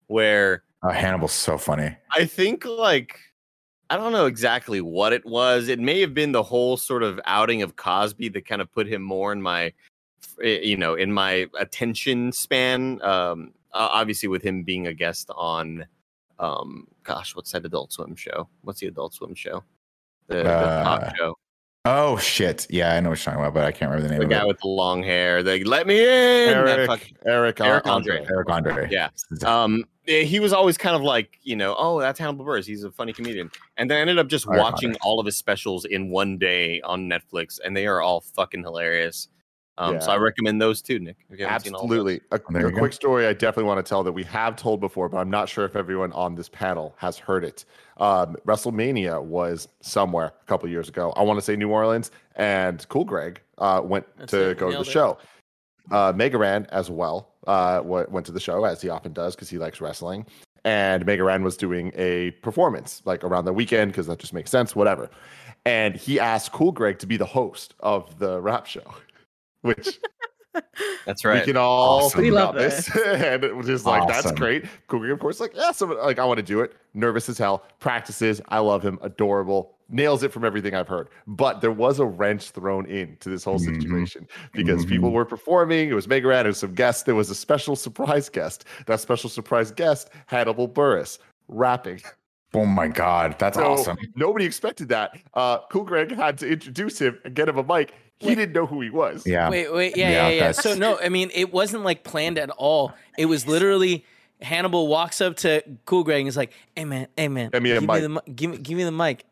where 0.06 0.62
Uh, 0.84 0.90
Hannibal's 0.90 1.32
so 1.32 1.58
funny. 1.58 1.96
I 2.12 2.24
think 2.26 2.64
like 2.64 3.18
I 3.92 3.96
don't 3.98 4.12
know 4.12 4.24
exactly 4.24 4.80
what 4.80 5.12
it 5.12 5.26
was. 5.26 5.68
It 5.68 5.78
may 5.78 6.00
have 6.00 6.14
been 6.14 6.32
the 6.32 6.42
whole 6.42 6.78
sort 6.78 7.02
of 7.02 7.20
outing 7.26 7.60
of 7.60 7.76
Cosby 7.76 8.30
that 8.30 8.46
kind 8.46 8.62
of 8.62 8.72
put 8.72 8.86
him 8.86 9.02
more 9.02 9.32
in 9.32 9.42
my, 9.42 9.74
eh, 10.42 10.60
you 10.62 10.78
know, 10.78 10.94
in 10.94 11.12
my 11.12 11.46
attention 11.60 12.32
span. 12.32 13.02
Um, 13.02 13.52
obviously, 13.74 14.30
with 14.30 14.42
him 14.42 14.62
being 14.62 14.86
a 14.86 14.94
guest 14.94 15.30
on, 15.36 15.84
um, 16.38 16.88
gosh, 17.04 17.36
what's 17.36 17.52
that 17.52 17.66
Adult 17.66 17.92
Swim 17.92 18.16
show? 18.16 18.48
What's 18.62 18.80
the 18.80 18.86
Adult 18.86 19.12
Swim 19.12 19.34
show? 19.34 19.62
The, 20.28 20.36
the 20.36 20.48
Uh, 20.48 20.84
talk 20.84 21.14
show. 21.18 21.36
Oh 21.84 22.16
shit. 22.16 22.66
Yeah, 22.70 22.94
I 22.94 23.00
know 23.00 23.10
what 23.10 23.18
you're 23.18 23.24
talking 23.24 23.40
about, 23.40 23.54
but 23.54 23.64
I 23.64 23.72
can't 23.72 23.90
remember 23.90 24.06
the 24.06 24.12
name 24.12 24.20
The 24.20 24.24
of 24.26 24.30
guy 24.30 24.42
it. 24.42 24.46
with 24.46 24.60
the 24.60 24.68
long 24.68 25.02
hair. 25.02 25.42
They 25.42 25.64
let 25.64 25.86
me 25.88 25.98
in. 26.00 26.06
Eric, 26.54 26.86
fuck- 26.86 27.10
Eric, 27.26 27.60
Eric 27.60 27.86
Andre. 27.88 28.18
Andre. 28.20 28.26
Eric 28.32 28.50
Andre. 28.50 28.88
Yeah. 28.90 29.08
um 29.44 29.84
he 30.04 30.40
was 30.40 30.52
always 30.52 30.76
kind 30.76 30.96
of 30.96 31.02
like 31.02 31.38
you 31.42 31.54
know 31.54 31.76
oh 31.78 32.00
that's 32.00 32.18
hannibal 32.18 32.44
buress 32.44 32.66
he's 32.66 32.82
a 32.82 32.90
funny 32.90 33.12
comedian 33.12 33.48
and 33.76 33.88
then 33.88 33.98
i 33.98 34.00
ended 34.00 34.18
up 34.18 34.26
just 34.26 34.48
Eric 34.48 34.60
watching 34.60 34.88
Andre. 34.90 34.98
all 35.04 35.20
of 35.20 35.26
his 35.26 35.36
specials 35.36 35.84
in 35.84 36.10
one 36.10 36.38
day 36.38 36.80
on 36.80 37.08
netflix 37.08 37.60
and 37.64 37.76
they 37.76 37.86
are 37.86 38.00
all 38.00 38.20
fucking 38.20 38.62
hilarious 38.64 39.28
um 39.78 40.00
so 40.00 40.10
i 40.12 40.16
recommend 40.16 40.60
those 40.60 40.82
too 40.82 40.98
nick 40.98 41.16
if 41.30 41.38
you 41.38 41.46
haven't 41.46 41.64
seen 41.64 41.74
all. 41.74 41.82
Absolutely. 41.82 42.20
A, 42.30 42.36
a 42.36 42.60
you 42.60 42.70
go. 42.70 42.78
quick 42.78 42.92
story 42.92 43.26
I 43.26 43.32
definitely 43.32 43.64
want 43.64 43.84
to 43.84 43.88
tell 43.88 44.02
that 44.04 44.12
we 44.12 44.24
have 44.24 44.56
told 44.56 44.80
before, 44.80 45.08
but 45.08 45.18
I'm 45.18 45.30
not 45.30 45.48
sure 45.48 45.64
if 45.64 45.76
everyone 45.76 46.12
on 46.12 46.34
this 46.34 46.48
panel 46.48 46.94
has 46.98 47.18
heard 47.18 47.44
it. 47.44 47.64
Um, 47.98 48.36
WrestleMania 48.46 49.22
was 49.22 49.68
somewhere 49.80 50.26
a 50.26 50.46
couple 50.46 50.68
years 50.68 50.88
ago. 50.88 51.12
I 51.16 51.22
want 51.22 51.38
to 51.38 51.42
say 51.42 51.56
New 51.56 51.70
Orleans, 51.70 52.10
and 52.36 52.86
Cool 52.88 53.04
Greg 53.04 53.40
uh, 53.58 53.80
went 53.84 54.06
That's 54.18 54.30
to 54.32 54.50
it, 54.50 54.58
go 54.58 54.70
to 54.70 54.76
the 54.76 54.82
it. 54.82 54.86
show. 54.86 55.18
Uh, 55.90 56.12
Mega 56.14 56.38
Ran 56.38 56.66
as 56.70 56.90
well 56.90 57.30
uh, 57.46 57.80
went 57.84 58.26
to 58.26 58.32
the 58.32 58.40
show 58.40 58.64
as 58.64 58.80
he 58.80 58.88
often 58.88 59.12
does 59.12 59.34
because 59.34 59.48
he 59.50 59.58
likes 59.58 59.80
wrestling. 59.80 60.26
And 60.64 61.04
Mega 61.04 61.24
Ran 61.24 61.42
was 61.42 61.56
doing 61.56 61.92
a 61.96 62.30
performance 62.42 63.02
like 63.04 63.24
around 63.24 63.46
the 63.46 63.52
weekend 63.52 63.92
because 63.92 64.06
that 64.06 64.18
just 64.18 64.32
makes 64.32 64.50
sense, 64.50 64.76
whatever. 64.76 65.10
And 65.64 65.96
he 65.96 66.20
asked 66.20 66.52
Cool 66.52 66.72
Greg 66.72 66.98
to 67.00 67.06
be 67.06 67.16
the 67.16 67.26
host 67.26 67.74
of 67.80 68.18
the 68.18 68.40
rap 68.40 68.66
show, 68.66 68.94
which 69.62 69.98
that's 71.06 71.24
right 71.24 71.40
we 71.40 71.46
can 71.46 71.56
all 71.56 72.04
Awesome. 72.06 72.20
think 72.20 72.32
about 72.32 72.54
this. 72.54 72.94
and 73.06 73.42
it 73.42 73.56
was 73.56 73.66
just 73.66 73.86
like, 73.86 74.06
that's 74.06 74.30
great. 74.32 74.64
Cougar, 74.88 75.12
of 75.12 75.18
course, 75.20 75.40
like, 75.40 75.52
yeah, 75.54 75.72
so 75.72 75.86
like 75.86 76.18
I 76.18 76.24
want 76.24 76.36
to 76.38 76.42
do 76.42 76.60
it. 76.60 76.74
Nervous 76.94 77.28
as 77.28 77.38
hell, 77.38 77.64
practices. 77.80 78.40
I 78.48 78.58
love 78.58 78.82
him, 78.84 78.98
adorable, 79.02 79.74
nails 79.88 80.22
it 80.22 80.30
from 80.32 80.44
everything 80.44 80.74
I've 80.74 80.88
heard. 80.88 81.08
But 81.26 81.60
there 81.62 81.72
was 81.72 81.98
a 82.00 82.04
wrench 82.06 82.50
thrown 82.50 82.84
into 82.86 83.30
this 83.30 83.44
whole 83.44 83.58
Mhm. 83.58 83.80
situation 83.80 84.28
because 84.52 84.84
Mhm. 84.84 84.88
people 84.90 85.10
were 85.10 85.24
performing. 85.24 85.88
It 85.88 85.94
was 85.94 86.06
Mega 86.06 86.28
Ran, 86.28 86.44
it 86.44 86.50
was 86.50 86.58
some 86.58 86.74
guests. 86.74 87.02
There 87.04 87.14
was 87.14 87.30
a 87.30 87.34
special 87.34 87.74
surprise 87.76 88.28
guest. 88.28 88.64
That 88.86 89.00
special 89.00 89.30
surprise 89.30 89.70
guest, 89.70 90.10
Hannibal 90.26 90.68
Buress, 90.68 91.18
rapping. 91.48 92.00
Oh 92.54 92.66
my 92.66 92.86
god, 92.88 93.36
that's 93.38 93.56
So 93.56 93.64
awesome. 93.72 93.96
nobody 94.14 94.44
expected 94.44 94.90
that. 94.90 95.16
Uh, 95.32 95.60
cool 95.70 95.84
Greg 95.84 96.14
had 96.14 96.36
to 96.38 96.48
introduce 96.50 96.98
him 97.00 97.18
and 97.24 97.34
get 97.34 97.48
him 97.48 97.56
a 97.56 97.62
mic. 97.62 97.94
He 98.22 98.28
Wait. 98.28 98.34
didn't 98.36 98.52
know 98.54 98.66
who 98.66 98.80
he 98.80 98.88
was. 98.90 99.26
Yeah. 99.26 99.50
Wait, 99.50 99.72
wait, 99.72 99.96
yeah, 99.96 100.10
Yeah, 100.10 100.28
yeah, 100.28 100.34
yeah. 100.46 100.52
So 100.52 100.74
no, 100.74 100.98
I 100.98 101.08
mean, 101.08 101.30
it 101.34 101.52
wasn't 101.52 101.82
like 101.82 102.04
planned 102.04 102.38
at 102.38 102.50
all. 102.50 102.92
It 103.18 103.26
was 103.26 103.46
literally 103.46 104.04
Hannibal 104.40 104.86
walks 104.88 105.20
up 105.20 105.36
to 105.38 105.62
Cool 105.84 106.04
Greg 106.04 106.20
and 106.20 106.28
is 106.28 106.36
like, 106.36 106.52
"Hey 106.76 106.84
man, 106.84 107.08
hey 107.16 107.28
man, 107.28 107.50
Give 107.50 107.62
me 107.62 107.70
a 107.72 107.80
give 107.80 107.88
mic." 107.88 107.94
me 107.96 108.00
the 108.00 108.08
mi- 108.08 108.32
give 108.34 108.50
me 108.50 108.58
give 108.58 108.76
me 108.78 108.84
the 108.84 108.92
mic," 108.92 109.24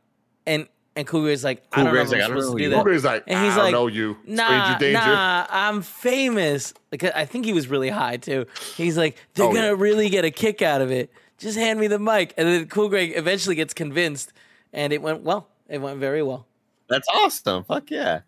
and 0.46 0.66
and 0.96 1.06
Cool 1.06 1.22
Greg's 1.22 1.44
like, 1.44 1.62
"I 1.72 1.76
Cool 1.76 1.84
don't 1.84 1.92
Greg's 1.94 2.10
know 2.10 2.16
if 2.18 2.22
like, 2.22 2.30
I'm 2.30 2.34
don't 2.36 2.42
supposed 2.42 2.48
know 2.52 2.52
to 2.52 2.58
do 2.58 2.64
you 2.64 2.70
Cool 2.70 2.78
that." 2.78 2.84
Greg's 2.84 3.04
like, 3.04 3.24
And 3.28 3.44
he's 3.44 3.52
I 3.52 3.56
don't 3.56 3.64
like, 3.64 3.72
know 3.72 3.86
you, 3.86 4.16
Nah, 4.26 4.78
danger. 4.78 4.98
nah, 4.98 5.46
I'm 5.48 5.82
famous. 5.82 6.74
Like 6.92 7.04
I 7.04 7.24
think 7.26 7.44
he 7.44 7.52
was 7.52 7.68
really 7.68 7.90
high 7.90 8.16
too. 8.16 8.46
He's 8.76 8.96
like, 8.98 9.16
they're 9.34 9.46
Oh, 9.46 9.52
gonna 9.52 9.68
yeah. 9.68 9.74
really 9.78 10.08
get 10.10 10.24
a 10.24 10.30
kick 10.32 10.62
out 10.62 10.80
of 10.80 10.90
it. 10.90 11.12
Just 11.38 11.56
hand 11.56 11.78
me 11.80 11.86
the 11.86 11.98
mic, 12.00 12.34
and 12.36 12.46
then 12.48 12.66
Cool 12.66 12.88
Greg 12.88 13.12
eventually 13.16 13.54
gets 13.54 13.72
convinced, 13.72 14.32
and 14.72 14.92
it 14.92 15.00
went 15.00 15.22
well. 15.22 15.48
It 15.68 15.78
went 15.80 15.98
very 16.00 16.22
well. 16.22 16.46
that's 16.88 17.06
awesome 17.14 17.62
fuck 17.64 17.88
yeah 17.90 18.20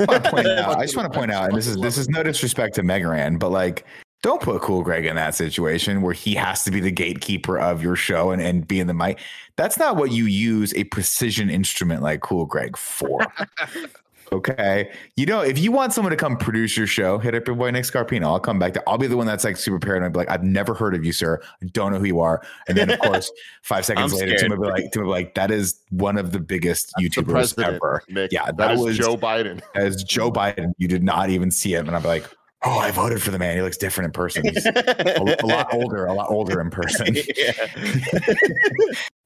I 0.00 0.04
want 0.04 0.24
to 0.24 0.30
point 0.30 0.46
out. 0.58 0.78
I 0.78 0.82
just 0.82 0.96
want 0.96 1.12
to 1.12 1.18
point 1.18 1.30
out, 1.30 1.48
and 1.48 1.56
this 1.56 1.66
is 1.66 1.76
this 1.76 1.98
is 1.98 2.08
no 2.08 2.22
disrespect 2.22 2.74
to 2.76 2.82
Mega 2.82 3.08
Ran, 3.08 3.36
but 3.36 3.50
like, 3.50 3.84
don't 4.22 4.40
put 4.40 4.62
Cool 4.62 4.82
Greg 4.82 5.04
in 5.04 5.16
that 5.16 5.34
situation 5.34 6.00
where 6.00 6.14
he 6.14 6.34
has 6.34 6.62
to 6.64 6.70
be 6.70 6.80
the 6.80 6.92
gatekeeper 6.92 7.58
of 7.58 7.82
your 7.82 7.96
show 7.96 8.30
and, 8.30 8.40
and 8.40 8.66
be 8.66 8.78
in 8.78 8.86
the 8.86 8.94
mic. 8.94 9.18
That's 9.56 9.78
not 9.78 9.96
what 9.96 10.12
you 10.12 10.26
use 10.26 10.72
a 10.74 10.84
precision 10.84 11.50
instrument 11.50 12.02
like 12.02 12.20
Cool 12.20 12.46
Greg 12.46 12.76
for. 12.76 13.26
okay, 14.32 14.90
you 15.16 15.26
know, 15.26 15.40
if 15.40 15.58
you 15.58 15.70
want 15.72 15.92
someone 15.92 16.10
to 16.10 16.16
come 16.16 16.36
produce 16.36 16.76
your 16.76 16.86
show, 16.86 17.18
hit 17.18 17.34
up 17.34 17.46
your 17.46 17.56
boy 17.56 17.70
Nick 17.70 17.84
Scarpino. 17.84 18.24
I'll 18.24 18.40
come 18.40 18.58
back. 18.58 18.74
To, 18.74 18.82
I'll 18.88 18.98
be 18.98 19.06
the 19.06 19.16
one 19.16 19.26
that's 19.26 19.44
like 19.44 19.56
super 19.56 19.78
paranoid, 19.78 20.12
be 20.12 20.18
like, 20.18 20.30
I've 20.30 20.42
never 20.44 20.74
heard 20.74 20.94
of 20.94 21.04
you, 21.04 21.12
sir. 21.12 21.40
I 21.62 21.66
don't 21.66 21.92
know 21.92 21.98
who 21.98 22.06
you 22.06 22.20
are. 22.20 22.42
And 22.68 22.76
then 22.76 22.90
of 22.90 22.98
course, 23.02 23.30
five 23.62 23.84
seconds 23.84 24.12
I'm 24.12 24.18
later. 24.18 24.36
Tim 24.38 24.50
will 24.50 24.58
be 24.58 24.66
like, 24.72 24.92
Tim 24.92 25.02
will 25.04 25.10
like, 25.10 25.34
that 25.34 25.50
is 25.50 25.80
one 25.90 26.16
of 26.18 26.32
the 26.32 26.40
biggest 26.40 26.92
That's 26.98 27.14
the 27.14 27.22
YouTubers 27.22 27.30
president, 27.32 27.74
ever. 27.74 28.02
Nick. 28.08 28.32
Yeah, 28.32 28.46
that 28.46 28.56
that 28.56 28.78
was 28.78 28.96
Joe 28.98 29.16
Biden. 29.16 29.60
as 29.74 30.02
Joe 30.04 30.30
Biden. 30.32 30.72
You 30.78 30.88
did 30.88 31.02
not 31.02 31.30
even 31.30 31.50
see 31.50 31.74
him, 31.74 31.86
and 31.86 31.96
I'm 31.96 32.02
like, 32.02 32.24
oh, 32.64 32.78
I 32.78 32.90
voted 32.92 33.20
for 33.22 33.30
the 33.32 33.38
man. 33.38 33.56
He 33.56 33.62
looks 33.62 33.76
different 33.76 34.06
in 34.06 34.12
person. 34.12 34.44
He's 34.44 34.64
a, 34.66 35.36
a 35.42 35.46
lot 35.46 35.68
older, 35.74 36.06
a 36.06 36.12
lot 36.12 36.30
older 36.30 36.60
in 36.60 36.70
person. 36.70 37.16
yeah. 37.36 37.52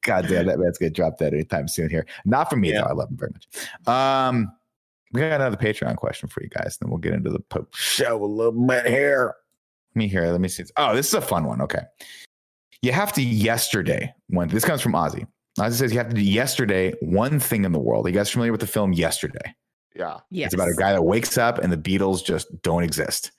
God 0.03 0.29
damn, 0.29 0.47
that 0.47 0.59
man's 0.59 0.79
gonna 0.79 0.91
drop 0.91 1.19
that 1.19 1.35
anytime 1.35 1.69
soon 1.69 1.91
here. 1.91 2.07
Not 2.25 2.49
for 2.49 2.57
me 2.57 2.73
Yeah. 2.73 2.83
though. 2.83 2.89
I 2.89 2.93
love 2.93 3.11
him 3.11 3.17
very 3.17 3.33
much. 3.33 3.89
Um, 3.89 4.53
we 5.13 5.21
got 5.21 5.41
another 5.41 5.57
Patreon 5.57 5.97
question 5.97 6.29
for 6.29 6.43
you 6.43 6.49
guys. 6.49 6.79
and 6.81 6.87
Then 6.87 6.91
we'll 6.91 6.99
get 6.99 7.15
into 7.15 7.31
the 7.31 7.41
post 7.41 7.75
show 7.75 8.23
a 8.23 8.27
little 8.27 8.67
bit 8.67 8.87
here. 8.87 9.35
Let 9.95 9.99
me 9.99 10.09
hear. 10.09 10.31
Let 10.31 10.41
me 10.41 10.49
see. 10.49 10.65
Oh, 10.77 10.95
this 10.95 11.09
is 11.09 11.15
a 11.15 11.21
fun 11.21 11.47
one. 11.47 11.61
Okay, 11.63 11.83
you 12.83 12.93
have 12.93 13.13
to 13.15 13.23
yesterday. 13.23 14.15
When 14.29 14.49
this 14.49 14.65
comes 14.65 14.83
from 14.83 14.93
Ozzy. 14.93 15.27
Ozzy 15.59 15.73
says 15.73 15.93
you 15.93 15.99
have 15.99 16.11
to 16.11 16.15
do 16.15 16.23
yesterday 16.23 16.93
one 17.01 17.41
thing 17.41 17.65
in 17.65 17.73
the 17.73 17.79
world. 17.79 18.07
Are 18.07 18.09
you 18.11 18.15
guys 18.15 18.31
familiar 18.31 18.53
with 18.53 18.61
the 18.61 18.67
film 18.67 18.93
Yesterday? 18.93 19.55
Yeah. 19.95 20.19
Yes. 20.31 20.47
It's 20.47 20.55
about 20.55 20.69
a 20.69 20.75
guy 20.75 20.93
that 20.93 21.03
wakes 21.03 21.39
up 21.39 21.59
and 21.59 21.73
the 21.73 21.77
Beatles 21.77 22.25
just 22.25 22.47
don't 22.63 22.83
exist. 22.83 23.33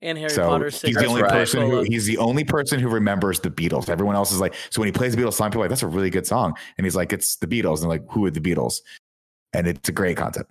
And 0.00 0.16
Harry 0.18 0.30
so 0.30 0.46
Potter. 0.46 0.66
he's 0.66 0.80
the 0.80 1.06
only 1.06 1.22
right. 1.22 1.32
person 1.32 1.68
who 1.68 1.82
he's 1.82 2.06
the 2.06 2.18
only 2.18 2.44
person 2.44 2.78
who 2.78 2.88
remembers 2.88 3.40
the 3.40 3.50
Beatles. 3.50 3.88
Everyone 3.88 4.14
else 4.14 4.30
is 4.30 4.40
like, 4.40 4.54
so 4.70 4.80
when 4.80 4.86
he 4.86 4.92
plays 4.92 5.16
the 5.16 5.22
Beatles 5.22 5.34
song, 5.34 5.50
people 5.50 5.62
are 5.62 5.64
like, 5.64 5.70
that's 5.70 5.82
a 5.82 5.88
really 5.88 6.10
good 6.10 6.26
song. 6.26 6.54
And 6.76 6.84
he's 6.84 6.94
like, 6.94 7.12
it's 7.12 7.36
the 7.36 7.46
Beatles. 7.46 7.76
And 7.76 7.84
they're 7.84 7.98
like, 7.98 8.04
who 8.10 8.24
are 8.26 8.30
the 8.30 8.40
Beatles? 8.40 8.80
And 9.52 9.66
it's 9.66 9.88
a 9.88 9.92
great 9.92 10.16
concept. 10.16 10.50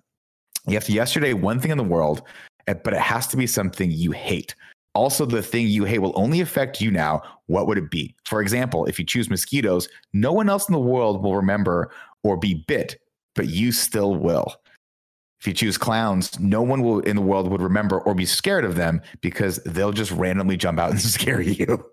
You 0.67 0.73
have 0.73 0.85
to 0.85 0.91
yesterday 0.91 1.33
one 1.33 1.59
thing 1.59 1.71
in 1.71 1.77
the 1.77 1.83
world, 1.83 2.21
eh, 2.67 2.73
but 2.73 2.93
it 2.93 2.99
has 2.99 3.27
to 3.27 3.37
be 3.37 3.47
something 3.47 3.91
you 3.91 4.11
hate. 4.11 4.55
Also, 4.93 5.25
the 5.25 5.43
thing 5.43 5.67
you 5.67 5.85
hate 5.85 5.99
will 5.99 6.13
only 6.15 6.41
affect 6.41 6.81
you 6.81 6.89
now. 6.89 7.21
What 7.45 7.67
would 7.67 7.77
it 7.77 7.91
be? 7.91 8.15
For 8.25 8.41
example, 8.41 8.85
if 8.85 8.97
you 8.97 9.05
choose 9.05 9.29
mosquitoes, 9.29 9.87
no 10.11 10.33
one 10.33 10.49
else 10.49 10.67
in 10.67 10.73
the 10.73 10.79
world 10.79 11.21
will 11.21 11.35
remember 11.35 11.91
or 12.23 12.35
be 12.35 12.65
bit, 12.67 12.99
but 13.35 13.47
you 13.47 13.71
still 13.71 14.15
will. 14.15 14.55
If 15.39 15.45
you 15.45 15.53
choose 15.53 15.77
clowns, 15.77 16.39
no 16.39 16.63
one 16.63 16.81
will 16.81 16.99
in 17.01 17.15
the 17.15 17.21
world 17.21 17.49
would 17.51 17.61
remember 17.61 17.99
or 17.99 18.15
be 18.15 18.25
scared 18.25 18.65
of 18.65 18.75
them 18.75 19.01
because 19.21 19.57
they'll 19.65 19.91
just 19.91 20.11
randomly 20.11 20.57
jump 20.57 20.79
out 20.79 20.89
and 20.91 20.99
scare 20.99 21.41
you. 21.41 21.85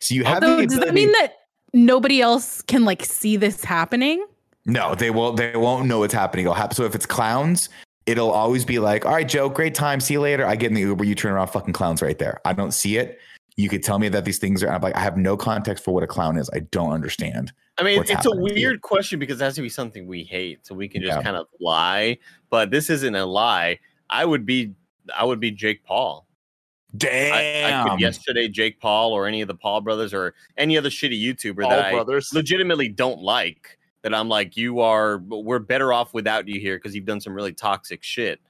So 0.00 0.14
you 0.14 0.24
have. 0.24 0.42
Although, 0.42 0.66
does 0.66 0.80
that 0.80 0.94
mean 0.94 1.12
that 1.12 1.34
nobody 1.72 2.20
else 2.20 2.62
can 2.62 2.84
like 2.84 3.04
see 3.04 3.36
this 3.36 3.62
happening? 3.62 4.26
No, 4.68 4.94
they 4.94 5.10
will. 5.10 5.32
They 5.32 5.56
won't 5.56 5.86
know 5.86 6.00
what's 6.00 6.14
happening. 6.14 6.44
It'll 6.44 6.54
happen. 6.54 6.76
So 6.76 6.84
if 6.84 6.94
it's 6.94 7.06
clowns, 7.06 7.70
it'll 8.06 8.30
always 8.30 8.64
be 8.66 8.78
like, 8.78 9.06
"All 9.06 9.12
right, 9.12 9.26
Joe, 9.26 9.48
great 9.48 9.74
time. 9.74 9.98
See 9.98 10.14
you 10.14 10.20
later." 10.20 10.46
I 10.46 10.56
get 10.56 10.68
in 10.68 10.74
the 10.74 10.82
Uber. 10.82 11.04
You 11.04 11.14
turn 11.14 11.32
around, 11.32 11.48
fucking 11.48 11.72
clowns 11.72 12.02
right 12.02 12.18
there. 12.18 12.38
I 12.44 12.52
don't 12.52 12.72
see 12.72 12.98
it. 12.98 13.18
You 13.56 13.68
could 13.68 13.82
tell 13.82 13.98
me 13.98 14.08
that 14.10 14.24
these 14.24 14.38
things 14.38 14.62
are. 14.62 14.70
I'm 14.70 14.82
like, 14.82 14.94
I 14.94 15.00
have 15.00 15.16
no 15.16 15.36
context 15.36 15.82
for 15.82 15.92
what 15.92 16.04
a 16.04 16.06
clown 16.06 16.36
is. 16.36 16.48
I 16.52 16.60
don't 16.60 16.92
understand. 16.92 17.50
I 17.78 17.82
mean, 17.82 18.04
it's 18.06 18.26
a 18.26 18.36
weird 18.36 18.82
question 18.82 19.18
because 19.18 19.40
it 19.40 19.44
has 19.44 19.54
to 19.54 19.62
be 19.62 19.68
something 19.70 20.06
we 20.06 20.22
hate, 20.22 20.66
so 20.66 20.74
we 20.74 20.86
can 20.86 21.00
just 21.00 21.16
yeah. 21.16 21.22
kind 21.22 21.36
of 21.36 21.46
lie. 21.60 22.18
But 22.50 22.70
this 22.70 22.90
isn't 22.90 23.14
a 23.14 23.24
lie. 23.24 23.78
I 24.10 24.24
would 24.24 24.44
be, 24.44 24.74
I 25.16 25.24
would 25.24 25.40
be 25.40 25.50
Jake 25.50 25.82
Paul. 25.84 26.26
Damn. 26.96 27.32
I, 27.32 27.80
I 27.80 27.88
could 27.88 28.00
yesterday 28.00 28.48
Jake 28.48 28.80
Paul 28.80 29.12
or 29.12 29.26
any 29.26 29.40
of 29.40 29.48
the 29.48 29.54
Paul 29.54 29.80
brothers 29.80 30.12
or 30.12 30.34
any 30.56 30.76
other 30.76 30.90
shitty 30.90 31.20
YouTuber 31.22 31.62
Paul 31.62 31.70
that 31.70 31.92
brothers. 31.92 32.30
I 32.32 32.36
legitimately 32.36 32.88
don't 32.88 33.20
like. 33.20 33.77
That 34.02 34.14
I'm 34.14 34.28
like, 34.28 34.56
you 34.56 34.80
are. 34.80 35.18
We're 35.18 35.58
better 35.58 35.92
off 35.92 36.14
without 36.14 36.46
you 36.46 36.60
here 36.60 36.76
because 36.76 36.94
you've 36.94 37.04
done 37.04 37.20
some 37.20 37.34
really 37.34 37.52
toxic 37.52 38.02
shit. 38.02 38.40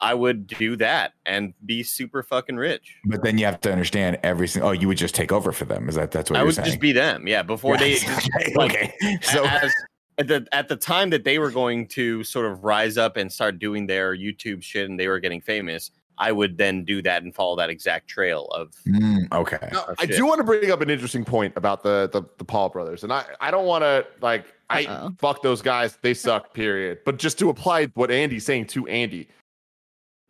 I 0.00 0.14
would 0.14 0.46
do 0.46 0.76
that 0.76 1.14
and 1.24 1.54
be 1.64 1.82
super 1.82 2.22
fucking 2.22 2.56
rich. 2.56 2.96
But 3.06 3.22
then 3.22 3.38
you 3.38 3.46
have 3.46 3.60
to 3.62 3.72
understand 3.72 4.18
every 4.22 4.48
single. 4.48 4.70
Oh, 4.70 4.72
you 4.72 4.88
would 4.88 4.98
just 4.98 5.14
take 5.14 5.32
over 5.32 5.52
for 5.52 5.64
them. 5.64 5.88
Is 5.88 5.94
that 5.94 6.10
that's 6.10 6.30
what 6.30 6.38
I 6.38 6.42
would 6.42 6.54
saying? 6.54 6.66
just 6.66 6.80
be 6.80 6.92
them? 6.92 7.26
Yeah, 7.26 7.42
before 7.42 7.76
they. 7.78 7.96
okay. 7.96 8.54
Like, 8.54 8.72
okay. 8.72 9.18
So 9.22 9.44
as, 9.44 9.72
at 10.18 10.28
the 10.28 10.46
at 10.52 10.68
the 10.68 10.76
time 10.76 11.10
that 11.10 11.24
they 11.24 11.38
were 11.38 11.50
going 11.50 11.86
to 11.88 12.24
sort 12.24 12.46
of 12.46 12.64
rise 12.64 12.98
up 12.98 13.16
and 13.16 13.32
start 13.32 13.58
doing 13.58 13.86
their 13.86 14.16
YouTube 14.16 14.62
shit 14.62 14.88
and 14.88 14.98
they 14.98 15.08
were 15.08 15.20
getting 15.20 15.40
famous, 15.40 15.90
I 16.18 16.32
would 16.32 16.56
then 16.56 16.84
do 16.84 17.02
that 17.02 17.22
and 17.22 17.34
follow 17.34 17.56
that 17.56 17.70
exact 17.70 18.08
trail 18.08 18.46
of. 18.46 18.74
Mm, 18.86 19.32
okay. 19.32 19.68
Now, 19.72 19.94
I 19.98 20.06
do 20.06 20.26
want 20.26 20.38
to 20.38 20.44
bring 20.44 20.70
up 20.70 20.80
an 20.80 20.90
interesting 20.90 21.24
point 21.24 21.52
about 21.56 21.82
the 21.82 22.08
the, 22.12 22.22
the 22.38 22.44
Paul 22.44 22.68
brothers, 22.68 23.02
and 23.02 23.12
I 23.12 23.24
I 23.40 23.50
don't 23.50 23.66
want 23.66 23.82
to 23.82 24.06
like 24.20 24.46
I 24.68 24.84
Uh-oh. 24.84 25.14
fuck 25.18 25.42
those 25.42 25.62
guys. 25.62 25.98
They 26.02 26.14
suck. 26.14 26.52
Period. 26.54 26.98
But 27.04 27.18
just 27.18 27.38
to 27.38 27.50
apply 27.50 27.86
what 27.94 28.10
Andy's 28.10 28.44
saying 28.44 28.66
to 28.68 28.86
Andy, 28.88 29.28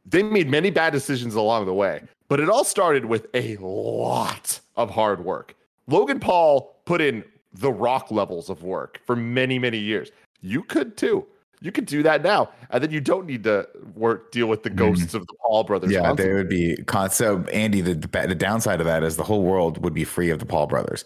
they 0.04 0.22
made 0.22 0.48
many 0.48 0.70
bad 0.70 0.92
decisions 0.92 1.34
along 1.34 1.66
the 1.66 1.74
way, 1.74 2.02
but 2.28 2.40
it 2.40 2.48
all 2.48 2.64
started 2.64 3.04
with 3.04 3.26
a 3.34 3.56
lot 3.58 4.60
of 4.76 4.90
hard 4.90 5.24
work. 5.24 5.56
Logan 5.88 6.20
Paul 6.20 6.76
put 6.84 7.00
in 7.00 7.24
the 7.52 7.72
rock 7.72 8.10
levels 8.10 8.50
of 8.50 8.62
work 8.62 9.00
for 9.04 9.16
many, 9.16 9.58
many 9.58 9.78
years. 9.78 10.10
You 10.40 10.62
could 10.62 10.96
too. 10.96 11.26
You 11.60 11.72
could 11.72 11.86
do 11.86 12.02
that 12.02 12.22
now, 12.22 12.50
and 12.70 12.82
then 12.82 12.90
you 12.90 13.00
don't 13.00 13.26
need 13.26 13.42
to 13.44 13.66
work 13.94 14.30
deal 14.30 14.46
with 14.46 14.62
the 14.62 14.68
mm-hmm. 14.68 14.78
ghosts 14.78 15.12
mm. 15.12 15.14
of 15.14 15.26
the 15.26 15.34
Paul 15.40 15.64
brothers. 15.64 15.90
Yeah, 15.90 16.12
they 16.12 16.34
would 16.34 16.50
be. 16.50 16.76
Con- 16.86 17.10
so, 17.10 17.42
Andy, 17.44 17.80
the, 17.80 17.94
the 17.94 18.34
downside 18.34 18.80
of 18.80 18.86
that 18.86 19.02
is 19.02 19.16
the 19.16 19.24
whole 19.24 19.42
world 19.42 19.82
would 19.82 19.94
be 19.94 20.04
free 20.04 20.28
of 20.28 20.38
the 20.38 20.44
Paul 20.44 20.66
brothers, 20.66 21.04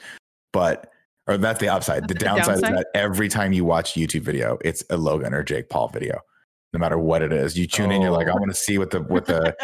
but 0.52 0.92
or 1.30 1.38
that's 1.38 1.60
the 1.60 1.68
upside. 1.68 2.08
The, 2.08 2.14
the 2.14 2.20
downside, 2.20 2.60
downside, 2.60 2.72
is 2.72 2.78
that 2.78 2.86
every 2.94 3.28
time 3.28 3.52
you 3.52 3.64
watch 3.64 3.94
YouTube 3.94 4.22
video, 4.22 4.58
it's 4.64 4.84
a 4.90 4.96
Logan 4.96 5.32
or 5.32 5.42
Jake 5.42 5.68
Paul 5.68 5.88
video 5.88 6.20
no 6.72 6.78
matter 6.78 6.98
what 6.98 7.22
it 7.22 7.32
is. 7.32 7.58
You 7.58 7.66
tune 7.66 7.90
oh. 7.90 7.94
in, 7.94 8.02
you're 8.02 8.10
like, 8.10 8.28
I 8.28 8.32
oh. 8.32 8.36
want 8.36 8.50
to 8.50 8.54
see 8.54 8.78
what 8.78 8.90
the 8.90 9.00
what 9.00 9.26
the 9.26 9.56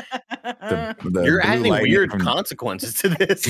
the, 0.43 0.97
the 1.11 1.23
you're 1.25 1.41
adding 1.41 1.73
weird 1.73 2.11
from... 2.11 2.21
consequences 2.21 2.95
to 2.95 3.11
this. 3.11 3.47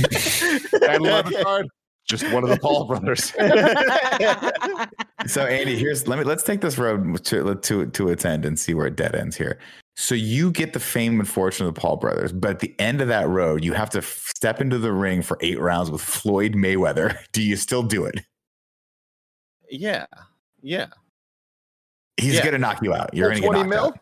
I 0.89 0.97
love 0.97 1.33
it 1.33 1.43
card. 1.43 1.67
Just 2.09 2.31
one 2.31 2.45
of 2.45 2.51
the 2.51 2.59
Paul 2.59 2.85
brothers. 2.85 3.33
so 5.27 5.45
Andy, 5.45 5.77
here's 5.77 6.07
let 6.07 6.19
me 6.19 6.25
let's 6.25 6.45
take 6.45 6.61
this 6.61 6.79
road 6.79 7.25
to 7.25 7.55
to 7.57 7.87
to 7.87 8.09
its 8.09 8.25
end 8.25 8.45
and 8.45 8.59
see 8.59 8.75
where 8.75 8.87
it 8.87 8.97
dead 8.97 9.17
ends 9.17 9.37
here. 9.37 9.59
So 9.99 10.15
you 10.15 10.51
get 10.51 10.75
the 10.75 10.81
fame 10.81 11.19
and 11.19 11.29
fortune 11.29 11.67
of 11.67 11.75
the 11.75 11.81
Paul 11.81 11.97
brothers, 11.97 12.31
but 12.31 12.51
at 12.51 12.59
the 12.61 12.75
end 12.79 13.01
of 13.01 13.09
that 13.09 13.27
road, 13.29 13.65
you 13.65 13.73
have 13.73 13.89
to 13.91 14.03
step 14.03 14.61
into 14.61 14.79
the 14.79 14.93
ring 14.93 15.23
for 15.23 15.39
eight 15.41 15.59
rounds 15.59 15.91
with 15.91 16.03
Floyd 16.03 16.53
Mayweather. 16.53 17.17
Do 17.33 17.43
you 17.43 17.57
still 17.57 17.83
do 17.83 18.05
it? 18.05 18.21
Yeah, 19.71 20.07
yeah. 20.63 20.87
He's 22.19 22.35
yeah. 22.35 22.45
gonna 22.45 22.59
knock 22.59 22.83
you 22.83 22.95
out. 22.95 23.13
You're 23.15 23.31
gonna 23.31 23.41
get 23.41 23.53
knocked 23.53 23.69
mil? 23.69 23.85
out. 23.87 23.99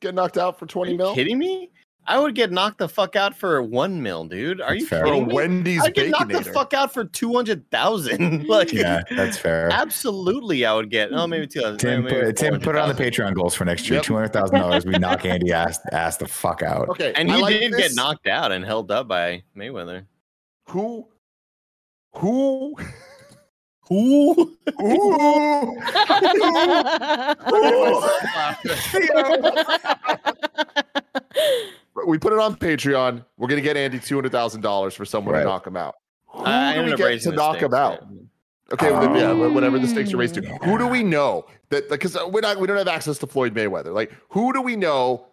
Get 0.00 0.14
knocked 0.14 0.36
out 0.36 0.58
for 0.58 0.66
twenty 0.66 0.96
mil? 0.96 1.14
Kidding 1.14 1.38
me? 1.38 1.70
I 2.08 2.18
would 2.18 2.34
get 2.34 2.52
knocked 2.52 2.78
the 2.78 2.88
fuck 2.88 3.16
out 3.16 3.36
for 3.36 3.62
one 3.62 4.02
mil, 4.02 4.24
dude. 4.24 4.60
Are 4.60 4.70
that's 4.70 4.80
you 4.80 4.86
fair. 4.86 5.04
kidding 5.04 5.26
me? 5.28 5.34
Wendy's 5.34 5.82
I'd 5.82 5.94
get 5.94 6.10
knocked 6.10 6.32
the 6.32 6.44
fuck 6.44 6.72
out 6.72 6.92
for 6.92 7.04
two 7.04 7.34
hundred 7.34 7.68
thousand. 7.70 8.46
like, 8.46 8.72
yeah, 8.72 9.02
that's 9.10 9.36
fair. 9.36 9.68
Absolutely, 9.72 10.64
I 10.64 10.74
would 10.74 10.90
get. 10.90 11.12
Oh, 11.12 11.26
maybe 11.26 11.46
two. 11.46 11.76
Tim, 11.78 12.04
maybe 12.04 12.26
put, 12.26 12.36
Tim, 12.36 12.60
put 12.60 12.76
it 12.76 12.78
on 12.78 12.88
the 12.88 12.94
Patreon 12.94 13.34
goals 13.34 13.54
for 13.54 13.64
next 13.64 13.88
year. 13.88 13.96
Yep. 13.96 14.04
Two 14.04 14.14
hundred 14.14 14.32
thousand 14.32 14.60
dollars. 14.60 14.86
We 14.86 14.98
knock 14.98 15.24
Andy 15.24 15.52
ass 15.52 15.80
ass 15.92 16.16
the 16.16 16.28
fuck 16.28 16.62
out. 16.62 16.88
Okay, 16.90 17.12
and 17.16 17.30
he 17.30 17.40
like 17.40 17.58
did 17.58 17.72
this. 17.72 17.88
get 17.88 17.96
knocked 17.96 18.26
out 18.26 18.52
and 18.52 18.64
held 18.64 18.90
up 18.90 19.08
by 19.08 19.42
Mayweather. 19.56 20.06
Who? 20.68 21.08
Who? 22.14 22.76
Who? 23.88 24.56
Ooh. 24.82 25.76
We 32.06 32.18
put 32.18 32.32
it 32.32 32.38
on 32.38 32.56
Patreon. 32.56 33.24
We're 33.36 33.48
gonna 33.48 33.60
get 33.60 33.76
Andy 33.76 33.98
two 33.98 34.14
hundred 34.14 34.32
thousand 34.32 34.60
dollars 34.60 34.94
for 34.94 35.04
someone 35.04 35.34
right. 35.34 35.40
to 35.40 35.46
knock 35.46 35.66
him 35.66 35.76
out. 35.76 35.96
Who 36.28 36.44
I 36.44 36.74
do 36.74 36.84
we 36.84 36.96
get 36.96 37.20
to 37.22 37.32
knock 37.32 37.58
him 37.58 37.74
out? 37.74 38.06
Okay, 38.72 38.88
um, 38.88 39.14
yeah, 39.14 39.32
whatever 39.32 39.78
the 39.78 39.86
stakes 39.86 40.12
are 40.12 40.16
raised 40.16 40.34
to. 40.34 40.42
Yeah. 40.42 40.56
Who 40.64 40.76
do 40.76 40.88
we 40.88 41.04
know 41.04 41.46
that? 41.68 41.88
Because 41.88 42.16
we're 42.30 42.40
not, 42.40 42.58
we 42.58 42.66
don't 42.66 42.76
have 42.76 42.88
access 42.88 43.16
to 43.18 43.26
Floyd 43.26 43.54
Mayweather. 43.54 43.94
Like, 43.94 44.12
who 44.28 44.52
do 44.52 44.60
we 44.60 44.74
know 44.74 45.26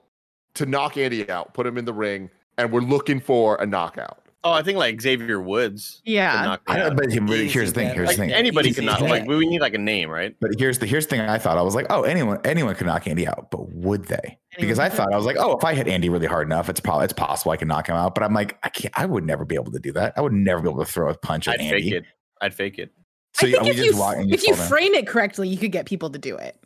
to 0.53 0.67
knock 0.67 0.97
Andy 0.97 1.27
out, 1.31 1.53
put 1.55 1.65
him 1.65 1.79
in 1.79 1.85
the 1.85 1.93
ring, 1.93 2.29
and 2.59 2.71
we're 2.71 2.81
looking 2.81 3.19
for 3.19 3.55
a 3.59 3.65
knockout? 3.65 4.22
Oh, 4.45 4.51
I 4.51 4.61
think 4.61 4.77
like 4.77 4.99
Xavier 4.99 5.39
Woods. 5.39 6.01
Yeah. 6.03 6.57
I, 6.67 6.89
but 6.89 7.09
here's 7.11 7.71
the 7.71 7.79
thing. 7.79 7.93
Here's 7.93 8.07
like, 8.07 8.17
the 8.17 8.23
thing. 8.23 8.33
Anybody 8.33 8.69
Easy 8.69 8.81
can 8.81 8.85
knock. 8.85 8.99
Like 8.99 9.25
we 9.25 9.47
need 9.47 9.61
like 9.61 9.73
a 9.73 9.77
name, 9.77 10.09
right? 10.09 10.35
But 10.41 10.51
here's 10.59 10.79
the 10.79 10.85
here's 10.85 11.05
the 11.05 11.11
thing. 11.11 11.21
I 11.21 11.37
thought 11.37 11.57
I 11.57 11.61
was 11.61 11.75
like, 11.75 11.85
oh, 11.89 12.03
anyone 12.03 12.39
anyone 12.43 12.75
could 12.75 12.87
knock 12.87 13.07
Andy 13.07 13.25
out, 13.25 13.51
but 13.51 13.71
would 13.73 14.05
they? 14.05 14.37
Because 14.59 14.79
I 14.79 14.89
thought 14.89 15.13
I 15.13 15.15
was 15.15 15.25
like, 15.25 15.37
oh, 15.39 15.57
if 15.57 15.63
I 15.63 15.73
hit 15.73 15.87
Andy 15.87 16.09
really 16.09 16.27
hard 16.27 16.47
enough, 16.47 16.67
it's 16.67 16.81
probably 16.81 17.05
it's 17.05 17.13
possible 17.13 17.51
I 17.53 17.57
can 17.57 17.69
knock 17.69 17.87
him 17.87 17.95
out. 17.95 18.15
But 18.15 18.23
I'm 18.23 18.33
like, 18.33 18.57
I 18.63 18.69
can't. 18.69 18.93
I 18.99 19.05
would 19.05 19.25
never 19.25 19.45
be 19.45 19.55
able 19.55 19.71
to 19.71 19.79
do 19.79 19.93
that. 19.93 20.13
I 20.17 20.21
would 20.21 20.33
never 20.33 20.61
be 20.61 20.69
able 20.69 20.83
to 20.83 20.91
throw 20.91 21.09
a 21.09 21.17
punch 21.17 21.47
at 21.47 21.55
I'd 21.55 21.61
Andy. 21.61 21.81
Fake 21.83 21.93
it. 21.93 22.03
I'd 22.41 22.53
fake 22.53 22.79
it. 22.79 22.91
So 23.35 23.47
I 23.47 23.51
think 23.51 23.67
if 23.67 23.77
you, 23.77 23.93
if 24.31 24.45
you 24.45 24.55
frame 24.55 24.93
it 24.93 25.07
correctly, 25.07 25.47
you 25.47 25.57
could 25.57 25.71
get 25.71 25.87
people 25.87 26.09
to 26.11 26.19
do 26.19 26.35
it. 26.35 26.62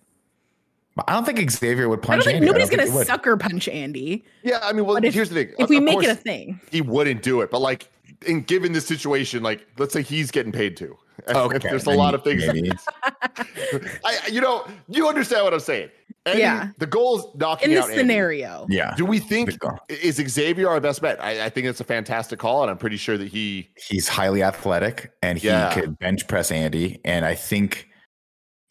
I 1.07 1.14
don't 1.14 1.26
think 1.26 1.49
Xavier 1.49 1.90
would 1.90 2.02
punch. 2.02 2.14
I 2.14 2.15
don't 2.18 2.26
think 2.26 2.36
Andy. 2.36 2.45
nobody's 2.48 2.69
going 2.69 2.88
to 2.88 3.06
sucker 3.06 3.38
punch 3.38 3.68
Andy. 3.68 4.26
Yeah, 4.44 4.60
I 4.64 4.74
mean, 4.74 4.86
well, 4.86 4.98
if, 4.98 5.14
here's 5.14 5.30
the 5.30 5.36
thing. 5.36 5.53
If 5.57 5.65
of, 5.65 5.69
we 5.69 5.80
make 5.80 6.03
it 6.03 6.10
a 6.10 6.15
thing, 6.15 6.60
he 6.72 6.82
wouldn't 6.82 7.24
do 7.24 7.41
it. 7.41 7.52
But 7.52 7.60
like, 7.61 7.90
in 8.26 8.41
given 8.41 8.74
the 8.74 8.82
situation, 8.82 9.44
like, 9.44 9.68
let's 9.78 9.94
say 9.94 10.02
he's 10.02 10.32
getting 10.32 10.52
paid 10.52 10.78
too. 10.78 10.98
Okay, 11.28 11.57
there's 11.57 11.88
a 11.88 11.91
lot 11.91 12.14
of 12.14 12.24
things. 12.24 12.44
I, 13.03 14.19
you 14.32 14.40
know, 14.40 14.65
you 14.88 15.10
understand 15.10 15.44
what 15.44 15.53
I'm 15.53 15.60
saying. 15.60 15.90
Eddie, 16.28 16.40
yeah. 16.40 16.69
The 16.78 16.86
goal 16.86 17.19
is 17.19 17.26
knocking 17.36 17.72
in 17.72 17.76
this 17.76 17.88
scenario. 17.88 18.61
Andy. 18.61 18.76
Yeah. 18.76 18.94
Do 18.95 19.03
we 19.03 19.19
think 19.19 19.57
is 19.90 20.15
Xavier 20.15 20.69
our 20.69 20.80
best 20.80 21.02
bet? 21.02 21.22
I, 21.22 21.45
I, 21.45 21.49
think 21.49 21.68
it's 21.68 21.80
a 21.80 21.84
fantastic 21.84 22.38
call, 22.38 22.61
and 22.61 22.72
I'm 22.72 22.78
pretty 22.78 22.98
sure 22.98 23.18
that 23.18 23.30
he 23.30 23.69
he's 23.76 24.07
highly 24.07 24.44
athletic 24.44 25.11
and 25.24 25.38
he 25.38 25.48
yeah. 25.48 25.74
could 25.74 25.98
bench 25.98 26.28
press 26.28 26.52
Andy. 26.52 26.99
And 27.03 27.26
I 27.26 27.34
think, 27.34 27.88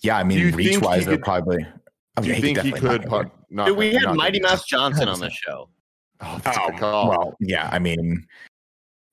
yeah, 0.03 0.16
I 0.16 0.24
mean, 0.24 0.55
reach 0.55 0.81
wise, 0.81 1.05
they're 1.07 1.19
probably. 1.19 1.66
Oh, 2.16 2.22
do 2.22 2.28
you 2.28 2.34
yeah, 2.34 2.40
think 2.40 2.59
he, 2.60 2.72
could? 2.72 3.09
Not, 3.10 3.30
not, 3.51 3.66
Dude, 3.66 3.76
we 3.76 3.94
had 3.94 4.14
Mighty 4.14 4.40
Mouse 4.40 4.64
Johnson 4.64 5.09
on 5.09 5.20
the 5.20 5.30
show. 5.47 5.68
Oh, 6.20 6.34
oh 6.34 6.40
that's 6.43 6.59
oh, 6.59 6.68
a 6.68 6.70
good 6.70 6.80
call. 6.80 7.09
Well, 7.10 7.36
yeah, 7.40 7.68
I 7.70 7.78
mean, 7.78 8.26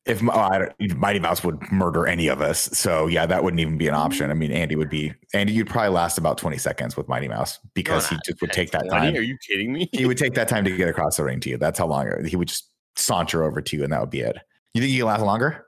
if 0.05 0.21
oh, 0.23 0.69
Mighty 0.95 1.19
Mouse 1.19 1.43
would 1.43 1.61
murder 1.71 2.07
any 2.07 2.27
of 2.27 2.41
us, 2.41 2.61
so 2.61 3.07
yeah, 3.07 3.25
that 3.25 3.43
wouldn't 3.43 3.59
even 3.59 3.77
be 3.77 3.88
an 3.88 3.93
option. 3.93 4.31
I 4.31 4.34
mean, 4.34 4.51
Andy 4.51 4.75
would 4.75 4.89
be 4.89 5.13
Andy. 5.34 5.53
You'd 5.53 5.69
probably 5.69 5.89
last 5.89 6.17
about 6.17 6.38
twenty 6.38 6.57
seconds 6.57 6.95
with 6.95 7.07
Mighty 7.07 7.27
Mouse 7.27 7.59
because 7.73 8.07
he 8.07 8.17
just 8.25 8.39
would 8.41 8.51
take 8.51 8.71
that 8.71 8.85
20? 8.88 8.89
time. 8.89 9.15
Are 9.15 9.21
you 9.21 9.38
kidding 9.45 9.73
me? 9.73 9.89
he 9.91 10.05
would 10.05 10.17
take 10.17 10.34
that 10.35 10.47
time 10.47 10.63
to 10.65 10.75
get 10.75 10.88
across 10.88 11.17
the 11.17 11.23
ring 11.23 11.39
to 11.41 11.49
you. 11.49 11.57
That's 11.57 11.80
how 11.80 11.88
long 11.88 12.25
he 12.25 12.35
would 12.35 12.47
just 12.47 12.69
saunter 12.95 13.43
over 13.43 13.61
to 13.61 13.77
you, 13.77 13.84
and 13.84 13.91
that 13.91 13.99
would 13.99 14.09
be 14.09 14.21
it. 14.21 14.38
You 14.73 14.81
think 14.81 14.91
he 14.91 14.97
can 14.97 15.07
last 15.07 15.21
longer? 15.21 15.65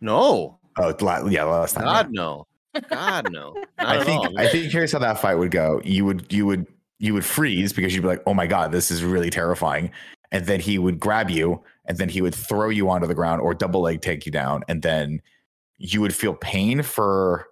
No. 0.00 0.58
Oh, 0.80 1.28
yeah, 1.28 1.44
last 1.44 1.74
time. 1.74 1.84
God 1.84 2.06
yeah. 2.06 2.22
no. 2.22 2.46
God 2.88 3.32
no. 3.32 3.54
I 3.78 4.04
think 4.04 4.20
all. 4.20 4.38
I 4.38 4.48
think 4.48 4.70
here's 4.70 4.92
how 4.92 4.98
that 5.00 5.18
fight 5.18 5.34
would 5.34 5.50
go. 5.50 5.80
You 5.84 6.04
would 6.04 6.32
you 6.32 6.46
would 6.46 6.66
you 6.98 7.14
would 7.14 7.24
freeze 7.24 7.72
because 7.72 7.94
you'd 7.94 8.02
be 8.02 8.08
like, 8.08 8.22
oh 8.26 8.34
my 8.34 8.46
god, 8.46 8.72
this 8.72 8.90
is 8.90 9.04
really 9.04 9.30
terrifying, 9.30 9.90
and 10.30 10.46
then 10.46 10.60
he 10.60 10.78
would 10.78 10.98
grab 10.98 11.30
you 11.30 11.62
and 11.86 11.98
then 11.98 12.08
he 12.08 12.20
would 12.20 12.34
throw 12.34 12.68
you 12.68 12.88
onto 12.90 13.06
the 13.06 13.14
ground 13.14 13.40
or 13.40 13.54
double 13.54 13.80
leg 13.80 14.02
take 14.02 14.26
you 14.26 14.32
down 14.32 14.62
and 14.68 14.82
then 14.82 15.22
you 15.78 16.00
would 16.00 16.14
feel 16.14 16.34
pain 16.34 16.82
for 16.82 17.46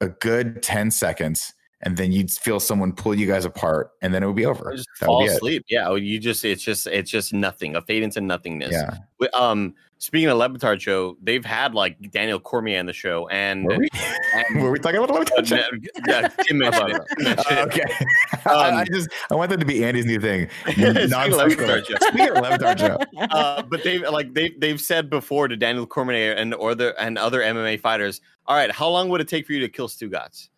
a 0.00 0.08
good 0.08 0.62
10 0.62 0.90
seconds 0.90 1.54
and 1.82 1.96
then 1.96 2.12
you'd 2.12 2.30
feel 2.30 2.60
someone 2.60 2.92
pull 2.92 3.14
you 3.14 3.26
guys 3.26 3.44
apart, 3.44 3.92
and 4.02 4.12
then 4.12 4.22
it 4.22 4.26
would 4.26 4.36
be 4.36 4.44
over. 4.44 4.76
Fall 4.98 5.18
would 5.18 5.24
be 5.24 5.32
it. 5.32 5.36
asleep. 5.36 5.64
Yeah, 5.68 5.94
you 5.94 6.18
just 6.18 6.44
it's 6.44 6.62
just 6.62 6.86
it's 6.86 7.10
just 7.10 7.32
nothing. 7.32 7.74
A 7.74 7.80
fade 7.80 8.02
into 8.02 8.20
nothingness. 8.20 8.72
Yeah. 8.72 9.28
Um, 9.32 9.74
speaking 10.00 10.28
of 10.28 10.38
Le 10.38 10.48
Batard 10.48 10.80
show, 10.80 11.16
they've 11.22 11.44
had 11.44 11.74
like 11.74 12.10
Daniel 12.10 12.40
Cormier 12.40 12.80
on 12.80 12.86
the 12.86 12.92
show, 12.92 13.28
and, 13.28 13.64
Were 13.64 13.76
we, 13.78 13.88
and 14.34 14.62
were 14.62 14.70
we 14.72 14.78
talking 14.80 14.98
about 14.98 15.10
uh, 15.10 15.14
Le 15.20 15.24
Batard? 15.26 15.86
yeah, 16.08 16.26
Tim 16.28 16.58
mentioned 16.58 16.90
it. 16.90 17.02
Mentioned 17.18 17.46
Oh, 17.58 17.62
okay. 17.66 17.84
I, 18.46 18.50
I 18.50 18.80
Um, 18.80 18.86
just 18.92 19.08
I 19.30 19.34
want 19.36 19.50
that 19.50 19.60
to 19.60 19.66
be 19.66 19.84
Andy's 19.84 20.06
new 20.06 20.18
thing. 20.18 20.48
Speaking 20.62 20.96
of 20.96 21.10
Non-sequitur. 21.10 21.66
Le 21.66 21.82
Batard 21.82 21.86
show. 21.86 21.96
Speaking 22.08 22.28
of 22.30 22.34
Le 22.36 22.58
Batard 22.58 22.78
show. 22.78 22.98
uh, 23.30 23.62
but 23.62 23.84
they've 23.84 24.02
like 24.10 24.34
they've 24.34 24.58
they've 24.58 24.80
said 24.80 25.08
before 25.10 25.46
to 25.48 25.56
Daniel 25.56 25.86
Cormier 25.86 26.32
and 26.32 26.54
or 26.54 26.74
the 26.74 26.94
and 27.00 27.16
other 27.18 27.40
MMA 27.42 27.78
fighters. 27.80 28.20
All 28.46 28.56
right, 28.56 28.70
how 28.72 28.88
long 28.88 29.10
would 29.10 29.20
it 29.20 29.28
take 29.28 29.46
for 29.46 29.52
you 29.52 29.60
to 29.60 29.68
kill 29.68 29.86
Stugatz? 29.88 30.48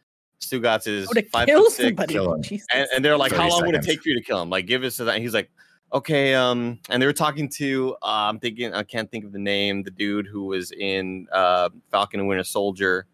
Stugatz 0.40 0.86
is 0.88 1.08
Oh, 1.10 1.12
to 1.14 1.22
five 1.28 1.46
kill 1.46 1.64
foot 1.64 1.72
six, 1.72 1.86
somebody. 1.88 2.14
kill 2.14 2.34
him. 2.34 2.42
Jesus. 2.42 2.66
and, 2.74 2.88
and 2.94 3.04
they're 3.04 3.16
like, 3.16 3.32
how 3.32 3.48
long 3.48 3.66
would 3.66 3.74
it 3.74 3.82
take 3.82 4.02
for 4.02 4.08
you 4.08 4.14
to 4.18 4.24
kill 4.24 4.40
him? 4.42 4.50
Like, 4.50 4.66
give 4.66 4.82
us 4.82 4.96
that. 4.96 5.08
And 5.08 5.22
he's 5.22 5.34
like, 5.34 5.50
okay. 5.92 6.34
Um, 6.34 6.78
and 6.88 7.02
they 7.02 7.06
were 7.06 7.12
talking 7.12 7.48
to 7.50 7.96
uh, 8.02 8.28
I'm 8.28 8.38
thinking 8.38 8.72
I 8.72 8.82
can't 8.82 9.10
think 9.10 9.24
of 9.24 9.32
the 9.32 9.38
name, 9.38 9.82
the 9.82 9.90
dude 9.90 10.26
who 10.26 10.44
was 10.44 10.72
in 10.72 11.26
uh 11.32 11.68
Falcon 11.90 12.20
and 12.20 12.28
Winter 12.28 12.44
Soldier. 12.44 13.06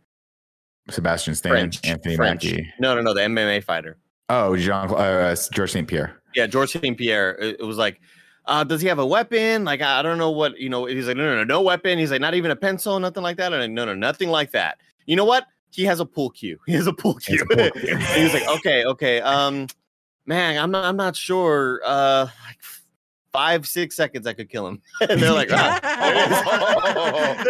Sebastian 0.90 1.34
Stan, 1.34 1.50
French, 1.50 1.86
Anthony 1.86 2.16
French. 2.16 2.44
Mackie. 2.44 2.72
No, 2.80 2.94
no, 2.94 3.02
no, 3.02 3.12
the 3.12 3.20
MMA 3.20 3.62
fighter. 3.62 3.98
Oh, 4.30 4.56
Jean 4.56 4.90
uh, 4.90 5.36
George 5.52 5.72
St. 5.72 5.88
Pierre. 5.88 6.20
Yeah, 6.34 6.46
George 6.46 6.72
St. 6.72 6.96
Pierre. 6.96 7.36
It, 7.40 7.60
it 7.60 7.64
was 7.64 7.78
like, 7.78 8.00
uh, 8.46 8.64
does 8.64 8.80
he 8.80 8.88
have 8.88 8.98
a 8.98 9.06
weapon? 9.06 9.64
Like, 9.64 9.80
I 9.80 10.00
I 10.00 10.02
don't 10.02 10.18
know 10.18 10.30
what, 10.30 10.58
you 10.58 10.68
know, 10.68 10.86
he's 10.86 11.06
like, 11.06 11.16
no, 11.16 11.24
no, 11.24 11.36
no, 11.36 11.44
no 11.44 11.62
weapon. 11.62 11.98
He's 11.98 12.10
like, 12.10 12.20
not 12.20 12.34
even 12.34 12.50
a 12.50 12.56
pencil, 12.56 12.98
nothing 13.00 13.22
like 13.22 13.36
that. 13.38 13.52
And 13.52 13.62
like, 13.62 13.70
no, 13.70 13.84
no, 13.84 13.94
nothing 13.94 14.28
like 14.28 14.50
that. 14.52 14.78
You 15.06 15.16
know 15.16 15.24
what? 15.24 15.46
He 15.70 15.84
has 15.84 16.00
a 16.00 16.06
pool 16.06 16.30
cue. 16.30 16.58
He 16.66 16.72
has 16.72 16.86
a 16.86 16.92
pool 16.92 17.14
cue. 17.22 17.36
he 17.36 17.54
pool 17.54 17.70
cue. 17.70 17.94
and 17.94 18.02
he's 18.02 18.34
like, 18.34 18.48
okay, 18.58 18.84
okay. 18.84 19.20
Um, 19.20 19.66
man, 20.28 20.62
I'm 20.62 20.70
not, 20.70 20.84
I'm 20.84 20.96
not 20.96 21.16
sure. 21.16 21.80
Uh, 21.84 22.28
like 22.46 22.58
five, 23.32 23.66
six 23.66 23.96
seconds, 23.96 24.26
I 24.26 24.34
could 24.34 24.50
kill 24.50 24.68
him. 24.68 24.82
and 25.08 25.20
they're 25.20 25.32
like, 25.32 25.48
ah, 25.50 25.80
I 25.82 27.44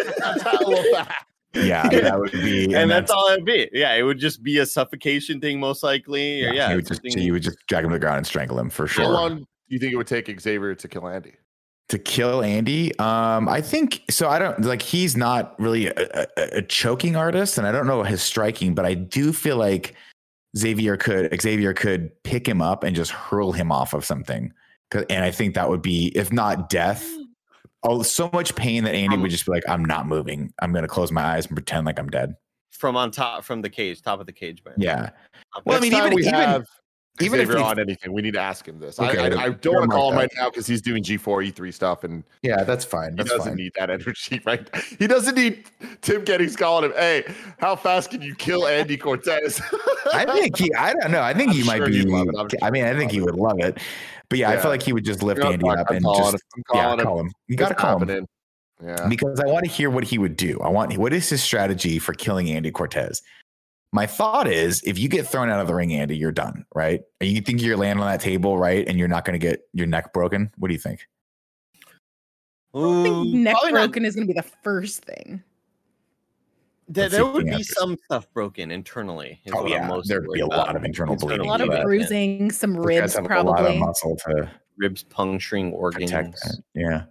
love. 0.94 1.08
Yeah, 1.54 1.88
that 1.88 2.18
would 2.18 2.32
be. 2.32 2.74
and, 2.74 2.90
that's, 2.90 3.10
all 3.10 3.28
it'd 3.30 3.44
be. 3.44 3.68
Yeah, 3.72 3.94
it 3.94 4.02
would 4.02 4.18
just 4.18 4.42
be 4.42 4.58
a 4.58 4.66
suffocation 4.66 5.40
thing, 5.40 5.58
most 5.58 5.82
likely. 5.82 6.46
Or, 6.46 6.52
yeah, 6.52 6.70
you 6.70 6.76
would 6.76 6.86
just 6.86 7.02
something- 7.02 7.22
you 7.22 7.32
would 7.32 7.42
just 7.42 7.58
drag 7.66 7.84
him 7.84 7.90
to 7.90 7.96
the 7.96 8.00
ground 8.00 8.18
and 8.18 8.26
strangle 8.26 8.58
him 8.58 8.70
for 8.70 8.86
sure. 8.86 9.04
How 9.04 9.10
long 9.10 9.38
do 9.38 9.46
you 9.66 9.78
think 9.78 9.92
it 9.92 9.96
would 9.96 10.06
take 10.06 10.40
Xavier 10.40 10.74
to 10.74 10.88
kill 10.88 11.08
Andy? 11.08 11.34
to 11.88 11.98
kill 11.98 12.42
Andy. 12.42 12.96
Um, 12.98 13.48
I 13.48 13.62
think 13.62 14.02
so. 14.10 14.28
I 14.28 14.38
don't 14.38 14.62
like 14.62 14.82
he's 14.82 15.16
not 15.16 15.58
really 15.58 15.86
a, 15.86 16.26
a, 16.36 16.58
a 16.58 16.62
choking 16.62 17.16
artist, 17.16 17.56
and 17.56 17.66
I 17.66 17.72
don't 17.72 17.86
know 17.86 18.02
his 18.02 18.20
striking, 18.20 18.74
but 18.74 18.84
I 18.84 18.92
do 18.92 19.32
feel 19.32 19.56
like 19.56 19.94
Xavier 20.56 20.96
could 20.96 21.40
Xavier 21.40 21.74
could 21.74 22.10
pick 22.24 22.46
him 22.48 22.62
up 22.62 22.84
and 22.84 22.96
just 22.96 23.10
hurl 23.10 23.52
him 23.52 23.70
off 23.70 23.92
of 23.92 24.04
something. 24.04 24.52
And 24.92 25.24
I 25.24 25.30
think 25.30 25.54
that 25.54 25.68
would 25.68 25.82
be, 25.82 26.08
if 26.16 26.32
not 26.32 26.70
death, 26.70 27.06
oh, 27.82 28.02
so 28.02 28.30
much 28.32 28.54
pain 28.54 28.84
that 28.84 28.94
Andy 28.94 29.16
Um, 29.16 29.22
would 29.22 29.30
just 29.30 29.44
be 29.44 29.52
like, 29.52 29.64
"I'm 29.68 29.84
not 29.84 30.06
moving. 30.06 30.52
I'm 30.60 30.72
going 30.72 30.82
to 30.82 30.88
close 30.88 31.12
my 31.12 31.22
eyes 31.22 31.46
and 31.46 31.54
pretend 31.56 31.86
like 31.86 31.98
I'm 31.98 32.08
dead." 32.08 32.34
from 32.70 32.96
on 32.96 33.10
top, 33.10 33.42
from 33.42 33.60
the 33.60 33.68
cage, 33.68 34.00
top 34.02 34.20
of 34.20 34.26
the 34.26 34.32
cage, 34.32 34.62
man. 34.64 34.74
Yeah. 34.78 35.00
Okay. 35.02 35.62
Well, 35.64 35.78
I 35.78 35.80
mean, 35.80 35.92
even- 35.92 36.14
we 36.14 36.22
even- 36.22 36.34
have 36.34 36.64
even 37.20 37.40
if 37.40 37.46
Xavier 37.48 37.56
they- 37.62 37.68
on 37.68 37.78
anything, 37.78 38.12
we 38.12 38.22
need 38.22 38.34
to 38.34 38.40
ask 38.40 38.66
him 38.66 38.78
this. 38.78 38.98
Okay, 38.98 39.18
I, 39.18 39.40
I, 39.40 39.44
I 39.44 39.48
don't 39.50 39.74
want 39.74 39.90
to 39.90 39.96
call 39.96 40.10
him 40.12 40.18
right 40.18 40.30
now 40.36 40.50
because 40.50 40.66
he's 40.66 40.82
doing 40.82 41.02
G4 41.02 41.52
E3 41.52 41.72
stuff 41.74 42.04
and 42.04 42.22
Yeah, 42.42 42.64
that's 42.64 42.84
fine. 42.84 43.12
he 43.16 43.24
doesn't 43.24 43.40
fine. 43.40 43.54
need 43.56 43.72
that 43.78 43.90
energy, 43.90 44.40
right? 44.44 44.68
He 44.98 45.06
doesn't 45.06 45.34
need 45.34 45.64
Tim 46.02 46.24
Gettys 46.24 46.56
calling 46.56 46.84
him, 46.90 46.92
hey, 46.96 47.24
how 47.58 47.76
fast 47.76 48.10
can 48.10 48.22
you 48.22 48.34
kill 48.34 48.66
Andy 48.66 48.96
Cortez? 48.96 49.60
I 50.12 50.24
think 50.24 50.56
he. 50.58 50.72
I 50.74 50.94
don't 50.94 51.10
know. 51.10 51.22
I 51.22 51.34
think 51.34 51.50
I'm 51.50 51.56
he 51.56 51.62
might 51.64 51.78
sure 51.78 51.88
be. 51.88 52.02
love 52.02 52.28
it. 52.52 52.58
I'm 52.62 52.72
mean, 52.72 52.84
I 52.84 52.94
think 52.96 53.10
he 53.12 53.20
would 53.20 53.34
love 53.36 53.58
it. 53.60 53.78
But 54.28 54.38
yeah, 54.38 54.50
I 54.50 54.56
feel 54.58 54.70
like 54.70 54.82
he 54.82 54.92
would 54.92 55.04
just 55.04 55.22
lift 55.22 55.38
You 55.38 55.44
know, 55.44 55.52
Andy 55.52 55.68
fuck, 55.68 55.78
up 55.78 55.86
I'm 55.90 55.96
and 55.96 56.04
just 56.16 56.34
him. 56.34 56.40
Yeah, 56.74 56.92
him. 56.92 56.98
call 57.00 57.20
him. 57.20 57.30
You 57.46 57.56
got 57.56 57.68
to 57.68 57.74
call 57.74 57.98
him. 57.98 58.26
Yeah. 58.84 59.08
because 59.08 59.40
I 59.40 59.46
want 59.46 59.64
to 59.64 59.70
hear 59.70 59.90
what 59.90 60.04
he 60.04 60.18
would 60.18 60.36
do. 60.36 60.60
I 60.62 60.68
want 60.68 60.96
what 60.98 61.12
is 61.12 61.28
his 61.28 61.42
strategy 61.42 61.98
for 61.98 62.12
killing 62.12 62.48
Andy 62.50 62.70
Cortez. 62.70 63.22
My 63.92 64.06
thought 64.06 64.46
is, 64.46 64.82
if 64.84 64.98
you 64.98 65.08
get 65.08 65.26
thrown 65.26 65.48
out 65.48 65.60
of 65.60 65.66
the 65.66 65.74
ring, 65.74 65.94
Andy, 65.94 66.16
you're 66.16 66.30
done, 66.32 66.66
right? 66.74 67.00
And 67.20 67.30
you 67.30 67.40
think 67.40 67.62
you're 67.62 67.76
landing 67.76 68.02
on 68.02 68.10
that 68.10 68.20
table, 68.20 68.58
right? 68.58 68.86
And 68.86 68.98
you're 68.98 69.08
not 69.08 69.24
going 69.24 69.38
to 69.38 69.44
get 69.44 69.62
your 69.72 69.86
neck 69.86 70.12
broken. 70.12 70.50
What 70.58 70.68
do 70.68 70.74
you 70.74 70.80
think? 70.80 71.06
I 72.74 72.78
don't 72.80 73.02
think 73.02 73.16
Ooh, 73.16 73.34
neck 73.38 73.54
probably 73.54 73.72
not- 73.72 73.78
broken 73.86 74.04
is 74.04 74.14
going 74.14 74.26
to 74.26 74.34
be 74.34 74.38
the 74.38 74.46
first 74.62 75.04
thing. 75.04 75.42
There, 76.90 77.08
there 77.08 77.24
would 77.26 77.44
be 77.44 77.50
answers. 77.52 77.76
some 77.76 77.96
stuff 78.04 78.32
broken 78.32 78.70
internally. 78.70 79.40
is 79.44 79.52
Oh 79.54 79.62
what 79.62 79.72
I'm 79.72 79.82
yeah, 79.82 79.86
most 79.88 80.08
there'd 80.08 80.26
be 80.32 80.40
a 80.40 80.46
about. 80.46 80.58
lot 80.68 80.76
of 80.76 80.84
internal 80.84 81.14
Internal 81.14 81.28
bleeding. 81.36 81.46
A 81.46 81.50
lot 81.50 81.60
of 81.60 81.68
Yeah. 81.68 81.76
but 81.78 81.84
bruising, 81.84 82.50
some 82.50 82.74
ribs 82.76 83.14
have 83.14 83.24
A 83.24 83.28
lot 83.28 83.46
of 83.46 83.54
probably. 83.56 83.78
muscle 83.78 84.16
to 84.26 84.50
ribs 84.78 85.02
puncturing 85.02 85.72
organs. 85.72 86.10
protect. 86.10 86.38
Yeah, 86.74 87.04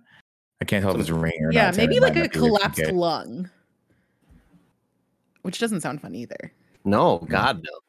I 0.61 0.65
can't 0.65 0.83
tell 0.83 0.95
if 0.95 0.99
it's 1.01 1.09
a 1.09 1.13
ring 1.13 1.33
or 1.41 1.51
Yeah, 1.51 1.65
not. 1.65 1.75
so 1.75 1.81
maybe 1.81 1.99
like 1.99 2.13
a 2.15 2.19
not 2.21 2.31
be 2.33 2.39
risky. 2.39 2.39
collapsed 2.39 2.91
lung, 2.91 3.49
which 5.43 5.59
doesn't 5.59 5.81
sound 5.81 6.01
fun 6.01 6.15
either. 6.15 6.51
No, 6.87 7.19
God 7.29 7.61
no. 7.63 7.79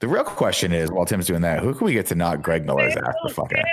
The 0.00 0.08
real 0.08 0.24
question 0.24 0.72
is, 0.72 0.90
while 0.90 1.04
Tim's 1.04 1.26
doing 1.26 1.42
that, 1.42 1.60
who 1.62 1.74
can 1.74 1.84
we 1.84 1.92
get 1.92 2.06
to 2.06 2.14
knock 2.14 2.40
Greg 2.40 2.64
Miller's 2.64 2.96
ass 2.96 3.14
the 3.22 3.28
fuck 3.28 3.52
out? 3.52 3.64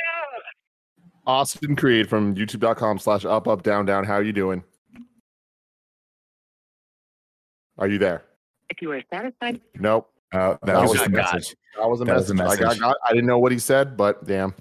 Austin 1.25 1.75
Creed 1.77 2.09
from 2.09 2.35
youtube.com 2.35 2.99
slash 2.99 3.23
up, 3.23 3.47
up, 3.47 3.63
down, 3.63 3.85
down. 3.85 4.03
How 4.03 4.15
are 4.15 4.23
you 4.23 4.33
doing? 4.33 4.63
Are 7.77 7.87
you 7.87 7.97
there? 7.97 8.23
If 8.69 8.81
you 8.81 8.91
are 8.91 9.01
satisfied, 9.11 9.61
Nope. 9.79 10.09
Oh, 10.33 10.57
that 10.63 10.65
That 10.65 10.81
was 10.81 10.89
was 10.91 10.99
just 10.99 11.03
a 11.03 11.05
a 11.05 11.09
God. 11.15 11.33
message. 11.33 11.55
That 11.79 11.89
was 11.89 12.01
a 12.01 12.05
That 12.05 12.15
was 12.15 12.33
message. 12.33 12.39
a 12.39 12.43
I, 12.43 12.55
got, 12.57 12.67
message. 12.67 12.81
got, 12.81 12.95
I 13.07 13.13
didn't 13.13 13.27
know 13.27 13.39
what 13.39 13.51
he 13.53 13.59
said, 13.59 13.95
but 13.95 14.25
damn. 14.27 14.53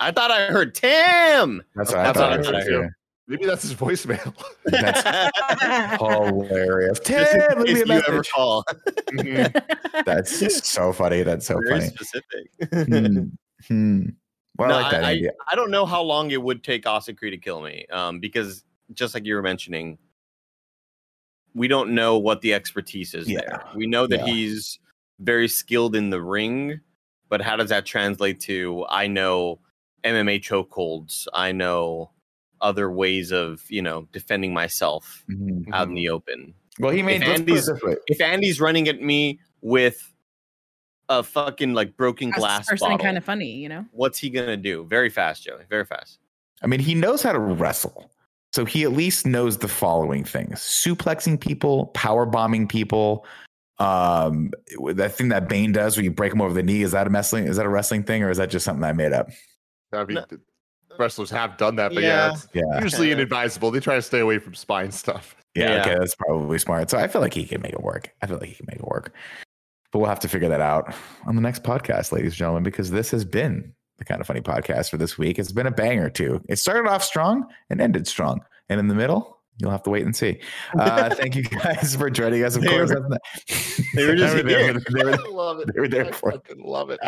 I 0.00 0.10
thought 0.10 0.30
I 0.30 0.46
heard 0.46 0.74
Tim. 0.74 1.62
That's 1.76 1.90
what 1.90 1.98
I 2.00 2.02
That's 2.04 2.18
thought. 2.18 2.30
what 2.30 2.38
I 2.38 2.40
it 2.40 2.44
thought 2.44 2.54
I 2.54 2.58
was, 2.58 2.66
heard. 2.68 2.90
Yeah. 3.32 3.36
Maybe 3.36 3.46
that's 3.46 3.62
his 3.62 3.74
voicemail. 3.74 4.34
That's 4.64 5.98
hilarious. 5.98 7.00
Tim, 7.04 7.24
Just 7.24 7.56
in 7.56 7.62
leave 7.62 7.74
me 7.86 7.94
a 7.94 7.96
you 7.98 8.02
ever 8.06 8.16
message. 8.18 8.32
call. 8.32 8.64
That's 10.06 10.66
so 10.68 10.92
funny. 10.92 11.22
That's 11.22 11.46
so 11.46 11.58
Very 11.66 11.80
funny. 11.80 11.92
specific. 11.92 12.50
Hmm. 12.72 13.24
Hmm. 13.68 14.06
Well, 14.58 14.68
No, 14.68 14.74
I 14.76 14.82
like 14.82 14.90
that 14.92 15.04
I, 15.04 15.10
idea. 15.12 15.32
I 15.50 15.54
don't 15.56 15.70
know 15.70 15.86
how 15.86 16.02
long 16.02 16.30
it 16.30 16.42
would 16.42 16.62
take 16.62 16.86
Austin 16.86 17.16
Creed 17.16 17.32
to 17.32 17.38
kill 17.38 17.62
me. 17.62 17.86
Um, 17.90 18.20
because 18.20 18.64
just 18.92 19.14
like 19.14 19.24
you 19.24 19.34
were 19.34 19.42
mentioning, 19.42 19.98
we 21.54 21.68
don't 21.68 21.94
know 21.94 22.18
what 22.18 22.40
the 22.40 22.52
expertise 22.54 23.14
is 23.14 23.28
Yeah. 23.28 23.40
there. 23.40 23.62
We 23.74 23.86
know 23.86 24.06
that 24.06 24.26
Yeah. 24.26 24.32
he's 24.34 24.78
very 25.20 25.48
skilled 25.48 25.94
in 25.96 26.10
the 26.10 26.20
ring, 26.20 26.80
but 27.28 27.40
how 27.40 27.56
does 27.56 27.70
that 27.70 27.86
translate 27.86 28.40
to 28.40 28.84
I 28.90 29.06
know 29.06 29.60
MMA 30.04 30.40
chokeholds, 30.42 31.26
I 31.32 31.52
know 31.52 32.10
other 32.62 32.90
ways 32.90 33.30
of, 33.32 33.62
you 33.68 33.82
know, 33.82 34.08
defending 34.12 34.54
myself 34.54 35.24
Mhm. 35.30 35.64
out 35.72 35.88
in 35.88 35.94
the 35.94 36.08
open. 36.08 36.54
Well, 36.78 36.92
he 36.92 37.02
made 37.02 37.20
If 37.22 37.28
let's 37.28 37.40
put 37.42 37.48
it 37.50 37.52
Andy's- 37.52 37.98
If 38.06 38.20
Andy's 38.20 38.60
running 38.60 38.88
at 38.88 39.02
me 39.02 39.38
with 39.60 40.10
a 41.08 41.22
fucking 41.22 41.74
like 41.74 41.96
broken 41.96 42.30
That's 42.30 42.38
glass 42.40 42.66
person 42.68 42.88
bottle, 42.88 43.04
kind 43.04 43.18
of 43.18 43.24
funny, 43.24 43.50
you 43.50 43.68
know. 43.68 43.84
what's 43.92 44.18
he 44.18 44.30
gonna 44.30 44.56
do? 44.56 44.84
Very 44.86 45.10
fast, 45.10 45.44
Joey. 45.44 45.64
Very 45.68 45.84
fast. 45.84 46.18
I 46.62 46.66
mean, 46.68 46.80
he 46.80 46.94
knows 46.94 47.22
how 47.22 47.32
to 47.32 47.38
wrestle. 47.38 48.10
So 48.52 48.64
he 48.64 48.84
at 48.84 48.92
least 48.92 49.26
knows 49.26 49.58
the 49.58 49.68
following 49.68 50.24
things: 50.24 50.60
suplexing 50.60 51.40
people, 51.40 51.86
power 51.88 52.24
bombing 52.24 52.68
people. 52.68 53.26
Um, 53.78 54.52
that 54.94 55.12
thing 55.14 55.28
that 55.30 55.48
Bane 55.48 55.72
does 55.72 55.96
where 55.96 56.04
you 56.04 56.10
break 56.12 56.32
him 56.32 56.40
over 56.40 56.54
the 56.54 56.62
knee 56.62 56.82
is 56.82 56.92
that 56.92 57.06
a 57.06 57.10
wrestling? 57.10 57.46
Is 57.48 57.56
that 57.56 57.66
a 57.66 57.70
wrestling 57.70 58.04
thing, 58.04 58.22
or 58.22 58.30
is 58.30 58.36
that 58.38 58.48
just 58.50 58.64
something 58.64 58.84
I 58.84 58.92
made 58.92 59.12
up? 59.12 59.28
I 59.92 60.04
mean, 60.04 60.14
No. 60.14 60.24
The 60.96 61.02
wrestlers 61.02 61.30
have 61.30 61.56
done 61.56 61.76
that, 61.76 61.92
but 61.94 62.02
yeah, 62.02 62.28
Yeah. 62.28 62.32
it's 62.32 62.48
Yeah, 62.52 62.82
usually 62.82 63.10
inadvisable. 63.12 63.70
They 63.70 63.80
try 63.80 63.96
to 63.96 64.02
stay 64.02 64.20
away 64.20 64.38
from 64.38 64.54
spine 64.54 64.90
stuff. 64.92 65.34
yeah, 65.54 65.74
Yeah. 65.76 65.80
okay, 65.82 65.98
that's 65.98 66.14
probably 66.14 66.58
smart. 66.58 66.90
So 66.90 66.98
I 66.98 67.08
feel 67.08 67.20
like 67.20 67.34
he 67.34 67.44
can 67.46 67.60
make 67.60 67.72
it 67.72 67.82
work. 67.82 68.10
I 68.22 68.26
feel 68.26 68.38
like 68.38 68.48
he 68.48 68.54
can 68.54 68.66
make 68.68 68.76
it 68.78 68.86
work. 68.86 69.14
But 69.92 69.98
we'll 69.98 70.08
have 70.08 70.20
to 70.20 70.28
figure 70.28 70.48
that 70.48 70.60
out 70.62 70.94
on 71.26 71.34
the 71.36 71.42
next 71.42 71.62
podcast, 71.62 72.12
ladies 72.12 72.32
and 72.32 72.38
gentlemen, 72.38 72.62
because 72.62 72.90
this 72.90 73.10
has 73.10 73.24
been 73.26 73.74
the 73.98 74.04
kind 74.06 74.20
of 74.20 74.26
funny 74.26 74.40
podcast 74.40 74.88
for 74.90 74.96
this 74.96 75.18
week. 75.18 75.38
It's 75.38 75.52
been 75.52 75.66
a 75.66 75.70
banger 75.70 76.08
too. 76.08 76.40
It 76.48 76.56
started 76.58 76.88
off 76.88 77.04
strong 77.04 77.46
and 77.68 77.80
ended 77.80 78.06
strong, 78.06 78.40
and 78.70 78.80
in 78.80 78.88
the 78.88 78.94
middle, 78.94 79.41
you'll 79.62 79.70
have 79.70 79.82
to 79.84 79.90
wait 79.90 80.04
and 80.04 80.14
see. 80.14 80.38
Uh, 80.78 81.14
thank 81.14 81.36
you 81.36 81.42
guys 81.44 81.94
for 81.96 82.10
joining 82.10 82.42
us. 82.44 82.56
Of 82.56 82.62
They 82.62 82.68
course, 82.68 82.90
were- 82.90 83.08
they 83.94 84.04
were 84.06 84.16
just 84.16 84.34
they 84.36 84.42
were 84.42 84.48
there 84.48 84.62
here. 84.64 84.72
they 84.90 85.04
were- 85.04 85.12
I 85.12 85.28
love 85.30 85.60
it. 85.60 85.68
they 85.72 85.80
were 85.80 85.88
there 85.88 86.06
I 86.06 86.10
for- 86.12 86.32
fucking 86.32 86.62
love 86.64 86.90
it. 86.90 86.98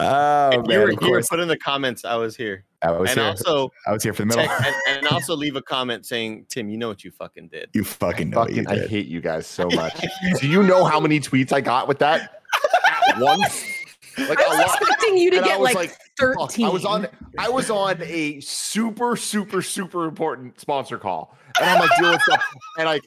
oh 0.00 0.50
If 0.52 0.66
you 0.68 0.78
were 0.78 0.84
of 0.84 0.90
here, 0.90 0.96
course, 0.98 1.28
put 1.28 1.40
in 1.40 1.48
the 1.48 1.58
comments. 1.58 2.04
I 2.04 2.16
was 2.16 2.36
here, 2.36 2.64
I 2.82 2.90
was 2.92 3.10
and 3.10 3.20
here. 3.20 3.28
also 3.28 3.70
I 3.86 3.92
was 3.92 4.02
here 4.02 4.12
for 4.12 4.22
the 4.22 4.26
middle. 4.26 4.44
check, 4.46 4.74
and, 4.88 4.98
and 4.98 5.06
also 5.08 5.34
leave 5.36 5.56
a 5.56 5.62
comment 5.62 6.06
saying, 6.06 6.46
"Tim, 6.48 6.68
you 6.68 6.76
know 6.78 6.88
what 6.88 7.04
you 7.04 7.10
fucking 7.10 7.48
did." 7.48 7.70
you 7.74 7.84
fucking 7.84 8.30
know 8.30 8.40
what 8.40 8.52
you 8.52 8.64
Fucking, 8.64 8.82
I 8.82 8.86
hate 8.86 9.06
you 9.06 9.20
guys 9.20 9.46
so 9.46 9.68
much. 9.70 10.04
Do 10.40 10.48
you 10.48 10.62
know 10.62 10.84
how 10.84 10.98
many 11.00 11.20
tweets 11.20 11.52
I 11.52 11.60
got 11.60 11.88
with 11.88 11.98
that 12.00 12.40
at 13.08 13.18
once? 13.18 13.64
Like 14.18 14.40
I 14.40 14.44
a 14.44 14.48
was 14.48 14.58
lot. 14.58 14.80
expecting 14.80 15.16
you 15.18 15.30
to 15.32 15.36
And 15.38 15.46
get 15.46 15.60
like, 15.60 15.74
like, 15.74 15.96
13. 16.18 16.66
I 16.66 16.68
was 16.68 16.84
on 16.84 17.08
I 17.38 17.48
was 17.48 17.70
on 17.70 18.00
a 18.02 18.40
super, 18.40 19.16
super, 19.16 19.62
super 19.62 20.04
important 20.04 20.60
sponsor 20.60 20.98
call. 20.98 21.36
And 21.60 21.68
I'm 21.70 21.80
like 21.80 21.90
dealing 21.98 22.18
stuff. 22.20 22.44
And 22.78 22.86
like 22.86 23.02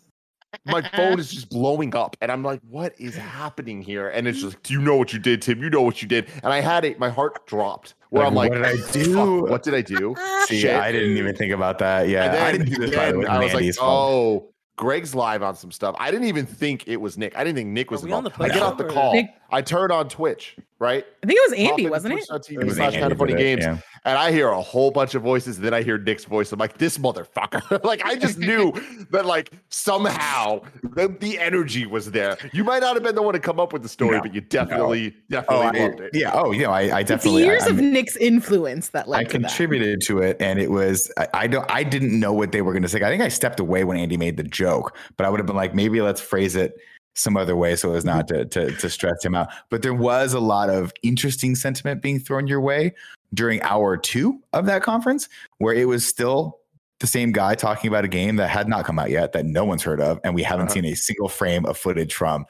my 0.65 0.81
phone 0.95 1.19
is 1.19 1.29
just 1.29 1.49
blowing 1.49 1.93
up, 1.93 2.15
and 2.21 2.31
I'm 2.31 2.41
like, 2.41 2.61
"What 2.69 2.93
is 2.97 3.15
happening 3.15 3.81
here?" 3.81 4.07
And 4.09 4.27
it's 4.27 4.39
just, 4.41 4.63
"Do 4.63 4.73
you 4.73 4.81
know 4.81 4.95
what 4.95 5.11
you 5.11 5.19
did, 5.19 5.41
Tim? 5.41 5.61
You 5.61 5.69
know 5.69 5.81
what 5.81 6.01
you 6.01 6.07
did." 6.07 6.29
And 6.41 6.53
I 6.53 6.61
had 6.61 6.85
it. 6.85 6.97
My 6.97 7.09
heart 7.09 7.45
dropped. 7.45 7.95
Where 8.09 8.23
Like, 8.23 8.29
I'm 8.29 8.35
like, 8.35 8.49
what 8.51 8.55
did 8.55 8.65
I 8.65 8.91
do? 8.93 9.41
What 9.43 9.63
did 9.63 9.75
I 9.75 9.81
do? 9.81 10.15
See, 10.45 10.61
Shit. 10.61 10.73
I 10.75 10.91
didn't 10.93 11.17
even 11.17 11.35
think 11.35 11.51
about 11.53 11.79
that. 11.79 12.07
Yeah, 12.07 12.29
then, 12.29 12.41
I 12.45 12.51
didn't 12.53 12.69
do 12.69 12.77
this 12.77 12.95
by 12.95 13.11
the 13.11 13.19
way. 13.19 13.25
I 13.25 13.38
was 13.39 13.47
like, 13.53 13.53
Mandy's 13.55 13.77
fault. 13.77 14.13
"Oh, 14.45 14.53
Greg's 14.77 15.13
live 15.13 15.43
on 15.43 15.55
some 15.55 15.71
stuff." 15.71 15.95
I 15.99 16.11
didn't 16.11 16.27
even 16.27 16.45
think 16.45 16.88
it 16.88 16.97
was 17.01 17.17
Nick. 17.17 17.38
I 17.38 17.43
didn't 17.43 17.57
think 17.57 17.69
Nick 17.69 17.91
was 17.91 18.01
we 18.03 18.11
on 18.13 18.25
involved. 18.25 18.39
the 18.39 18.43
I 18.45 18.47
get 18.47 18.63
off 18.63 18.77
the 18.77 18.85
call. 18.85 19.13
Nick- 19.13 19.29
I 19.51 19.61
turn 19.61 19.91
on 19.91 20.07
Twitch, 20.07 20.55
right? 20.80 21.06
I 21.24 21.26
think 21.28 21.40
it 21.44 21.49
was 21.52 21.60
Andy, 21.60 21.84
into 21.84 21.90
wasn't 21.91 22.14
it? 22.20 22.28
Twitch.tv 22.28 22.62
It 22.62 22.66
was 22.66 22.76
slash 22.76 22.88
Andy 22.94 22.99
kind 22.99 23.12
of 23.12 23.18
funny 23.18 23.34
it, 23.34 23.38
games, 23.38 23.64
yeah. 23.64 23.78
and 24.06 24.18
I 24.18 24.32
hear 24.32 24.49
a 24.49 24.62
whole 24.62 24.91
bunch 24.91 25.16
of 25.16 25.22
voices. 25.24 25.58
And 25.58 25.66
then 25.66 25.74
I 25.74 25.82
hear 25.82 25.98
Nick's 25.98 26.26
voice. 26.26 26.52
I'm 26.52 26.60
like, 26.60 26.78
this 26.78 26.98
motherfucker. 26.98 27.84
like 27.86 28.06
I 28.06 28.16
just 28.16 28.38
knew 28.38 28.72
that 29.12 29.26
like 29.26 29.52
somehow 29.70 30.62
the, 30.84 31.08
the 31.20 31.40
energy 31.40 31.86
was 31.86 32.12
there. 32.12 32.38
You 32.54 32.64
might 32.64 32.80
not 32.80 32.95
have 32.95 33.04
been 33.04 33.16
the 33.16 33.22
one 33.22 33.34
to 33.34 33.40
come 33.40 33.60
up 33.60 33.74
with 33.74 33.82
the 33.84 33.90
story, 33.90 34.18
No, 34.18 34.22
but 34.24 34.34
you 34.34 34.41
definitely, 34.41 35.16
Oh, 35.18 35.22
definitely 35.30 35.80
I, 35.80 35.88
loved 35.88 35.99
it. 36.02 36.12
yeah. 36.14 36.32
Oh, 36.34 36.52
you 36.52 36.64
know, 36.64 36.72
I, 36.72 36.82
I 36.88 36.99
It's 37.02 37.10
definitely. 37.10 37.44
years 37.45 37.64
I, 37.64 37.70
of 37.70 37.78
Nick's 37.78 38.16
influence 38.18 38.90
that 38.90 39.08
led 39.08 39.20
I 39.20 39.24
to 39.24 39.30
that. 39.40 39.48
contributed 39.48 40.02
to 40.02 40.20
it, 40.20 40.38
and 40.40 40.60
it 40.60 40.70
was 40.72 41.12
I, 41.18 41.28
I 41.34 41.48
don't 41.48 41.66
I 41.72 41.84
didn't 41.84 42.18
know 42.20 42.34
what 42.34 42.52
they 42.52 42.62
were 42.62 42.74
going 42.74 42.84
to 42.84 42.90
say. 42.90 43.02
I 43.02 43.10
think 43.10 43.24
I 43.24 43.30
stepped 43.30 43.60
away 43.60 43.84
when 43.84 43.98
Andy 43.98 44.18
made 44.18 44.38
the 44.38 44.44
joke, 44.44 44.95
but 45.16 45.26
I 45.26 45.30
would 45.30 45.40
have 45.40 45.48
been 45.48 45.56
like, 45.56 45.74
maybe 45.74 46.02
let's 46.02 46.22
phrase 46.22 46.56
it 46.56 46.74
some 47.18 47.35
other 47.35 47.56
way 47.56 47.76
so 47.76 47.94
as 47.94 48.06
not 48.06 48.27
to, 48.27 48.45
to 48.45 48.72
to 48.72 48.89
stress 48.89 49.23
him 49.26 49.35
out. 49.35 49.49
But 49.69 49.81
there 49.81 49.94
was 49.94 50.34
a 50.34 50.39
lot 50.39 50.69
of 50.69 50.94
interesting 51.03 51.56
sentiment 51.56 52.02
being 52.02 52.19
thrown 52.19 52.48
your 52.48 52.61
way 52.61 52.94
during 53.34 53.61
hour 53.64 53.98
two 53.98 54.39
of 54.53 54.65
that 54.68 54.84
conference, 54.84 55.27
where 55.57 55.73
it 55.73 55.85
was 55.85 56.06
still 56.07 56.60
the 56.99 57.07
same 57.07 57.31
guy 57.31 57.53
talking 57.56 57.88
about 57.89 58.06
a 58.06 58.07
game 58.07 58.38
that 58.38 58.49
had 58.49 58.68
not 58.68 58.85
come 58.85 58.98
out 58.98 59.10
yet, 59.10 59.34
that 59.34 59.45
no 59.45 59.65
one's 59.65 59.84
heard 59.84 59.99
of, 60.02 60.19
and 60.23 60.34
we 60.34 60.44
haven't 60.44 60.68
Uh-huh. 60.68 60.73
seen 60.76 60.85
a 60.85 60.95
single 60.95 61.27
frame 61.30 61.65
of 61.65 61.77
footage 61.77 62.14
from. 62.14 62.45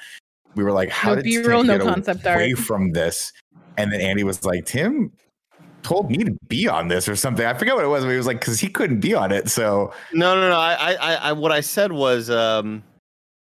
We 0.55 0.63
were 0.63 0.71
like, 0.71 0.89
how 0.89 1.09
No 1.09 1.15
did 1.17 1.23
B-roll, 1.25 1.63
Tim 1.63 1.67
no 1.67 1.77
get 1.79 1.87
concept 1.87 2.25
away 2.25 2.51
art. 2.51 2.59
from 2.59 2.91
this? 2.93 3.33
And 3.77 3.91
then 3.91 4.01
Andy 4.01 4.23
was 4.23 4.43
like, 4.45 4.65
Tim 4.65 5.11
told 5.83 6.09
me 6.09 6.23
to 6.23 6.35
be 6.47 6.67
on 6.67 6.87
this 6.87 7.07
or 7.07 7.15
something. 7.15 7.45
I 7.45 7.53
forget 7.53 7.75
what 7.75 7.83
it 7.83 7.89
was, 7.89 8.03
but 8.03 8.11
he 8.11 8.17
was 8.17 8.25
like, 8.25 8.39
because 8.39 8.59
he 8.59 8.67
couldn't 8.69 8.99
be 8.99 9.13
on 9.13 9.31
it. 9.31 9.49
So 9.49 9.93
No, 10.13 10.35
no, 10.35 10.49
no. 10.49 10.57
I, 10.57 10.73
I, 10.73 10.95
I, 10.95 11.13
I 11.15 11.31
what 11.33 11.51
I 11.51 11.61
said 11.61 11.91
was, 11.91 12.29
um, 12.29 12.83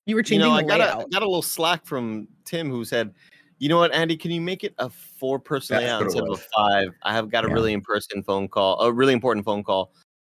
You 0.07 0.15
were 0.15 0.21
you 0.21 0.25
changing 0.25 0.41
know, 0.41 0.53
I 0.53 0.63
the 0.63 0.69
got 0.69 0.81
a, 0.81 1.07
got 1.11 1.23
a 1.23 1.27
little 1.27 1.43
slack 1.43 1.87
from 1.87 2.29
Tim 2.45 2.71
who 2.71 2.85
said, 2.85 3.15
you 3.59 3.69
know 3.69 3.79
what, 3.79 3.95
Andy, 3.95 4.17
can 4.17 4.31
you 4.31 4.41
make 4.41 4.65
it 4.65 4.75
a 4.79 4.91
four 4.91 5.39
person 5.39 5.75
That's 5.75 5.85
layout 5.85 6.03
instead 6.03 6.25
of 6.25 6.31
a 6.31 6.37
five? 6.37 6.89
I 7.03 7.13
have 7.15 7.31
got 7.31 7.45
a 7.45 7.49
Yeah. 7.49 7.55
really 7.55 7.73
in 7.73 7.81
person 7.81 8.23
phone 8.23 8.49
call, 8.49 8.81
a 8.81 8.93
really 8.93 9.13
important 9.13 9.47
phone 9.47 9.65
call. 9.65 9.93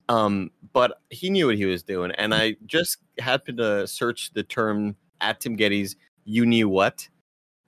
Um, 0.08 0.50
but 0.72 1.00
he 1.10 1.30
knew 1.30 1.46
what 1.46 1.56
he 1.56 1.66
was 1.66 1.84
doing, 1.84 2.10
and 2.12 2.34
I 2.34 2.56
just 2.66 2.98
happened 3.20 3.58
to 3.58 3.86
search 3.86 4.32
the 4.32 4.42
term 4.42 4.96
at 5.20 5.38
Tim 5.38 5.56
Gettys. 5.56 5.94
You 6.24 6.46
knew 6.46 6.68
what? 6.68 7.08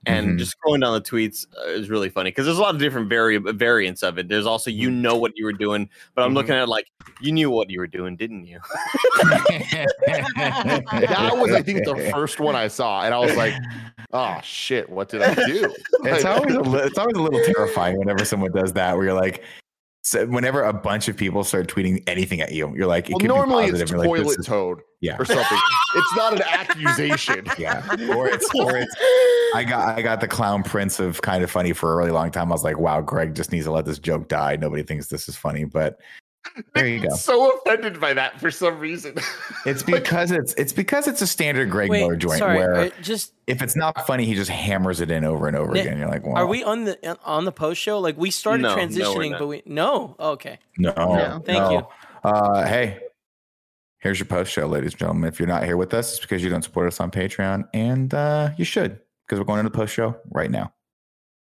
And 0.04 0.30
Mhm. 0.30 0.38
just 0.38 0.56
scrolling 0.58 0.80
down 0.80 0.94
the 0.94 1.00
tweets 1.00 1.46
uh, 1.56 1.68
is 1.70 1.88
really 1.88 2.08
funny 2.08 2.30
because 2.30 2.44
there's 2.46 2.58
a 2.58 2.60
lot 2.60 2.74
of 2.74 2.80
different 2.80 3.08
vari- 3.08 3.38
variants 3.38 4.02
of 4.02 4.18
it. 4.18 4.28
There's 4.28 4.46
also 4.46 4.68
you 4.68 4.90
know 4.90 5.16
what 5.16 5.30
you 5.36 5.44
were 5.44 5.52
doing, 5.52 5.88
but 6.16 6.22
I'm 6.24 6.32
Mhm. 6.32 6.34
looking 6.34 6.54
at 6.54 6.62
it 6.64 6.68
like 6.68 6.86
you 7.20 7.30
knew 7.30 7.50
what 7.50 7.70
you 7.70 7.78
were 7.78 7.86
doing, 7.86 8.16
didn't 8.16 8.46
you? 8.46 8.58
That 10.02 11.32
was, 11.36 11.52
I 11.52 11.62
think, 11.62 11.84
the 11.84 11.96
first 12.14 12.40
one 12.40 12.54
I 12.56 12.68
saw, 12.68 13.02
and 13.04 13.14
I 13.14 13.18
was 13.18 13.36
like, 13.36 13.54
"Oh 14.12 14.38
shit, 14.42 14.88
what 14.88 15.08
did 15.08 15.22
I 15.22 15.34
do?" 15.34 15.72
it's 16.04 16.24
always 16.24 16.54
a 16.54 16.60
li- 16.62 16.80
it's 16.82 16.98
always 16.98 17.16
a 17.16 17.22
little 17.22 17.40
terrifying 17.54 17.98
whenever 17.98 18.24
someone 18.24 18.52
does 18.52 18.72
that, 18.74 18.96
where 18.96 19.04
you're 19.06 19.14
like, 19.14 19.42
so 20.04 20.26
whenever 20.26 20.62
a 20.64 20.72
bunch 20.72 21.06
of 21.06 21.16
people 21.16 21.44
start 21.44 21.68
tweeting 21.68 22.02
anything 22.08 22.40
at 22.40 22.50
you, 22.50 22.74
you're 22.74 22.88
like, 22.88 23.08
it 23.08 23.12
well, 23.12 23.20
could 23.20 23.28
normally 23.28 23.66
be 23.66 23.70
it's 23.70 23.80
positive. 23.82 23.98
Like, 23.98 24.08
toilet 24.08 24.36
this 24.36 24.46
toad 24.46 24.80
yeah, 25.00 25.16
or 25.16 25.24
something. 25.24 25.58
it's 25.94 26.16
not 26.16 26.34
an 26.34 26.42
accusation. 26.42 27.46
yeah, 27.58 27.86
or 28.10 28.26
it's 28.26 28.52
or 28.52 28.76
it's. 28.76 28.94
I 29.54 29.64
got 29.64 29.96
I 29.96 30.02
got 30.02 30.20
the 30.20 30.26
clown 30.26 30.64
prince 30.64 30.98
of 30.98 31.22
kind 31.22 31.44
of 31.44 31.52
funny 31.52 31.72
for 31.72 31.92
a 31.92 31.96
really 31.96 32.10
long 32.10 32.32
time. 32.32 32.50
I 32.50 32.54
was 32.54 32.64
like, 32.64 32.78
wow, 32.78 33.00
Greg 33.00 33.36
just 33.36 33.52
needs 33.52 33.66
to 33.66 33.70
let 33.70 33.84
this 33.84 34.00
joke 34.00 34.26
die. 34.26 34.56
Nobody 34.56 34.82
thinks 34.82 35.06
this 35.06 35.28
is 35.28 35.36
funny, 35.36 35.64
but 35.64 35.98
there 36.74 36.86
you 36.86 37.00
go. 37.00 37.14
So 37.14 37.58
offended 37.58 38.00
by 38.00 38.14
that 38.14 38.40
for 38.40 38.50
some 38.50 38.78
reason. 38.78 39.14
It's 39.64 39.84
because 39.84 40.32
it's 40.32 40.54
it's 40.54 40.72
because 40.72 41.06
it's 41.06 41.22
a 41.22 41.26
standard 41.26 41.70
Greg 41.70 41.88
Wait, 41.88 42.00
Miller 42.00 42.16
joint 42.16 42.38
sorry. 42.40 42.58
where 42.58 42.90
just 43.00 43.32
if 43.46 43.62
it's 43.62 43.76
not 43.76 44.06
funny, 44.08 44.24
he 44.24 44.34
just 44.34 44.50
hammers 44.50 45.00
it 45.00 45.08
in 45.08 45.24
over 45.24 45.46
and 45.46 45.56
over 45.56 45.72
Nick, 45.72 45.86
again. 45.86 45.98
You're 45.98 46.08
like, 46.08 46.26
well, 46.26 46.36
are 46.36 46.46
we 46.48 46.64
on 46.64 46.82
the 46.84 47.18
on 47.24 47.44
the 47.44 47.52
post 47.52 47.80
show? 47.80 48.00
Like 48.00 48.16
we 48.16 48.32
started 48.32 48.62
No, 48.62 48.74
no, 48.74 48.82
transitioning, 48.82 49.30
not. 49.30 49.38
but 49.38 49.46
we 49.46 49.62
no. 49.66 50.16
Oh, 50.18 50.30
okay. 50.32 50.58
No, 50.78 50.92
No. 50.96 51.40
Thank 51.46 51.70
you. 51.70 51.86
Uh, 52.24 52.66
hey, 52.66 52.98
here's 54.00 54.18
your 54.18 54.26
post 54.26 54.50
show, 54.52 54.66
ladies 54.66 54.92
and 54.94 54.98
gentlemen. 54.98 55.28
If 55.28 55.38
you're 55.38 55.46
not 55.48 55.62
here 55.64 55.76
with 55.76 55.94
us, 55.94 56.12
it's 56.14 56.20
because 56.20 56.42
you 56.42 56.50
don't 56.50 56.62
support 56.62 56.88
us 56.88 56.98
on 56.98 57.12
Patreon, 57.12 57.68
and 57.72 58.12
uh, 58.12 58.50
you 58.58 58.64
should 58.64 58.98
because 59.26 59.38
we're 59.38 59.44
going 59.46 59.60
into 59.60 59.70
the 59.70 59.76
post 59.78 59.94
show 59.94 60.16
right 60.32 60.50
now. 60.50 60.72